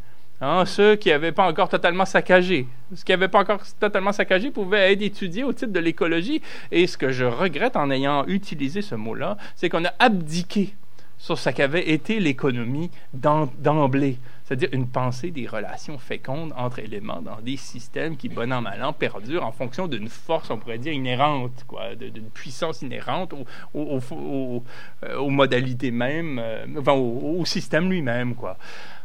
Hein, 0.43 0.65
ceux 0.65 0.95
qui 0.95 1.09
n'avaient 1.09 1.31
pas 1.31 1.47
encore 1.47 1.69
totalement 1.69 2.05
saccagé. 2.05 2.67
Ce 2.95 3.05
qui 3.05 3.11
n'avait 3.11 3.27
pas 3.27 3.41
encore 3.41 3.61
totalement 3.79 4.11
saccagé 4.11 4.49
pouvait 4.49 4.91
être 4.91 5.03
étudié 5.03 5.43
au 5.43 5.53
titre 5.53 5.71
de 5.71 5.79
l'écologie. 5.79 6.41
Et 6.71 6.87
ce 6.87 6.97
que 6.97 7.11
je 7.11 7.25
regrette 7.25 7.75
en 7.75 7.91
ayant 7.91 8.25
utilisé 8.25 8.81
ce 8.81 8.95
mot-là, 8.95 9.37
c'est 9.55 9.69
qu'on 9.69 9.85
a 9.85 9.93
abdiqué 9.99 10.73
sur 11.21 11.37
ce 11.37 11.51
qu'avait 11.51 11.87
été 11.91 12.19
l'économie 12.19 12.89
d'emblée, 13.13 14.17
c'est-à-dire 14.43 14.69
une 14.71 14.87
pensée 14.87 15.29
des 15.29 15.45
relations 15.45 15.99
fécondes 15.99 16.51
entre 16.57 16.79
éléments 16.79 17.21
dans 17.21 17.39
des 17.41 17.57
systèmes 17.57 18.17
qui, 18.17 18.27
bon 18.27 18.51
an, 18.51 18.61
mal 18.61 18.83
an, 18.83 18.91
perdurent 18.91 19.45
en 19.45 19.51
fonction 19.51 19.87
d'une 19.87 20.09
force, 20.09 20.49
on 20.49 20.57
pourrait 20.57 20.79
dire, 20.79 20.93
inhérente, 20.93 21.63
quoi, 21.67 21.93
d'une 21.93 22.31
puissance 22.31 22.81
inhérente 22.81 23.35
aux 23.75 24.01
euh, 24.13 25.29
modalités 25.29 25.91
mêmes, 25.91 26.39
euh, 26.39 26.65
enfin, 26.79 26.93
au, 26.93 27.45
système 27.45 27.91
lui-même, 27.91 28.33
quoi. 28.33 28.57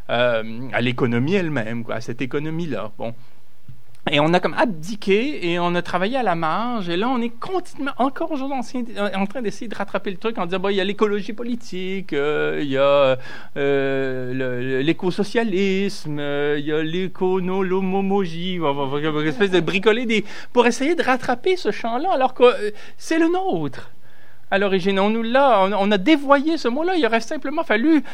Euh, 0.09 0.68
à 0.72 0.81
l'économie 0.81 1.35
elle-même, 1.35 1.85
quoi, 1.85 1.96
à 1.96 2.00
cette 2.00 2.22
économie-là. 2.22 2.92
Bon. 2.96 3.14
Et 4.08 4.20
on 4.20 4.32
a 4.34 4.38
comme 4.38 4.54
abdiqué 4.54 5.50
et 5.50 5.58
on 5.58 5.74
a 5.74 5.82
travaillé 5.82 6.16
à 6.16 6.22
la 6.22 6.36
marge. 6.36 6.88
Et 6.88 6.96
là, 6.96 7.08
on 7.08 7.20
est 7.20 7.28
continuellement, 7.28 7.92
encore 7.98 8.30
aujourd'hui, 8.30 8.56
en 8.56 9.26
train 9.26 9.42
d'essayer 9.42 9.66
de 9.66 9.74
rattraper 9.74 10.12
le 10.12 10.16
truc 10.16 10.38
en 10.38 10.46
disant, 10.46 10.60
bon, 10.60 10.68
il 10.68 10.76
y 10.76 10.80
a 10.80 10.84
l'écologie 10.84 11.32
politique, 11.32 12.12
euh, 12.12 12.60
il 12.62 12.68
y 12.68 12.76
a 12.76 13.18
euh, 13.56 14.82
l'écosocialisme, 14.82 16.18
euh, 16.20 16.56
il 16.56 16.66
y 16.66 16.72
a 16.72 16.84
l'éconolomomogie, 16.84 18.60
on 18.62 18.86
va 18.86 19.22
espèce 19.24 19.50
de 19.50 19.58
bricoler 19.58 20.24
pour 20.52 20.68
essayer 20.68 20.94
de 20.94 21.02
rattraper 21.02 21.56
ce 21.56 21.72
champ-là, 21.72 22.10
alors 22.12 22.34
que 22.34 22.44
c'est 22.96 23.18
le 23.18 23.26
nôtre. 23.26 23.90
À 24.52 24.58
l'origine, 24.58 25.00
on 25.00 25.10
nous 25.10 25.24
l'a, 25.24 25.64
on, 25.64 25.90
a 25.90 25.98
dévoyé 25.98 26.58
ce 26.58 26.68
mot-là. 26.68 26.94
Il 26.94 27.04
aurait 27.04 27.20
simplement 27.20 27.64
fallu 27.64 28.04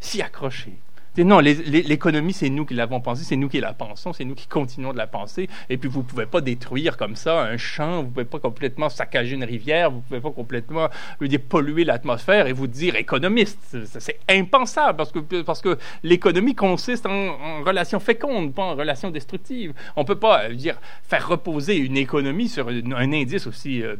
s'y 0.00 0.22
accrocher 0.22 0.72
Non, 1.18 1.40
l'économie, 1.40 2.32
c'est 2.32 2.48
nous 2.48 2.64
qui 2.64 2.72
l'avons 2.72 3.00
pensée, 3.00 3.24
c'est 3.24 3.36
nous 3.36 3.48
qui 3.48 3.60
la 3.60 3.74
pensons, 3.74 4.14
c'est 4.14 4.24
nous 4.24 4.34
qui 4.34 4.46
continuons 4.46 4.92
de 4.92 4.98
la 4.98 5.06
penser. 5.06 5.48
Et 5.68 5.76
puis, 5.76 5.88
vous 5.88 6.00
ne 6.00 6.04
pouvez 6.04 6.24
pas 6.24 6.40
détruire 6.40 6.96
comme 6.96 7.16
ça 7.16 7.42
un 7.42 7.58
champ, 7.58 7.98
vous 7.98 8.08
ne 8.08 8.12
pouvez 8.12 8.24
pas 8.24 8.38
complètement 8.38 8.88
saccager 8.88 9.34
une 9.34 9.44
rivière, 9.44 9.90
vous 9.90 9.98
ne 9.98 10.02
pouvez 10.02 10.20
pas 10.20 10.30
complètement 10.30 10.88
dire, 11.20 11.40
polluer 11.46 11.84
l'atmosphère 11.84 12.46
et 12.46 12.54
vous 12.54 12.66
dire 12.66 12.96
économiste. 12.96 13.76
C'est 13.98 14.20
impensable 14.28 14.96
parce 14.96 15.12
que, 15.12 15.42
parce 15.42 15.60
que 15.60 15.76
l'économie 16.02 16.54
consiste 16.54 17.04
en, 17.04 17.10
en 17.10 17.62
relation 17.62 18.00
féconde, 18.00 18.54
pas 18.54 18.62
en 18.62 18.74
relation 18.74 19.10
destructive. 19.10 19.74
On 19.96 20.02
ne 20.02 20.06
peut 20.06 20.18
pas 20.18 20.48
dire, 20.48 20.80
faire 21.02 21.28
reposer 21.28 21.76
une 21.76 21.98
économie 21.98 22.48
sur 22.48 22.68
un 22.68 23.12
indice 23.12 23.46
aussi 23.46 23.82
euh, 23.82 23.96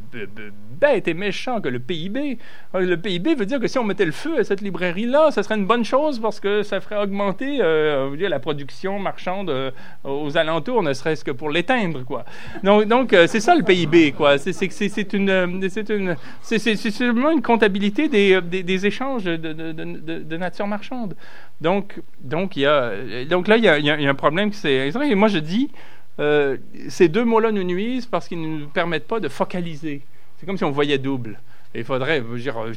bête 0.80 1.08
et 1.08 1.14
méchant 1.14 1.60
que 1.60 1.68
le 1.68 1.78
PIB. 1.78 2.38
Euh, 2.74 2.80
le 2.80 2.96
PIB 2.96 3.34
veut 3.34 3.46
dire 3.46 3.60
que 3.60 3.68
si 3.68 3.78
on 3.78 3.84
mettait 3.84 4.06
le 4.06 4.12
feu 4.12 4.38
à 4.38 4.44
cette 4.44 4.62
librairie-là, 4.62 5.30
ce 5.30 5.42
serait 5.42 5.56
une 5.56 5.66
bonne 5.66 5.84
chose 5.84 6.18
parce 6.18 6.40
que 6.40 6.62
ça 6.62 6.80
ferait 6.80 7.01
augmenter 7.02 7.58
euh, 7.60 8.16
la 8.16 8.38
production 8.38 8.98
marchande 8.98 9.50
euh, 9.50 9.70
aux 10.04 10.36
alentours, 10.36 10.82
ne 10.82 10.92
serait-ce 10.92 11.24
que 11.24 11.30
pour 11.30 11.50
l'éteindre, 11.50 12.04
quoi. 12.04 12.24
Donc, 12.62 12.84
donc 12.86 13.12
euh, 13.12 13.26
c'est 13.26 13.40
ça 13.40 13.54
le 13.54 13.62
PIB, 13.62 14.12
quoi. 14.12 14.38
C'est, 14.38 14.52
une, 14.62 15.68
c'est 15.68 15.90
une, 15.90 16.16
c'est, 16.42 16.76
seulement 16.90 17.30
une 17.30 17.42
comptabilité 17.42 18.08
des, 18.08 18.40
des, 18.40 18.86
échanges 18.86 19.24
de, 19.24 19.36
de, 19.36 19.72
de, 19.72 20.36
nature 20.36 20.66
marchande. 20.66 21.14
Donc, 21.60 22.00
donc, 22.20 22.56
il 22.56 22.62
y 22.62 22.66
a, 22.66 22.92
donc 23.28 23.48
là, 23.48 23.56
il 23.56 23.64
y 23.64 23.68
a, 23.68 23.78
y 23.78 23.90
a 23.90 24.10
un 24.10 24.14
problème 24.14 24.50
qui 24.50 24.56
c'est. 24.56 24.88
Et 24.88 25.14
moi, 25.14 25.28
je 25.28 25.38
dis, 25.38 25.70
euh, 26.18 26.56
ces 26.88 27.08
deux 27.08 27.24
mots-là 27.24 27.52
nous 27.52 27.64
nuisent 27.64 28.06
parce 28.06 28.28
qu'ils 28.28 28.40
ne 28.40 28.58
nous 28.58 28.68
permettent 28.68 29.06
pas 29.06 29.20
de 29.20 29.28
focaliser. 29.28 30.02
C'est 30.36 30.46
comme 30.46 30.58
si 30.58 30.64
on 30.64 30.70
voyait 30.70 30.98
double 30.98 31.38
il 31.74 31.84
faudrait, 31.84 32.20
dire, 32.20 32.58
euh, 32.58 32.72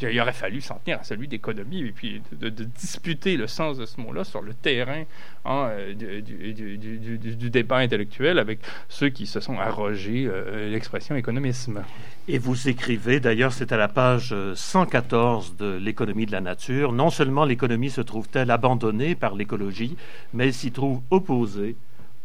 il 0.00 0.20
aurait 0.20 0.32
fallu 0.32 0.60
s'en 0.60 0.76
tenir 0.76 1.00
à 1.00 1.04
celui 1.04 1.28
d'économie 1.28 1.80
et 1.80 1.92
puis 1.92 2.22
de, 2.32 2.48
disputer 2.48 3.36
le 3.36 3.46
sens 3.46 3.76
de 3.76 3.84
ce 3.84 4.00
mot-là 4.00 4.24
sur 4.24 4.40
le 4.40 4.54
terrain 4.54 5.04
hein, 5.44 5.68
euh, 5.72 6.20
du, 6.22 7.50
débat 7.50 7.78
intellectuel 7.78 8.38
avec 8.38 8.60
ceux 8.88 9.10
qui 9.10 9.26
se 9.26 9.40
sont 9.40 9.58
arrogés 9.58 10.26
euh, 10.26 10.70
l'expression 10.70 11.16
économisme. 11.16 11.82
Et 12.28 12.38
vous 12.38 12.68
écrivez, 12.68 13.20
d'ailleurs, 13.20 13.52
c'est 13.52 13.72
à 13.72 13.76
la 13.76 13.88
page 13.88 14.34
114 14.54 15.56
de 15.56 15.76
l'économie 15.76 16.26
de 16.26 16.32
la 16.32 16.40
nature, 16.40 16.92
non 16.92 17.10
seulement 17.10 17.44
l'économie 17.44 17.90
se 17.90 18.00
trouve-t-elle 18.00 18.50
abandonnée 18.50 19.14
par 19.14 19.34
l'écologie, 19.34 19.96
mais 20.32 20.46
elle 20.46 20.54
s'y 20.54 20.72
trouve 20.72 21.02
opposée 21.10 21.76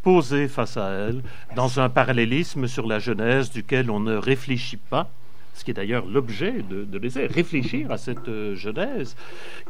posée 0.02 0.48
face 0.48 0.76
à 0.76 0.90
elle, 0.90 1.22
dans 1.56 1.80
un 1.80 1.88
parallélisme 1.88 2.68
sur 2.68 2.86
la 2.86 2.98
Genèse 2.98 3.50
duquel 3.50 3.90
on 3.90 4.00
ne 4.00 4.14
réfléchit 4.14 4.76
pas, 4.76 5.08
ce 5.54 5.64
qui 5.64 5.70
est 5.70 5.74
d'ailleurs 5.74 6.04
l'objet 6.06 6.62
de, 6.68 6.84
de 6.84 6.98
l'essai, 6.98 7.26
réfléchir 7.26 7.90
à 7.90 7.96
cette 7.96 8.28
euh, 8.28 8.54
genèse 8.54 9.16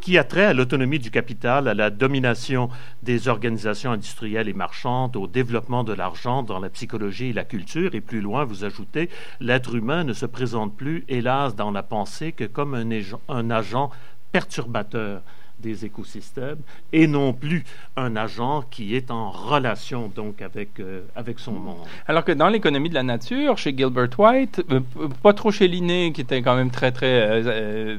qui 0.01 0.19
a 0.19 0.25
trait 0.25 0.47
à 0.47 0.55
l'autonomie 0.55 0.99
du 0.99 1.11
capital, 1.11 1.69
à 1.69 1.75
la 1.75 1.91
domination 1.91 2.71
des 3.03 3.29
organisations 3.29 3.93
industrielles 3.93 4.49
et 4.49 4.55
marchandes, 4.55 5.17
au 5.17 5.27
développement 5.27 5.85
de 5.85 5.93
l'argent 5.93 6.43
dans 6.43 6.59
la 6.59 6.71
psychologie 6.71 7.27
et 7.27 7.33
la 7.33 7.45
culture, 7.45 7.95
et 7.95 8.01
plus 8.01 8.21
loin, 8.21 8.45
vous 8.45 8.65
ajoutez, 8.65 9.11
l'être 9.41 9.75
humain 9.75 10.05
ne 10.05 10.13
se 10.13 10.27
présente 10.27 10.77
plus, 10.77 11.05
hélas, 11.09 11.55
dans 11.55 11.71
la 11.71 11.83
pensée 11.83 12.33
que 12.33 12.45
comme 12.45 12.75
un 12.75 13.51
agent 13.51 13.91
perturbateur 14.33 15.23
des 15.65 15.85
écosystèmes 15.85 16.59
et 16.93 17.07
non 17.07 17.33
plus 17.33 17.65
un 17.97 18.17
agent 18.17 18.65
qui 18.71 18.95
est 18.95 19.11
en 19.11 19.31
relation 19.31 20.11
donc 20.15 20.43
avec, 20.43 20.79
euh, 20.79 21.03
avec 21.17 21.39
son 21.39 21.53
monde. 21.53 21.87
Alors 22.07 22.25
que 22.25 22.33
dans 22.33 22.49
l'économie 22.49 22.91
de 22.91 22.95
la 22.95 23.03
nature, 23.03 23.57
chez 23.57 23.75
Gilbert 23.77 24.11
White, 24.19 24.63
euh, 24.71 24.81
pas 25.23 25.33
trop 25.33 25.51
chez 25.51 25.67
Linné, 25.67 26.13
qui 26.13 26.21
était 26.21 26.43
quand 26.43 26.57
même 26.57 26.71
très 26.71 26.93
très 26.93 27.15
euh, 27.29 27.97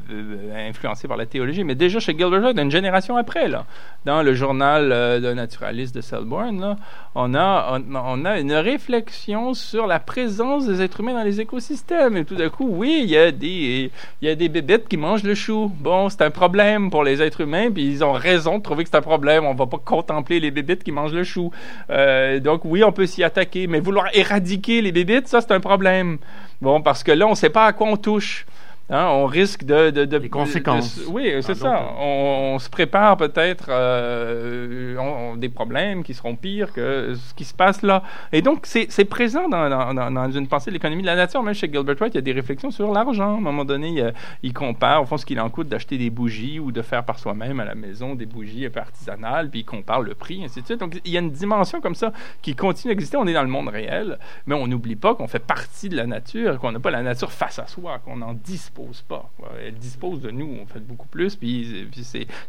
influencé 0.70 1.08
par 1.08 1.18
la 1.18 1.26
théologie, 1.26 1.64
mais 1.64 1.76
déjà 1.76 2.00
chez 2.00 2.16
Gilbert 2.18 2.44
White, 2.44 2.60
une 2.60 2.72
génération 2.72 3.18
après, 3.18 3.48
là, 3.48 3.66
dans 4.06 4.22
le 4.22 4.34
journal 4.34 4.90
de 5.22 5.34
naturaliste 5.34 5.96
de 5.96 6.02
Selborne, 6.02 6.78
on, 7.16 7.34
a, 7.34 7.80
on, 7.80 8.26
a 8.26 8.40
une 8.40 8.54
réflexion 8.54 9.54
sur 9.54 9.88
la 9.88 10.00
présence 10.00 10.68
des 10.68 10.82
êtres 10.82 11.00
humains 11.00 11.14
dans 11.14 11.24
les 11.24 11.42
écosystèmes. 11.42 12.18
Et 12.18 12.26
tout 12.26 12.36
d'un 12.36 12.50
coup, 12.50 12.68
oui, 12.70 13.00
il 13.04 13.10
y 13.10 13.18
a 13.18 13.32
des, 13.32 13.92
il 14.22 14.28
y 14.28 14.30
a 14.30 14.36
des 14.36 14.50
bébêtes 14.50 14.88
qui 14.88 14.98
mangent 14.98 15.24
le 15.24 15.34
chou. 15.34 15.72
Bon, 15.80 16.10
c'est 16.10 16.22
un 16.22 16.30
problème 16.30 16.92
pour 16.92 17.04
les 17.04 17.22
êtres 17.22 17.42
humains 17.42 17.55
puis 17.74 17.86
ils 17.86 18.04
ont 18.04 18.14
raison 18.14 18.58
de 18.58 18.64
trouver 18.64 18.84
que 18.84 18.90
c'est 18.90 18.98
un 18.98 19.02
problème. 19.02 19.46
On 19.46 19.54
va 19.54 19.68
pas 19.68 19.80
contempler 19.84 20.40
les 20.40 20.52
bébites 20.52 20.84
qui 20.84 20.92
mangent 20.92 21.14
le 21.14 21.24
chou. 21.24 21.52
Euh, 21.90 22.40
donc 22.40 22.62
oui, 22.66 22.84
on 22.84 22.92
peut 22.92 23.06
s'y 23.06 23.24
attaquer, 23.24 23.68
mais 23.68 23.80
vouloir 23.80 24.08
éradiquer 24.14 24.82
les 24.82 24.92
bébites, 24.92 25.28
ça 25.28 25.42
c'est 25.42 25.52
un 25.52 25.60
problème. 25.60 26.18
Bon, 26.62 26.82
parce 26.82 27.04
que 27.04 27.12
là, 27.12 27.28
on 27.28 27.36
sait 27.36 27.50
pas 27.50 27.66
à 27.66 27.74
quoi 27.74 27.88
on 27.88 27.98
touche. 27.98 28.46
Hein, 28.88 29.08
on 29.08 29.26
risque 29.26 29.64
de, 29.64 29.90
de, 29.90 30.06
de 30.06 30.18
les 30.18 30.30
conséquences. 30.30 31.02
oui, 31.08 31.34
c'est 31.42 31.56
ça. 31.56 31.92
On, 32.00 32.60
se 32.60 32.70
prépare 32.70 33.18
peut-être 33.18 33.66
euh, 33.70 35.36
des 35.38 35.50
problèmes 35.50 36.04
qui 36.04 36.14
seront 36.14 36.36
pires 36.36 36.72
que 36.72 37.16
ce 37.16 37.34
qui 37.34 37.46
se 37.46 37.54
passe 37.54 37.82
là. 37.82 38.04
Et 38.32 38.44
donc, 38.44 38.68
c'est 38.68 39.06
présent 39.06 39.50
dans, 39.50 39.70
dans, 39.70 40.12
dans, 40.12 40.32
une 40.32 40.48
pensée 40.48 40.70
de 40.70 40.76
l'économie 40.76 41.02
de 41.02 41.08
la 41.08 41.16
nature. 41.16 41.42
Même 41.42 41.56
chez 41.56 41.68
Gilbert 41.72 41.96
White, 42.00 42.14
il 42.14 42.18
y 42.18 42.20
a 42.20 42.22
des 42.22 42.32
réflexions 42.32 42.70
sur 42.70 42.92
l'argent. 42.94 43.34
À 43.34 43.38
un 43.38 43.42
moment 43.42 43.66
donné, 43.66 43.90
il, 43.90 44.14
il, 44.44 44.54
compare, 44.54 45.02
au 45.02 45.06
fond, 45.08 45.18
ce 45.18 45.26
qu'il 45.26 45.40
en 45.40 45.50
coûte 45.50 45.68
d'acheter 45.68 45.98
des 45.98 46.12
bougies 46.12 46.60
ou 46.60 46.72
de 46.72 46.84
faire 46.84 47.04
par 47.04 47.18
soi-même 47.18 47.60
à 47.60 47.66
la 47.66 47.76
maison 47.76 48.14
des 48.14 48.28
bougies 48.28 48.68
artisanales, 48.76 49.50
puis 49.50 49.62
il 49.62 49.66
compare 49.66 50.02
le 50.02 50.14
prix, 50.14 50.44
ainsi 50.46 50.62
de 50.62 50.66
suite. 50.66 50.80
Donc, 50.80 51.02
il 51.04 51.12
y 51.12 51.18
a 51.18 51.22
une 51.22 51.32
dimension 51.32 51.82
comme 51.82 51.96
ça 51.96 52.14
qui 52.44 52.56
continue 52.56 52.94
d'exister. 52.94 53.18
On 53.18 53.26
est 53.26 53.34
dans 53.34 53.42
le 53.42 53.50
monde 53.50 53.70
réel, 53.70 54.20
mais 54.46 54.54
on 54.54 54.68
n'oublie 54.68 54.96
pas 54.96 55.16
qu'on 55.16 55.28
fait 55.28 55.40
partie 55.40 55.90
de 55.90 55.98
la 55.98 56.06
nature, 56.06 56.60
qu'on 56.60 56.72
n'a 56.72 56.80
pas 56.80 56.92
la 56.92 57.02
nature 57.02 57.32
face 57.32 57.58
à 57.58 57.66
soi, 57.66 57.98
qu'on 58.06 58.22
en 58.22 58.34
dispose 58.34 58.75
dispose 58.76 59.02
pas. 59.04 59.32
Elle 59.62 59.76
dispose 59.76 60.22
de 60.22 60.32
nous, 60.32 60.58
on 60.62 60.66
fait 60.66 60.80
beaucoup 60.80 61.08
plus, 61.08 61.36
puis, 61.36 61.88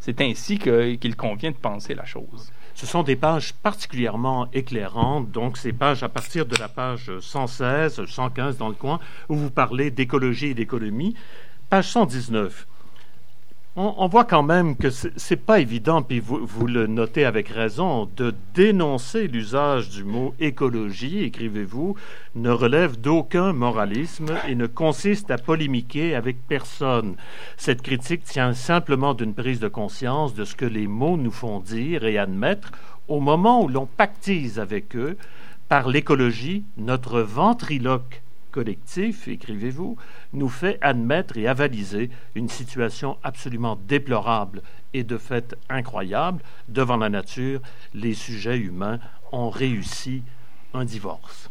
c'est 0.00 0.20
ainsi 0.20 0.58
qu'il 0.58 1.16
convient 1.16 1.50
de 1.50 1.56
penser 1.56 1.94
la 1.94 2.04
chose. 2.04 2.50
Ce 2.74 2.86
sont 2.86 3.02
des 3.02 3.16
pages 3.16 3.54
particulièrement 3.54 4.48
éclairantes, 4.52 5.30
donc 5.30 5.56
ces 5.56 5.72
pages 5.72 6.02
à 6.02 6.08
partir 6.08 6.46
de 6.46 6.56
la 6.56 6.68
page 6.68 7.10
116, 7.20 8.04
115 8.06 8.58
dans 8.58 8.68
le 8.68 8.74
coin, 8.74 9.00
où 9.28 9.36
vous 9.36 9.50
parlez 9.50 9.90
d'écologie 9.90 10.48
et 10.48 10.54
d'économie. 10.54 11.14
Page 11.70 11.88
119 11.88 12.66
on, 13.76 14.08
voit 14.08 14.24
quand 14.24 14.42
même 14.42 14.74
que 14.74 14.88
c'est 14.88 15.36
pas 15.36 15.60
évident, 15.60 16.00
puis 16.00 16.18
vous, 16.18 16.46
vous, 16.46 16.66
le 16.66 16.86
notez 16.86 17.26
avec 17.26 17.48
raison, 17.48 18.08
de 18.16 18.34
dénoncer 18.54 19.28
l'usage 19.28 19.90
du 19.90 20.02
mot 20.02 20.34
écologie, 20.40 21.24
écrivez-vous, 21.24 21.94
ne 22.36 22.50
relève 22.50 22.98
d'aucun 22.98 23.52
moralisme 23.52 24.34
et 24.48 24.54
ne 24.54 24.66
consiste 24.66 25.30
à 25.30 25.36
polémiquer 25.36 26.14
avec 26.14 26.38
personne. 26.48 27.16
Cette 27.58 27.82
critique 27.82 28.24
tient 28.24 28.54
simplement 28.54 29.12
d'une 29.12 29.34
prise 29.34 29.60
de 29.60 29.68
conscience 29.68 30.34
de 30.34 30.44
ce 30.44 30.54
que 30.54 30.64
les 30.64 30.86
mots 30.86 31.18
nous 31.18 31.30
font 31.30 31.60
dire 31.60 32.04
et 32.06 32.16
admettre 32.16 32.72
au 33.08 33.20
moment 33.20 33.62
où 33.62 33.68
l'on 33.68 33.86
pactise 33.86 34.58
avec 34.58 34.96
eux 34.96 35.18
par 35.68 35.88
l'écologie, 35.88 36.64
notre 36.78 37.20
ventriloque 37.20 38.22
collectif, 38.56 39.28
écrivez-vous, 39.28 39.98
nous 40.32 40.48
fait 40.48 40.78
admettre 40.80 41.36
et 41.36 41.46
avaliser 41.46 42.08
une 42.34 42.48
situation 42.48 43.18
absolument 43.22 43.78
déplorable 43.86 44.62
et 44.94 45.04
de 45.04 45.18
fait 45.18 45.54
incroyable. 45.68 46.42
Devant 46.66 46.96
la 46.96 47.10
nature, 47.10 47.60
les 47.92 48.14
sujets 48.14 48.56
humains 48.56 48.98
ont 49.30 49.50
réussi 49.50 50.22
un 50.72 50.86
divorce. 50.86 51.50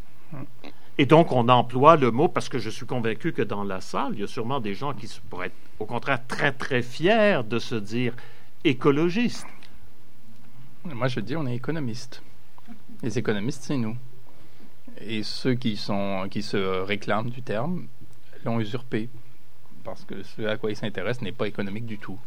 Et 0.97 1.05
donc, 1.05 1.31
on 1.31 1.47
emploie 1.47 1.95
le 1.95 2.09
mot, 2.09 2.27
parce 2.27 2.49
que 2.49 2.57
je 2.57 2.71
suis 2.71 2.87
convaincu 2.87 3.33
que 3.33 3.43
dans 3.43 3.63
la 3.63 3.81
salle, 3.81 4.13
il 4.13 4.21
y 4.21 4.23
a 4.23 4.27
sûrement 4.27 4.59
des 4.59 4.73
gens 4.73 4.95
qui 4.95 5.07
pourraient 5.29 5.47
être, 5.47 5.55
au 5.77 5.85
contraire, 5.85 6.25
très, 6.25 6.53
très 6.53 6.81
fiers 6.81 7.41
de 7.47 7.59
se 7.59 7.75
dire 7.75 8.15
écologistes. 8.63 9.45
Moi, 10.85 11.07
je 11.07 11.19
dis, 11.19 11.35
on 11.35 11.45
est 11.45 11.55
économistes. 11.55 12.23
Les 13.03 13.19
économistes, 13.19 13.61
c'est 13.61 13.77
nous. 13.77 13.95
Et 15.01 15.23
ceux 15.23 15.55
qui, 15.55 15.77
sont, 15.77 16.27
qui 16.29 16.41
se 16.41 16.57
réclament 16.57 17.29
du 17.29 17.41
terme 17.41 17.87
l'ont 18.43 18.59
usurpé. 18.59 19.09
Parce 19.83 20.03
que 20.03 20.23
ce 20.23 20.43
à 20.43 20.57
quoi 20.57 20.71
ils 20.71 20.75
s'intéressent 20.75 21.23
n'est 21.23 21.31
pas 21.31 21.47
économique 21.47 21.85
du 21.85 21.97
tout. 21.97 22.19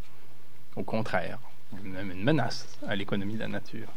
Au 0.77 0.83
contraire, 0.83 1.39
une, 1.85 1.97
une 1.97 2.23
menace 2.23 2.79
à 2.87 2.95
l'économie 2.95 3.35
de 3.35 3.41
la 3.41 3.49
nature. 3.49 3.89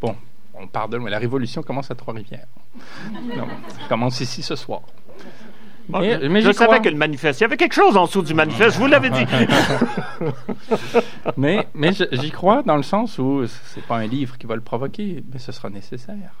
Bon, 0.00 0.16
on 0.54 0.66
pardonne, 0.66 1.02
mais 1.02 1.10
la 1.10 1.18
révolution 1.18 1.62
commence 1.62 1.90
à 1.90 1.94
Trois-Rivières. 1.94 2.46
ça 2.78 3.88
commence 3.88 4.20
ici 4.20 4.42
ce 4.42 4.56
soir. 4.56 4.82
mais, 5.88 6.40
je 6.40 6.52
savais 6.52 6.80
que 6.80 6.88
le 6.88 6.96
manifeste, 6.96 7.40
il 7.40 7.42
y 7.42 7.46
avait 7.46 7.56
quelque 7.56 7.74
chose 7.74 7.96
en 7.96 8.06
dessous 8.06 8.22
du 8.22 8.34
manifeste, 8.34 8.76
je 8.76 8.80
vous 8.80 8.86
l'avais 8.86 9.10
dit. 9.10 9.26
mais 11.36 11.66
mais 11.74 11.90
j'y 11.92 12.30
crois 12.30 12.62
dans 12.62 12.76
le 12.76 12.82
sens 12.82 13.18
où 13.18 13.46
c'est 13.46 13.84
pas 13.84 13.98
un 13.98 14.06
livre 14.06 14.38
qui 14.38 14.46
va 14.46 14.54
le 14.54 14.62
provoquer, 14.62 15.22
mais 15.32 15.38
ce 15.38 15.52
sera 15.52 15.68
nécessaire. 15.68 16.32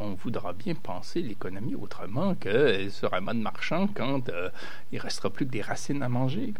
On, 0.00 0.14
voudra 0.14 0.52
bien 0.52 0.74
penser 0.74 1.22
l'économie 1.22 1.74
autrement 1.74 2.34
que 2.34 2.88
sur 2.90 3.14
un 3.14 3.20
mode 3.20 3.38
marchand 3.38 3.88
quand 3.94 4.28
euh, 4.28 4.50
il 4.92 4.98
restera 4.98 5.30
plus 5.30 5.46
que 5.46 5.50
des 5.50 5.62
racines 5.62 6.02
à 6.02 6.10
manger. 6.10 6.52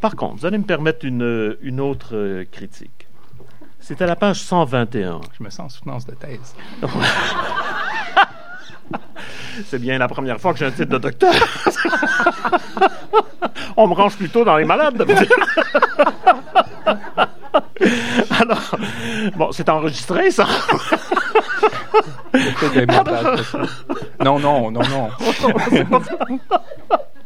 Par 0.00 0.16
contre, 0.16 0.36
vous 0.36 0.46
allez 0.46 0.58
me 0.58 0.64
permettre 0.64 1.04
une, 1.04 1.56
une 1.60 1.80
autre 1.80 2.16
euh, 2.16 2.44
critique. 2.50 3.06
C'est 3.78 4.02
à 4.02 4.06
la 4.06 4.16
page 4.16 4.40
121. 4.40 5.20
Je 5.38 5.44
me 5.44 5.50
sens 5.50 5.60
en 5.60 5.68
soutenance 5.68 6.06
de 6.06 6.14
thèse. 6.14 6.56
C'est 9.64 9.78
bien 9.78 9.98
la 9.98 10.08
première 10.08 10.40
fois 10.40 10.52
que 10.52 10.58
j'ai 10.58 10.66
un 10.66 10.70
titre 10.70 10.90
de 10.90 10.98
docteur. 10.98 11.34
On 13.76 13.86
me 13.86 13.94
range 13.94 14.16
plutôt 14.16 14.44
dans 14.44 14.56
les 14.56 14.64
malades. 14.64 15.06
Alors, 18.40 18.76
bon, 19.36 19.52
c'est 19.52 19.68
enregistré, 19.68 20.30
ça. 20.30 20.46
Non, 24.24 24.38
non, 24.38 24.70
non, 24.70 24.80
non. 24.88 25.10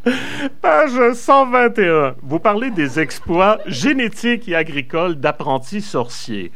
Page 0.61 1.15
121. 1.15 2.17
Vous 2.23 2.39
parlez 2.39 2.71
des 2.71 3.01
exploits 3.01 3.59
génétiques 3.67 4.49
et 4.49 4.55
agricoles 4.55 5.15
d'apprentis 5.17 5.81
sorciers 5.81 6.53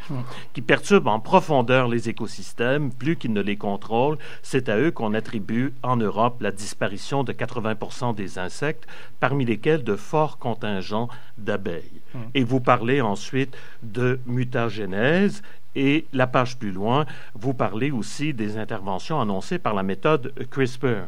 qui 0.53 0.61
perturbent 0.61 1.09
en 1.09 1.21
profondeur 1.21 1.89
les 1.89 2.09
écosystèmes 2.09 2.93
plus 2.93 3.17
qu'ils 3.17 3.33
ne 3.33 3.41
les 3.41 3.57
contrôlent. 3.57 4.19
C'est 4.43 4.69
à 4.69 4.79
eux 4.79 4.91
qu'on 4.91 5.15
attribue 5.15 5.73
en 5.83 5.97
Europe 5.97 6.39
la 6.41 6.51
disparition 6.51 7.25
de 7.25 7.33
80 7.33 8.13
des 8.15 8.39
insectes, 8.39 8.87
parmi 9.21 9.45
lesquels 9.45 9.85
de 9.85 9.97
forts 9.97 10.39
contingents 10.39 11.09
d'abeilles. 11.39 12.03
Et 12.35 12.45
vous 12.45 12.61
parlez 12.61 13.01
ensuite 13.01 13.57
de 13.83 14.21
mutagénèse 14.27 15.43
et 15.75 16.07
la 16.13 16.27
page 16.27 16.59
plus 16.59 16.73
loin, 16.73 17.07
vous 17.35 17.55
parlez 17.55 17.91
aussi 17.91 18.35
des 18.35 18.57
interventions 18.57 19.21
annoncées 19.21 19.59
par 19.59 19.75
la 19.75 19.83
méthode 19.83 20.33
CRISPR. 20.51 21.07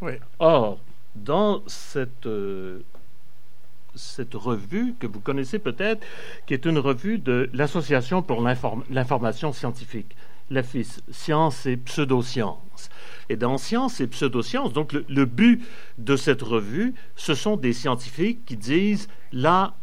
Oui. 0.00 0.12
Or, 0.38 0.78
dans 1.14 1.62
cette, 1.66 2.26
euh, 2.26 2.80
cette 3.94 4.34
revue 4.34 4.94
que 4.98 5.06
vous 5.06 5.20
connaissez 5.20 5.58
peut-être, 5.58 6.06
qui 6.46 6.54
est 6.54 6.64
une 6.64 6.78
revue 6.78 7.18
de 7.18 7.50
l'Association 7.52 8.22
pour 8.22 8.42
l'information 8.42 9.52
scientifique, 9.52 10.16
l'AFIS, 10.50 11.00
Science 11.10 11.66
et 11.66 11.76
Pseudosciences. 11.76 12.90
Et 13.28 13.36
dans 13.36 13.58
Science 13.58 14.00
et 14.00 14.06
Pseudosciences, 14.06 14.72
donc 14.72 14.92
le, 14.92 15.04
le 15.08 15.24
but 15.24 15.62
de 15.98 16.16
cette 16.16 16.42
revue, 16.42 16.94
ce 17.16 17.34
sont 17.34 17.56
des 17.56 17.72
scientifiques 17.72 18.44
qui 18.46 18.56
disent 18.56 19.08
là, 19.32 19.74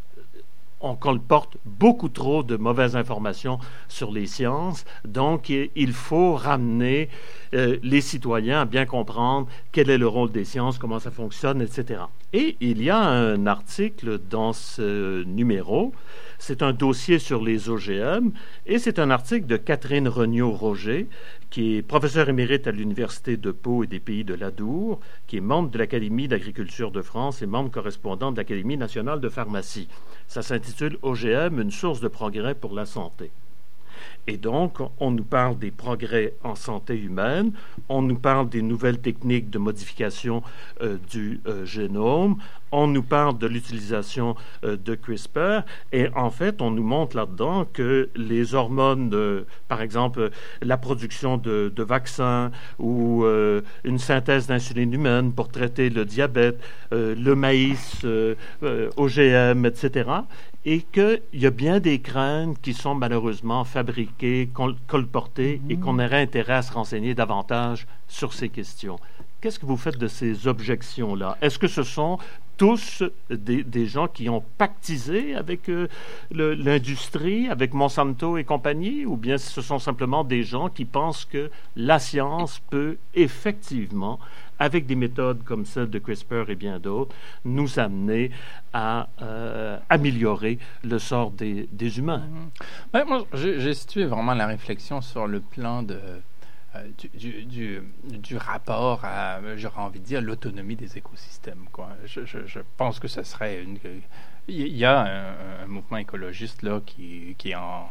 on 0.85 0.95
colporte 0.95 1.57
beaucoup 1.65 2.09
trop 2.09 2.43
de 2.43 2.55
mauvaises 2.57 2.95
informations 2.95 3.59
sur 3.87 4.11
les 4.11 4.27
sciences, 4.27 4.85
donc 5.03 5.49
il 5.49 5.93
faut 5.93 6.35
ramener 6.35 7.09
euh, 7.53 7.77
les 7.83 8.01
citoyens 8.01 8.61
à 8.61 8.65
bien 8.65 8.85
comprendre 8.85 9.47
quel 9.71 9.89
est 9.89 9.97
le 9.97 10.07
rôle 10.07 10.31
des 10.31 10.45
sciences, 10.45 10.77
comment 10.77 10.99
ça 10.99 11.11
fonctionne, 11.11 11.61
etc. 11.61 12.01
Et 12.37 12.57
il 12.59 12.83
y 12.83 12.89
a 12.89 12.99
un 12.99 13.47
article 13.47 14.19
dans 14.29 14.51
ce 14.51 15.23
numéro, 15.23 15.93
c'est 16.37 16.63
un 16.63 16.73
dossier 16.73 17.17
sur 17.17 17.41
les 17.41 17.69
OGM, 17.69 18.31
et 18.65 18.77
c'est 18.77 18.99
un 18.99 19.09
article 19.09 19.45
de 19.47 19.55
Catherine 19.55 20.09
Regnault-Roger, 20.09 21.07
qui 21.49 21.77
est 21.77 21.81
professeure 21.81 22.27
émérite 22.27 22.67
à 22.67 22.73
l'Université 22.73 23.37
de 23.37 23.51
Pau 23.51 23.85
et 23.85 23.87
des 23.87 24.01
Pays 24.01 24.25
de 24.25 24.33
l'Adour, 24.33 24.99
qui 25.27 25.37
est 25.37 25.39
membre 25.39 25.69
de 25.69 25.77
l'Académie 25.77 26.27
d'agriculture 26.27 26.91
de 26.91 27.01
France 27.01 27.41
et 27.41 27.45
membre 27.45 27.71
correspondant 27.71 28.33
de 28.33 28.37
l'Académie 28.37 28.75
nationale 28.75 29.21
de 29.21 29.29
pharmacie. 29.29 29.87
Ça 30.27 30.41
s'intitule 30.41 30.97
OGM, 31.03 31.61
une 31.61 31.71
source 31.71 32.01
de 32.01 32.09
progrès 32.09 32.53
pour 32.53 32.73
la 32.73 32.85
santé. 32.85 33.31
Et 34.27 34.37
donc, 34.37 34.79
on 34.99 35.11
nous 35.11 35.23
parle 35.23 35.59
des 35.59 35.71
progrès 35.71 36.33
en 36.43 36.55
santé 36.55 36.99
humaine, 36.99 37.51
on 37.89 38.01
nous 38.01 38.17
parle 38.17 38.49
des 38.49 38.63
nouvelles 38.63 38.99
techniques 38.99 39.51
de 39.51 39.59
modification 39.59 40.41
euh, 40.81 40.97
du 41.11 41.41
euh, 41.47 41.63
génome, 41.65 42.37
on 42.71 42.87
nous 42.87 43.03
parle 43.03 43.37
de 43.37 43.45
l'utilisation 43.45 44.35
euh, 44.63 44.77
de 44.77 44.95
CRISPR, 44.95 45.61
et 45.91 46.09
en 46.15 46.31
fait, 46.31 46.61
on 46.61 46.71
nous 46.71 46.83
montre 46.83 47.15
là-dedans 47.15 47.65
que 47.71 48.09
les 48.15 48.55
hormones, 48.55 49.45
par 49.67 49.81
exemple, 49.81 50.31
la 50.61 50.77
production 50.77 51.37
de, 51.37 51.71
de 51.73 51.83
vaccins 51.83 52.51
ou 52.79 53.25
une 53.83 53.99
synthèse 53.99 54.47
d'insuline 54.47 54.93
humaine 54.93 55.31
pour 55.33 55.49
traiter 55.49 55.89
le 55.89 56.05
diabète, 56.05 56.59
le 56.91 57.33
maïs, 57.33 58.05
OGM, 58.97 59.65
etc., 59.65 60.09
et 60.65 60.81
qu'il 60.81 61.21
y 61.33 61.45
a 61.45 61.51
bien 61.51 61.79
des 61.79 61.99
crânes 61.99 62.55
qui 62.57 62.73
sont 62.73 62.95
malheureusement 62.95 63.63
fabriquées, 63.63 64.49
colportées, 64.87 65.61
et 65.69 65.77
qu'on 65.77 65.99
aurait 65.99 66.21
intérêt 66.21 66.55
à 66.55 66.61
se 66.63 66.73
renseigner 66.73 67.13
davantage 67.13 67.85
sur 68.07 68.33
ces 68.33 68.49
questions. 68.49 68.97
Qu'est-ce 69.41 69.59
que 69.59 69.67
vous 69.67 69.77
faites 69.77 69.99
de 69.99 70.07
ces 70.07 70.47
objections-là? 70.47 71.37
Est-ce 71.41 71.59
que 71.59 71.67
ce 71.67 71.83
sont 71.83 72.17
tous 72.57 73.03
des, 73.29 73.85
gens 73.85 74.07
qui 74.07 74.29
ont 74.29 74.43
pactisé 74.57 75.35
avec 75.35 75.69
euh, 75.69 75.87
l'industrie, 76.31 77.47
avec 77.49 77.73
Monsanto 77.73 78.37
et 78.37 78.43
compagnie, 78.43 79.05
ou 79.05 79.17
bien 79.17 79.37
ce 79.37 79.61
sont 79.61 79.79
simplement 79.79 80.23
des 80.23 80.43
gens 80.43 80.69
qui 80.69 80.85
pensent 80.85 81.25
que 81.25 81.51
la 81.75 81.99
science 81.99 82.59
peut 82.69 82.97
effectivement 83.13 84.19
avec 84.59 84.85
des 84.85 84.95
méthodes 84.95 85.43
comme 85.43 85.65
celle 85.65 85.89
de 85.89 85.99
CRISPR 85.99 86.49
et 86.49 86.55
bien 86.55 86.79
d'autres, 86.79 87.13
nous 87.43 87.77
amener 87.77 88.31
à 88.71 89.09
euh, 89.21 89.77
améliorer 89.89 90.59
le 90.83 90.97
sort 90.97 91.31
des, 91.31 91.67
humains. 91.97 92.23
Mm-hmm. 92.93 93.07
moi, 93.07 93.25
j'ai 93.33 93.73
situé 93.73 94.05
vraiment 94.05 94.33
la 94.33 94.47
réflexion 94.47 95.01
sur 95.01 95.27
le 95.27 95.41
plan 95.41 95.83
de, 95.83 95.99
du, 96.97 97.45
du, 97.45 97.81
du, 98.03 98.37
rapport 98.37 99.03
à, 99.03 99.39
j'aurais 99.55 99.81
envie 99.81 99.99
de 99.99 100.05
dire, 100.05 100.21
l'autonomie 100.21 100.75
des 100.75 100.97
écosystèmes. 100.97 101.65
Quoi. 101.71 101.89
Je, 102.05 102.25
je, 102.25 102.59
pense 102.77 102.99
que 102.99 103.07
ce 103.07 103.23
serait 103.23 103.63
une... 103.63 103.77
Il 104.47 104.75
y 104.75 104.85
a 104.85 105.63
un, 105.63 105.67
mouvement 105.67 105.97
écologiste 105.97 106.63
là, 106.63 106.81
qui, 106.85 107.35
qui 107.37 107.55
en... 107.55 107.89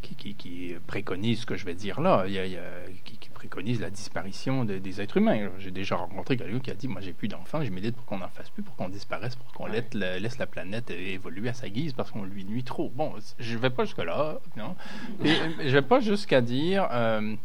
Qui, 0.00 0.34
qui, 0.36 0.76
préconise 0.86 1.40
ce 1.40 1.46
que 1.46 1.56
je 1.56 1.66
vais 1.66 1.74
dire 1.74 2.00
là, 2.00 2.24
il 2.26 2.32
y 2.32 2.38
a, 2.38 2.62
qui, 3.04 3.18
préconise 3.38 3.80
la 3.80 3.90
disparition 3.90 4.64
des 4.64 5.00
êtres 5.00 5.16
humains. 5.16 5.48
J'ai 5.58 5.70
déjà 5.70 5.96
rencontré 5.96 6.36
quelqu'un 6.36 6.58
qui 6.58 6.70
a 6.70 6.74
dit 6.74 6.88
Moi, 6.88 7.00
j'ai 7.00 7.12
plus 7.12 7.28
d'enfants, 7.28 7.62
je 7.62 7.70
m'aide 7.70 7.94
pour 7.94 8.04
qu'on 8.04 8.18
n'en 8.18 8.28
fasse 8.28 8.50
plus, 8.50 8.62
pour 8.62 8.74
qu'on 8.74 8.88
disparaisse, 8.88 9.36
pour 9.36 9.52
qu'on 9.52 9.66
laisse, 9.66 10.38
la, 10.38 10.46
planète 10.46 10.90
évoluer 10.90 11.48
à 11.48 11.54
sa 11.54 11.68
guise 11.68 11.92
parce 11.92 12.10
qu'on 12.10 12.24
lui 12.24 12.44
nuit 12.44 12.64
trop. 12.64 12.90
Bon, 12.90 13.14
je 13.38 13.54
ne 13.54 13.58
vais 13.60 13.70
pas 13.70 13.84
jusque-là, 13.84 14.40
non. 14.56 14.74
Et, 15.24 15.34
je 15.64 15.70
vais 15.70 15.82
pas 15.82 16.00
jusqu'à 16.00 16.40
dire. 16.40 16.88
Euh, 16.90 17.36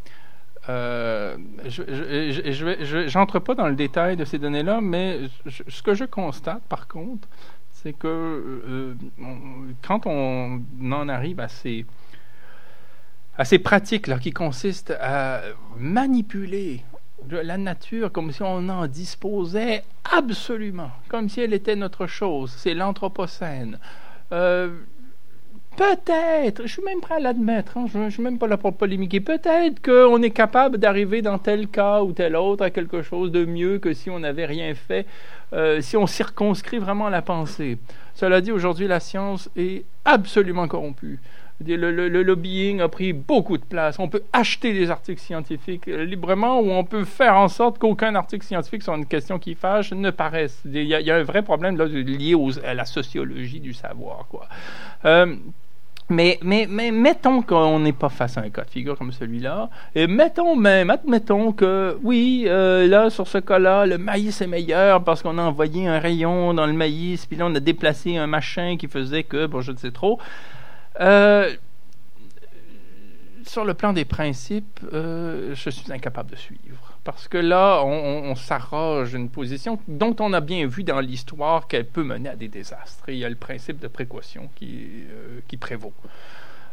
euh, 0.69 1.37
je 1.65 3.17
n'entre 3.17 3.39
pas 3.39 3.55
dans 3.55 3.67
le 3.67 3.75
détail 3.75 4.15
de 4.15 4.25
ces 4.25 4.39
données-là, 4.39 4.79
mais 4.81 5.19
ce 5.47 5.81
que 5.81 5.93
je 5.93 6.05
constate, 6.05 6.63
par 6.63 6.87
contre, 6.87 7.27
c'est 7.71 7.93
que 7.93 8.07
euh, 8.07 8.95
quand 9.85 10.05
on 10.05 10.61
en 10.91 11.09
arrive 11.09 11.39
à 11.39 11.49
ces 11.49 11.85
assez 13.37 13.59
pratique 13.59 14.07
là, 14.07 14.19
qui 14.19 14.31
consiste 14.31 14.91
à 15.01 15.41
manipuler 15.77 16.83
la 17.29 17.57
nature 17.57 18.11
comme 18.11 18.31
si 18.31 18.43
on 18.43 18.69
en 18.69 18.87
disposait 18.87 19.83
absolument, 20.11 20.91
comme 21.09 21.29
si 21.29 21.41
elle 21.41 21.53
était 21.53 21.75
notre 21.75 22.05
chose. 22.05 22.53
C'est 22.57 22.73
l'anthropocène. 22.73 23.79
Euh, 24.31 24.77
peut-être, 25.75 26.63
je 26.63 26.71
suis 26.71 26.83
même 26.83 27.01
prêt 27.01 27.15
à 27.15 27.19
l'admettre, 27.19 27.77
hein, 27.77 27.85
je 27.91 27.97
ne 27.97 28.09
suis 28.09 28.21
même 28.21 28.37
pas 28.37 28.47
là 28.47 28.57
pour 28.57 28.75
polémiquer, 28.75 29.19
peut-être 29.19 29.81
qu'on 29.81 30.21
est 30.21 30.31
capable 30.31 30.77
d'arriver 30.77 31.21
dans 31.21 31.37
tel 31.37 31.67
cas 31.67 32.01
ou 32.01 32.11
tel 32.11 32.35
autre 32.35 32.63
à 32.63 32.69
quelque 32.69 33.01
chose 33.01 33.31
de 33.31 33.45
mieux 33.45 33.79
que 33.79 33.93
si 33.93 34.09
on 34.09 34.19
n'avait 34.19 34.45
rien 34.45 34.73
fait, 34.75 35.05
euh, 35.53 35.81
si 35.81 35.97
on 35.97 36.07
circonscrit 36.07 36.79
vraiment 36.79 37.09
la 37.09 37.21
pensée. 37.21 37.77
Cela 38.15 38.41
dit, 38.41 38.51
aujourd'hui, 38.51 38.87
la 38.87 38.99
science 38.99 39.49
est 39.55 39.85
absolument 40.05 40.67
corrompue. 40.67 41.19
Le, 41.65 42.23
lobbying 42.23 42.81
a 42.81 42.89
pris 42.89 43.13
beaucoup 43.13 43.57
de 43.57 43.63
place. 43.63 43.97
On 43.99 44.09
peut 44.09 44.23
acheter 44.33 44.73
des 44.73 44.89
articles 44.89 45.21
scientifiques 45.21 45.87
euh, 45.87 46.03
librement 46.03 46.59
ou 46.59 46.71
on 46.71 46.83
peut 46.83 47.05
faire 47.05 47.35
en 47.35 47.47
sorte 47.47 47.79
qu'aucun 47.79 48.15
article 48.15 48.45
scientifique 48.45 48.83
sur 48.83 48.93
une 48.95 49.05
question 49.05 49.39
qui 49.39 49.55
fâche 49.55 49.91
ne 49.93 50.09
paraisse. 50.09 50.61
Il 50.65 50.83
y 50.83 51.11
a, 51.11 51.15
un 51.15 51.23
vrai 51.23 51.41
problème 51.41 51.77
là, 51.77 51.85
lié 51.85 52.35
à 52.65 52.73
la 52.73 52.85
sociologie 52.85 53.59
du 53.59 53.73
savoir. 53.73 54.25
Quoi. 54.29 54.47
Euh, 55.05 55.35
mais, 56.09 56.37
mais, 56.43 56.67
mais, 56.69 56.91
mettons 56.91 57.41
qu'on 57.41 57.79
n'est 57.79 57.93
pas 57.93 58.09
face 58.09 58.37
à 58.37 58.41
un 58.41 58.49
cas 58.49 58.65
de 58.65 58.69
figure 58.69 58.97
comme 58.97 59.13
celui-là, 59.13 59.69
et 59.95 60.05
mettons 60.05 60.55
même, 60.55 60.89
admettons 60.89 61.53
que, 61.53 61.97
oui, 62.03 62.43
euh, 62.47 62.87
là, 62.87 63.09
sur 63.09 63.27
ce 63.27 63.37
cas-là, 63.37 63.85
le 63.85 63.97
maïs 63.97 64.41
est 64.41 64.47
meilleur 64.47 65.03
parce 65.03 65.23
qu'on 65.23 65.37
a 65.37 65.41
envoyé 65.41 65.87
un 65.87 65.99
rayon 65.99 66.53
dans 66.53 66.65
le 66.65 66.73
maïs, 66.73 67.25
puis 67.25 67.37
là, 67.37 67.45
on 67.47 67.55
a 67.55 67.59
déplacé 67.59 68.17
un 68.17 68.27
machin 68.27 68.75
qui 68.77 68.87
faisait 68.87 69.23
que, 69.23 69.45
bon, 69.45 69.61
je 69.61 69.71
ne 69.71 69.77
sais 69.77 69.91
trop. 69.91 70.19
Euh, 70.99 71.55
sur 73.45 73.65
le 73.65 73.73
plan 73.73 73.93
des 73.93 74.05
principes, 74.05 74.79
euh, 74.93 75.53
je 75.53 75.69
suis 75.69 75.91
incapable 75.91 76.31
de 76.31 76.35
suivre. 76.35 76.97
Parce 77.03 77.27
que 77.27 77.37
là, 77.37 77.83
on, 77.83 78.33
s'arroge 78.35 79.13
une 79.13 79.29
position 79.29 79.77
dont 79.89 80.15
on 80.21 80.31
a 80.31 80.39
bien 80.39 80.65
vu 80.65 80.83
dans 80.83 81.01
l'histoire 81.01 81.67
qu'elle 81.67 81.85
peut 81.85 82.03
mener 82.03 82.29
à 82.29 82.35
des 82.37 82.47
désastres. 82.47 83.09
Et 83.09 83.13
il 83.13 83.19
y 83.19 83.25
a 83.25 83.29
le 83.29 83.35
principe 83.35 83.79
de 83.79 83.89
précaution 83.89 84.49
qui, 84.55 85.03
euh, 85.11 85.57
prévaut. 85.59 85.93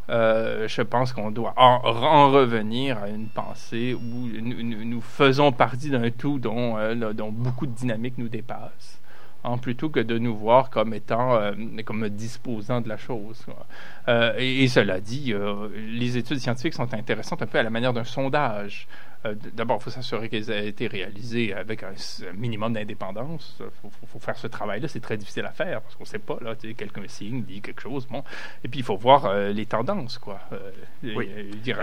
je 0.09 0.83
pense 0.83 1.12
qu'on 1.12 1.33
doit 1.33 1.55
en, 1.57 2.31
revenir 2.31 2.99
à 2.99 3.09
une 3.09 3.27
pensée 3.27 3.95
où 3.95 4.29
nous, 4.41 5.01
faisons 5.01 5.51
partie 5.51 5.91
d'un 5.91 6.11
tout 6.11 6.39
dont, 6.39 6.77
dont 7.12 7.33
beaucoup 7.33 7.66
de 7.66 7.75
dynamiques 7.75 8.18
nous 8.18 8.29
dépassent. 8.29 8.99
Hein, 9.43 9.57
plutôt 9.57 9.88
que 9.88 10.01
de 10.01 10.18
nous 10.18 10.36
voir 10.36 10.68
comme 10.68 10.93
étant 10.93 11.34
euh, 11.36 11.53
comme 11.86 12.07
disposant 12.11 12.82
de 12.82 12.91
la 12.91 12.99
chose. 12.99 13.47
Euh, 14.07 14.34
et, 14.36 14.68
cela 14.68 15.01
dit, 15.01 15.32
euh, 15.32 15.68
les 15.74 16.18
études 16.18 16.38
scientifiques 16.38 16.74
sont 16.74 16.93
intéressantes 16.93 17.41
un 17.41 17.47
peu 17.47 17.59
à 17.59 17.62
la 17.62 17.70
manière 17.70 17.95
d'un 17.95 18.05
sondage. 18.05 18.86
Euh, 19.27 19.35
d'abord, 19.55 19.79
il 19.81 19.85
faut 19.85 19.91
s'assurer 19.91 20.29
qu'elles 20.29 20.51
aient 20.51 20.68
été 20.68 20.87
réalisées 20.87 21.53
avec 21.53 21.83
un, 21.83 21.93
minimum 22.35 22.73
d'indépendance. 22.73 23.59
Il 23.61 23.91
faut, 24.09 24.18
faire 24.18 24.37
ce 24.37 24.47
travail-là. 24.47 24.89
C'est 24.89 25.01
très 25.01 25.16
difficile 25.16 25.45
à 25.45 25.53
faire 25.53 25.83
parce 25.83 25.95
qu'on 25.95 26.05
ne 26.05 26.09
sait 26.09 26.18
pas. 26.18 26.39
Là, 26.41 26.55
quelqu'un 26.55 27.03
signe, 27.07 27.43
dit 27.43 27.61
quelque 27.61 27.83
chose. 27.83 28.07
Bon. 28.07 28.23
Et 28.64 28.68
puis, 28.68 28.81
il 28.81 28.83
faut 28.83 28.97
voir 28.97 29.27
euh, 29.27 29.53
les 29.53 29.66
tendances. 29.66 30.18
Quoi. 30.18 30.41
oui. 31.03 31.31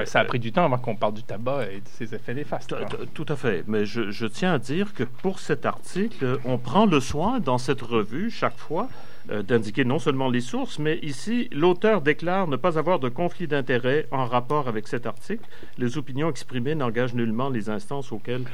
ça 0.05 0.21
a 0.21 0.25
pris 0.25 0.39
du 0.39 0.51
temps 0.51 0.65
avant 0.65 0.77
qu'on 0.79 0.95
parle 0.95 1.13
du 1.13 1.23
tabac 1.23 1.71
et 1.71 1.81
de 1.81 1.87
ses 1.87 2.15
effets 2.15 2.33
néfastes. 2.33 2.75
Tout 3.13 3.25
à 3.29 3.35
fait. 3.35 3.63
Mais 3.67 3.85
je, 3.85 4.09
je 4.09 4.25
tiens 4.25 4.53
à 4.53 4.59
dire 4.59 4.93
que 4.93 5.03
pour 5.03 5.39
cet 5.39 5.65
article, 5.65 6.39
on 6.43 6.57
prend 6.57 6.85
le 6.85 6.99
soin 6.99 7.39
dans 7.39 7.57
cette 7.57 7.81
revue, 7.81 8.31
chaque 8.31 8.57
fois, 8.57 8.89
euh, 9.29 9.43
d'indiquer 9.43 9.85
non 9.85 9.99
seulement 9.99 10.29
les 10.29 10.41
sources, 10.41 10.79
mais 10.79 10.99
ici, 11.01 11.49
l'auteur 11.51 12.01
déclare 12.01 12.47
ne 12.47 12.55
pas 12.55 12.77
avoir 12.79 12.99
de 12.99 13.09
conflit 13.09 13.47
d'intérêt 13.47 14.07
en 14.11 14.25
rapport 14.25 14.67
avec 14.67 14.87
cet 14.87 15.05
article. 15.05 15.43
Les 15.77 15.97
opinions 15.97 16.29
exprimées 16.29 16.75
n'engagent 16.75 17.13
nullement 17.13 17.49
les 17.49 17.69
instances 17.69 18.11
auxquelles 18.11 18.45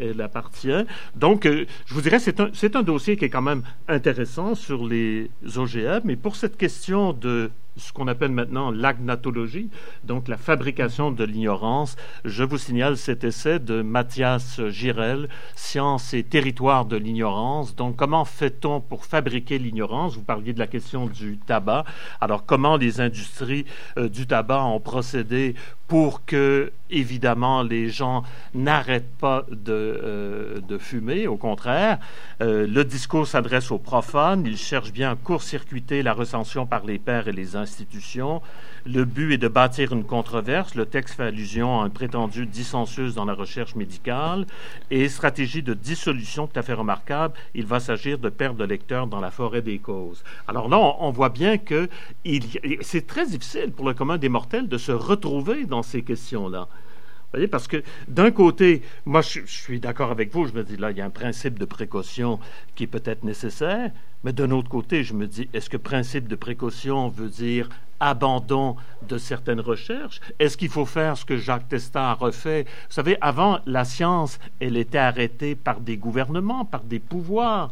elle 0.00 0.20
appartient. 0.20 0.84
Donc, 1.16 1.46
euh, 1.46 1.66
je 1.86 1.94
vous 1.94 2.00
dirais, 2.00 2.18
c'est 2.18 2.40
un, 2.40 2.50
c'est 2.52 2.76
un 2.76 2.82
dossier 2.82 3.16
qui 3.16 3.24
est 3.24 3.30
quand 3.30 3.42
même 3.42 3.62
intéressant 3.88 4.54
sur 4.54 4.86
les 4.86 5.30
OGM, 5.56 6.00
mais 6.04 6.16
pour 6.16 6.36
cette 6.36 6.56
question 6.56 7.12
de 7.12 7.50
ce 7.80 7.92
qu'on 7.92 8.08
appelle 8.08 8.30
maintenant 8.30 8.70
l'agnatologie, 8.70 9.70
donc 10.04 10.28
la 10.28 10.36
fabrication 10.36 11.10
de 11.10 11.24
l'ignorance. 11.24 11.96
Je 12.24 12.44
vous 12.44 12.58
signale 12.58 12.96
cet 12.96 13.24
essai 13.24 13.58
de 13.58 13.82
Mathias 13.82 14.60
Girel, 14.68 15.28
Science 15.56 16.14
et 16.14 16.22
territoire 16.22 16.84
de 16.84 16.96
l'ignorance. 16.96 17.74
Donc, 17.74 17.96
comment 17.96 18.24
fait-on 18.24 18.80
pour 18.80 19.04
fabriquer 19.04 19.58
l'ignorance? 19.58 20.14
Vous 20.14 20.22
parliez 20.22 20.52
de 20.52 20.58
la 20.58 20.66
question 20.66 21.06
du 21.06 21.38
tabac. 21.38 21.84
Alors, 22.20 22.44
comment 22.44 22.76
les 22.76 23.00
industries 23.00 23.64
euh, 23.96 24.08
du 24.08 24.26
tabac 24.26 24.64
ont 24.64 24.80
procédé 24.80 25.54
pour 25.88 26.24
que, 26.24 26.72
évidemment, 26.90 27.62
les 27.62 27.88
gens 27.88 28.22
n'arrêtent 28.54 29.16
pas 29.18 29.44
de, 29.50 29.72
euh, 29.72 30.60
de, 30.60 30.78
fumer. 30.78 31.26
Au 31.26 31.36
contraire, 31.36 31.98
euh, 32.40 32.66
le 32.66 32.84
discours 32.84 33.26
s'adresse 33.26 33.70
aux 33.70 33.78
profanes. 33.78 34.44
Il 34.46 34.56
cherche 34.56 34.92
bien 34.92 35.12
à 35.12 35.16
court-circuiter 35.16 36.02
la 36.02 36.12
recension 36.12 36.66
par 36.66 36.84
les 36.84 36.98
pères 36.98 37.28
et 37.28 37.32
les 37.32 37.56
institutions. 37.56 38.42
Le 38.86 39.04
but 39.04 39.34
est 39.34 39.38
de 39.38 39.48
bâtir 39.48 39.92
une 39.92 40.04
controverse. 40.04 40.74
Le 40.74 40.86
texte 40.86 41.16
fait 41.16 41.24
allusion 41.24 41.80
à 41.80 41.84
un 41.84 41.90
prétendu 41.90 42.46
dissensus 42.46 43.14
dans 43.14 43.26
la 43.26 43.34
recherche 43.34 43.74
médicale 43.74 44.46
et 44.90 45.08
stratégie 45.08 45.62
de 45.62 45.74
dissolution 45.74 46.46
tout 46.46 46.58
à 46.58 46.62
fait 46.62 46.72
remarquable. 46.72 47.34
Il 47.54 47.66
va 47.66 47.80
s'agir 47.80 48.18
de 48.18 48.28
perdre 48.28 48.58
de 48.58 48.64
lecteurs 48.64 49.06
dans 49.06 49.20
la 49.20 49.30
forêt 49.30 49.62
des 49.62 49.78
causes. 49.78 50.24
Alors 50.48 50.68
là, 50.68 50.78
on, 50.78 51.10
voit 51.10 51.28
bien 51.28 51.58
que 51.58 51.88
c'est 52.80 53.06
très 53.06 53.26
difficile 53.26 53.72
pour 53.72 53.86
le 53.86 53.94
commun 53.94 54.18
des 54.18 54.28
mortels 54.28 54.68
de 54.68 54.78
se 54.78 54.92
retrouver 54.92 55.66
dans 55.66 55.82
ces 55.82 56.02
questions-là. 56.02 56.68
Voyez, 57.32 57.46
parce 57.46 57.68
que 57.68 57.82
d'un 58.08 58.32
côté, 58.32 58.82
moi 59.06 59.20
je, 59.20 59.40
suis 59.46 59.78
d'accord 59.78 60.10
avec 60.10 60.32
vous, 60.32 60.46
je 60.46 60.52
me 60.52 60.64
dis 60.64 60.76
là, 60.76 60.90
il 60.90 60.96
y 60.96 61.00
a 61.00 61.04
un 61.04 61.10
principe 61.10 61.58
de 61.58 61.64
précaution 61.64 62.40
qui 62.74 62.84
est 62.84 62.88
peut-être 62.88 63.22
nécessaire, 63.22 63.92
mais 64.24 64.32
d'un 64.32 64.50
autre 64.50 64.68
côté, 64.68 65.04
je 65.04 65.14
me 65.14 65.26
dis, 65.26 65.48
est-ce 65.54 65.70
que 65.70 65.76
principe 65.76 66.26
de 66.26 66.34
précaution 66.34 67.08
veut 67.08 67.28
dire 67.28 67.68
abandon 68.00 68.76
de 69.06 69.16
certaines 69.16 69.60
recherches? 69.60 70.20
Est-ce 70.40 70.56
qu'il 70.56 70.70
faut 70.70 70.86
faire 70.86 71.16
ce 71.16 71.24
que 71.24 71.36
Jacques 71.36 71.68
Testard 71.68 72.10
a 72.10 72.14
refait? 72.14 72.64
Vous 72.64 72.94
savez, 72.94 73.16
avant, 73.20 73.60
la 73.64 73.84
science, 73.84 74.40
elle 74.58 74.76
était 74.76 74.98
arrêtée 74.98 75.54
par 75.54 75.80
des 75.80 75.96
gouvernements, 75.96 76.64
par 76.64 76.82
des 76.82 76.98
pouvoirs. 76.98 77.70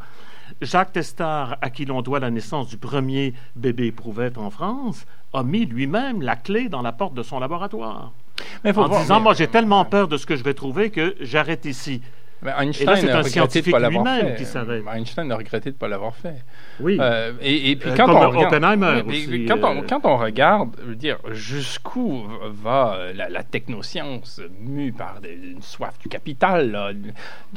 Jacques 0.60 0.92
Testard, 0.92 1.56
à 1.60 1.70
qui 1.70 1.84
l'on 1.84 2.02
doit 2.02 2.20
la 2.20 2.30
naissance 2.30 2.68
du 2.68 2.76
premier 2.76 3.34
bébé 3.56 3.86
éprouvette 3.86 4.38
en 4.38 4.50
France, 4.50 5.06
a 5.32 5.42
mis 5.42 5.66
lui-même 5.66 6.22
la 6.22 6.36
clé 6.36 6.68
dans 6.68 6.82
la 6.82 6.92
porte 6.92 7.14
de 7.14 7.22
son 7.22 7.38
laboratoire. 7.38 8.12
Mais 8.64 8.76
en 8.76 8.88
disant, 8.88 9.20
moi 9.20 9.34
j'ai 9.34 9.48
tellement 9.48 9.84
peur 9.84 10.08
de 10.08 10.16
ce 10.16 10.26
que 10.26 10.36
je 10.36 10.44
vais 10.44 10.54
trouver 10.54 10.90
que 10.90 11.16
j'arrête 11.20 11.64
ici. 11.64 12.00
Mais 12.40 12.52
Einstein 12.56 12.96
c'est 12.96 13.10
un 13.10 13.22
scientifique 13.24 13.76
lui-même 13.76 14.36
qui 14.36 14.44
s'arrête. 14.44 14.84
Einstein 14.94 15.30
a 15.32 15.36
regretté 15.36 15.70
de 15.70 15.74
ne 15.74 15.78
pas 15.78 15.88
l'avoir 15.88 16.14
fait. 16.14 16.36
Oui. 16.78 16.96
Euh, 17.00 17.32
et, 17.40 17.74
puis 17.74 17.90
euh, 17.90 17.96
quand, 17.96 18.08
on 18.08 18.30
regarde, 18.30 19.08
aussi, 19.08 19.44
quand, 19.46 19.58
on, 19.64 19.78
euh, 19.78 19.82
quand, 19.88 20.00
on, 20.04 20.16
regarde, 20.16 20.76
je 20.80 20.88
veux 20.90 20.94
dire, 20.94 21.18
jusqu'où 21.32 22.28
va 22.52 22.98
la, 23.12 23.42
technoscience 23.42 24.40
mue 24.60 24.92
par 24.92 25.16
une 25.24 25.62
soif 25.62 25.98
du 25.98 26.08
capital, 26.08 26.70
là? 26.70 26.92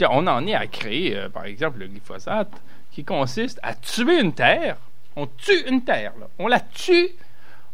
on 0.10 0.26
en 0.26 0.48
est 0.48 0.56
à 0.56 0.66
créer, 0.66 1.16
par 1.32 1.46
exemple, 1.46 1.80
le 1.80 1.88
glyphosate, 1.88 2.52
qui 2.92 3.04
consiste 3.04 3.60
à 3.64 3.74
tuer 3.74 4.20
une 4.20 4.34
terre. 4.34 4.78
On 5.16 5.28
tue 5.28 5.68
une 5.68 5.84
terre, 5.84 6.14
là. 6.20 6.28
on 6.40 6.48
la 6.48 6.60
tue, 6.60 7.10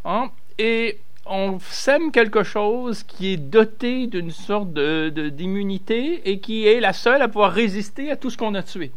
hein, 0.05 0.31
et 0.57 0.99
on 1.25 1.59
sème 1.59 2.11
quelque 2.11 2.43
chose 2.43 3.03
qui 3.03 3.33
est 3.33 3.37
doté 3.37 4.07
d'une 4.07 4.31
sorte 4.31 4.73
de, 4.73 5.09
d'immunité 5.29 6.29
et 6.29 6.39
qui 6.39 6.67
est 6.67 6.79
la 6.79 6.93
seule 6.93 7.21
à 7.21 7.27
pouvoir 7.27 7.51
résister 7.51 8.09
à 8.11 8.15
tout 8.15 8.29
ce 8.29 8.37
qu'on 8.37 8.55
a 8.55 8.63
tué. 8.63 8.91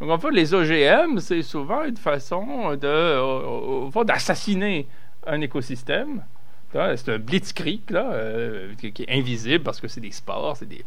Donc, 0.00 0.10
en 0.10 0.18
fait, 0.18 0.30
les 0.30 0.54
OGM, 0.54 1.18
c'est 1.18 1.42
souvent 1.42 1.84
une 1.84 1.96
façon 1.96 2.74
de, 2.76 4.04
d'assassiner 4.04 4.86
un 5.26 5.40
écosystème. 5.40 6.24
C'est 6.72 7.08
un 7.08 7.18
blitzkrieg 7.18 7.90
là, 7.90 8.10
euh, 8.12 8.74
qui 8.74 9.02
est 9.02 9.10
invisible 9.10 9.64
parce 9.64 9.80
que 9.80 9.88
c'est 9.88 10.02
des 10.02 10.12
sports, 10.12 10.56
c'est 10.56 10.68
des, 10.68 10.84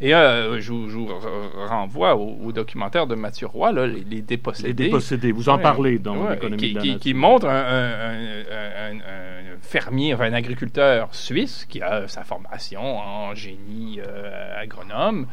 et 0.00 0.14
euh, 0.14 0.60
je, 0.60 0.72
vous 0.72 1.08
renvoie 1.68 2.16
au, 2.16 2.52
documentaire 2.52 3.06
de 3.06 3.14
Mathieu 3.14 3.46
Roy, 3.46 3.72
là, 3.72 3.86
les, 3.86 4.20
dépossédés. 4.20 4.68
Les 4.68 4.74
dépossédés, 4.90 5.32
vous 5.32 5.48
en 5.48 5.58
parlez 5.58 5.98
dans 5.98 6.28
l'économie 6.28 6.58
qui, 6.58 6.74
de 6.74 6.88
la 6.92 6.98
qui, 6.98 7.14
montre 7.14 7.46
un, 7.48 8.12
fermier, 9.62 10.14
enfin 10.14 10.24
un 10.24 10.34
agriculteur 10.34 11.14
suisse 11.14 11.66
qui 11.68 11.80
a 11.80 12.06
sa 12.08 12.24
formation 12.24 12.98
en 12.98 13.34
génie 13.34 14.00
euh, 14.06 14.62
agronome 14.62 15.26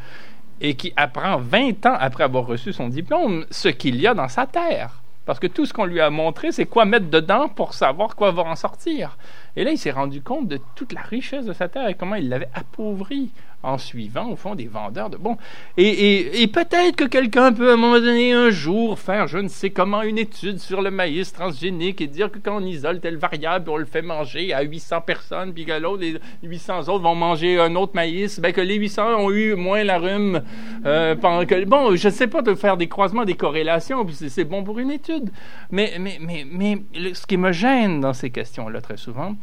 et 0.60 0.74
qui 0.74 0.92
apprend 0.96 1.36
20 1.36 1.86
ans 1.86 1.96
après 1.98 2.24
avoir 2.24 2.46
reçu 2.46 2.72
son 2.72 2.88
diplôme 2.88 3.44
ce 3.50 3.68
qu'il 3.68 4.00
y 4.00 4.06
a 4.06 4.14
dans 4.14 4.28
sa 4.28 4.46
terre. 4.46 5.02
Parce 5.26 5.38
que 5.38 5.46
tout 5.46 5.64
ce 5.64 5.72
qu'on 5.72 5.86
lui 5.86 6.00
a 6.00 6.10
montré, 6.10 6.52
c'est 6.52 6.66
quoi 6.66 6.84
mettre 6.84 7.08
dedans 7.08 7.48
pour 7.48 7.72
savoir 7.72 8.14
quoi 8.14 8.30
va 8.30 8.42
en 8.42 8.56
sortir. 8.56 9.16
Et 9.56 9.64
là, 9.64 9.70
il 9.70 9.78
s'est 9.78 9.90
rendu 9.90 10.20
compte 10.20 10.48
de 10.48 10.60
toute 10.74 10.92
la 10.92 11.00
richesse 11.00 11.46
de 11.46 11.52
sa 11.54 11.68
terre 11.68 11.88
et 11.88 11.94
comment 11.94 12.16
il 12.16 12.28
l'avait 12.28 12.50
appauvrie 12.54 13.30
en 13.64 13.78
suivant, 13.78 14.30
au 14.30 14.36
fond, 14.36 14.54
des 14.54 14.66
vendeurs 14.66 15.10
de 15.10 15.16
bons. 15.16 15.36
Et, 15.76 16.42
et, 16.42 16.46
peut-être 16.46 16.96
que 16.96 17.04
quelqu'un 17.04 17.52
peut, 17.52 17.70
à 17.70 17.74
un 17.74 17.76
moment 17.76 17.98
donné, 17.98 18.32
un 18.32 18.50
jour, 18.50 18.98
faire, 18.98 19.26
je 19.26 19.38
ne 19.38 19.48
sais 19.48 19.70
comment, 19.70 20.02
une 20.02 20.18
étude 20.18 20.58
sur 20.58 20.82
le 20.82 20.90
maïs 20.90 21.32
transgénique 21.32 22.00
et 22.00 22.06
dire 22.06 22.30
que 22.30 22.38
quand 22.38 22.58
on 22.58 22.64
isole 22.64 23.00
telle 23.00 23.16
variable, 23.16 23.70
on 23.70 23.76
le 23.76 23.86
fait 23.86 24.02
manger 24.02 24.52
à 24.52 24.62
800 24.62 25.00
personnes, 25.00 25.52
puis 25.52 25.64
que 25.64 25.72
l'autre, 25.72 26.02
les 26.02 26.20
800 26.42 26.80
autres 26.80 27.02
vont 27.02 27.14
manger 27.14 27.58
un 27.58 27.74
autre 27.74 27.92
maïs, 27.94 28.38
ben 28.38 28.52
que 28.52 28.60
les 28.60 28.76
800 28.76 29.16
ont 29.18 29.30
eu 29.30 29.54
moins 29.54 29.82
la 29.82 29.98
rhume 29.98 30.42
euh, 30.84 31.14
pendant 31.16 31.46
que... 31.46 31.64
Bon, 31.64 31.96
je 31.96 32.08
ne 32.08 32.12
sais 32.12 32.26
pas 32.26 32.42
de 32.42 32.54
faire 32.54 32.76
des 32.76 32.88
croisements, 32.88 33.24
des 33.24 33.34
corrélations, 33.34 34.04
puis 34.04 34.14
c'est 34.28 34.44
bon 34.44 34.62
pour 34.62 34.78
une 34.78 34.90
étude. 34.90 35.30
Mais, 35.70 35.94
mais, 35.98 36.18
mais, 36.20 36.46
mais 36.50 37.14
ce 37.14 37.26
qui 37.26 37.36
me 37.36 37.52
gêne 37.52 38.00
dans 38.00 38.12
ces 38.12 38.30
questions-là, 38.30 38.80
très 38.80 38.98
souvent, 38.98 39.34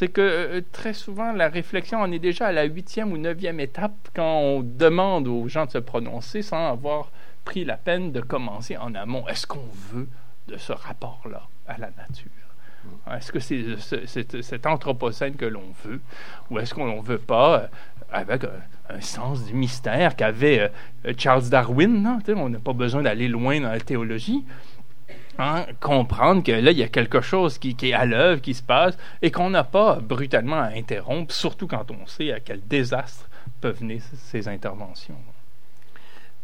c'est 0.00 0.08
que 0.08 0.22
euh, 0.22 0.62
très 0.72 0.94
souvent, 0.94 1.30
la 1.32 1.50
réflexion 1.50 1.98
en 2.00 2.10
est 2.10 2.18
déjà 2.18 2.46
à 2.46 2.52
la 2.52 2.64
huitième 2.64 3.12
ou 3.12 3.18
neuvième 3.18 3.60
étape 3.60 3.92
quand 4.16 4.38
on 4.38 4.62
demande 4.62 5.28
aux 5.28 5.46
gens 5.46 5.66
de 5.66 5.72
se 5.72 5.76
prononcer 5.76 6.40
sans 6.40 6.70
avoir 6.70 7.10
pris 7.44 7.66
la 7.66 7.76
peine 7.76 8.10
de 8.10 8.22
commencer 8.22 8.78
en 8.78 8.94
amont. 8.94 9.28
Est-ce 9.28 9.46
qu'on 9.46 9.68
veut 9.92 10.08
de 10.48 10.56
ce 10.56 10.72
rapport-là 10.72 11.42
à 11.68 11.76
la 11.76 11.90
nature? 11.98 12.30
Est-ce 13.14 13.30
que 13.30 13.40
c'est 13.40 14.42
cet 14.42 14.64
anthropocène 14.64 15.36
que 15.36 15.44
l'on 15.44 15.74
veut 15.84 16.00
ou 16.50 16.58
est-ce 16.58 16.72
qu'on 16.72 16.96
ne 16.96 17.02
veut 17.02 17.18
pas 17.18 17.58
euh, 17.58 17.66
avec 18.10 18.44
un, 18.44 19.00
sens 19.02 19.44
du 19.44 19.52
mystère 19.52 20.16
qu'avait 20.16 20.72
euh, 21.06 21.12
Charles 21.18 21.50
Darwin? 21.50 22.18
On 22.26 22.48
n'a 22.48 22.58
pas 22.58 22.72
besoin 22.72 23.02
d'aller 23.02 23.28
loin 23.28 23.60
dans 23.60 23.70
la 23.70 23.80
théologie. 23.80 24.46
Hein, 25.38 25.64
comprendre 25.80 26.42
que 26.42 26.52
là, 26.52 26.70
il 26.70 26.78
y 26.78 26.82
a 26.82 26.88
quelque 26.88 27.20
chose 27.20 27.58
qui, 27.58 27.76
est 27.82 27.92
à 27.92 28.04
l'œuvre, 28.04 28.42
qui 28.42 28.54
se 28.54 28.62
passe, 28.62 28.96
et 29.22 29.30
qu'on 29.30 29.50
n'a 29.50 29.64
pas 29.64 29.96
brutalement 29.96 30.60
à 30.60 30.66
interrompre, 30.76 31.32
surtout 31.32 31.66
quand 31.66 31.90
on 31.90 32.06
sait 32.06 32.32
à 32.32 32.40
quel 32.40 32.60
désastre 32.66 33.28
peuvent 33.60 33.78
venir 33.78 34.02
ces 34.16 34.48
interventions. 34.48 35.16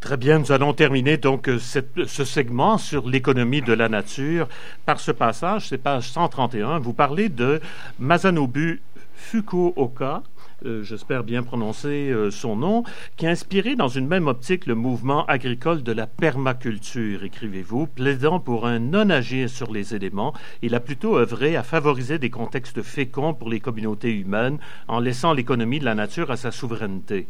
Très 0.00 0.16
bien, 0.16 0.38
nous 0.38 0.52
allons 0.52 0.72
terminer 0.72 1.16
donc 1.16 1.48
euh, 1.48 1.58
ce 1.58 2.24
segment 2.24 2.78
sur 2.78 3.08
l'économie 3.08 3.62
de 3.62 3.72
la 3.72 3.88
nature 3.88 4.48
par 4.84 5.00
ce 5.00 5.10
passage, 5.10 5.68
c'est 5.68 5.78
page 5.78 6.08
131. 6.10 6.78
Vous 6.78 6.92
parlez 6.92 7.28
de 7.28 7.60
Masanobu 7.98 8.82
Fukuoka, 9.14 10.22
euh, 10.64 10.82
j'espère 10.82 11.22
bien 11.22 11.42
prononcer 11.42 12.10
euh, 12.10 12.30
son 12.30 12.56
nom, 12.56 12.82
qui 13.16 13.26
a 13.26 13.30
inspiré 13.30 13.76
dans 13.76 13.88
une 13.88 14.06
même 14.06 14.26
optique 14.26 14.66
le 14.66 14.74
mouvement 14.74 15.26
agricole 15.26 15.82
de 15.82 15.92
la 15.92 16.06
permaculture, 16.06 17.24
écrivez-vous, 17.24 17.86
plaidant 17.86 18.40
pour 18.40 18.66
un 18.66 18.78
non-agir 18.78 19.50
sur 19.50 19.70
les 19.70 19.94
éléments. 19.94 20.32
Il 20.62 20.74
a 20.74 20.80
plutôt 20.80 21.18
œuvré 21.18 21.56
à 21.56 21.62
favoriser 21.62 22.18
des 22.18 22.30
contextes 22.30 22.82
féconds 22.82 23.34
pour 23.34 23.50
les 23.50 23.60
communautés 23.60 24.12
humaines 24.12 24.58
en 24.88 24.98
laissant 24.98 25.34
l'économie 25.34 25.78
de 25.78 25.84
la 25.84 25.94
nature 25.94 26.30
à 26.30 26.36
sa 26.36 26.50
souveraineté. 26.50 27.28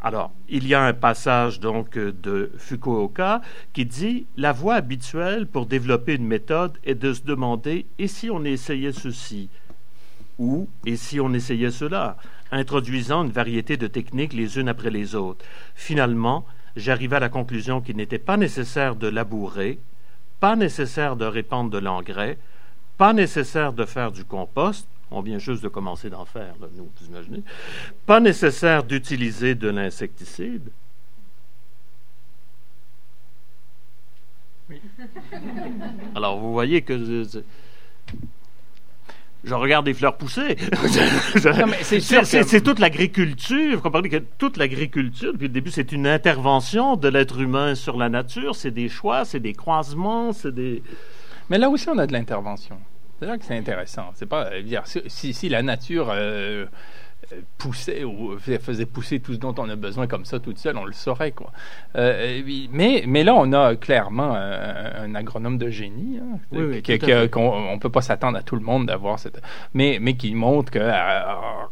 Alors, 0.00 0.32
il 0.48 0.66
y 0.66 0.74
a 0.74 0.82
un 0.82 0.92
passage 0.92 1.60
donc 1.60 1.98
de 1.98 2.50
Fukuoka 2.58 3.42
qui 3.72 3.86
dit 3.86 4.26
La 4.36 4.52
voie 4.52 4.74
habituelle 4.74 5.46
pour 5.46 5.66
développer 5.66 6.14
une 6.14 6.26
méthode 6.26 6.78
est 6.84 6.94
de 6.94 7.12
se 7.12 7.22
demander 7.22 7.86
et 7.98 8.06
si 8.06 8.30
on 8.30 8.44
essayait 8.44 8.92
ceci? 8.92 9.48
Ou 10.38 10.68
et 10.84 10.96
si 10.96 11.20
on 11.20 11.32
essayait 11.32 11.70
cela? 11.70 12.16
Introduisant 12.54 13.24
une 13.24 13.32
variété 13.32 13.76
de 13.76 13.86
techniques 13.86 14.32
les 14.32 14.58
unes 14.58 14.68
après 14.68 14.90
les 14.90 15.14
autres. 15.14 15.44
Finalement, 15.74 16.46
j'arrivai 16.76 17.16
à 17.16 17.20
la 17.20 17.28
conclusion 17.28 17.80
qu'il 17.80 17.96
n'était 17.96 18.18
pas 18.18 18.36
nécessaire 18.36 18.96
de 18.96 19.08
labourer, 19.08 19.78
pas 20.40 20.56
nécessaire 20.56 21.16
de 21.16 21.24
répandre 21.24 21.70
de 21.70 21.78
l'engrais, 21.78 22.38
pas 22.96 23.12
nécessaire 23.12 23.72
de 23.72 23.84
faire 23.84 24.12
du 24.12 24.24
compost, 24.24 24.88
on 25.10 25.20
vient 25.20 25.38
juste 25.38 25.62
de 25.62 25.68
commencer 25.68 26.10
d'en 26.10 26.24
faire, 26.24 26.54
nous, 26.76 26.88
vous 27.00 27.06
imaginez, 27.06 27.42
pas 28.06 28.20
nécessaire 28.20 28.84
d'utiliser 28.84 29.54
de 29.54 29.68
l'insecticide. 29.68 30.70
Alors, 36.14 36.38
vous 36.38 36.52
voyez 36.52 36.82
que 36.82 37.24
je 39.44 39.54
regarde 39.54 39.84
des 39.84 39.94
fleurs 39.94 40.16
pousser. 40.16 40.56
c'est 41.82 42.60
toute 42.62 42.78
l'agriculture. 42.78 43.76
Vous 43.76 43.82
comprenez 43.82 44.08
que 44.08 44.22
toute 44.38 44.56
l'agriculture, 44.56 45.32
depuis 45.32 45.48
le 45.48 45.52
début, 45.52 45.70
c'est 45.70 45.92
une 45.92 46.06
intervention 46.06 46.96
de 46.96 47.08
l'être 47.08 47.40
humain 47.40 47.74
sur 47.74 47.96
la 47.96 48.08
nature. 48.08 48.56
C'est 48.56 48.70
des 48.70 48.88
choix, 48.88 49.24
c'est 49.24 49.40
des 49.40 49.52
croisements, 49.52 50.32
c'est 50.32 50.54
des. 50.54 50.82
Mais 51.50 51.58
là 51.58 51.68
aussi, 51.68 51.88
on 51.88 51.98
a 51.98 52.06
de 52.06 52.12
l'intervention. 52.12 52.78
C'est 53.20 53.26
là 53.26 53.38
que 53.38 53.44
c'est 53.44 53.56
intéressant. 53.56 54.10
C'est 54.14 54.26
pas 54.26 54.60
dire 54.62 54.82
si, 54.86 55.34
si 55.34 55.48
la 55.48 55.62
nature 55.62 56.08
euh, 56.10 56.66
poussait 57.58 58.04
ou 58.04 58.36
faisait 58.38 58.86
pousser 58.86 59.20
tout 59.20 59.34
ce 59.34 59.38
dont 59.38 59.54
on 59.58 59.68
a 59.68 59.76
besoin 59.76 60.06
comme 60.06 60.24
ça 60.24 60.38
toute 60.38 60.58
seule, 60.58 60.76
on 60.76 60.84
le 60.84 60.92
saurait 60.92 61.32
quoi. 61.32 61.52
Euh, 61.96 62.42
mais 62.70 63.04
mais 63.06 63.24
là 63.24 63.34
on 63.34 63.52
a 63.52 63.76
clairement 63.76 64.34
un, 64.34 65.14
agronome 65.14 65.58
de 65.58 65.70
génie, 65.70 66.18
hein, 66.18 66.38
oui, 66.52 66.82
qu'on 67.30 67.78
peut 67.80 67.90
pas 67.90 68.02
s'attendre 68.02 68.38
à 68.38 68.42
tout 68.42 68.56
le 68.56 68.62
monde 68.62 68.86
d'avoir 68.86 69.18
cette, 69.18 69.40
mais 69.72 69.98
mais 70.00 70.14
qui 70.14 70.34
montre 70.34 70.70
que 70.72 70.78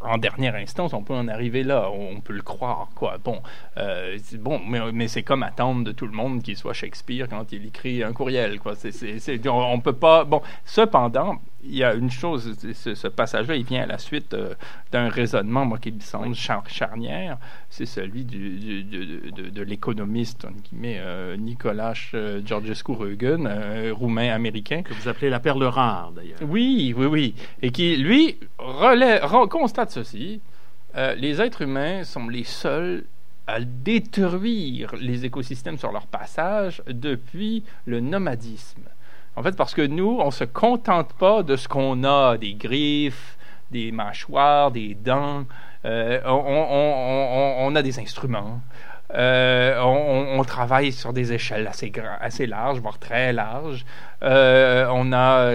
en 0.00 0.18
dernière 0.18 0.54
instance 0.54 0.94
on 0.94 1.02
peut 1.02 1.14
en 1.14 1.28
arriver 1.28 1.62
là, 1.62 1.90
on 1.90 2.20
peut 2.20 2.32
le 2.32 2.42
croire 2.42 2.88
quoi. 2.94 3.18
Bon 3.22 3.40
euh, 3.78 4.18
bon 4.38 4.60
mais, 4.66 4.80
mais 4.92 5.08
c'est 5.08 5.22
comme 5.22 5.42
attendre 5.42 5.84
de 5.84 5.92
tout 5.92 6.06
le 6.06 6.12
monde 6.12 6.42
qu'il 6.42 6.56
soit 6.56 6.72
Shakespeare 6.72 7.28
quand 7.28 7.52
il 7.52 7.66
écrit 7.66 8.02
un 8.02 8.12
courriel 8.12 8.58
quoi. 8.60 8.74
C'est 8.76 9.48
on, 9.48 9.72
on 9.72 9.80
peut 9.80 9.92
pas 9.92 10.24
bon 10.24 10.42
cependant 10.64 11.38
il 11.64 11.76
y 11.76 11.84
a 11.84 11.94
une 11.94 12.10
chose, 12.10 12.56
ce, 12.74 13.08
passage-là, 13.08 13.56
il 13.56 13.64
vient 13.64 13.82
à 13.82 13.86
la 13.86 13.98
suite 13.98 14.34
euh, 14.34 14.54
d'un 14.90 15.08
raisonnement, 15.08 15.64
moi, 15.64 15.78
qui 15.78 15.92
me 15.92 16.00
semble 16.00 16.34
charnière, 16.34 17.38
c'est 17.70 17.86
celui 17.86 18.24
du, 18.24 18.82
de, 18.82 19.62
l'économiste, 19.62 20.46
euh, 20.84 21.36
Nicolas 21.36 21.94
euh, 22.14 22.40
Georgescu 22.44 22.92
Reugen, 22.92 23.48
roumain 23.92 24.30
américain. 24.30 24.82
Que 24.82 24.92
vous 24.94 25.08
appelez 25.08 25.30
la 25.30 25.40
perle 25.40 25.64
rare, 25.64 26.12
d'ailleurs. 26.12 26.38
Oui, 26.42 26.94
oui, 26.96 27.06
oui. 27.06 27.34
Et 27.62 27.70
qui, 27.70 27.96
lui, 27.96 28.38
relève, 28.58 29.22
constate 29.48 29.92
ceci. 29.92 30.40
les 30.94 31.40
êtres 31.40 31.62
humains 31.62 32.04
sont 32.04 32.28
les 32.28 32.44
seuls 32.44 33.04
à 33.46 33.60
détruire 33.60 34.94
les 35.00 35.24
écosystèmes 35.24 35.78
sur 35.78 35.92
leur 35.92 36.06
passage 36.06 36.82
depuis 36.86 37.64
le 37.86 38.00
nomadisme. 38.00 38.82
En 39.34 39.42
fait, 39.42 39.56
parce 39.56 39.74
que 39.74 39.82
nous, 39.82 40.18
on 40.20 40.26
ne 40.26 40.30
se 40.30 40.44
contente 40.44 41.12
pas 41.14 41.42
de 41.42 41.56
ce 41.56 41.66
qu'on 41.66 42.04
a, 42.04 42.36
des 42.36 42.54
griffes, 42.54 43.38
des 43.70 43.90
mâchoires, 43.90 44.70
des 44.70 44.94
dents. 44.94 45.44
Euh, 45.84 46.20
on, 46.26 47.74
a 47.74 47.82
des 47.82 47.98
instruments. 47.98 48.60
Euh, 49.14 49.80
on, 49.82 50.42
travaille 50.44 50.92
sur 50.92 51.12
des 51.12 51.32
échelles 51.32 51.66
assez, 51.66 51.90
assez 52.20 52.46
larges, 52.46 52.80
voire 52.80 52.98
très 52.98 53.32
larges. 53.32 53.84
Euh, 54.22 54.86
on, 54.92 55.12
a, 55.12 55.50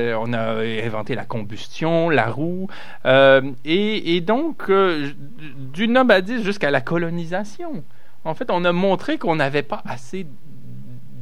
inventé 0.84 1.14
la 1.14 1.26
combustion, 1.26 2.10
la 2.10 2.30
roue. 2.30 2.68
Et, 3.06 4.16
et, 4.16 4.22
donc, 4.22 4.72
du 4.72 5.88
nomadisme 5.88 6.44
jusqu'à 6.44 6.72
la 6.72 6.82
colonisation. 6.82 7.84
En 8.26 8.34
fait, 8.34 8.50
on 8.50 8.66
a 8.66 8.72
montré 8.72 9.20
qu'on 9.20 9.36
n'avait 9.36 9.64
pas 9.64 9.84
assez 9.86 10.26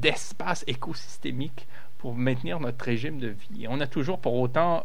d'espace 0.02 0.64
écosystémique 0.68 1.68
pour 2.06 2.14
maintenir 2.14 2.60
notre 2.60 2.86
régime 2.86 3.18
de 3.18 3.30
vie. 3.30 3.66
On 3.68 3.82
a 3.82 3.88
toujours 3.88 4.20
pour 4.20 4.36
autant 4.36 4.84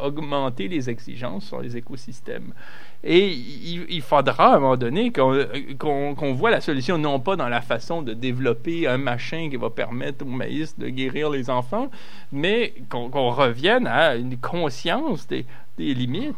augmenté 0.00 0.68
les 0.68 0.88
exigences 0.88 1.46
sur 1.46 1.60
les 1.60 1.76
écosystèmes. 1.76 2.52
Et 3.02 3.26
il, 3.26 4.00
faudra 4.02 4.52
à 4.52 4.56
un 4.56 4.60
moment 4.60 4.76
donné 4.76 5.10
qu'on 5.10 6.32
voit 6.32 6.50
la 6.50 6.60
solution 6.60 6.96
non 6.96 7.18
pas 7.18 7.34
dans 7.34 7.48
la 7.48 7.60
façon 7.60 8.02
de 8.02 8.14
développer 8.14 8.86
un 8.86 8.98
machin 8.98 9.48
qui 9.50 9.56
va 9.56 9.68
permettre 9.68 10.24
au 10.24 10.28
maïs 10.28 10.78
de 10.78 10.88
guérir 10.90 11.28
les 11.30 11.50
enfants, 11.50 11.90
mais 12.30 12.72
qu'on 12.88 13.30
revienne 13.30 13.88
à 13.88 14.14
une 14.14 14.36
conscience 14.36 15.26
des, 15.26 15.44
limites. 15.76 16.36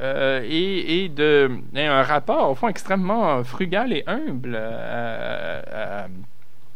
Euh, 0.00 0.40
et, 0.48 1.10
de 1.10 1.50
un 1.76 2.02
rapport 2.02 2.50
au 2.50 2.54
fond 2.54 2.68
extrêmement 2.68 3.44
frugal 3.44 3.92
et 3.92 4.04
humble 4.06 4.56
à, 4.56 6.04
à, 6.04 6.06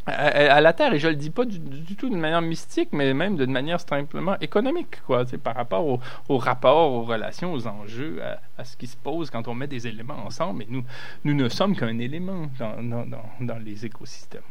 la 0.09 0.73
Terre. 0.73 0.95
Et 0.95 0.99
je 0.99 1.09
le 1.09 1.17
dis 1.17 1.31
pas 1.31 1.45
du, 1.45 1.61
tout 1.97 2.09
d'une 2.09 2.21
manière 2.21 2.43
mystique, 2.43 2.91
mais 2.93 3.15
même 3.15 3.37
d'une 3.37 3.51
manière 3.51 3.81
simplement 3.81 4.39
économique, 4.41 5.03
quoi. 5.07 5.25
Par 5.43 5.55
rapport 5.55 5.87
au, 5.87 6.01
au, 6.29 6.39
rapport, 6.39 6.93
aux 6.93 7.03
relations, 7.03 7.53
aux 7.53 7.67
enjeux, 7.67 8.21
à, 8.57 8.65
ce 8.65 8.77
qui 8.77 8.87
se 8.87 8.97
pose 8.97 9.31
quand 9.31 9.49
on 9.49 9.55
met 9.55 9.67
des 9.67 9.87
éléments 9.87 10.25
ensemble. 10.25 10.63
Et 10.63 10.67
nous, 10.69 10.85
nous 11.25 11.35
ne 11.35 11.49
sommes 11.49 11.77
qu'un 11.77 11.99
élément 11.99 12.51
dans, 12.59 13.07
dans, 13.41 13.59
les 13.59 13.87
écosystèmes. 13.87 14.43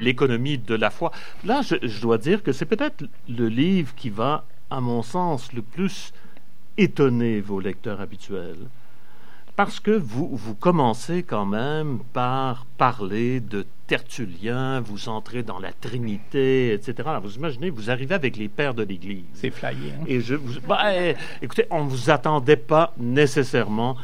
L'économie 0.00 0.58
de 0.58 0.74
la 0.74 0.90
foi. 0.90 1.12
Là, 1.44 1.60
je 1.62 2.00
dois 2.00 2.18
dire 2.18 2.42
que 2.42 2.52
c'est 2.52 2.66
peut-être 2.66 3.04
le 3.28 3.48
livre 3.48 3.94
qui 3.94 4.10
va, 4.10 4.44
à 4.70 4.80
mon 4.80 5.02
sens, 5.02 5.52
le 5.52 5.62
plus 5.62 6.12
étonner 6.76 7.40
vos 7.40 7.60
lecteurs 7.60 8.00
habituels 8.00 8.56
parce 9.56 9.80
que 9.80 9.90
vous, 9.90 10.28
vous 10.32 10.54
commencez 10.54 11.22
quand 11.22 11.46
même 11.46 12.00
par 12.12 12.64
parler 12.78 13.40
de 13.40 13.66
Tertullien, 13.86 14.80
vous 14.80 15.08
entrez 15.08 15.42
dans 15.42 15.58
la 15.58 15.72
Trinité, 15.72 16.72
etc. 16.72 17.08
vous 17.22 17.34
imaginez, 17.34 17.70
vous 17.70 17.90
arrivez 17.90 18.14
avec 18.14 18.36
les 18.36 18.48
pères 18.48 18.74
de 18.74 18.82
l'Église. 18.82 19.24
C'est 19.34 19.50
flyé. 19.50 19.92
Hein? 19.92 20.04
Et 20.06 20.20
je, 20.20 20.34
vous, 20.34 20.60
bah, 20.66 20.94
eh, 20.94 21.14
écoutez, 21.42 21.66
on 21.70 21.84
ne 21.84 21.90
vous 21.90 22.10
attendait 22.10 22.56
pas 22.56 22.94
nécessairement 22.98 23.96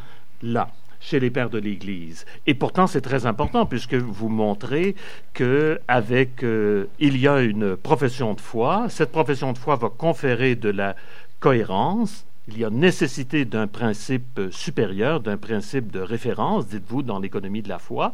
là 0.42 0.70
chez 1.00 1.20
les 1.20 1.30
pères 1.30 1.50
de 1.50 1.58
l'Église. 1.58 2.26
Et 2.46 2.54
pourtant, 2.54 2.86
c'est 2.86 3.00
très 3.00 3.24
important 3.24 3.66
puisque 3.66 3.94
vous 3.94 4.28
montrez 4.28 4.94
que 5.32 5.80
avec 5.88 6.42
euh, 6.42 6.86
il 6.98 7.16
y 7.16 7.28
a 7.28 7.40
une 7.40 7.76
profession 7.76 8.34
de 8.34 8.40
foi. 8.40 8.86
Cette 8.88 9.12
profession 9.12 9.52
de 9.52 9.58
foi 9.58 9.76
va 9.76 9.88
conférer 9.88 10.54
de 10.56 10.70
la 10.70 10.96
cohérence 11.40 12.26
il 12.48 12.58
y 12.58 12.64
a 12.64 12.70
nécessité 12.70 13.44
d'un 13.44 13.66
principe 13.66 14.40
supérieur, 14.50 15.20
d'un 15.20 15.36
principe 15.36 15.92
de 15.92 16.00
référence, 16.00 16.66
dites-vous, 16.66 17.02
dans 17.02 17.18
l'économie 17.18 17.62
de 17.62 17.68
la 17.68 17.78
foi, 17.78 18.12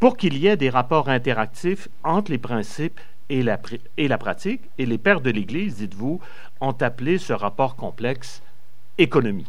pour 0.00 0.16
qu'il 0.16 0.36
y 0.36 0.48
ait 0.48 0.56
des 0.56 0.68
rapports 0.68 1.08
interactifs 1.08 1.88
entre 2.02 2.32
les 2.32 2.38
principes 2.38 3.00
et 3.28 3.42
la, 3.42 3.60
et 3.96 4.08
la 4.08 4.18
pratique. 4.18 4.62
Et 4.78 4.86
les 4.86 4.98
pères 4.98 5.20
de 5.20 5.30
l'Église, 5.30 5.76
dites-vous, 5.76 6.20
ont 6.60 6.76
appelé 6.80 7.18
ce 7.18 7.32
rapport 7.32 7.76
complexe 7.76 8.42
économie. 8.98 9.46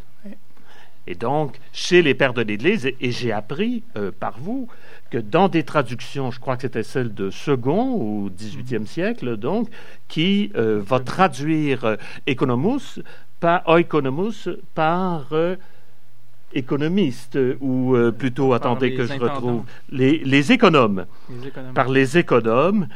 Et 1.07 1.15
donc, 1.15 1.59
chez 1.73 2.03
les 2.03 2.13
pères 2.13 2.35
de 2.35 2.43
l'Église, 2.43 2.85
et, 2.85 3.11
j'ai 3.11 3.31
appris 3.31 3.81
euh, 3.97 4.11
par 4.11 4.39
vous 4.39 4.67
que 5.09 5.17
dans 5.17 5.49
des 5.49 5.63
traductions, 5.63 6.29
je 6.29 6.39
crois 6.39 6.55
que 6.55 6.61
c'était 6.61 6.83
celle 6.83 7.15
de 7.15 7.31
Second 7.31 7.93
au 7.93 8.29
XVIIIe 8.29 8.85
siècle, 8.85 9.37
donc, 9.37 9.69
qui 10.07 10.51
euh, 10.55 10.79
va 10.85 10.99
traduire 10.99 11.83
euh, 11.85 11.95
Economus 12.29 13.01
par 13.39 13.67
oikonomus 13.67 14.49
par 14.75 15.27
euh, 15.31 15.55
économiste, 16.53 17.37
ou 17.59 17.95
euh, 17.95 18.11
plutôt, 18.11 18.53
attendez 18.53 18.95
que 18.95 19.05
je 19.05 19.13
retrouve, 19.13 19.63
les, 19.91 20.51
économes, 20.51 21.05
par 21.73 21.89
les 21.89 22.17
économes. 22.17 22.87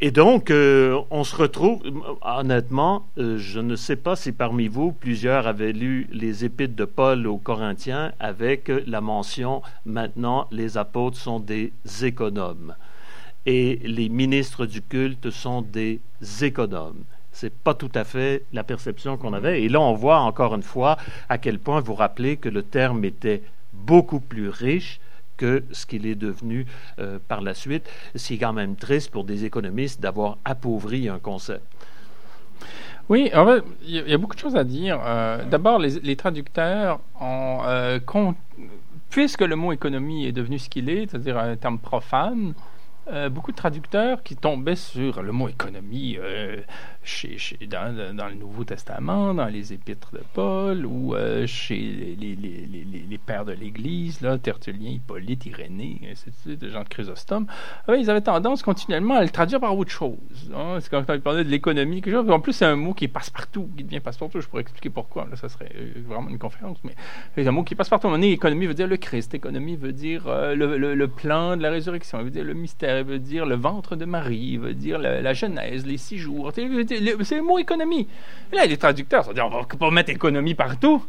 Et 0.00 0.10
donc, 0.10 0.50
euh, 0.50 1.00
on 1.10 1.24
se 1.24 1.34
retrouve, 1.34 1.80
honnêtement, 2.22 3.06
je 3.16 3.60
ne 3.60 3.76
sais 3.76 3.96
pas 3.96 4.16
si 4.16 4.32
parmi 4.32 4.68
vous, 4.68 4.92
plusieurs 4.92 5.46
avaient 5.46 5.72
lu 5.72 6.08
les 6.12 6.44
épîtres 6.44 6.76
de 6.76 6.84
Paul 6.84 7.26
aux 7.26 7.38
Corinthiens 7.38 8.12
avec 8.18 8.70
la 8.86 9.00
mention, 9.00 9.62
maintenant, 9.86 10.48
les 10.50 10.76
apôtres 10.76 11.18
sont 11.18 11.40
des 11.40 11.72
économes. 12.02 12.74
Et 13.44 13.80
les 13.84 14.08
ministres 14.08 14.66
du 14.66 14.82
culte 14.82 15.30
sont 15.30 15.62
des 15.62 16.00
économes 16.42 17.04
c'est 17.32 17.52
pas 17.52 17.74
tout 17.74 17.90
à 17.94 18.04
fait 18.04 18.44
la 18.52 18.64
perception 18.64 19.16
qu'on 19.16 19.32
avait. 19.32 19.62
Et 19.62 19.68
là, 19.68 19.80
on 19.80 19.94
voit 19.94 20.20
encore 20.20 20.54
une 20.54 20.62
fois 20.62 20.96
à 21.28 21.38
quel 21.38 21.58
point 21.58 21.80
vous 21.80 21.94
rappelez 21.94 22.36
que 22.36 22.48
le 22.48 22.62
terme 22.62 23.04
était 23.04 23.42
beaucoup 23.72 24.20
plus 24.20 24.48
riche 24.48 25.00
que 25.36 25.64
ce 25.72 25.86
qu'il 25.86 26.06
est 26.06 26.14
devenu 26.14 26.66
euh, 26.98 27.18
par 27.26 27.40
la 27.40 27.54
suite. 27.54 27.88
C'est 28.14 28.36
quand 28.36 28.52
même 28.52 28.76
triste 28.76 29.10
pour 29.10 29.24
des 29.24 29.44
économistes 29.44 30.00
d'avoir 30.00 30.38
appauvri 30.44 31.08
un 31.08 31.18
concept. 31.18 31.64
Oui, 33.08 33.30
en 33.34 33.44
fait, 33.46 33.64
il 33.84 34.08
y, 34.08 34.14
a 34.14 34.18
beaucoup 34.18 34.36
de 34.36 34.40
choses 34.40 34.56
à 34.56 34.64
dire. 34.64 35.00
Euh, 35.04 35.44
d'abord, 35.44 35.78
les, 35.78 36.16
traducteurs 36.16 37.00
ont, 37.20 37.60
euh, 37.64 37.98
puisque 39.10 39.40
le 39.40 39.56
mot 39.56 39.72
économie 39.72 40.26
est 40.26 40.32
devenu 40.32 40.58
ce 40.58 40.68
qu'il 40.68 40.88
est, 40.88 41.10
c'est-à-dire 41.10 41.36
un 41.36 41.56
terme 41.56 41.78
profane, 41.78 42.54
euh, 43.08 43.28
beaucoup 43.28 43.50
de 43.50 43.56
traducteurs 43.56 44.22
qui 44.22 44.36
tombaient 44.36 44.76
sur 44.76 45.22
le 45.22 45.32
mot 45.32 45.48
économie 45.48 46.16
euh, 46.20 46.60
chez, 47.02 47.36
dans, 47.66 47.92
le 47.96 48.34
Nouveau 48.36 48.62
Testament, 48.62 49.34
dans 49.34 49.48
les 49.48 49.72
épîtres 49.72 50.12
de 50.12 50.20
Paul 50.34 50.86
ou 50.86 51.16
euh, 51.16 51.44
chez 51.48 51.74
les, 51.76 52.36
les, 52.36 53.18
pères 53.18 53.44
de 53.44 53.52
l'Église, 53.52 54.20
Tertullien, 54.44 54.90
Hippolyte, 54.90 55.46
Irénée, 55.46 56.00
ainsi 56.12 56.26
de 56.26 56.34
suite, 56.56 56.68
Jean 56.68 56.84
de 56.84 56.88
Chrysostome. 56.88 57.46
Ils 57.88 58.08
avaient 58.08 58.20
tendance 58.20 58.62
continuellement 58.62 59.16
à 59.16 59.22
le 59.22 59.30
traduire 59.30 59.58
par 59.58 59.76
autre 59.76 59.90
chose. 59.90 60.16
Hein. 60.54 60.78
C'est 60.80 60.88
quand 60.88 61.04
ils 61.12 61.20
parlaient 61.20 61.44
de 61.44 61.50
l'économie, 61.50 62.02
quelque 62.02 62.14
chose. 62.14 62.30
En 62.30 62.38
plus, 62.38 62.52
c'est 62.52 62.66
un 62.66 62.76
mot 62.76 62.94
qui 62.94 63.08
passe 63.08 63.30
partout, 63.30 63.68
qui 63.76 63.82
devient 63.82 64.00
passe-partout. 64.00 64.40
Je 64.40 64.46
pourrais 64.46 64.62
expliquer 64.62 64.90
pourquoi. 64.90 65.26
Là, 65.28 65.34
ça 65.34 65.48
serait 65.48 65.72
vraiment 66.06 66.28
une 66.28 66.38
conférence. 66.38 66.78
Mais 66.84 66.94
c'est 67.34 67.46
un 67.46 67.52
mot 67.52 67.64
qui 67.64 67.74
passe 67.74 67.88
partout. 67.88 68.08
Donné, 68.08 68.30
économie 68.30 68.66
veut 68.66 68.74
dire 68.74 68.86
le 68.86 68.96
Christ. 68.96 69.34
Économie 69.34 69.74
veut 69.74 69.92
dire 69.92 70.24
le, 70.26 71.06
plan 71.06 71.56
de 71.56 71.62
la 71.62 71.70
résurrection. 71.70 72.22
Veut 72.22 72.30
dire 72.30 72.44
le 72.44 72.54
mystère 72.54 72.91
veut 73.02 73.18
dire 73.18 73.46
le 73.46 73.56
ventre 73.56 73.96
de 73.96 74.04
Marie, 74.04 74.56
veut 74.56 74.74
dire 74.74 74.98
la, 74.98 75.32
Genèse, 75.32 75.86
les 75.86 75.96
six 75.96 76.18
jours. 76.18 76.52
C'est 76.54 76.64
le 76.66 77.42
mot 77.42 77.58
économie. 77.58 78.08
Là, 78.52 78.66
les 78.66 78.76
traducteurs 78.76 79.24
sont 79.24 79.32
dit, 79.32 79.40
on 79.40 79.48
va 79.48 79.64
pas 79.64 79.90
mettre 79.90 80.10
économie 80.10 80.54
partout. 80.54 81.02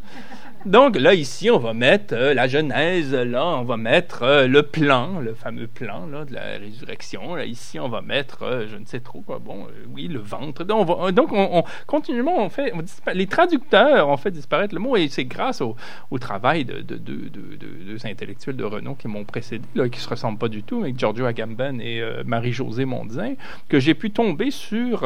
Donc 0.66 0.98
là, 0.98 1.14
ici, 1.14 1.52
on 1.52 1.60
va 1.60 1.74
mettre 1.74 2.14
euh, 2.14 2.34
la 2.34 2.48
Genèse, 2.48 3.14
là, 3.14 3.46
on 3.46 3.64
va 3.64 3.76
mettre 3.76 4.24
euh, 4.24 4.48
le 4.48 4.64
plan, 4.64 5.20
le 5.20 5.34
fameux 5.34 5.68
plan 5.68 6.08
de 6.08 6.34
la 6.34 6.58
résurrection. 6.58 7.36
Là, 7.36 7.44
ici, 7.44 7.82
on 7.82 7.90
va 7.90 8.02
mettre, 8.02 8.44
euh, 8.44 8.66
je 8.72 8.78
ne 8.78 8.86
sais 8.86 9.02
trop 9.02 9.22
bon, 9.28 9.68
oui, 9.94 10.08
le 10.08 10.20
ventre. 10.20 10.64
Donc, 10.64 10.90
on, 10.90 11.12
donc 11.12 11.34
on, 11.34 11.66
continuellement, 11.86 12.38
on 12.38 12.48
fait, 12.48 12.72
les 13.14 13.28
traducteurs 13.28 14.08
ont 14.08 14.16
fait 14.16 14.32
disparaître 14.32 14.74
le 14.74 14.80
mot, 14.80 14.96
et 14.96 15.10
c'est 15.10 15.26
grâce 15.26 15.62
au, 15.62 15.76
travail 16.18 16.64
de, 16.64 16.80
de, 16.80 16.96
de, 16.96 17.28
deux 17.28 18.06
intellectuels 18.06 18.56
de 18.56 18.64
renom 18.64 18.96
qui 18.96 19.10
m'ont 19.10 19.26
précédé, 19.26 19.66
qui 19.74 19.82
ne 19.82 19.96
se 19.96 20.08
ressemblent 20.08 20.40
pas 20.40 20.48
du 20.48 20.64
tout, 20.64 20.84
avec 20.84 20.98
Giorgio 20.98 21.26
Agamben 21.26 21.73
et 21.82 22.04
Marie-Josée 22.26 22.86
Mondin, 22.86 23.34
que 23.70 23.80
j'ai 23.80 23.94
pu 23.94 24.12
tomber 24.12 24.52
sur 24.52 25.06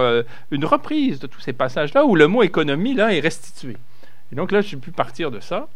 une 0.52 0.66
reprise 0.66 1.20
de 1.20 1.28
tous 1.28 1.42
ces 1.42 1.54
passages-là 1.54 2.06
où 2.06 2.16
le 2.16 2.28
mot 2.28 2.44
économie, 2.44 2.94
là, 2.94 3.14
est 3.14 3.20
restitué. 3.20 3.78
Et 4.32 4.36
donc 4.36 4.52
là, 4.52 4.62
j'ai 4.62 4.78
pu 4.78 4.92
partir 4.92 5.32
de 5.32 5.40
ça 5.40 5.68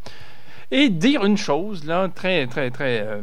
et 0.74 0.90
dire 0.90 1.26
une 1.26 1.36
chose, 1.36 1.86
là, 1.86 2.08
très, 2.08 2.48
très, 2.48 2.72
très, 2.72 3.02
euh, 3.02 3.22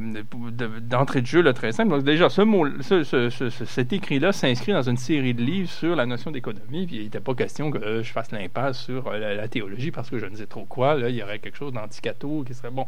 d'entrée 0.83 1.23
de 1.23 1.27
jeu, 1.27 1.41
là, 1.41 1.55
très 1.55 1.73
simple. 1.73 1.89
Donc, 1.89 2.05
déjà, 2.05 2.29
ce 2.29 2.43
mot, 2.43 2.67
cet 2.83 3.93
écrit-là 3.95 4.33
s'inscrit 4.33 4.73
dans 4.73 4.83
une 4.83 4.99
série 4.99 5.33
de 5.33 5.43
livres 5.43 5.71
sur 5.71 5.97
la 5.97 6.05
notion 6.05 6.31
d'économie, 6.31 6.87
puis 6.87 6.97
il 6.97 7.05
n'était 7.05 7.21
pas 7.21 7.35
question 7.35 7.71
que 7.71 8.03
je 8.03 8.13
fasse 8.13 8.33
l'impasse 8.33 8.85
sur 8.85 9.09
euh, 9.09 9.37
la, 9.37 9.49
théologie 9.49 9.91
parce 9.91 10.11
que 10.11 10.19
je 10.19 10.27
ne 10.27 10.37
sais 10.37 10.47
trop 10.47 10.67
quoi. 10.67 10.95
Là, 10.97 11.09
il 11.09 11.17
y 11.17 11.23
aurait 11.23 11.39
quelque 11.39 11.57
chose 11.57 11.73
d'anticato 11.73 12.45
qui 12.47 12.53
serait 12.53 12.71
bon. 12.71 12.85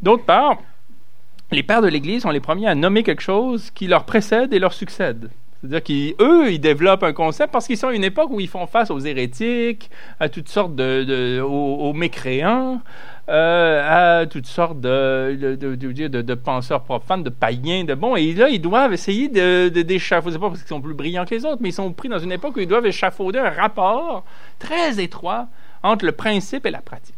D'autre 0.00 0.24
part, 0.24 0.56
les 1.50 1.62
pères 1.62 1.82
de 1.82 1.88
l'Église 1.88 2.22
sont 2.22 2.30
les 2.30 2.40
premiers 2.40 2.68
à 2.68 2.74
nommer 2.74 3.02
quelque 3.02 3.22
chose 3.22 3.70
qui 3.70 3.86
leur 3.86 4.04
précède 4.04 4.52
et 4.52 4.58
leur 4.58 4.72
succède. 4.72 5.30
C'est-à-dire 5.60 5.82
qu'eux, 5.82 6.52
ils 6.52 6.60
développent 6.60 7.02
un 7.02 7.12
concept 7.12 7.52
parce 7.52 7.66
qu'ils 7.66 7.76
sont 7.76 7.88
à 7.88 7.94
une 7.94 8.04
époque 8.04 8.30
où 8.30 8.38
ils 8.38 8.48
font 8.48 8.66
face 8.66 8.92
aux 8.92 9.00
hérétiques, 9.00 9.90
à 10.20 10.28
toutes 10.28 10.48
sortes 10.48 10.76
de, 10.76 11.40
aux, 11.40 11.92
mécréants, 11.94 12.80
euh, 13.28 14.20
à 14.20 14.26
toutes 14.26 14.46
sortes 14.46 14.80
de, 14.80 15.56
de, 15.58 15.74
de, 15.74 16.34
penseurs 16.34 16.84
profanes, 16.84 17.24
de 17.24 17.30
païens, 17.30 17.82
de 17.82 17.94
bon. 17.94 18.14
Et 18.14 18.34
là, 18.34 18.48
ils 18.50 18.60
doivent 18.60 18.92
essayer 18.92 19.28
de, 19.28 19.68
d'échafauder. 19.68 20.38
Pas 20.38 20.48
parce 20.48 20.60
qu'ils 20.60 20.68
sont 20.68 20.80
plus 20.80 20.94
brillants 20.94 21.24
que 21.24 21.34
les 21.34 21.44
autres, 21.44 21.58
mais 21.60 21.70
ils 21.70 21.72
sont 21.72 21.92
pris 21.92 22.08
dans 22.08 22.20
une 22.20 22.32
époque 22.32 22.56
où 22.56 22.60
ils 22.60 22.68
doivent 22.68 22.86
échafauder 22.86 23.40
un 23.40 23.50
rapport 23.50 24.24
très 24.60 25.02
étroit 25.02 25.48
entre 25.82 26.04
le 26.04 26.12
principe 26.12 26.66
et 26.66 26.70
la 26.70 26.82
pratique. 26.82 27.17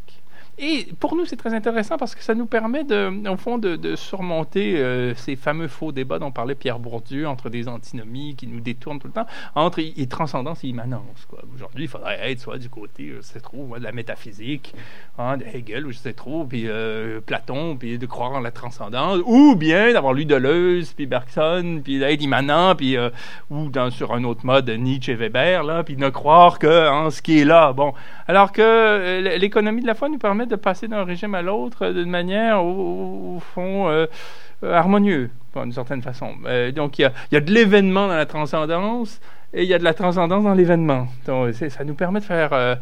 Et 0.62 0.86
pour 1.00 1.16
nous, 1.16 1.24
c'est 1.24 1.36
très 1.36 1.54
intéressant 1.54 1.96
parce 1.96 2.14
que 2.14 2.22
ça 2.22 2.34
nous 2.34 2.44
permet, 2.44 2.84
de, 2.84 3.26
au 3.26 3.36
fond, 3.38 3.56
de, 3.56 3.96
surmonter 3.96 4.76
euh, 4.76 5.14
ces 5.14 5.34
fameux 5.34 5.68
faux 5.68 5.90
débats 5.90 6.18
dont 6.18 6.32
parlait 6.32 6.54
Pierre 6.54 6.78
Bourdieu 6.78 7.26
entre 7.26 7.48
des 7.48 7.66
antinomies 7.66 8.34
qui 8.36 8.46
nous 8.46 8.61
détournent 8.61 8.98
tout 8.98 9.06
le 9.06 9.14
temps, 9.14 9.26
entre 9.54 9.80
transcendance 10.06 10.62
et 10.62 10.68
immanence. 10.68 11.26
Aujourd'hui, 11.54 11.84
il 11.84 11.88
faudrait 11.88 12.30
être 12.30 12.40
soit 12.40 12.58
du 12.58 12.68
côté, 12.68 13.11
je 13.16 13.22
sais 13.22 13.40
trop, 13.40 13.78
de 13.78 13.82
la 13.82 13.92
métaphysique, 13.92 14.74
hein, 15.18 15.38
de 15.38 15.44
Hegel, 15.44 15.86
ou 15.86 15.92
je 15.92 15.98
sais 15.98 16.12
trop, 16.12 16.44
puis 16.44 16.64
euh, 16.66 17.20
Platon, 17.22 17.76
puis 17.76 17.98
de 17.98 18.06
croire 18.06 18.32
en 18.32 18.40
la 18.40 18.50
transcendance, 18.50 19.20
ou 19.24 19.54
bien 19.56 19.94
d'avoir 19.94 20.12
lu 20.12 20.26
Deleuze, 20.26 20.92
puis 20.92 21.06
Bergson, 21.06 21.80
puis 21.82 22.00
d'être 22.00 22.22
immanent, 22.22 22.74
puis, 22.74 22.98
euh, 22.98 23.08
ou 23.48 23.70
dans, 23.70 23.90
sur 23.90 24.12
un 24.12 24.24
autre 24.24 24.44
mode, 24.44 24.68
Nietzsche 24.68 25.12
et 25.12 25.16
Weber, 25.16 25.62
là, 25.62 25.84
puis 25.84 25.96
ne 25.96 26.11
croire 26.11 26.58
que 26.58 26.88
hein, 26.88 27.11
ce 27.11 27.22
qui 27.22 27.38
est 27.38 27.44
là. 27.46 27.72
Bon, 27.72 27.94
alors 28.28 28.52
que 28.52 29.36
l'économie 29.38 29.80
de 29.80 29.86
la 29.86 29.94
foi 29.94 30.11
nous 30.11 30.18
permet 30.18 30.49
de 30.51 30.57
passer 30.57 30.88
d'un 30.88 31.05
régime 31.05 31.34
à 31.34 31.42
l'autre 31.42 31.88
d'une 31.88 32.11
manière, 32.11 32.62
au, 32.64 33.38
fond, 33.55 33.88
euh, 33.88 34.07
euh, 34.62 34.74
harmonieux, 34.74 35.30
d'une 35.57 35.72
certaine 35.72 36.03
façon. 36.03 36.34
Euh, 36.46 36.72
donc, 36.72 36.98
il 36.98 37.11
y, 37.32 37.36
a, 37.36 37.40
de 37.40 37.53
l'événement 37.53 38.09
dans 38.09 38.16
la 38.16 38.26
transcendance 38.26 39.20
et 39.55 39.62
il 39.62 39.68
y 39.68 39.74
a 39.74 39.78
de 39.78 39.84
la 39.84 39.94
transcendance 39.94 40.44
dans 40.44 40.55
l'événement. 40.55 41.07
Donc, 41.26 41.55
ça 41.55 41.84
nous 41.84 41.94
permet 41.94 42.20
de 42.20 42.24
faire 42.24 42.78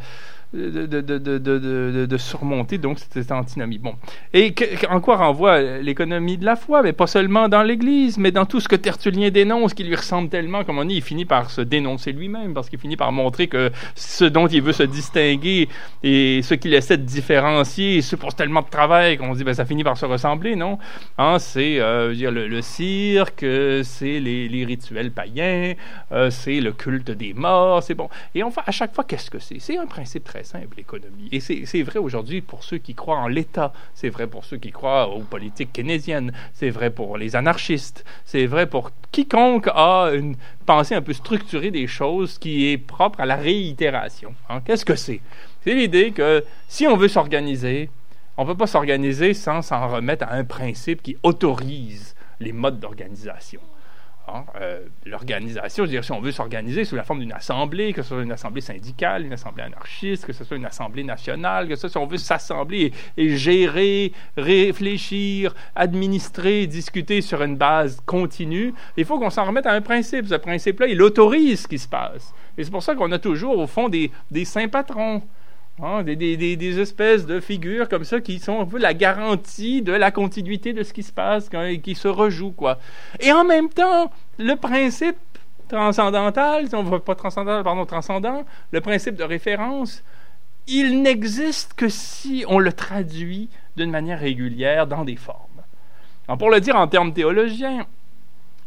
de, 0.55 0.87
de, 0.87 1.19
de, 1.19 2.07
de, 2.07 2.17
surmonter 2.17 2.79
donc 2.79 2.99
cette 2.99 3.31
antinomie. 3.31 3.79
Bon. 3.79 3.95
Et 4.33 4.55
en 4.89 5.01
quoi 5.01 5.17
renvoie 5.17 5.61
l'économie 5.61 6.39
de 6.39 6.45
la 6.45 6.57
foi? 6.57 6.83
Mais 6.83 6.95
pas 6.95 7.07
seulement 7.07 7.49
dans 7.49 7.63
l'Église, 7.63 8.17
mais 8.17 8.31
dans 8.31 8.47
tout 8.47 8.61
ce 8.61 8.69
que 8.69 8.77
Tertullien 8.77 9.31
dénonce, 9.31 9.75
qui 9.75 9.85
lui 9.85 9.95
ressemble 9.95 10.31
tellement, 10.31 10.65
comme 10.65 10.79
on 10.79 10.87
dit, 10.87 10.97
il 10.97 11.03
finit 11.03 11.27
par 11.27 11.51
se 11.51 11.61
dénoncer 11.61 12.13
lui-même, 12.13 12.55
parce 12.55 12.71
qu'il 12.71 12.79
finit 12.79 12.97
par 12.97 13.13
montrer 13.13 13.47
que 13.47 13.71
ce 13.95 14.25
dont 14.25 14.47
il 14.47 14.63
veut 14.63 14.73
se 14.73 14.85
distinguer 14.85 15.69
et 16.03 16.41
ce 16.43 16.55
qu'il 16.55 16.73
essaie 16.73 16.97
de 16.97 17.05
différencier, 17.05 18.01
se 18.01 18.17
pose 18.17 18.35
tellement 18.35 18.63
de 18.63 18.71
travail 18.71 19.19
qu'on 19.19 19.35
se 19.35 19.39
dit, 19.39 19.45
ben, 19.45 19.55
ça 19.55 19.67
finit 19.67 19.85
par 19.85 19.99
se 19.99 20.07
ressembler, 20.07 20.57
non? 20.57 20.79
Hein, 21.19 21.39
C'est 21.39 21.79
euh, 21.79 22.15
le, 22.15 22.63
cirque, 22.63 23.45
c'est 23.83 24.19
les, 24.21 24.65
rituels 24.65 25.11
païens, 25.11 25.75
euh, 26.13 26.31
c'est 26.31 26.61
le 26.61 26.73
culte 26.73 27.11
des 27.11 27.35
morts, 27.35 27.83
c'est 27.83 27.95
bon. 27.95 28.09
Et 28.35 28.43
enfin, 28.43 28.63
à 28.67 28.71
chaque 28.71 28.95
fois, 28.95 29.05
qu'est-ce 29.05 29.31
que 29.31 29.39
c'est? 29.39 29.59
C'est 29.59 29.77
un 29.77 29.87
principe 29.87 30.25
simple, 30.45 30.77
l'économie. 30.77 31.29
Et 31.33 31.41
c'est 31.41 31.83
vrai 31.83 31.99
aujourd'hui 31.99 32.41
pour 32.41 32.65
ceux 32.65 32.79
qui 32.79 32.95
croient 32.95 33.19
en 33.19 33.29
l'État, 33.29 33.73
c'est 33.95 34.09
vrai 34.09 34.27
pour 34.27 34.45
ceux 34.45 34.57
qui 34.57 34.71
croient 34.71 35.09
aux 35.09 35.23
politiques 35.23 35.73
keynésiennes, 35.73 36.33
c'est 36.53 36.71
vrai 36.71 36.91
pour 36.91 37.17
les 37.17 37.37
anarchistes, 37.37 38.05
c'est 38.25 38.47
vrai 38.47 38.67
pour 38.67 38.91
quiconque 39.13 39.69
a 39.75 40.11
une 40.15 40.37
pensée 40.67 40.95
un 40.95 41.03
peu 41.03 41.13
structurée 41.13 41.71
des 41.71 41.87
choses 41.87 42.39
qui 42.39 42.69
est 42.71 42.79
propre 42.79 43.21
à 43.21 43.27
la 43.27 43.37
réitération. 43.37 44.35
Hein. 44.49 44.61
Qu'est-ce 44.65 44.85
que 44.85 44.97
c'est? 44.97 45.21
C'est 45.63 45.75
l'idée 45.75 46.13
que 46.13 46.45
si 46.69 46.87
on 46.87 46.97
veut 46.97 47.09
s'organiser, 47.09 47.91
on 48.37 48.45
ne 48.45 48.49
peut 48.49 48.57
pas 48.57 48.67
s'organiser 48.67 49.35
sans 49.35 49.63
s'en 49.63 49.89
remettre 49.89 50.25
à 50.25 50.35
un 50.35 50.45
principe 50.45 51.03
qui 51.03 51.17
autorise 51.23 52.15
les 52.41 52.53
modes 52.53 52.79
d'organisation. 52.79 53.61
Hein, 54.29 54.45
euh, 54.61 54.81
l'organisation, 55.07 55.85
je 55.85 55.91
dire, 55.91 56.05
si 56.05 56.13
on 56.13 56.21
veut 56.21 56.33
s'organiser 56.33 56.85
sous 56.85 56.97
la 56.97 57.03
forme 57.03 57.21
d'une 57.21 57.33
assemblée, 57.33 57.93
que 57.93 58.03
ce 58.03 58.11
soit 58.11 58.23
une 58.23 58.33
assemblée 58.33 58.61
syndicale, 58.61 59.25
une 59.25 59.33
assemblée 59.33 59.63
anarchiste, 59.63 60.27
que 60.27 60.33
ce 60.33 60.45
soit 60.45 60.57
une 60.57 60.67
assemblée 60.67 61.03
nationale, 61.03 61.69
que 61.69 61.75
ce 61.77 61.83
soit, 61.83 61.91
si 61.91 61.97
on 61.99 62.07
veut 62.07 62.19
s'assembler 62.19 62.93
et, 63.17 63.37
gérer, 63.37 64.13
réfléchir, 64.37 65.55
administrer, 65.75 66.67
discuter 66.67 67.23
sur 67.23 67.43
une 67.43 67.57
base 67.57 68.01
continue, 68.05 68.75
il 68.97 69.05
faut 69.05 69.19
qu'on 69.19 69.31
s'en 69.31 69.45
remette 69.45 69.67
à 69.67 69.73
un 69.73 69.81
principe. 69.81 70.27
Ce 70.27 70.35
principe-là, 70.35 70.89
il 70.89 71.01
autorise 71.01 71.63
ce 71.63 71.69
qui 71.69 71.79
se 71.79 71.89
passe. 71.89 72.35
Et 72.59 72.65
c'est 72.65 72.71
pour 72.71 72.83
ça 72.83 72.95
qu'on 72.95 73.13
a 73.13 73.19
toujours, 73.19 73.59
au 73.59 73.67
fond, 73.67 73.89
des, 73.89 74.11
des 74.31 74.45
saints 74.45 74.69
patrons. 74.69 75.23
Hein, 75.81 76.03
des, 76.03 76.81
espèces 76.81 77.25
de 77.25 77.39
figures 77.39 77.89
comme 77.89 78.03
ça 78.03 78.21
qui 78.21 78.41
sont 78.41 78.61
un 78.61 78.67
peu 78.67 78.79
la 78.79 78.95
garantie 78.95 79.81
de 79.81 79.93
la 79.93 80.11
continuité 80.11 80.73
de 80.73 80.83
ce 80.83 80.93
qui 80.93 81.05
se 81.05 81.13
passe, 81.13 81.49
qui 81.85 81.95
se 81.95 82.09
rejoue, 82.09 82.51
quoi. 82.51 82.79
Et 83.21 83.31
en 83.31 83.45
même 83.45 83.69
temps, 83.69 84.11
le 84.39 84.57
principe 84.57 85.17
transcendantal, 85.69 86.67
on 86.73 86.83
ne 86.83 86.91
veut 86.91 86.99
pas 86.99 87.15
transcendantal, 87.15 87.63
pardon, 87.63 87.87
transcendant, 87.87 88.45
le 88.73 88.81
principe 88.81 89.15
de 89.15 89.23
référence, 89.23 90.03
il 90.67 91.01
n'existe 91.03 91.75
que 91.75 91.89
si 91.89 92.45
on 92.49 92.59
le 92.59 92.73
traduit 92.73 93.49
d'une 93.77 93.91
manière 93.91 94.19
régulière 94.19 94.87
dans 94.89 95.05
des 95.05 95.17
formes. 95.17 95.63
Pour 96.39 96.51
le 96.51 96.61
dire 96.61 96.75
en 96.75 96.89
termes 96.89 97.13
théologiens, 97.13 97.87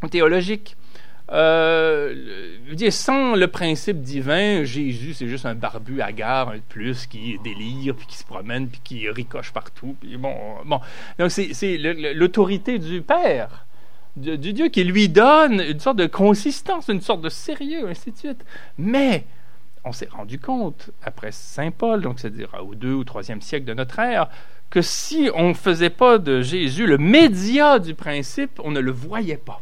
théologiques, 0.10 0.78
euh, 1.32 2.14
sans 2.90 3.36
le 3.36 3.48
principe 3.48 4.02
divin, 4.02 4.64
Jésus, 4.64 5.14
c'est 5.14 5.28
juste 5.28 5.46
un 5.46 5.56
barbu 5.56 6.02
hagard, 6.02 6.50
un 6.50 6.58
de 6.58 6.62
plus, 6.68 7.08
qui 7.08 7.40
délire, 7.44 7.96
puis 7.96 8.06
qui 8.06 8.18
se 8.18 8.26
promène, 8.26 8.68
puis 8.68 8.82
qui 8.84 9.10
ricoche 9.10 9.52
partout. 9.52 9.96
Puis 10.02 10.18
bon, 10.18 10.36
bon. 10.66 10.80
Donc, 11.20 11.32
c'est 11.32 11.78
l'autorité 11.78 12.80
du 12.80 13.02
Père, 13.02 13.66
du, 14.18 14.38
Dieu, 14.38 14.68
qui 14.68 14.84
lui 14.84 15.08
donne 15.08 15.62
une 15.62 15.80
sorte 15.80 15.98
de 15.98 16.08
consistance, 16.08 16.90
une 16.90 17.02
sorte 17.02 17.22
de 17.22 17.30
sérieux, 17.30 17.88
ainsi 17.88 18.12
de 18.12 18.18
suite. 18.18 18.46
Mais, 18.78 19.26
on 19.86 19.94
s'est 19.94 20.10
rendu 20.12 20.38
compte, 20.38 20.90
après 21.04 21.32
Saint 21.32 21.72
Paul, 21.72 22.02
donc 22.02 22.20
c'est-à-dire 22.20 22.50
au 22.62 22.76
2 22.76 22.94
ou 22.94 23.04
3e 23.04 23.42
siècle 23.42 23.66
de 23.66 23.74
notre 23.74 24.00
ère, 24.00 24.30
que 24.70 24.82
si 24.82 25.30
on 25.34 25.50
ne 25.50 25.54
faisait 25.54 25.90
pas 25.90 26.18
de 26.18 26.42
Jésus 26.42 26.88
le 26.88 26.98
média 26.98 27.80
du 27.80 27.96
principe, 27.96 28.60
on 28.64 28.72
ne 28.72 28.80
le 28.80 28.92
voyait 28.92 29.38
pas. 29.38 29.62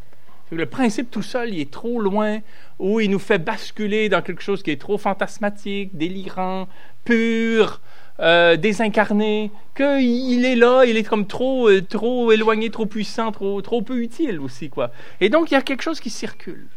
Le 0.52 0.66
principe 0.66 1.12
tout 1.12 1.22
seul, 1.22 1.54
il 1.54 1.60
est 1.60 1.72
trop 1.72 2.00
loin, 2.00 2.40
ou 2.80 3.00
il 3.00 3.10
nous 3.10 3.20
fait 3.20 3.38
basculer 3.38 4.10
dans 4.10 4.22
quelque 4.22 4.42
chose 4.42 4.64
qui 4.64 4.72
est 4.72 4.82
trop 4.82 4.98
fantasmatique, 4.98 5.96
délirant, 5.96 6.68
pur, 7.06 7.82
euh, 8.20 8.58
désincarné, 8.58 9.52
qu'il 9.76 10.44
est 10.44 10.56
là, 10.56 10.86
il 10.86 10.98
est 10.98 11.04
comme 11.04 11.28
trop, 11.28 11.70
euh, 11.70 11.82
trop 11.82 12.32
éloigné, 12.32 12.70
trop 12.70 12.86
puissant, 12.86 13.32
trop, 13.32 13.62
trop 13.62 13.82
peu 13.82 14.02
utile 14.02 14.40
aussi, 14.40 14.70
quoi. 14.70 14.92
Et 15.22 15.30
donc, 15.30 15.52
il 15.52 15.54
y 15.54 15.58
a 15.58 15.62
quelque 15.62 15.84
chose 15.84 16.00
qui 16.00 16.10
circule 16.10 16.68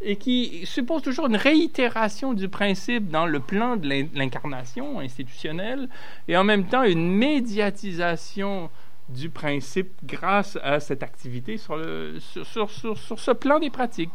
et 0.00 0.16
qui 0.16 0.62
suppose 0.64 1.02
toujours 1.02 1.26
une 1.26 1.36
réitération 1.36 2.32
du 2.32 2.48
principe 2.48 3.10
dans 3.10 3.26
le 3.26 3.40
plan 3.40 3.76
de 3.76 3.88
l'incarnation 4.14 5.00
institutionnelle 5.00 5.88
et 6.28 6.36
en 6.36 6.44
même 6.44 6.66
temps 6.66 6.84
une 6.84 7.10
médiatisation 7.10 8.70
du 9.08 9.30
principe 9.30 9.90
grâce 10.04 10.58
à 10.62 10.80
cette 10.80 11.02
activité 11.02 11.56
sur, 11.56 11.76
le, 11.76 12.18
sur, 12.20 12.70
sur, 12.70 12.98
sur, 12.98 13.18
ce 13.18 13.30
plan 13.30 13.58
des 13.58 13.70
pratiques. 13.70 14.12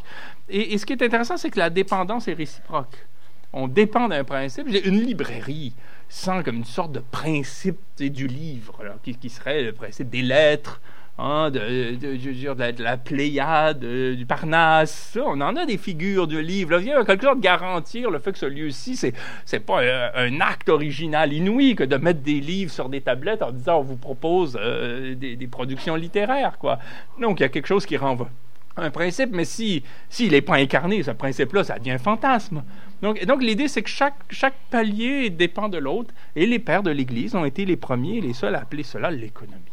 Et, 0.50 0.74
et 0.74 0.78
ce 0.78 0.86
qui 0.86 0.94
est 0.94 1.02
intéressant, 1.02 1.38
c'est 1.38 1.50
que 1.50 1.60
la 1.60 1.70
dépendance 1.70 2.28
est 2.28 2.34
réciproque. 2.34 3.08
On 3.54 3.68
dépend 3.68 4.08
d'un 4.08 4.24
principe. 4.24 4.68
Une 4.68 5.02
librairie 5.02 5.74
sans 6.10 6.44
comme 6.44 6.58
une 6.58 6.66
sorte 6.66 6.91
de 6.91 7.00
principe 7.00 7.80
du 7.98 8.28
livre, 8.28 8.84
qui, 9.02 9.16
qui, 9.16 9.30
serait 9.30 9.64
le 9.64 9.74
principe 9.74 10.10
des 10.10 10.22
lettres, 10.22 10.80
Hein, 11.20 11.51
de, 11.51 12.82
la 12.82 12.97
Pléiade, 12.97 13.86
du 13.86 14.26
Parnasse. 14.26 15.16
on 15.24 15.39
en 15.41 15.55
a 15.55 15.66
des 15.68 15.78
figures 15.78 16.26
de 16.26 16.39
livres. 16.39 16.80
Il 16.82 16.88
y 16.88 16.91
a 16.91 17.05
quelque 17.05 17.24
chose 17.24 17.38
de 17.38 17.41
garantir 17.41 18.09
le 18.09 18.18
fait 18.18 18.32
que 18.32 18.39
ce 18.39 18.47
lieu-ci, 18.47 18.95
c'est, 18.95 19.14
c'est 19.45 19.59
pas 19.59 19.82
un, 20.16 20.41
acte 20.41 20.70
original 20.70 21.32
inouï 21.32 21.76
que 21.76 21.84
de 21.84 21.97
mettre 21.97 22.22
des 22.22 22.39
livres 22.39 22.72
sur 22.72 22.89
des 22.89 23.01
tablettes 23.01 23.43
en 23.43 23.51
disant 23.51 23.78
on 23.78 23.84
vous 23.84 23.95
propose 23.95 24.57
euh, 24.59 25.14
des, 25.14 25.47
productions 25.47 25.95
littéraires. 25.95 26.57
quoi. 26.57 26.80
Donc, 27.22 27.39
il 27.39 27.43
y 27.43 27.45
a 27.45 27.49
quelque 27.49 27.68
chose 27.68 27.86
qui 27.86 27.95
renvoie 27.95 28.30
un 28.76 28.89
principe, 28.89 29.30
mais 29.34 29.45
si 29.45 29.84
s'il 30.09 30.32
n'est 30.32 30.41
pas 30.41 30.55
incarné, 30.55 31.03
ce 31.03 31.11
principe-là, 31.11 31.64
ça 31.64 31.78
devient 31.78 31.91
un 31.91 31.99
fantasme. 31.99 32.64
Donc, 33.03 33.24
donc 33.24 33.43
l'idée, 33.43 33.68
c'est 33.68 33.84
que 33.84 33.89
chaque, 33.89 34.18
chaque 34.32 34.55
palier 34.72 35.30
dépend 35.30 35.70
de 35.70 35.78
l'autre, 35.78 36.11
et 36.36 36.47
les 36.47 36.57
pères 36.57 36.82
de 36.82 36.89
l'Église 36.89 37.36
ont 37.36 37.45
été 37.45 37.66
les 37.66 37.78
premiers 37.78 38.18
et 38.18 38.22
les 38.22 38.34
seuls 38.34 38.55
à 38.55 38.61
appeler 38.61 38.82
cela 38.82 39.11
l'économie 39.11 39.72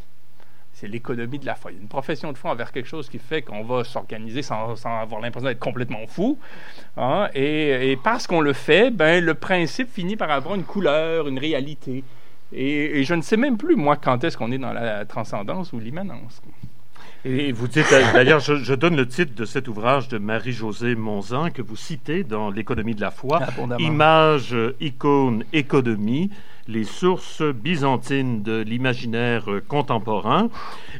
c'est 0.81 0.89
l'économie 0.89 1.39
de 1.39 1.45
la 1.45 1.55
foi. 1.55 1.72
Il 1.72 1.74
y 1.74 1.78
a 1.78 1.83
une 1.83 1.89
profession 1.89 2.33
de 2.33 2.39
foi 2.39 2.53
envers 2.53 2.72
quelque 2.72 2.89
chose 2.89 3.11
qui 3.11 3.18
fait 3.18 3.43
qu'on 3.43 3.64
va 3.64 3.85
s'organiser 3.85 4.41
sans, 4.41 4.76
sans, 4.76 4.99
avoir 4.99 5.20
l'impression 5.20 5.49
d'être 5.49 5.59
complètement 5.59 6.07
fou. 6.07 6.39
Hein, 6.97 7.28
et, 7.35 7.99
parce 8.03 8.26
qu'on 8.26 8.41
le 8.41 8.55
fait, 8.55 8.91
ben, 8.91 9.22
le 9.22 9.35
principe 9.35 9.93
finit 9.93 10.16
par 10.16 10.31
avoir 10.31 10.55
une 10.55 10.64
couleur, 10.64 11.28
une 11.28 11.39
réalité. 11.39 12.03
Et, 12.53 12.99
et 12.99 13.05
je 13.05 13.14
ne 13.14 13.20
sais 13.20 13.37
même 13.37 13.59
plus, 13.59 13.76
moi, 13.76 13.97
quand 13.97 14.24
est-ce 14.24 14.39
qu'on 14.39 14.53
est 14.53 14.59
dans 14.59 14.72
la 14.72 15.05
transcendance 15.05 15.72
ou 15.74 15.81
l'immanence. 15.81 16.41
Et 17.25 17.53
vous 17.53 17.68
dites, 17.68 17.85
d'ailleurs, 17.91 18.41
je, 18.41 18.55
je, 18.57 18.73
donne 18.73 18.97
le 18.97 19.07
titre 19.07 19.35
de 19.35 19.45
cet 19.45 19.68
ouvrage 19.68 20.09
de 20.09 20.16
Marie-Josée 20.16 20.95
Monzin 20.95 21.51
que 21.51 21.61
vous 21.61 21.77
citez 21.77 22.25
dans 22.25 22.51
L'économie 22.51 22.95
de 22.95 23.03
la 23.03 23.11
foi, 23.11 23.41
Image, 23.79 24.57
icône, 24.81 25.45
économie, 25.53 26.31
les 26.66 26.85
sources 26.85 27.43
byzantines 27.43 28.43
de 28.43 28.62
l'imaginaire 28.62 29.45
contemporain. 29.68 30.49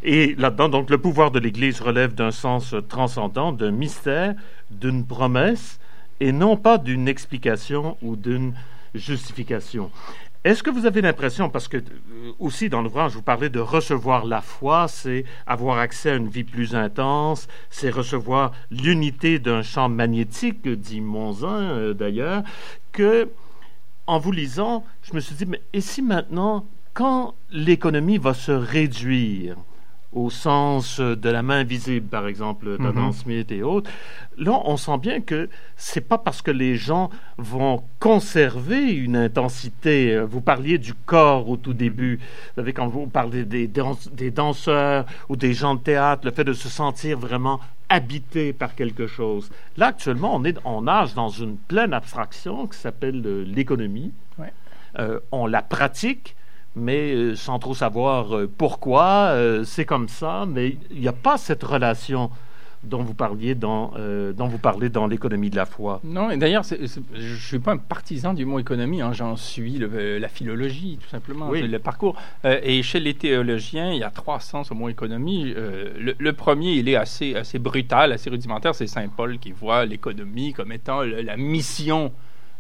Et 0.03 0.35
là-dedans, 0.37 0.69
donc, 0.69 0.91
le 0.91 0.99
pouvoir 0.99 1.31
de 1.31 1.39
l'Église 1.39 1.81
relève 1.81 2.15
d'un 2.15 2.33
sens 2.33 2.75
transcendant, 2.91 3.53
d'un 3.53 3.71
mystère, 3.71 4.35
d'une 4.71 5.07
promesse, 5.07 5.81
et 6.21 6.33
non 6.33 6.59
pas 6.59 6.77
d'une 6.77 7.09
explication 7.09 7.97
ou 8.03 8.17
d'une 8.17 8.53
justification. 8.95 9.91
Est-ce 10.43 10.63
que 10.63 10.71
vous 10.71 10.87
avez 10.87 11.03
l'impression, 11.03 11.51
parce 11.51 11.69
que 11.69 11.77
euh, 11.77 12.33
aussi 12.39 12.71
dans 12.71 12.81
l'ouvrage, 12.81 13.13
vous 13.13 13.21
parlez 13.21 13.51
de 13.51 13.61
recevoir 13.61 14.25
la 14.25 14.41
foi, 14.41 14.89
c'est 14.89 15.25
avoir 15.47 15.79
accès 15.79 16.13
à 16.13 16.15
une 16.15 16.29
vie 16.29 16.45
plus 16.45 16.75
intense, 16.75 17.47
c'est 17.69 17.91
recevoir 17.91 18.53
l'unité 18.71 19.39
d'un 19.39 19.61
champ 19.61 19.91
magnétique, 19.91 20.67
dit 20.67 21.03
Monzin 21.03 21.61
euh, 21.61 21.93
d'ailleurs, 21.93 22.43
que 22.93 23.29
en 24.07 24.19
vous 24.19 24.33
lisant, 24.33 24.83
je 25.03 25.13
me 25.15 25.21
suis 25.21 25.35
dit, 25.35 25.45
mais 25.45 25.61
et 25.75 25.83
si 25.83 26.01
maintenant, 26.01 26.65
quand 26.95 27.35
l'économie 27.51 28.17
va 28.17 28.33
se 28.33 28.51
réduire, 28.51 29.57
au 30.13 30.29
sens 30.29 31.01
de 31.01 31.31
la 31.31 31.43
main 31.43 31.63
visible, 31.63 32.07
par 32.09 32.27
exemple, 32.27 32.77
d'Adam 32.79 33.11
mm-hmm. 33.11 33.13
Smith 33.13 33.53
et 33.53 33.63
autres. 33.63 33.91
Là, 34.37 34.61
on 34.65 34.77
sent 34.77 34.99
bien 34.99 35.21
que 35.21 35.49
c'est 35.77 36.01
pas 36.01 36.19
parce 36.19 36.43
que 36.43 36.51
les 36.51 36.75
gens 36.75 37.11
vont 37.39 37.85
conserver 38.01 38.93
une 38.93 39.17
intensité. 39.17 40.19
Vous 40.21 40.41
parliez 40.41 40.79
du 40.79 40.95
corps 40.95 41.49
au 41.49 41.57
tout 41.57 41.75
début. 41.75 42.17
Vous 42.17 42.55
savez, 42.57 42.73
quand 42.73 42.89
vous 42.89 43.07
parlez 43.07 43.45
des, 43.45 43.69
des 43.69 44.31
danseurs 44.31 45.07
ou 45.29 45.37
des 45.37 45.53
gens 45.53 45.77
de 45.77 45.81
théâtre, 45.81 46.23
le 46.25 46.33
fait 46.33 46.45
de 46.45 46.55
se 46.55 46.69
sentir 46.69 47.19
vraiment 47.19 47.61
habité 47.91 48.53
par 48.53 48.75
quelque 48.75 49.07
chose. 49.07 49.51
Là, 49.77 49.89
actuellement, 49.89 50.35
on, 50.35 50.45
est, 50.45 50.57
on 50.65 50.83
nage 50.83 51.15
dans 51.15 51.29
une 51.29 51.57
pleine 51.57 51.93
abstraction 51.93 52.67
qui 52.67 52.79
s'appelle 52.79 53.21
euh, 53.27 53.45
l'économie. 53.45 54.13
Ouais. 54.39 54.53
Euh, 54.99 55.21
on 55.33 55.47
la 55.47 55.61
pratique, 55.61 56.37
mais 56.77 57.13
euh, 57.13 57.37
sans 57.37 57.59
trop 57.59 57.75
savoir 57.75 58.37
euh, 58.37 58.51
pourquoi. 58.57 59.31
Euh, 59.31 59.65
c'est 59.65 59.85
comme 59.85 60.09
ça, 60.09 60.47
mais 60.49 60.77
il 60.91 61.01
n'y 61.01 61.09
a 61.09 61.13
pas 61.13 61.37
cette 61.37 61.63
relation 61.63 62.31
dont 62.83 63.03
vous 63.03 63.13
parliez 63.13 63.55
dans, 63.55 63.93
dont 64.35 64.47
vous 64.47 64.57
parlez 64.57 64.89
dans 64.89 65.07
l'économie 65.07 65.51
de 65.51 65.57
la 65.57 65.67
foi. 65.67 66.01
Non, 66.03 66.31
et 66.31 66.39
d'ailleurs, 66.39 66.63
je 66.63 66.77
ne 66.81 67.37
suis 67.37 67.59
pas 67.59 67.73
un 67.73 67.77
partisan 67.77 68.33
du 68.33 68.47
mot 68.47 68.59
économie, 68.59 69.03
hein, 69.03 69.13
j'en 69.13 69.37
suis 69.37 69.79
la 69.79 70.29
philologie, 70.29 70.99
tout 70.99 71.11
simplement, 71.11 71.51
le 71.51 71.79
parcours. 71.79 72.17
et 72.43 72.83
chez 72.83 72.99
les 72.99 73.13
théologiens, 73.13 73.93
il 73.93 73.99
y 73.99 74.03
a 74.03 74.09
trois 74.09 74.41
sens 74.41 74.71
au 74.71 74.75
mot 74.75 74.89
économie. 74.89 75.53
Le, 75.55 76.31
premier, 76.31 76.73
il 76.73 76.89
est 76.89 76.97
assez, 76.97 77.35
assez 77.35 77.59
brutal, 77.59 78.13
assez 78.13 78.31
rudimentaire, 78.31 78.75
c'est 78.75 78.87
Saint 78.87 79.09
Paul 79.09 79.39
qui 79.39 79.53
voit 79.53 79.85
l'économie 79.85 80.55
comme 80.55 80.73
étant 80.73 81.03
la 81.03 81.37
mission 81.37 82.15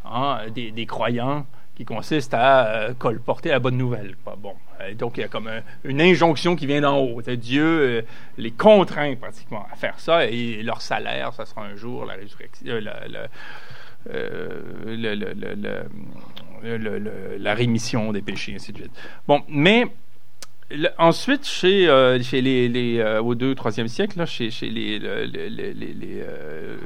hein, 0.05 0.41
des, 0.55 0.71
des, 0.71 0.85
croyants 0.85 1.47
qui 1.81 1.87
consiste 1.87 2.35
à 2.35 2.67
euh, 2.67 2.93
colporter 2.93 3.49
la 3.49 3.59
bonne 3.59 3.79
nouvelle. 3.79 4.15
Bon, 4.37 4.55
donc 4.99 5.17
il 5.17 5.21
y 5.21 5.25
a 5.25 5.29
comme 5.29 5.51
une 5.83 6.03
injonction 6.03 6.55
qui 6.55 6.67
vient 6.67 6.83
d'en 6.83 6.99
haut. 6.99 7.23
Dieu 7.23 7.65
euh, 7.65 8.03
les 8.37 8.51
contraint 8.51 9.15
pratiquement 9.15 9.67
à 9.73 9.77
faire 9.77 9.99
ça 9.99 10.27
et 10.27 10.63
leur 10.63 10.83
salaire, 10.83 11.33
ça 11.33 11.47
sera 11.47 11.63
un 11.63 11.77
jour 11.77 12.05
la 12.05 12.17
résurrection, 12.17 12.75
la 17.39 17.55
rémission 17.55 18.13
des 18.13 18.21
péchés, 18.21 18.57
ainsi 18.57 18.73
de 18.73 18.81
suite. 18.81 18.93
Bon, 19.27 19.41
mais 19.49 19.87
ensuite, 20.99 21.47
chez, 21.47 21.89
euh, 21.89 22.23
chez 22.23 22.41
les, 22.41 22.69
les 22.69 22.99
euh, 22.99 23.21
au 23.21 23.35
2 23.35 23.55
3e 23.55 23.89
siècle, 23.89 24.25
chez, 24.27 24.51
les, 24.63 24.99
les, 24.99 25.27
les, 25.27 25.73
les 25.75 26.23
euh, 26.23 26.77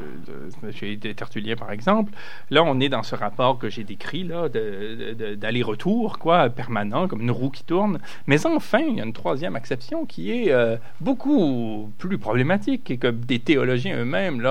les 0.82 1.14
Tertulliens, 1.14 1.57
par 1.57 1.70
exemple, 1.70 2.12
là, 2.51 2.62
on 2.64 2.80
est 2.80 2.89
dans 2.89 3.03
ce 3.03 3.14
rapport 3.14 3.59
que 3.59 3.68
j'ai 3.68 3.85
décrit, 3.85 4.24
d'aller-retour, 4.24 6.18
permanent, 6.55 7.09
comme 7.09 7.20
une 7.22 7.30
roue 7.30 7.51
qui 7.51 7.64
tourne. 7.64 7.99
Mais 8.26 8.47
enfin, 8.47 8.80
il 8.80 8.97
y 8.97 9.01
a 9.01 9.05
une 9.05 9.12
troisième 9.12 9.57
acception 9.57 10.07
qui 10.07 10.30
est 10.30 10.55
beaucoup 11.01 11.93
plus 11.99 12.18
problématique 12.18 12.91
et 12.91 12.97
que 12.97 13.09
des 13.09 13.39
théologiens 13.39 13.99
eux-mêmes, 13.99 14.47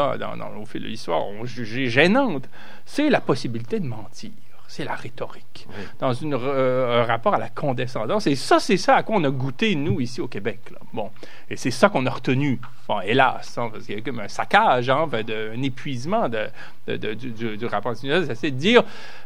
au 0.59 0.65
fil 0.65 0.83
de 0.83 0.87
l'histoire, 0.87 1.25
ont 1.25 1.45
jugé 1.45 1.87
gênante. 1.87 2.47
C'est 2.85 3.09
la 3.09 3.21
possibilité 3.21 3.79
de 3.79 3.85
mentir 3.85 4.31
c'est 4.73 4.85
la 4.85 4.95
rhétorique, 4.95 5.67
dans 5.99 6.13
une, 6.13 6.33
euh, 6.33 7.03
un 7.03 7.05
rapport 7.05 7.35
à 7.35 7.37
la 7.37 7.49
condescendance. 7.49 8.25
Et 8.25 8.35
ça, 8.35 8.59
c'est 8.59 8.77
ça 8.77 8.95
à 8.95 9.03
quoi 9.03 9.17
on 9.17 9.23
a 9.23 9.29
goûté, 9.29 9.75
nous, 9.75 10.01
ici 10.01 10.19
au 10.19 10.27
Québec. 10.27 10.61
Là. 10.71 10.79
Bon. 10.93 11.11
Et 11.47 11.57
c'est 11.57 11.69
ça 11.69 11.89
qu'on 11.89 12.07
a 12.07 12.09
retenu. 12.09 12.59
Bon, 12.87 12.99
hélas, 13.01 13.55
hein, 13.59 13.69
parce 13.71 13.85
qu'il 13.85 13.93
y 13.93 13.97
a 13.99 14.01
comme 14.01 14.19
un 14.19 14.27
saccage, 14.27 14.89
hein, 14.89 15.07
un 15.13 15.61
épuisement 15.61 16.27
de, 16.27 16.47
de, 16.87 16.97
de, 16.97 17.13
du, 17.13 17.55
du, 17.55 17.65
rapport 17.67 17.95
c'est 17.95 18.07
de 18.07 18.49
dire 18.49 18.83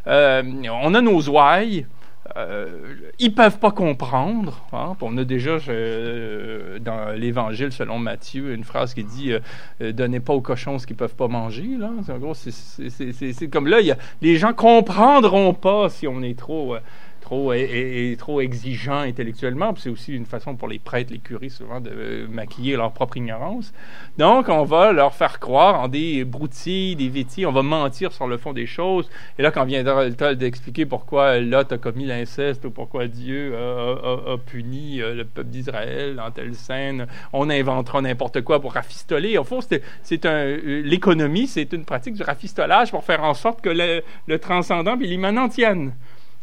euh, 0.07 0.43
on 0.69 0.93
a 0.93 0.99
nos 0.99 1.21
ouailles, 1.29 1.85
euh, 2.35 2.67
ils 3.19 3.33
peuvent 3.33 3.59
pas 3.59 3.71
comprendre. 3.71 4.65
Hein. 4.73 4.95
On 5.01 5.17
a 5.17 5.23
déjà 5.23 5.57
euh, 5.69 6.79
dans 6.79 7.11
l'Évangile 7.15 7.71
selon 7.71 7.99
Matthieu 7.99 8.53
une 8.53 8.63
phrase 8.63 8.93
qui 8.93 9.03
dit 9.03 9.31
euh, 9.31 9.91
Donnez 9.91 10.19
pas 10.19 10.33
aux 10.33 10.41
cochons 10.41 10.79
ce 10.79 10.87
qu'ils 10.87 10.95
peuvent 10.95 11.15
pas 11.15 11.27
manger. 11.27 11.69
Là. 11.77 11.91
En 12.09 12.17
gros, 12.17 12.33
c'est 12.33 13.47
comme 13.51 13.67
là, 13.67 13.81
y 13.81 13.91
a, 13.91 13.97
les 14.21 14.35
gens 14.35 14.53
comprendront 14.53 15.53
pas 15.53 15.89
si 15.89 16.07
on 16.07 16.21
est 16.21 16.37
trop 16.37 16.75
trop, 18.17 18.41
exigeant 18.41 18.99
intellectuellement. 18.99 19.73
C'est 19.77 19.89
aussi 19.89 20.13
une 20.13 20.25
façon 20.25 20.55
pour 20.55 20.67
les 20.67 20.79
prêtres, 20.79 21.11
les 21.11 21.19
curés, 21.19 21.49
souvent, 21.49 21.79
de 21.79 22.27
maquiller 22.29 22.75
leur 22.75 22.91
propre 22.91 23.17
ignorance. 23.17 23.73
Donc, 24.17 24.49
on 24.49 24.63
va 24.63 24.91
leur 24.91 25.13
faire 25.13 25.39
croire 25.39 25.81
en 25.81 25.87
des 25.87 26.23
broutilles, 26.23 26.95
des 26.95 27.09
vétis, 27.09 27.45
on 27.45 27.51
va 27.51 27.63
mentir 27.63 28.11
sur 28.11 28.27
le 28.27 28.37
fond 28.37 28.53
des 28.53 28.65
choses. 28.65 29.09
Et 29.37 29.41
là, 29.41 29.51
quand 29.51 29.65
viendra 29.65 30.05
le 30.05 30.15
temps 30.15 30.33
d'expliquer 30.33 30.85
pourquoi 30.85 31.39
Lot 31.39 31.71
a 31.71 31.77
commis 31.77 32.05
l'inceste 32.05 32.65
ou 32.65 32.71
pourquoi 32.71 33.07
Dieu 33.07 33.55
a, 33.55 34.37
puni 34.45 35.01
euh, 35.01 35.13
le 35.13 35.25
peuple 35.25 35.49
d'Israël 35.49 36.15
dans 36.15 36.31
telle 36.31 36.55
scène, 36.55 37.07
on 37.33 37.49
inventera 37.49 38.01
n'importe 38.01 38.41
quoi 38.41 38.61
pour 38.61 38.73
rafistoler. 38.73 39.37
Au 39.37 39.43
fond, 39.43 39.59
c'est 39.61 40.25
euh, 40.25 40.81
l'économie, 40.83 41.47
c'est 41.47 41.73
une 41.73 41.85
pratique 41.85 42.13
du 42.13 42.23
rafistolage 42.23 42.91
pour 42.91 43.03
faire 43.03 43.23
en 43.23 43.33
sorte 43.33 43.61
que 43.61 43.69
le, 43.69 44.03
le 44.27 44.39
transcendant 44.39 44.99
et 44.99 45.07
l'immanent 45.07 45.49
tiennent 45.49 45.93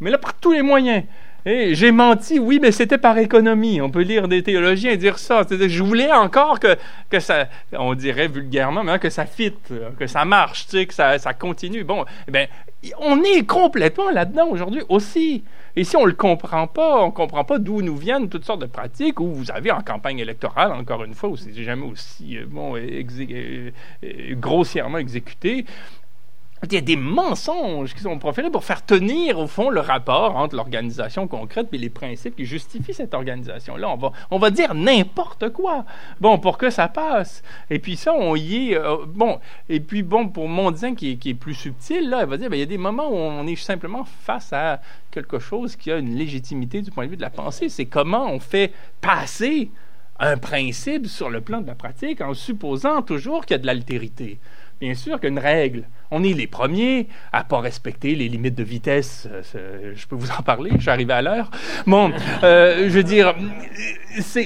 mais 0.00 0.10
là 0.10 0.18
par 0.18 0.34
tous 0.34 0.52
les 0.52 0.62
moyens. 0.62 1.04
Et 1.46 1.74
j'ai 1.74 1.92
menti, 1.92 2.38
oui, 2.38 2.58
mais 2.60 2.72
c'était 2.72 2.96
par 2.96 3.18
économie. 3.18 3.82
On 3.82 3.90
peut 3.90 4.00
lire 4.00 4.28
des 4.28 4.42
théologiens 4.42 4.96
dire 4.96 5.18
ça. 5.18 5.42
Je 5.50 5.82
voulais 5.82 6.10
encore 6.10 6.58
que, 6.58 7.20
ça, 7.20 7.48
on 7.72 7.94
dirait 7.94 8.28
vulgairement, 8.28 8.82
mais 8.82 8.98
que 8.98 9.10
ça 9.10 9.26
fit, 9.26 9.52
que 9.98 10.06
ça 10.06 10.24
marche, 10.24 10.68
que 10.68 10.94
ça, 10.94 11.18
ça 11.18 11.34
continue. 11.34 11.84
Bon, 11.84 12.06
eh 12.28 12.30
ben, 12.30 12.48
on 12.98 13.22
est 13.22 13.46
complètement 13.46 14.10
là-dedans 14.10 14.48
aujourd'hui 14.48 14.82
aussi. 14.88 15.44
Et 15.76 15.84
si 15.84 15.96
on 15.96 16.02
ne 16.02 16.06
le 16.06 16.12
comprend 16.12 16.66
pas, 16.66 17.02
on 17.02 17.08
ne 17.08 17.12
comprend 17.12 17.44
pas 17.44 17.58
d'où 17.58 17.82
nous 17.82 17.96
viennent 17.96 18.28
toutes 18.28 18.44
sortes 18.44 18.60
de 18.60 18.66
pratiques 18.66 19.20
où 19.20 19.26
vous 19.26 19.50
avez 19.50 19.70
en 19.70 19.80
campagne 19.82 20.20
électorale, 20.20 20.72
encore 20.72 21.04
une 21.04 21.14
fois, 21.14 21.28
où 21.28 21.36
c'est 21.36 21.52
jamais 21.52 21.84
aussi 21.84 22.38
euh, 22.38 22.44
bon, 22.48 22.76
euh, 22.76 23.70
grossièrement 24.34 24.98
exécuté, 24.98 25.66
il 26.62 26.72
y 26.72 26.76
a 26.76 26.80
des 26.80 26.96
mensonges 26.96 27.94
qui 27.94 28.00
sont 28.00 28.18
proférés 28.18 28.50
pour 28.50 28.64
faire 28.64 28.84
tenir, 28.84 29.38
au 29.38 29.46
fond, 29.46 29.70
le 29.70 29.80
rapport 29.80 30.36
entre 30.36 30.56
l'organisation 30.56 31.26
concrète 31.28 31.68
et 31.72 31.78
les 31.78 31.90
principes 31.90 32.36
qui 32.36 32.46
justifient 32.46 32.94
cette 32.94 33.12
organisation-là. 33.12 33.88
On 33.88 33.96
va, 33.96 34.12
on 34.30 34.38
va 34.38 34.50
dire 34.50 34.74
n'importe 34.74 35.50
quoi, 35.50 35.84
bon, 36.20 36.38
pour 36.38 36.56
que 36.56 36.70
ça 36.70 36.88
passe. 36.88 37.42
Et 37.70 37.78
puis 37.78 37.96
ça, 37.96 38.14
on 38.14 38.34
y 38.36 38.70
est... 38.70 38.76
Euh, 38.76 38.96
bon, 39.06 39.40
et 39.68 39.80
puis 39.80 40.02
bon, 40.02 40.28
pour 40.28 40.48
Mondien, 40.48 40.94
qui, 40.94 41.18
qui 41.18 41.30
est 41.30 41.34
plus 41.34 41.54
subtil, 41.54 42.08
là, 42.08 42.22
il 42.22 42.28
va 42.28 42.36
dire, 42.36 42.48
ben, 42.48 42.56
il 42.56 42.60
y 42.60 42.62
a 42.62 42.66
des 42.66 42.78
moments 42.78 43.08
où 43.08 43.16
on 43.16 43.46
est 43.46 43.56
simplement 43.56 44.04
face 44.04 44.52
à 44.52 44.80
quelque 45.10 45.38
chose 45.38 45.76
qui 45.76 45.90
a 45.90 45.98
une 45.98 46.14
légitimité 46.16 46.82
du 46.82 46.90
point 46.90 47.04
de 47.04 47.10
vue 47.10 47.16
de 47.16 47.22
la 47.22 47.30
pensée. 47.30 47.68
C'est 47.68 47.86
comment 47.86 48.30
on 48.30 48.40
fait 48.40 48.72
passer 49.00 49.70
un 50.18 50.36
principe 50.36 51.08
sur 51.08 51.28
le 51.28 51.40
plan 51.40 51.60
de 51.60 51.66
la 51.66 51.74
pratique 51.74 52.20
en 52.20 52.34
supposant 52.34 53.02
toujours 53.02 53.44
qu'il 53.44 53.56
y 53.56 53.58
a 53.58 53.62
de 53.62 53.66
l'altérité 53.66 54.38
bien 54.80 54.94
sûr 54.94 55.20
qu'une 55.20 55.38
règle. 55.38 55.84
On 56.10 56.22
est 56.22 56.32
les 56.32 56.46
premiers 56.46 57.08
à 57.32 57.44
pas 57.44 57.60
respecter 57.60 58.14
les 58.14 58.28
limites 58.28 58.54
de 58.54 58.62
vitesse. 58.62 59.28
Euh, 59.54 59.92
je 59.94 60.06
peux 60.06 60.16
vous 60.16 60.30
en 60.30 60.42
parler, 60.42 60.70
je 60.76 60.82
suis 60.82 60.90
arrivé 60.90 61.12
à 61.12 61.22
l'heure. 61.22 61.50
Bon, 61.86 62.12
euh, 62.42 62.88
je 62.88 62.94
veux 62.94 63.02
dire, 63.02 63.34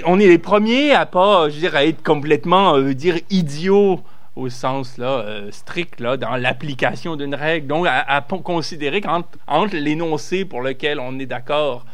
on 0.07 0.19
est 0.19 0.27
les 0.27 0.39
premiers 0.39 0.93
à 0.93 1.07
pas, 1.07 1.49
je 1.49 1.55
veux 1.55 1.61
dire, 1.61 1.77
à 1.77 1.85
être 1.85 2.03
complètement, 2.03 2.77
euh, 2.77 2.95
dire, 2.95 3.17
idiots 3.31 4.01
au 4.37 4.49
sens 4.49 4.99
là, 4.99 5.25
strict 5.51 5.99
là, 5.99 6.17
dans 6.17 6.37
l'application 6.37 7.17
d'une 7.17 7.35
règle. 7.35 7.67
Donc, 7.67 7.87
à, 7.89 8.25
considérer 8.45 9.01
qu'entre 9.01 9.77
l'énoncé 9.77 10.45
pour 10.45 10.63
lequel 10.63 11.01
on 11.01 11.19
est 11.19 11.27
d'accord 11.27 11.85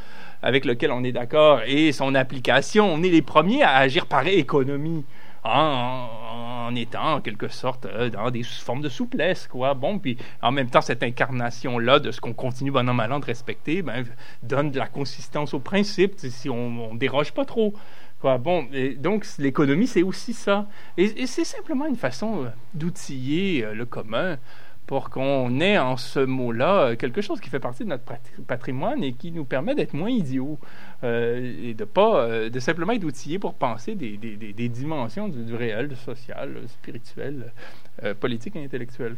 avec 0.42 0.66
lequel 0.66 0.92
on 0.92 1.02
est 1.04 1.12
d'accord 1.12 1.62
et 1.66 1.90
son 1.92 2.14
application, 2.14 2.92
on 2.92 3.02
est 3.02 3.08
les 3.08 3.22
premiers 3.22 3.62
à 3.62 3.76
agir 3.76 4.04
par 4.04 4.26
économie 4.26 5.06
en, 5.42 6.06
étant 6.74 7.14
en 7.14 7.20
quelque 7.20 7.48
sorte 7.48 7.86
euh, 7.86 8.10
dans 8.10 8.30
des 8.30 8.42
formes 8.42 8.82
de 8.82 8.88
souplesse, 8.88 9.46
quoi. 9.46 9.74
Bon, 9.74 9.98
puis 9.98 10.16
en 10.42 10.52
même 10.52 10.70
temps, 10.70 10.80
cette 10.80 11.02
incarnation-là 11.02 11.98
de 11.98 12.10
ce 12.10 12.20
qu'on 12.20 12.34
continue 12.34 12.70
bon 12.70 12.88
an 12.88 12.94
mal 12.94 13.12
an 13.12 13.20
de 13.20 13.24
respecter, 13.24 13.82
ben, 13.82 14.04
donne 14.42 14.70
de 14.70 14.78
la 14.78 14.86
consistance 14.86 15.54
au 15.54 15.60
principe, 15.60 16.14
si 16.18 16.48
on, 16.48 16.90
on 16.90 16.94
déroge 16.94 17.32
pas 17.32 17.44
trop. 17.44 17.74
Quoi. 18.20 18.38
Bon, 18.38 18.66
et 18.72 18.94
donc 18.94 19.26
l'économie, 19.38 19.86
c'est 19.86 20.02
aussi 20.02 20.32
ça. 20.32 20.66
Et, 20.96 21.26
c'est 21.26 21.44
simplement 21.44 21.86
une 21.86 21.96
façon 21.96 22.44
euh, 22.44 22.48
d'outiller 22.72 23.64
euh, 23.64 23.74
le 23.74 23.84
commun 23.84 24.38
pour 24.86 25.08
qu'on 25.10 25.60
ait 25.60 25.78
en 25.78 25.96
ce 25.96 26.20
mot-là 26.20 26.96
quelque 26.96 27.22
chose 27.22 27.40
qui 27.40 27.48
fait 27.48 27.60
partie 27.60 27.84
de 27.84 27.88
notre 27.88 28.04
patrimoine 28.46 29.02
et 29.02 29.12
qui 29.12 29.32
nous 29.32 29.44
permet 29.44 29.74
d'être 29.74 29.94
moins 29.94 30.10
idiots 30.10 30.58
euh, 31.02 31.54
et 31.62 31.74
de 31.74 31.84
pas 31.84 32.16
euh, 32.16 32.50
de 32.50 32.60
simplement 32.60 32.92
être 32.92 33.04
outillés 33.04 33.38
pour 33.38 33.54
penser 33.54 33.94
des, 33.94 34.16
des, 34.16 34.36
des, 34.36 34.68
dimensions 34.68 35.28
du, 35.28 35.54
réel, 35.54 35.88
du 35.88 35.96
social, 35.96 36.56
spirituel, 36.68 37.52
euh, 38.02 38.14
politique 38.14 38.56
et 38.56 38.64
intellectuel. 38.64 39.16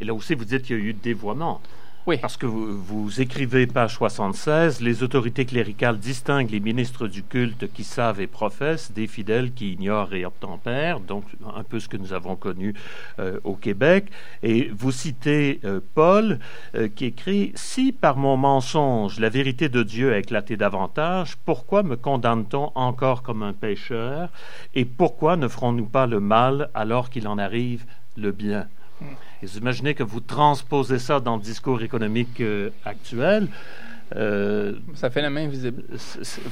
Et 0.00 0.04
là 0.04 0.14
aussi, 0.14 0.34
vous 0.34 0.44
dites 0.44 0.62
qu'il 0.62 0.78
y 0.78 0.80
a 0.80 0.84
eu 0.84 0.92
dévoiement. 0.92 1.60
Oui. 2.08 2.16
Parce 2.16 2.38
que 2.38 2.46
vous, 2.46 3.20
écrivez, 3.20 3.66
page 3.66 3.96
76, 3.96 4.80
les 4.80 5.02
autorités 5.02 5.44
cléricales 5.44 5.98
distinguent 5.98 6.50
les 6.50 6.58
ministres 6.58 7.06
du 7.06 7.22
culte 7.22 7.70
qui 7.70 7.84
savent 7.84 8.22
et 8.22 8.26
professent 8.26 8.92
des 8.92 9.06
fidèles 9.06 9.52
qui 9.52 9.74
ignorent 9.74 10.14
et 10.14 10.24
obtempèrent, 10.24 11.00
donc 11.00 11.24
un 11.54 11.62
peu 11.64 11.78
ce 11.78 11.86
que 11.86 11.98
nous 11.98 12.14
avons 12.14 12.34
connu 12.34 12.72
euh, 13.18 13.38
au 13.44 13.56
Québec. 13.56 14.06
Et 14.42 14.70
vous 14.74 14.90
citez 14.90 15.60
euh, 15.66 15.80
Paul 15.94 16.38
euh, 16.74 16.88
qui 16.88 17.04
écrit 17.04 17.52
Si 17.56 17.92
par 17.92 18.16
mon 18.16 18.38
mensonge 18.38 19.20
la 19.20 19.28
vérité 19.28 19.68
de 19.68 19.82
Dieu 19.82 20.14
a 20.14 20.18
éclaté 20.18 20.56
davantage, 20.56 21.36
pourquoi 21.44 21.82
me 21.82 21.96
condamne-t-on 21.96 22.72
encore 22.74 23.22
comme 23.22 23.42
un 23.42 23.52
pécheur 23.52 24.30
Et 24.74 24.86
pourquoi 24.86 25.36
ne 25.36 25.46
ferons-nous 25.46 25.84
pas 25.84 26.06
le 26.06 26.20
mal 26.20 26.70
alors 26.72 27.10
qu'il 27.10 27.28
en 27.28 27.36
arrive 27.36 27.84
le 28.16 28.32
bien? 28.32 28.66
Et 29.42 29.46
vous 29.46 29.58
imaginez 29.58 29.94
que 29.94 30.02
vous 30.02 30.20
transposez 30.20 30.98
ça 30.98 31.20
dans 31.20 31.36
le 31.36 31.42
discours 31.42 31.82
économique 31.82 32.40
euh, 32.40 32.70
actuel. 32.84 33.48
Euh, 34.16 34.74
ça 34.94 35.10
fait 35.10 35.22
la 35.22 35.30
main 35.30 35.44
invisible. 35.44 35.82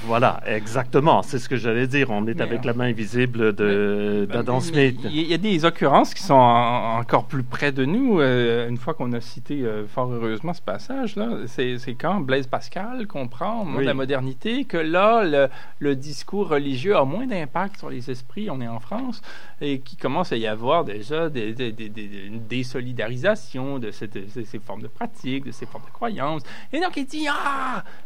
voilà, 0.04 0.40
exactement. 0.46 1.22
C'est 1.22 1.38
ce 1.38 1.48
que 1.48 1.56
j'allais 1.56 1.86
dire. 1.86 2.10
On 2.10 2.26
est 2.26 2.40
avec 2.40 2.64
la 2.64 2.74
main 2.74 2.86
invisible 2.86 3.52
ben, 3.52 4.26
d'Adam 4.26 4.60
Smith. 4.60 4.98
Il 5.04 5.22
y, 5.22 5.34
a 5.34 5.38
des 5.38 5.64
occurrences 5.64 6.14
qui 6.14 6.22
sont 6.22 6.34
encore 6.34 7.24
plus 7.24 7.42
près 7.42 7.72
de 7.72 7.84
nous. 7.84 8.20
Euh, 8.20 8.68
une 8.68 8.76
fois 8.76 8.94
qu'on 8.94 9.12
a 9.12 9.20
cité 9.20 9.64
fort 9.88 10.10
heureusement 10.12 10.52
ce 10.52 10.62
passage-là, 10.62 11.28
c'est 11.46 11.78
quand 11.98 12.20
Blaise 12.20 12.46
Pascal 12.46 13.06
comprend 13.06 13.66
au 13.66 13.80
de 13.80 13.84
la 13.84 13.94
modernité 13.94 14.64
que 14.64 14.76
là, 14.76 15.24
le, 15.24 15.48
le 15.78 15.96
discours 15.96 16.48
religieux 16.48 16.96
a 16.96 17.04
moins 17.04 17.26
d'impact 17.26 17.78
sur 17.78 17.90
les 17.90 18.10
esprits. 18.10 18.50
On 18.50 18.60
est 18.60 18.68
en 18.68 18.80
France 18.80 19.22
et 19.60 19.80
qu'il 19.80 19.98
commence 19.98 20.32
à 20.32 20.36
y 20.36 20.46
avoir 20.46 20.84
déjà 20.84 21.30
des, 21.30 21.52
des, 21.52 21.72
des, 21.72 21.90
une 22.26 22.46
désolidarisation 22.46 23.78
de, 23.78 23.90
cette, 23.90 24.18
ces 24.30 24.58
formes 24.58 24.82
de 24.82 24.88
pratiques, 24.88 25.44
de 25.44 25.52
ces 25.52 25.66
formes 25.66 25.84
de 25.84 25.92
croyances. 25.92 26.42
Et 26.72 26.80
donc 26.80 26.96
il 26.96 27.06
dit 27.06 27.26
ah, 27.28 27.45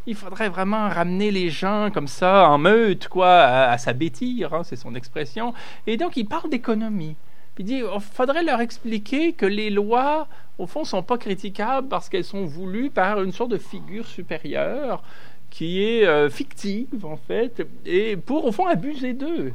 il 0.06 0.14
faudrait 0.14 0.48
vraiment 0.48 0.88
ramener 0.88 1.30
les 1.30 1.50
gens 1.50 1.90
comme 1.92 2.08
ça 2.08 2.48
en 2.48 2.58
meute 2.58 3.08
quoi 3.08 3.42
à, 3.42 3.78
s'abêtir, 3.78 4.54
hein, 4.54 4.62
c'est 4.64 4.76
son 4.76 4.94
expression. 4.94 5.54
Et 5.86 5.96
donc 5.96 6.16
il 6.16 6.26
parle 6.26 6.50
d'économie. 6.50 7.16
Il 7.58 7.64
dit 7.66 7.82
il 7.82 8.00
faudrait 8.00 8.42
leur 8.42 8.60
expliquer 8.60 9.34
que 9.34 9.44
les 9.44 9.68
lois 9.68 10.28
au 10.58 10.66
fond 10.66 10.84
sont 10.84 11.02
pas 11.02 11.18
critiquables 11.18 11.88
parce 11.88 12.08
qu'elles 12.08 12.24
sont 12.24 12.46
voulues 12.46 12.90
par 12.90 13.22
une 13.22 13.32
sorte 13.32 13.50
de 13.50 13.58
figure 13.58 14.06
supérieure 14.06 15.02
qui 15.50 15.82
est 15.84 16.06
euh, 16.06 16.30
fictive 16.30 17.04
en 17.04 17.16
fait 17.16 17.66
et 17.84 18.16
pour 18.16 18.46
au 18.46 18.52
fond 18.52 18.66
abuser 18.66 19.12
d'eux 19.12 19.52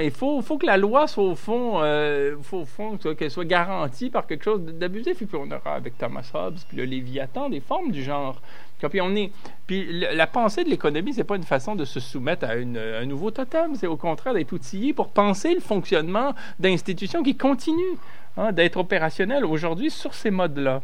il 0.00 0.10
faut, 0.10 0.40
faut, 0.42 0.58
que 0.58 0.66
la 0.66 0.76
loi 0.76 1.06
soit 1.06 1.24
au 1.24 1.34
fond, 1.34 1.82
euh, 1.82 2.36
faut, 2.42 2.64
fond 2.64 2.96
qu'elle 2.96 3.30
soit 3.30 3.44
garantie 3.44 4.10
par 4.10 4.26
quelque 4.26 4.44
chose 4.44 4.60
d'abusif. 4.64 5.18
Puis 5.18 5.28
on 5.34 5.50
aura 5.50 5.74
avec 5.74 5.98
Thomas 5.98 6.28
Hobbes, 6.32 6.58
puis 6.68 6.76
le 6.76 6.84
Léviathan, 6.84 7.48
des 7.48 7.60
formes 7.60 7.90
du 7.90 8.02
genre. 8.02 8.40
Puis, 8.88 9.00
on 9.00 9.14
est, 9.14 9.32
puis 9.66 10.00
la 10.12 10.26
pensée 10.26 10.64
de 10.64 10.70
l'économie, 10.70 11.12
c'est 11.12 11.24
pas 11.24 11.36
une 11.36 11.44
façon 11.44 11.74
de 11.74 11.84
se 11.84 12.00
soumettre 12.00 12.44
à, 12.44 12.52
un 12.52 13.06
nouveau 13.06 13.30
totem, 13.30 13.74
c'est 13.74 13.86
au 13.86 13.96
contraire 13.96 14.34
d'être 14.34 14.52
outillé 14.52 14.92
pour 14.92 15.08
penser 15.08 15.54
le 15.54 15.60
fonctionnement 15.60 16.34
d'institutions 16.58 17.22
qui 17.22 17.36
continuent 17.36 17.96
hein, 18.36 18.52
d'être 18.52 18.76
opérationnelles 18.76 19.44
aujourd'hui 19.44 19.90
sur 19.90 20.14
ces 20.14 20.30
modes-là. 20.30 20.82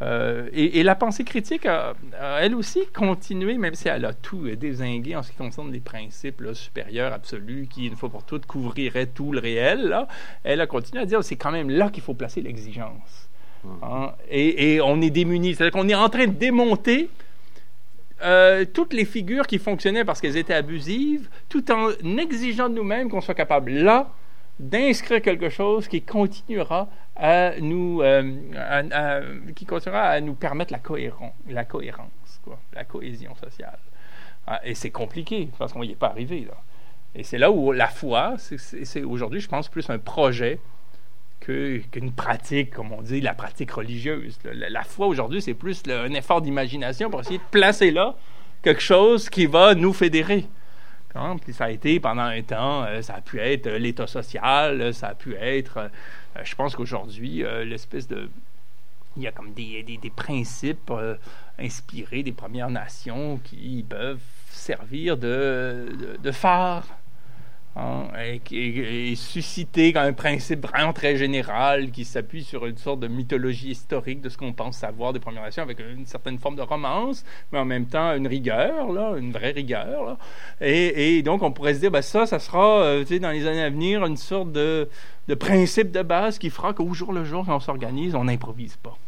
Euh, 0.00 0.48
et, 0.52 0.82
la 0.84 0.94
pensée 0.94 1.24
critique 1.24 1.66
a, 1.66 1.94
elle 2.40 2.54
aussi 2.54 2.80
continué, 2.94 3.58
même 3.58 3.74
si 3.74 3.88
elle 3.88 4.04
a 4.04 4.12
tout 4.12 4.48
désingué 4.54 5.16
en 5.16 5.22
ce 5.22 5.32
qui 5.32 5.36
concerne 5.36 5.72
les 5.72 5.80
principes 5.80 6.42
supérieurs 6.52 7.12
absolus 7.12 7.66
qui, 7.68 7.86
une 7.86 7.96
fois 7.96 8.08
pour 8.08 8.22
toutes, 8.22 8.46
couvriraient 8.46 9.06
tout 9.06 9.32
le 9.32 9.40
réel. 9.40 9.96
elle 10.44 10.60
a 10.60 10.66
continué 10.66 11.02
à 11.02 11.06
dire 11.06 11.24
c'est 11.24 11.36
quand 11.36 11.50
même 11.50 11.70
là 11.70 11.90
qu'il 11.90 12.02
faut 12.02 12.14
placer 12.14 12.40
l'exigence. 12.40 13.28
Mmh. 13.64 13.68
Hein. 13.82 14.12
Et, 14.30 14.80
on 14.80 15.00
est 15.00 15.10
démunis. 15.10 15.54
C'est-à-dire 15.54 15.72
qu'on 15.72 15.88
est 15.88 15.94
en 15.94 16.08
train 16.08 16.26
de 16.26 16.32
démonter 16.32 17.10
euh, 18.22 18.64
toutes 18.64 18.92
les 18.92 19.04
figures 19.04 19.46
qui 19.46 19.58
fonctionnaient 19.58 20.04
parce 20.04 20.20
qu'elles 20.20 20.36
étaient 20.36 20.54
abusives, 20.54 21.28
tout 21.48 21.70
en 21.70 21.90
exigeant 22.18 22.68
de 22.68 22.74
nous-mêmes 22.74 23.08
qu'on 23.08 23.20
soit 23.20 23.34
capable 23.34 23.70
là 23.72 24.10
d'inscrire 24.58 25.22
quelque 25.22 25.48
chose 25.50 25.86
qui 25.86 26.02
continuera 26.02 26.88
à 27.14 27.60
nous, 27.60 28.02
euh, 28.02 28.32
qui 29.54 29.66
continuera 29.66 30.02
à 30.02 30.20
nous 30.20 30.34
permettre 30.34 30.72
la, 30.72 30.80
cohérence, 30.80 31.32
la 31.48 31.64
cohérence, 31.64 32.40
la 32.74 32.84
cohésion 32.84 33.34
sociale. 33.36 33.78
Ah, 34.46 34.60
et 34.64 34.74
c'est 34.74 34.90
compliqué 34.90 35.48
parce 35.58 35.72
qu'on 35.72 35.84
n'y 35.84 35.92
est 35.92 35.96
pas 35.96 36.08
arrivé. 36.08 36.48
Et 37.14 37.22
c'est 37.22 37.38
là 37.38 37.50
où 37.50 37.70
la 37.72 37.88
foi, 37.88 38.36
c'est 38.38 39.04
aujourd'hui, 39.04 39.40
je 39.40 39.48
pense, 39.48 39.68
plus 39.68 39.88
un 39.90 39.98
projet 39.98 40.58
qu'une 41.40 42.12
pratique, 42.12 42.70
comme 42.70 42.92
on 42.92 43.02
dit, 43.02 43.20
la 43.20 43.34
pratique 43.34 43.70
religieuse. 43.70 44.38
La, 44.44 44.82
foi 44.82 45.06
aujourd'hui, 45.06 45.40
c'est 45.40 45.54
plus 45.54 45.82
un 45.88 46.12
effort 46.14 46.42
d'imagination 46.42 47.10
pour 47.10 47.20
essayer 47.20 47.38
de 47.38 47.50
placer 47.50 47.90
là 47.90 48.16
quelque 48.62 48.82
chose 48.82 49.30
qui 49.30 49.46
va 49.46 49.74
nous 49.74 49.92
fédérer. 49.92 50.46
Puis 51.42 51.52
ça 51.52 51.64
a 51.64 51.70
été 51.70 51.98
pendant 52.00 52.22
un 52.22 52.42
temps, 52.42 52.84
euh, 52.84 53.02
ça 53.02 53.14
a 53.14 53.20
pu 53.20 53.40
être 53.40 53.66
euh, 53.66 53.78
l'État 53.78 54.06
social, 54.06 54.94
ça 54.94 55.08
a 55.08 55.14
pu 55.14 55.34
être, 55.34 55.78
euh, 55.78 55.88
je 56.44 56.54
pense 56.54 56.76
qu'aujourd'hui, 56.76 57.42
l'espèce 57.64 58.06
de... 58.06 58.30
Il 59.16 59.24
y 59.24 59.26
a 59.26 59.32
comme 59.32 59.52
des, 59.52 59.82
des, 59.82 60.10
principes 60.10 60.92
inspirés 61.58 62.22
des 62.22 62.30
Premières 62.30 62.70
Nations 62.70 63.40
qui 63.42 63.84
peuvent 63.88 64.20
servir 64.48 65.16
de, 65.16 66.16
de, 66.22 66.30
phare 66.30 66.86
Hein, 67.78 68.08
et, 68.50 69.10
et, 69.10 69.14
suscité 69.14 69.92
un 69.94 70.12
principe 70.12 70.66
vraiment 70.66 70.92
très 70.92 71.16
général 71.16 71.92
qui 71.92 72.04
s'appuie 72.04 72.42
sur 72.42 72.66
une 72.66 72.76
sorte 72.76 72.98
de 72.98 73.06
mythologie 73.06 73.70
historique 73.70 74.20
de 74.20 74.28
ce 74.28 74.36
qu'on 74.36 74.52
pense 74.52 74.78
savoir 74.78 75.12
des 75.12 75.20
Premières 75.20 75.42
Nations 75.42 75.62
avec 75.62 75.78
une 75.78 76.04
certaine 76.04 76.38
forme 76.38 76.56
de 76.56 76.62
romance, 76.62 77.24
mais 77.52 77.58
en 77.60 77.64
même 77.64 77.86
temps 77.86 78.14
une 78.16 78.26
rigueur, 78.26 78.92
là, 78.92 79.14
une 79.16 79.30
vraie 79.30 79.52
rigueur. 79.52 80.04
Là. 80.04 80.18
Et, 80.60 81.18
et, 81.18 81.22
donc 81.22 81.42
on 81.42 81.52
pourrait 81.52 81.74
se 81.74 81.80
dire, 81.80 81.92
ben 81.92 82.02
ça, 82.02 82.26
ça 82.26 82.40
sera 82.40 82.82
euh, 82.82 83.04
dans 83.20 83.30
les 83.30 83.46
années 83.46 83.62
à 83.62 83.70
venir 83.70 84.04
une 84.04 84.16
sorte 84.16 84.50
de, 84.50 84.88
de 85.28 85.34
principe 85.34 85.92
de 85.92 86.02
base 86.02 86.38
qui 86.38 86.50
fera 86.50 86.72
qu'au 86.72 86.92
jour 86.94 87.12
le 87.12 87.24
jour, 87.24 87.44
quand 87.46 87.56
on 87.56 87.60
s'organise, 87.60 88.16
on 88.16 88.24
n'improvise 88.24 88.76
pas. 88.76 88.98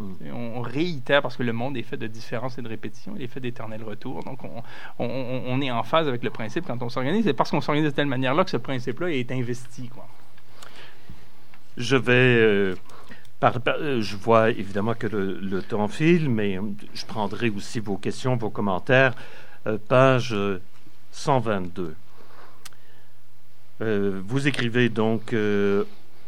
Mm. 0.00 0.32
On, 0.32 0.60
réitère 0.60 1.22
parce 1.22 1.36
que 1.36 1.42
le 1.42 1.52
monde 1.52 1.76
est 1.76 1.82
fait 1.82 1.96
de 1.96 2.06
différence 2.06 2.58
et 2.58 2.62
de 2.62 2.68
répétition, 2.68 3.14
il 3.16 3.22
est 3.22 3.28
fait 3.28 3.40
d'éternel 3.40 3.82
retour. 3.82 4.22
Donc, 4.22 4.40
on, 4.98 5.60
est 5.60 5.70
en 5.70 5.82
phase 5.82 6.08
avec 6.08 6.22
le 6.22 6.30
principe 6.30 6.66
quand 6.66 6.80
on 6.82 6.88
s'organise. 6.88 7.24
C'est 7.24 7.32
parce 7.32 7.50
qu'on 7.50 7.60
s'organise 7.60 7.90
de 7.90 7.94
telle 7.94 8.06
manière-là 8.06 8.44
que 8.44 8.50
ce 8.50 8.56
principe-là 8.56 9.10
est 9.10 9.30
investi. 9.32 9.88
Quoi. 9.88 10.06
Je 11.76 11.96
vais. 11.96 12.12
Euh, 12.12 12.76
euh, 13.42 14.02
je 14.02 14.16
vois 14.16 14.50
évidemment 14.50 14.94
que 14.94 15.06
le, 15.06 15.62
temps 15.62 15.86
file, 15.88 16.28
mais 16.28 16.58
je 16.92 17.06
prendrai 17.06 17.50
aussi 17.50 17.78
vos 17.80 17.96
questions, 17.96 18.36
vos 18.36 18.50
commentaires. 18.50 19.14
Euh, 19.66 19.78
page 19.88 20.34
122. 21.12 21.94
vous 23.80 24.48
écrivez 24.48 24.88
donc 24.88 25.34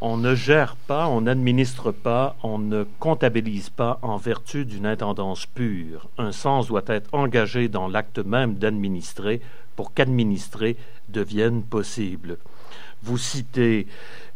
on 0.00 0.16
ne 0.16 0.34
gère 0.34 0.76
pas, 0.76 1.08
on 1.08 1.22
n'administre 1.22 1.92
pas, 1.92 2.36
on 2.42 2.58
ne 2.58 2.84
comptabilise 2.98 3.70
pas 3.70 3.98
en 4.02 4.16
vertu 4.16 4.64
d'une 4.64 4.86
intendance 4.86 5.46
pure. 5.46 6.08
Un 6.16 6.32
sens 6.32 6.68
doit 6.68 6.84
être 6.86 7.12
engagé 7.12 7.68
dans 7.68 7.88
l'acte 7.88 8.18
même 8.18 8.54
d'administrer 8.54 9.40
pour 9.76 9.92
qu'administrer 9.92 10.76
devienne 11.08 11.62
possible 11.62 12.38
vous 13.02 13.18
citez 13.18 13.86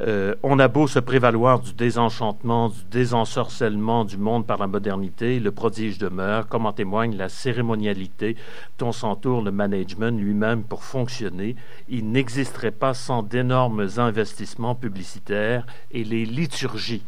euh, 0.01 0.35
On 0.43 0.59
a 0.59 0.69
beau 0.69 0.87
se 0.87 0.99
prévaloir 0.99 1.61
du 1.61 1.73
désenchantement, 1.73 2.71
du 2.71 2.83
désensorcellement 2.91 4.05
du 4.05 4.17
monde 4.17 4.47
par 4.47 4.59
la 4.59 4.67
modernité, 4.67 5.39
le 5.39 5.53
prodige 5.53 5.99
demeure, 5.99 6.49
comme 6.49 6.67
en 6.67 6.73
témoigne 6.73 7.17
la 7.17 7.29
cérémonialité 7.29 8.37
dont 8.79 8.93
s'entoure 8.93 9.43
le 9.43 9.51
management 9.51 10.19
lui-même 10.19 10.63
pour 10.63 10.85
fonctionner. 10.85 11.57
Il 11.89 12.11
n'existerait 12.11 12.71
pas 12.71 12.95
sans 12.95 13.23
d'énormes 13.23 13.87
investissements 13.97 14.75
publicitaires 14.75 15.67
et 15.91 16.05
les 16.05 16.25
liturgies 16.25 17.05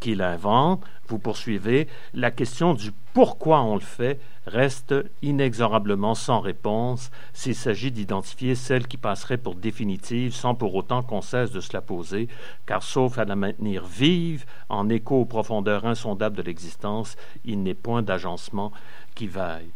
qu'il 0.00 0.22
invente, 0.22 0.82
vous 1.08 1.18
poursuivez, 1.18 1.88
la 2.12 2.30
question 2.30 2.74
du 2.74 2.92
pourquoi 3.12 3.60
on 3.62 3.74
le 3.74 3.80
fait 3.80 4.20
reste 4.46 4.94
inexorablement 5.22 6.14
sans 6.14 6.40
réponse. 6.40 7.10
S'il 7.32 7.54
s'agit 7.54 7.90
d'identifier 7.90 8.54
celle 8.54 8.86
qui 8.86 8.96
passerait 8.96 9.38
pour 9.38 9.54
définitive 9.54 10.34
sans 10.34 10.54
pour 10.54 10.74
autant 10.74 11.02
qu'on 11.02 11.22
cesse 11.22 11.50
de 11.50 11.60
se 11.60 11.72
la 11.72 11.80
poser, 11.80 12.28
car 12.66 12.82
sauf 12.82 13.18
à 13.18 13.24
la 13.24 13.36
maintenir 13.36 13.84
vive, 13.84 14.44
en 14.68 14.88
écho 14.88 15.20
aux 15.20 15.26
profondeurs 15.26 15.86
insondables 15.86 16.36
de 16.36 16.42
l'existence, 16.42 17.16
il 17.44 17.62
n'est 17.62 17.74
point 17.74 18.02
d'agencement 18.02 18.72
qui 19.14 19.28
vaille 19.28 19.70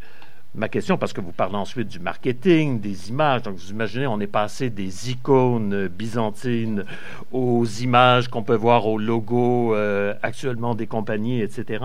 ma 0.54 0.68
question, 0.68 0.98
parce 0.98 1.12
que 1.12 1.20
vous 1.20 1.32
parlez 1.32 1.56
ensuite 1.56 1.88
du 1.88 2.00
marketing, 2.00 2.80
des 2.80 3.10
images. 3.10 3.42
Donc, 3.42 3.56
vous 3.56 3.70
imaginez, 3.70 4.06
on 4.06 4.20
est 4.20 4.26
passé 4.26 4.70
des 4.70 5.10
icônes 5.10 5.88
byzantines 5.88 6.84
aux 7.32 7.64
images 7.64 8.28
qu'on 8.28 8.42
peut 8.42 8.56
voir 8.56 8.86
au 8.86 8.98
logo 8.98 9.74
euh, 9.74 10.14
actuellement 10.22 10.74
des 10.74 10.86
compagnies, 10.86 11.40
etc. 11.40 11.84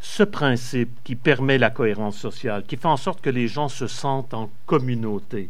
Ce 0.00 0.22
principe 0.22 1.02
qui 1.04 1.16
permet 1.16 1.58
la 1.58 1.70
cohérence 1.70 2.16
sociale, 2.16 2.64
qui 2.64 2.76
fait 2.76 2.86
en 2.86 2.96
sorte 2.96 3.20
que 3.20 3.30
les 3.30 3.48
gens 3.48 3.68
se 3.68 3.86
sentent 3.86 4.34
en 4.34 4.50
communauté, 4.66 5.48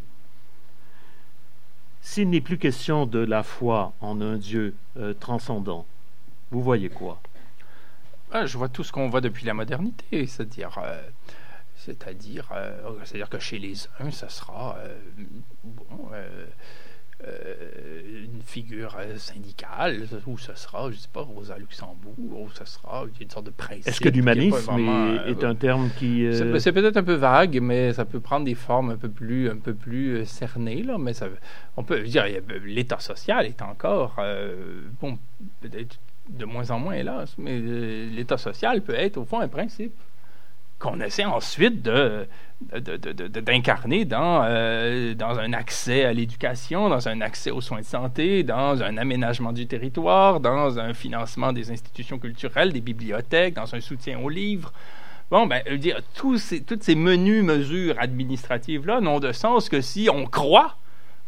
s'il 2.01 2.31
n'est 2.31 2.41
plus 2.41 2.57
question 2.57 3.05
de 3.05 3.19
la 3.19 3.43
foi 3.43 3.93
en 4.01 4.21
un 4.21 4.37
Dieu 4.37 4.75
euh, 4.97 5.13
transcendant, 5.13 5.85
vous 6.53 6.63
voyez 6.63 6.89
quoi? 6.89 7.21
Ah, 8.31 8.47
Je 8.47 8.57
vois 8.57 8.69
tout 8.69 8.85
ce 8.85 8.93
qu'on 8.93 9.09
voit 9.09 9.21
depuis 9.21 9.45
la 9.45 9.55
modernité, 9.55 10.27
c'est-à-dire 10.27 10.79
euh, 10.83 11.03
c'est-à-dire, 11.87 12.49
euh, 12.53 12.73
c'est-à-dire 13.05 13.29
que 13.29 13.39
chez 13.39 13.59
les 13.59 13.87
uns, 14.01 14.11
ça 14.11 14.29
sera 14.29 14.77
euh, 14.81 16.45
euh, 17.25 18.25
une 18.25 18.43
figure 18.43 18.97
syndicale, 19.19 20.03
ou 20.27 20.37
ce 20.37 20.55
sera, 20.57 20.91
je 20.91 20.97
ne 20.97 21.01
sais 21.01 21.09
pas, 21.13 21.23
Rosa 21.23 21.57
Luxembourg, 21.57 22.15
ou 22.19 22.49
ce 22.53 22.65
sera 22.65 23.05
une 23.21 23.31
sorte 23.31 23.47
de 23.47 23.51
principe. 23.51 23.87
Est-ce 23.87 24.01
que 24.01 24.09
l'humanisme 24.09 24.79
est, 25.27 25.45
un 25.45 25.55
terme 25.55 25.91
qui... 25.97 26.27
C'est, 26.59 26.73
peut-être 26.73 26.97
un 26.97 27.05
peu 27.05 27.15
vague, 27.15 27.61
mais 27.63 27.93
ça 27.93 28.05
peut 28.05 28.21
prendre 28.21 28.45
des 28.45 28.57
formes 28.57 28.91
un 28.91 28.97
peu 28.97 29.09
plus, 29.09 29.49
un 29.49 29.59
peu 29.59 29.75
plus 29.75 30.27
cernées, 30.27 30.83
là, 30.83 30.99
mais 30.99 31.15
ça, 31.15 31.29
on 31.77 31.85
peut 31.85 32.03
dire, 32.03 32.27
l'État 32.65 32.99
social 32.99 33.47
est 33.47 33.63
encore, 33.63 34.21
bon, 35.01 35.19
peut-être 35.61 35.99
de 36.29 36.45
moins 36.45 36.69
en 36.73 36.81
moins, 36.81 36.95
hélas, 36.95 37.37
mais 37.39 37.61
l'État 37.61 38.39
social 38.39 38.83
peut 38.83 38.95
être, 38.95 39.19
au 39.19 39.25
fond, 39.25 39.39
un 39.39 39.49
principe 39.49 39.95
qu'on 40.79 41.01
essaie 41.01 41.25
ensuite 41.25 41.83
de, 41.83 42.27
d'incarner 42.61 44.05
dans, 44.05 44.43
euh, 44.45 45.15
dans 45.15 45.39
un 45.39 45.53
accès 45.53 46.05
à 46.05 46.13
l'éducation, 46.13 46.89
dans 46.89 47.09
un 47.09 47.21
accès 47.21 47.51
aux 47.51 47.61
soins 47.61 47.81
de 47.81 47.85
santé, 47.85 48.43
dans 48.43 48.83
un 48.83 48.97
aménagement 48.97 49.53
du 49.53 49.67
territoire, 49.67 50.41
dans 50.41 50.79
un 50.79 50.95
financement 50.95 51.53
des 51.53 51.71
institutions 51.71 52.19
culturelles, 52.19 52.73
des 52.73 52.81
bibliothèques, 52.81 53.55
dans 53.55 53.75
un 53.75 53.81
soutien 53.81 54.19
aux 54.19 54.29
livres. 54.29 54.73
Bon, 55.31 55.47
ben, 55.47 55.63
dire, 55.77 56.01
tous 56.15 56.39
ces, 56.39 56.63
toutes 56.63 56.83
ces 56.83 56.95
menues 56.95 57.43
mesures 57.43 57.97
administratives-là 57.99 59.01
n'ont 59.01 59.21
de 59.21 59.33
sens 59.33 59.69
que 59.69 59.81
si 59.81 60.09
on 60.13 60.25
croit 60.27 60.77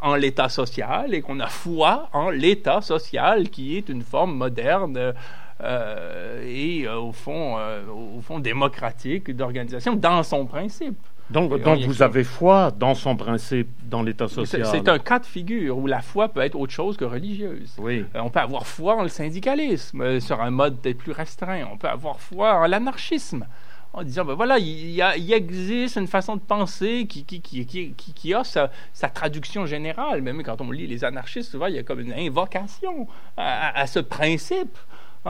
en 0.01 0.15
l'État 0.15 0.49
social 0.49 1.15
et 1.15 1.21
qu'on 1.21 1.41
a 1.41 1.49
foi 1.49 2.09
en 2.13 2.31
l'État 2.31 2.81
social 2.81 3.51
qui 3.51 3.77
est 3.77 3.89
une 3.89 4.03
forme 4.03 4.37
moderne 4.37 4.97
euh, 4.97 5.13
et 5.61 6.87
euh, 6.87 6.99
au, 6.99 7.13
fond, 7.13 7.57
euh, 7.59 7.83
au 7.89 8.21
fond 8.21 8.39
démocratique 8.39 9.35
d'organisation 9.35 9.97
dans 9.97 10.23
son 10.23 10.47
principe. 10.47 10.97
Donc, 11.31 11.61
donc 11.61 11.81
vous 11.81 12.03
avez 12.03 12.25
foi 12.25 12.71
dans 12.71 12.95
son 12.95 13.15
principe, 13.15 13.69
dans 13.85 14.03
l'État 14.03 14.29
social. 14.29 14.65
C'est 14.65 14.89
un 14.89 14.99
cas 14.99 15.19
de 15.19 15.27
figure 15.27 15.77
où 15.77 15.87
la 15.87 16.01
foi 16.01 16.29
peut 16.29 16.41
être 16.41 16.55
autre 16.55 16.73
chose 16.73 16.97
que 16.97 17.05
religieuse. 17.05 17.75
Oui. 17.79 18.07
on 18.15 18.31
peut 18.31 18.41
avoir 18.41 18.67
foi 18.67 18.97
en 18.97 19.03
le 19.03 19.11
syndicalisme 19.11 20.21
sur 20.21 20.41
un 20.41 20.51
mode 20.51 20.79
peut-être 20.81 20.97
plus 20.97 21.13
restreint. 21.13 21.65
On 21.71 21.77
peut 21.77 21.89
avoir 21.89 22.19
foi 22.21 22.55
en 22.55 22.67
l'anarchisme 22.67 23.45
en 23.93 24.03
disant, 24.03 24.25
ben 24.25 24.35
voilà, 24.35 24.59
il, 24.59 24.91
y 24.91 25.03
a, 25.03 25.17
il, 25.17 25.33
existe 25.33 25.97
une 25.97 26.07
façon 26.07 26.37
de 26.37 26.41
penser 26.41 27.07
qui, 27.07 27.25
qui, 27.25 27.41
qui, 27.41 27.67
qui, 27.67 27.95
qui 27.95 28.35
a 28.35 28.45
sa, 28.45 28.71
sa, 28.93 29.09
traduction 29.09 29.67
générale. 29.67 30.23
Même 30.23 30.43
quand 30.43 30.61
on 30.61 30.71
lit 30.71 30.87
les 30.87 31.05
anarchistes, 31.05 31.51
souvent, 31.51 31.67
il 31.67 31.75
y 31.75 31.79
a 31.79 31.83
comme 31.83 32.01
une 32.01 32.13
invocation 32.13 33.07
à, 33.37 33.79
à 33.79 33.87
ce 33.87 33.99
principe. 33.99 34.77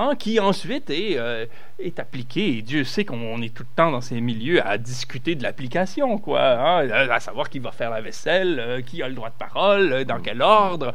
Hein, 0.01 0.15
qui 0.17 0.39
ensuite 0.39 0.91
est, 0.91 1.19
euh, 1.19 1.45
est 1.81 1.99
appliqué. 1.99 2.59
Et 2.59 2.63
Dieu 2.63 2.85
sait 2.85 3.05
qu'on 3.05 3.43
est 3.43 3.53
tout 3.53 3.65
le 3.65 3.75
temps 3.75 3.91
dans 3.91 4.01
ces 4.01 4.21
milieux 4.21 4.65
à 4.65 4.79
discuter 4.79 5.35
de 5.35 5.43
l'application, 5.43 6.19
quoi, 6.19 6.41
hein, 6.41 6.89
à 6.89 7.19
savoir 7.19 7.51
qui 7.51 7.59
va 7.59 7.73
faire 7.73 7.91
la 7.91 8.01
vaisselle, 8.01 8.61
euh, 8.61 8.81
qui 8.81 9.03
a 9.03 9.09
le 9.09 9.17
droit 9.17 9.31
de 9.31 9.35
parole, 9.35 9.93
euh, 9.93 10.05
dans 10.05 10.21
quel 10.21 10.41
ordre, 10.41 10.95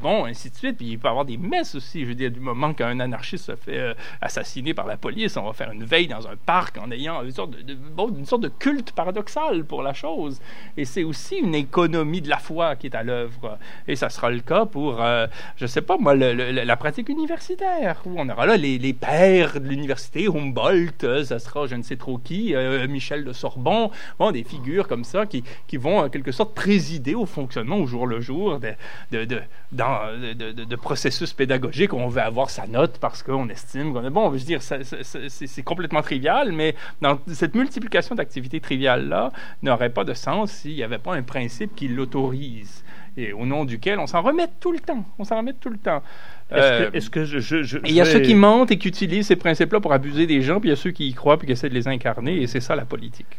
bon, 0.00 0.24
ainsi 0.24 0.50
de 0.50 0.56
suite. 0.56 0.76
Puis 0.76 0.88
il 0.88 0.98
peut 0.98 1.06
y 1.06 1.10
avoir 1.10 1.24
des 1.24 1.36
messes 1.36 1.76
aussi. 1.76 2.00
Je 2.00 2.06
veux 2.06 2.16
dire, 2.16 2.32
du 2.32 2.40
moment 2.40 2.74
qu'un 2.74 2.98
anarchiste 2.98 3.44
se 3.44 3.54
fait 3.54 3.94
assassiner 4.20 4.74
par 4.74 4.88
la 4.88 4.96
police, 4.96 5.36
on 5.36 5.44
va 5.44 5.52
faire 5.52 5.70
une 5.70 5.84
veille 5.84 6.08
dans 6.08 6.26
un 6.26 6.34
parc 6.34 6.78
en 6.78 6.90
ayant 6.90 7.22
une 7.22 7.30
sorte 7.30 7.50
de, 7.50 7.74
bon, 7.74 8.08
une 8.08 8.26
sorte 8.26 8.42
de 8.42 8.48
culte 8.48 8.90
paradoxal 8.90 9.64
pour 9.64 9.84
la 9.84 9.94
chose. 9.94 10.40
Et 10.76 10.84
c'est 10.84 11.04
aussi 11.04 11.36
une 11.36 11.54
économie 11.54 12.22
de 12.22 12.28
la 12.28 12.38
foi 12.38 12.74
qui 12.74 12.88
est 12.88 12.96
à 12.96 13.04
l'œuvre. 13.04 13.56
Et 13.86 13.94
ça 13.94 14.10
sera 14.10 14.30
le 14.30 14.40
cas 14.40 14.66
pour, 14.66 15.00
je 15.56 15.66
sais 15.66 15.82
pas 15.82 15.96
moi, 15.96 16.16
la 16.16 16.76
pratique 16.76 17.08
universitaire, 17.08 18.02
où 18.04 18.14
on 18.18 18.28
aura 18.28 18.31
les, 18.56 18.92
pères 18.92 19.60
de 19.60 19.68
l'université, 19.68 20.26
Humboldt, 20.26 21.04
euh, 21.04 21.24
ça 21.24 21.38
sera 21.38 21.66
je 21.66 21.74
ne 21.74 21.82
sais 21.82 21.96
trop 21.96 22.18
qui, 22.18 22.54
euh, 22.54 22.86
Michel 22.88 23.24
de 23.24 23.32
Sorbon, 23.32 23.90
bon, 24.18 24.30
des 24.30 24.44
figures 24.44 24.88
comme 24.88 25.04
ça 25.04 25.26
qui, 25.26 25.44
qui 25.66 25.76
vont 25.76 25.98
en 25.98 26.08
quelque 26.08 26.32
sorte 26.32 26.54
présider 26.54 27.14
au 27.14 27.26
fonctionnement 27.26 27.76
au 27.76 27.86
jour 27.86 28.06
le 28.06 28.20
jour 28.20 28.60
de, 28.60 28.74
de, 29.10 29.24
de, 29.72 30.76
processus 30.76 31.32
pédagogiques 31.32 31.92
où 31.92 31.96
on 31.96 32.08
veut 32.08 32.22
avoir 32.22 32.50
sa 32.50 32.66
note 32.66 32.98
parce 33.00 33.22
qu'on 33.22 33.48
estime 33.48 33.92
qu'on 33.92 34.04
est 34.04 34.10
bon. 34.10 34.32
Je 34.32 34.38
veux 34.38 34.44
dire, 34.44 34.60
c'est 34.62 35.62
complètement 35.62 36.02
trivial, 36.02 36.52
mais 36.52 36.74
dans 37.00 37.18
cette 37.28 37.54
multiplication 37.54 38.14
d'activités 38.14 38.60
triviales-là 38.60 39.32
n'aurait 39.62 39.90
pas 39.90 40.04
de 40.04 40.14
sens 40.14 40.52
s'il 40.52 40.74
n'y 40.74 40.82
avait 40.82 40.98
pas 40.98 41.14
un 41.14 41.22
principe 41.22 41.74
qui 41.74 41.88
l'autorise 41.88 42.82
et 43.16 43.32
au 43.32 43.44
nom 43.44 43.64
duquel 43.64 43.98
on 43.98 44.06
s'en 44.06 44.22
remet 44.22 44.48
tout 44.60 44.72
le 44.72 44.80
temps. 44.80 45.04
On 45.18 45.24
s'en 45.24 45.38
remet 45.38 45.52
tout 45.52 45.68
le 45.68 45.78
temps. 45.78 46.02
Est-ce 46.54 47.10
que, 47.10 47.20
euh, 47.20 47.40
je, 47.40 47.78
il 47.84 47.92
y 47.92 48.00
a 48.00 48.04
ceux 48.04 48.20
qui 48.20 48.34
mentent 48.34 48.70
et 48.70 48.78
qui 48.78 48.88
utilisent 48.88 49.28
ces 49.28 49.36
principes-là 49.36 49.80
pour 49.80 49.92
abuser 49.92 50.26
des 50.26 50.42
gens, 50.42 50.60
puis 50.60 50.68
il 50.68 50.72
y 50.72 50.74
a 50.74 50.76
ceux 50.76 50.90
qui 50.90 51.08
y 51.08 51.14
croient 51.14 51.38
puis 51.38 51.46
qui 51.46 51.52
essaient 51.52 51.68
de 51.68 51.74
les 51.74 51.88
incarner, 51.88 52.42
et 52.42 52.46
c'est 52.46 52.60
ça 52.60 52.76
la 52.76 52.84
politique. 52.84 53.38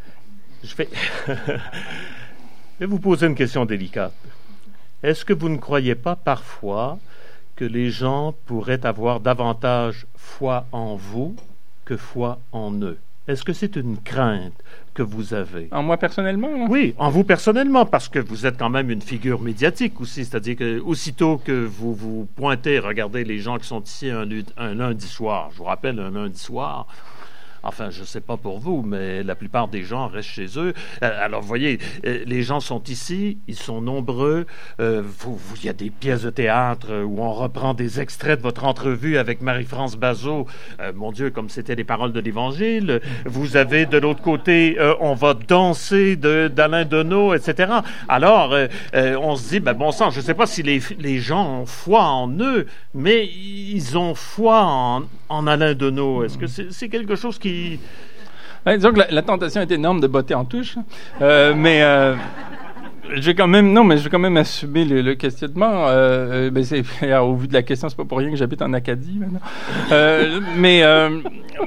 Je 0.62 0.74
vais... 0.74 0.88
vais 2.80 2.86
vous 2.86 2.98
poser 2.98 3.26
une 3.26 3.34
question 3.34 3.64
délicate. 3.64 4.14
Est-ce 5.02 5.24
que 5.24 5.32
vous 5.32 5.48
ne 5.48 5.58
croyez 5.58 5.94
pas 5.94 6.16
parfois 6.16 6.98
que 7.56 7.64
les 7.64 7.90
gens 7.90 8.34
pourraient 8.46 8.84
avoir 8.84 9.20
davantage 9.20 10.06
foi 10.16 10.66
en 10.72 10.96
vous 10.96 11.36
que 11.84 11.96
foi 11.96 12.40
en 12.52 12.72
eux? 12.82 12.98
Est-ce 13.26 13.42
que 13.42 13.54
c'est 13.54 13.76
une 13.76 13.96
crainte 13.96 14.52
que 14.92 15.02
vous 15.02 15.32
avez? 15.32 15.68
En 15.72 15.82
moi 15.82 15.96
personnellement 15.96 16.66
Oui, 16.68 16.94
en 16.98 17.08
vous 17.08 17.24
personnellement, 17.24 17.86
parce 17.86 18.08
que 18.10 18.18
vous 18.18 18.44
êtes 18.44 18.58
quand 18.58 18.68
même 18.68 18.90
une 18.90 19.00
figure 19.00 19.40
médiatique 19.40 19.98
aussi. 20.00 20.26
C'est-à-dire 20.26 20.56
que 20.56 20.78
aussitôt 20.80 21.38
que 21.38 21.64
vous 21.64 21.94
vous 21.94 22.28
pointez, 22.36 22.78
regardez 22.78 23.24
les 23.24 23.38
gens 23.38 23.56
qui 23.58 23.66
sont 23.66 23.80
ici 23.82 24.10
un, 24.10 24.28
un 24.58 24.74
lundi 24.74 25.06
soir. 25.06 25.48
Je 25.52 25.58
vous 25.58 25.64
rappelle, 25.64 25.98
un 26.00 26.10
lundi 26.10 26.38
soir, 26.38 26.86
Enfin, 27.64 27.88
je 27.90 28.00
ne 28.00 28.06
sais 28.06 28.20
pas 28.20 28.36
pour 28.36 28.58
vous, 28.58 28.82
mais 28.82 29.22
la 29.22 29.34
plupart 29.34 29.68
des 29.68 29.82
gens 29.82 30.08
restent 30.08 30.28
chez 30.28 30.58
eux. 30.58 30.74
Euh, 31.02 31.24
alors, 31.24 31.40
vous 31.40 31.48
voyez, 31.48 31.78
euh, 32.04 32.22
les 32.26 32.42
gens 32.42 32.60
sont 32.60 32.82
ici, 32.84 33.38
ils 33.48 33.56
sont 33.56 33.80
nombreux. 33.80 34.46
Euh, 34.80 35.02
il 35.56 35.64
y 35.64 35.68
a 35.70 35.72
des 35.72 35.88
pièces 35.88 36.22
de 36.22 36.30
théâtre 36.30 36.88
où 37.04 37.22
on 37.22 37.32
reprend 37.32 37.72
des 37.72 38.00
extraits 38.00 38.38
de 38.38 38.42
votre 38.42 38.64
entrevue 38.64 39.16
avec 39.16 39.40
Marie-France 39.40 39.96
Bazot. 39.96 40.46
mon 40.94 41.10
Dieu, 41.10 41.30
comme 41.30 41.48
c'était 41.48 41.74
les 41.74 41.84
paroles 41.84 42.12
de 42.12 42.20
l'Évangile. 42.20 43.00
Vous 43.24 43.56
avez 43.56 43.86
de 43.86 43.96
l'autre 43.96 44.20
côté, 44.20 44.76
on 45.00 45.14
va 45.14 45.34
danser 45.34 46.16
d'Alain 46.16 46.84
Deneau, 46.84 47.32
etc. 47.34 47.72
Alors, 48.08 48.54
on 48.94 49.36
se 49.36 49.48
dit, 49.48 49.60
ben, 49.60 49.72
bon 49.72 49.90
sang, 49.90 50.10
je 50.10 50.20
ne 50.20 50.24
sais 50.24 50.34
pas 50.34 50.46
si 50.46 50.62
les, 50.62 50.80
les, 50.98 51.18
gens 51.18 51.60
ont 51.60 51.66
foi 51.66 52.02
en 52.02 52.28
eux, 52.40 52.66
mais 52.94 53.26
ils 53.26 53.96
ont 53.96 54.14
foi 54.14 54.62
en, 54.64 55.02
en 55.28 55.46
Alain 55.46 55.74
Deneau. 55.74 56.24
Est-ce 56.24 56.36
que 56.36 56.46
c'est 56.46 56.88
quelque 56.88 57.16
chose 57.16 57.38
qui 57.38 57.53
disons 58.66 58.92
que 58.92 59.00
la, 59.10 59.22
tentation 59.22 59.60
est 59.60 59.70
énorme 59.70 60.00
de 60.00 60.06
botter 60.06 60.34
en 60.34 60.44
touche, 60.44 60.76
euh, 61.20 61.54
mais 61.56 61.82
euh, 61.82 62.14
je 63.14 63.20
vais 63.20 63.34
quand 63.34 63.46
même 63.46 63.72
non, 63.72 63.84
mais 63.84 63.98
je 63.98 64.04
vais 64.04 64.10
quand 64.10 64.18
même 64.18 64.36
assumer 64.36 64.84
le, 64.84 65.14
questionnement. 65.14 65.86
Euh, 65.88 66.50
ben 66.50 66.64
au 67.22 67.36
vu 67.36 67.48
de 67.48 67.52
la 67.52 67.62
question, 67.62 67.88
c'est 67.88 67.96
pas 67.96 68.04
pour 68.04 68.18
rien 68.18 68.30
que 68.30 68.36
j'habite 68.36 68.62
en 68.62 68.72
Acadie 68.72 69.18
maintenant. 69.18 69.40
mais 70.56 70.82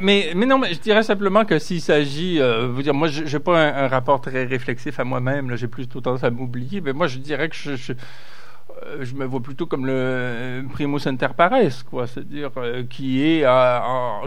mais 0.02 0.34
non, 0.34 0.58
mais 0.58 0.74
je 0.74 0.80
dirais 0.80 1.04
simplement 1.04 1.46
que 1.46 1.60
s'il 1.60 1.82
s'agit, 1.82 2.40
vous 2.70 2.82
dire, 2.82 2.94
moi, 2.94 3.08
j'ai 3.08 3.40
pas 3.40 3.60
un, 3.60 3.88
rapport 3.88 4.22
très 4.22 4.46
réflexif 4.46 5.00
à 5.00 5.04
moi-même. 5.04 5.56
J'ai 5.56 5.68
plutôt 5.68 6.02
tendance 6.02 6.24
à 6.24 6.32
m'oublier. 6.32 6.82
Mais 6.82 6.94
moi, 6.94 7.08
je 7.08 7.20
dirais 7.20 7.50
que 7.50 7.56
je 7.56 7.94
euh, 7.94 7.96
je 9.02 9.14
me 9.16 9.26
vois 9.26 9.42
plutôt 9.42 9.66
comme 9.66 9.86
le 9.86 9.94
euh, 9.96 10.64
primo 10.72 10.98
inter 11.08 11.28
pares, 11.36 11.86
quoi, 11.90 12.08
c'est-à-dire 12.08 12.52
euh, 12.58 12.84
qui 12.84 13.24
est 13.24 13.46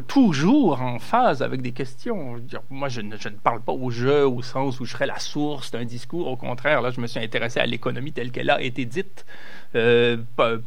toujours 0.06 0.81
en 0.81 0.98
phase 0.98 1.43
avec 1.43 1.62
des 1.62 1.72
questions. 1.72 2.36
moi, 2.70 2.89
je 2.89 3.01
ne, 3.01 3.16
je 3.16 3.28
ne, 3.28 3.35
parle 3.35 3.60
pas 3.60 3.72
au 3.72 3.90
jeu 3.90 4.27
au 4.27 4.43
sens 4.43 4.81
où 4.81 4.85
je 4.85 4.93
serais 4.93 5.06
la 5.06 5.18
source 5.18 5.70
d'un 5.70 5.85
discours. 5.85 6.28
Au 6.28 6.36
contraire, 6.36 6.82
là, 6.82 6.90
je 6.90 7.01
me 7.01 7.06
suis 7.06 7.20
intéressé 7.20 7.60
à 7.60 7.66
l'économie 7.66 8.12
telle 8.12 8.31
qu'elle 8.31 8.51
a 8.51 8.60
été 8.60 8.85
dite, 8.85 9.24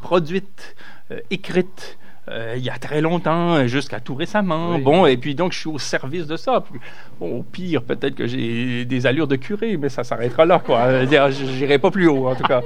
produite, 0.01 0.75
écrite. 1.29 1.97
Il 2.29 2.63
y 2.63 2.69
a 2.69 2.77
très 2.77 3.01
longtemps, 3.01 3.67
jusqu'à 3.67 3.99
tout 3.99 4.15
récemment. 4.15 4.79
Bon, 4.79 5.05
et 5.05 5.17
puis 5.17 5.35
donc 5.35 5.53
je 5.53 5.59
suis 5.59 5.69
au 5.69 5.77
service 5.77 6.25
de 6.25 6.37
ça. 6.37 6.63
au 7.19 7.43
pire, 7.43 7.83
peut-être 7.83 8.15
que 8.15 8.27
j'ai 8.27 8.85
des 8.85 9.05
allures 9.05 9.27
de 9.27 9.35
curé, 9.35 9.77
mais 9.77 9.89
ça 9.89 10.03
s'arrêtera 10.03 10.45
là, 10.45 10.59
quoi. 10.59 11.05
Je 11.05 11.43
n'irai 11.59 11.79
pas 11.79 11.91
plus 11.91 12.07
haut, 12.07 12.27
en 12.27 12.35
tout 12.35 12.43
cas. 12.43 12.61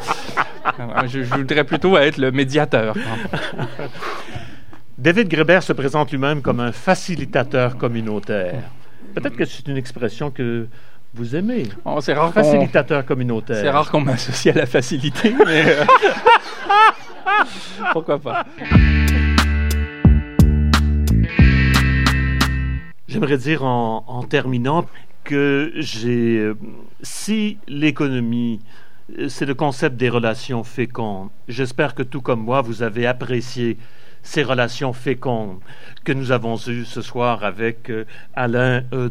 je, 1.08 1.20
voudrais 1.20 1.64
plutôt 1.64 1.98
être 1.98 2.18
le 2.18 2.32
médiateur. 2.32 2.96
David 4.98 5.28
Greber 5.28 5.62
se 5.62 5.74
présente 5.74 6.12
lui-même 6.12 6.42
comme 6.42 6.60
un 6.60 6.72
facilitateur 6.72 7.78
communautaire. 7.78 8.64
Peut-être 9.14 9.36
que 9.36 9.46
c'est 9.46 9.68
une 9.68 9.78
expression 9.78 10.32
que 10.32 10.68
vous 11.14 11.36
aimez. 11.36 11.68
Oh, 11.86 12.00
c'est 12.02 12.14
rare 12.14 12.34
facilitateur 12.34 13.06
communautaire. 13.06 13.58
C'est 13.58 13.70
rare 13.70 13.90
qu'on 13.90 14.02
m'associe 14.02 14.56
à 14.56 14.60
la 14.60 14.66
facilité, 14.66 15.36
mais 15.46 15.66
euh, 15.68 15.84
pourquoi 17.94 18.20
pas. 18.20 18.46
J'aimerais 23.08 23.38
dire 23.38 23.64
en, 23.64 24.24
terminant 24.24 24.86
que 25.24 25.72
j'ai, 25.76 26.40
euh, 26.40 26.58
si 27.02 27.58
l'économie 27.68 28.60
c'est 29.30 29.46
le 29.46 29.56
concept 29.56 29.96
des 29.96 30.10
relations 30.10 30.64
fécondes. 30.66 31.30
J'espère 31.48 31.96
que 31.96 32.04
tout 32.04 32.22
comme 32.22 32.44
moi, 32.44 32.62
vous 32.62 32.84
avez 32.84 33.08
apprécié 33.08 33.78
ces 34.22 34.44
relations 34.44 34.92
fécondes 34.92 35.60
que 36.04 36.12
nous 36.12 36.32
avons 36.32 36.58
eues 36.68 36.84
ce 36.84 37.02
soir 37.02 37.46
avec 37.46 37.90
euh, 37.90 38.04
Alain 38.34 38.84
euh. 38.94 39.10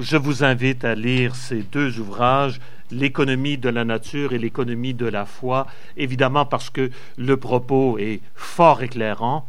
Je 0.00 0.16
vous 0.16 0.42
invite 0.42 0.84
à 0.84 0.96
lire 0.96 1.36
ces 1.36 1.62
deux 1.62 2.00
ouvrages, 2.00 2.60
L'économie 2.92 3.56
de 3.56 3.68
la 3.68 3.84
nature 3.84 4.32
et 4.32 4.38
l'économie 4.38 4.94
de 4.94 5.06
la 5.06 5.24
foi, 5.24 5.68
évidemment 5.96 6.44
parce 6.44 6.70
que 6.70 6.90
le 7.16 7.36
propos 7.36 7.98
est 7.98 8.20
fort 8.34 8.82
éclairant, 8.82 9.46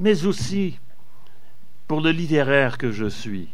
mais 0.00 0.26
aussi 0.26 0.76
pour 1.88 2.00
le 2.00 2.10
littéraire 2.10 2.78
que 2.78 2.92
je 2.92 3.06
suis, 3.06 3.48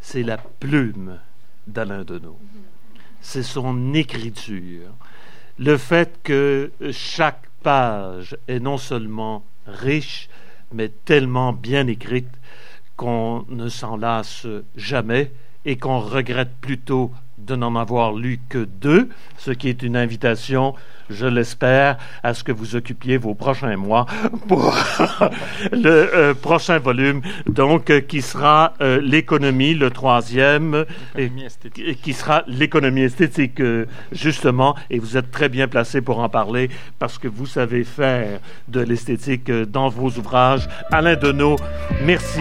c'est 0.00 0.22
la 0.22 0.36
plume 0.36 1.18
d'Alain 1.66 2.04
Deneau 2.04 2.38
c'est 3.26 3.42
son 3.42 3.92
écriture. 3.92 4.94
Le 5.58 5.76
fait 5.76 6.20
que 6.22 6.70
chaque 6.92 7.48
page 7.62 8.36
est 8.46 8.60
non 8.60 8.78
seulement 8.78 9.44
riche, 9.66 10.28
mais 10.72 10.90
tellement 11.04 11.52
bien 11.52 11.88
écrite 11.88 12.30
qu'on 12.96 13.44
ne 13.48 13.68
s'en 13.68 13.96
lasse 13.96 14.46
jamais 14.76 15.32
et 15.66 15.76
qu'on 15.76 16.00
regrette 16.00 16.52
plutôt 16.60 17.10
de 17.36 17.54
n'en 17.54 17.76
avoir 17.76 18.14
lu 18.14 18.40
que 18.48 18.64
deux, 18.80 19.10
ce 19.36 19.50
qui 19.50 19.68
est 19.68 19.82
une 19.82 19.96
invitation 19.96 20.74
je 21.10 21.26
l'espère, 21.26 21.98
à 22.22 22.34
ce 22.34 22.42
que 22.42 22.52
vous 22.52 22.76
occupiez 22.76 23.16
vos 23.16 23.34
prochains 23.34 23.76
mois 23.76 24.06
pour 24.48 24.74
le 25.72 25.86
euh, 25.86 26.34
prochain 26.34 26.78
volume, 26.78 27.22
donc 27.46 27.90
euh, 27.90 28.00
qui 28.00 28.22
sera 28.22 28.74
euh, 28.80 29.00
l'économie, 29.00 29.74
le 29.74 29.90
troisième, 29.90 30.84
et, 31.16 31.30
qui 32.02 32.12
sera 32.12 32.42
l'économie 32.46 33.02
esthétique, 33.02 33.62
justement, 34.12 34.74
et 34.90 34.98
vous 34.98 35.16
êtes 35.16 35.30
très 35.30 35.48
bien 35.48 35.68
placé 35.68 36.00
pour 36.00 36.18
en 36.18 36.28
parler 36.28 36.70
parce 36.98 37.18
que 37.18 37.28
vous 37.28 37.46
savez 37.46 37.84
faire 37.84 38.40
de 38.68 38.80
l'esthétique 38.80 39.50
dans 39.50 39.88
vos 39.88 40.10
ouvrages. 40.10 40.68
Alain 40.90 41.16
Deneau, 41.16 41.56
merci. 42.04 42.40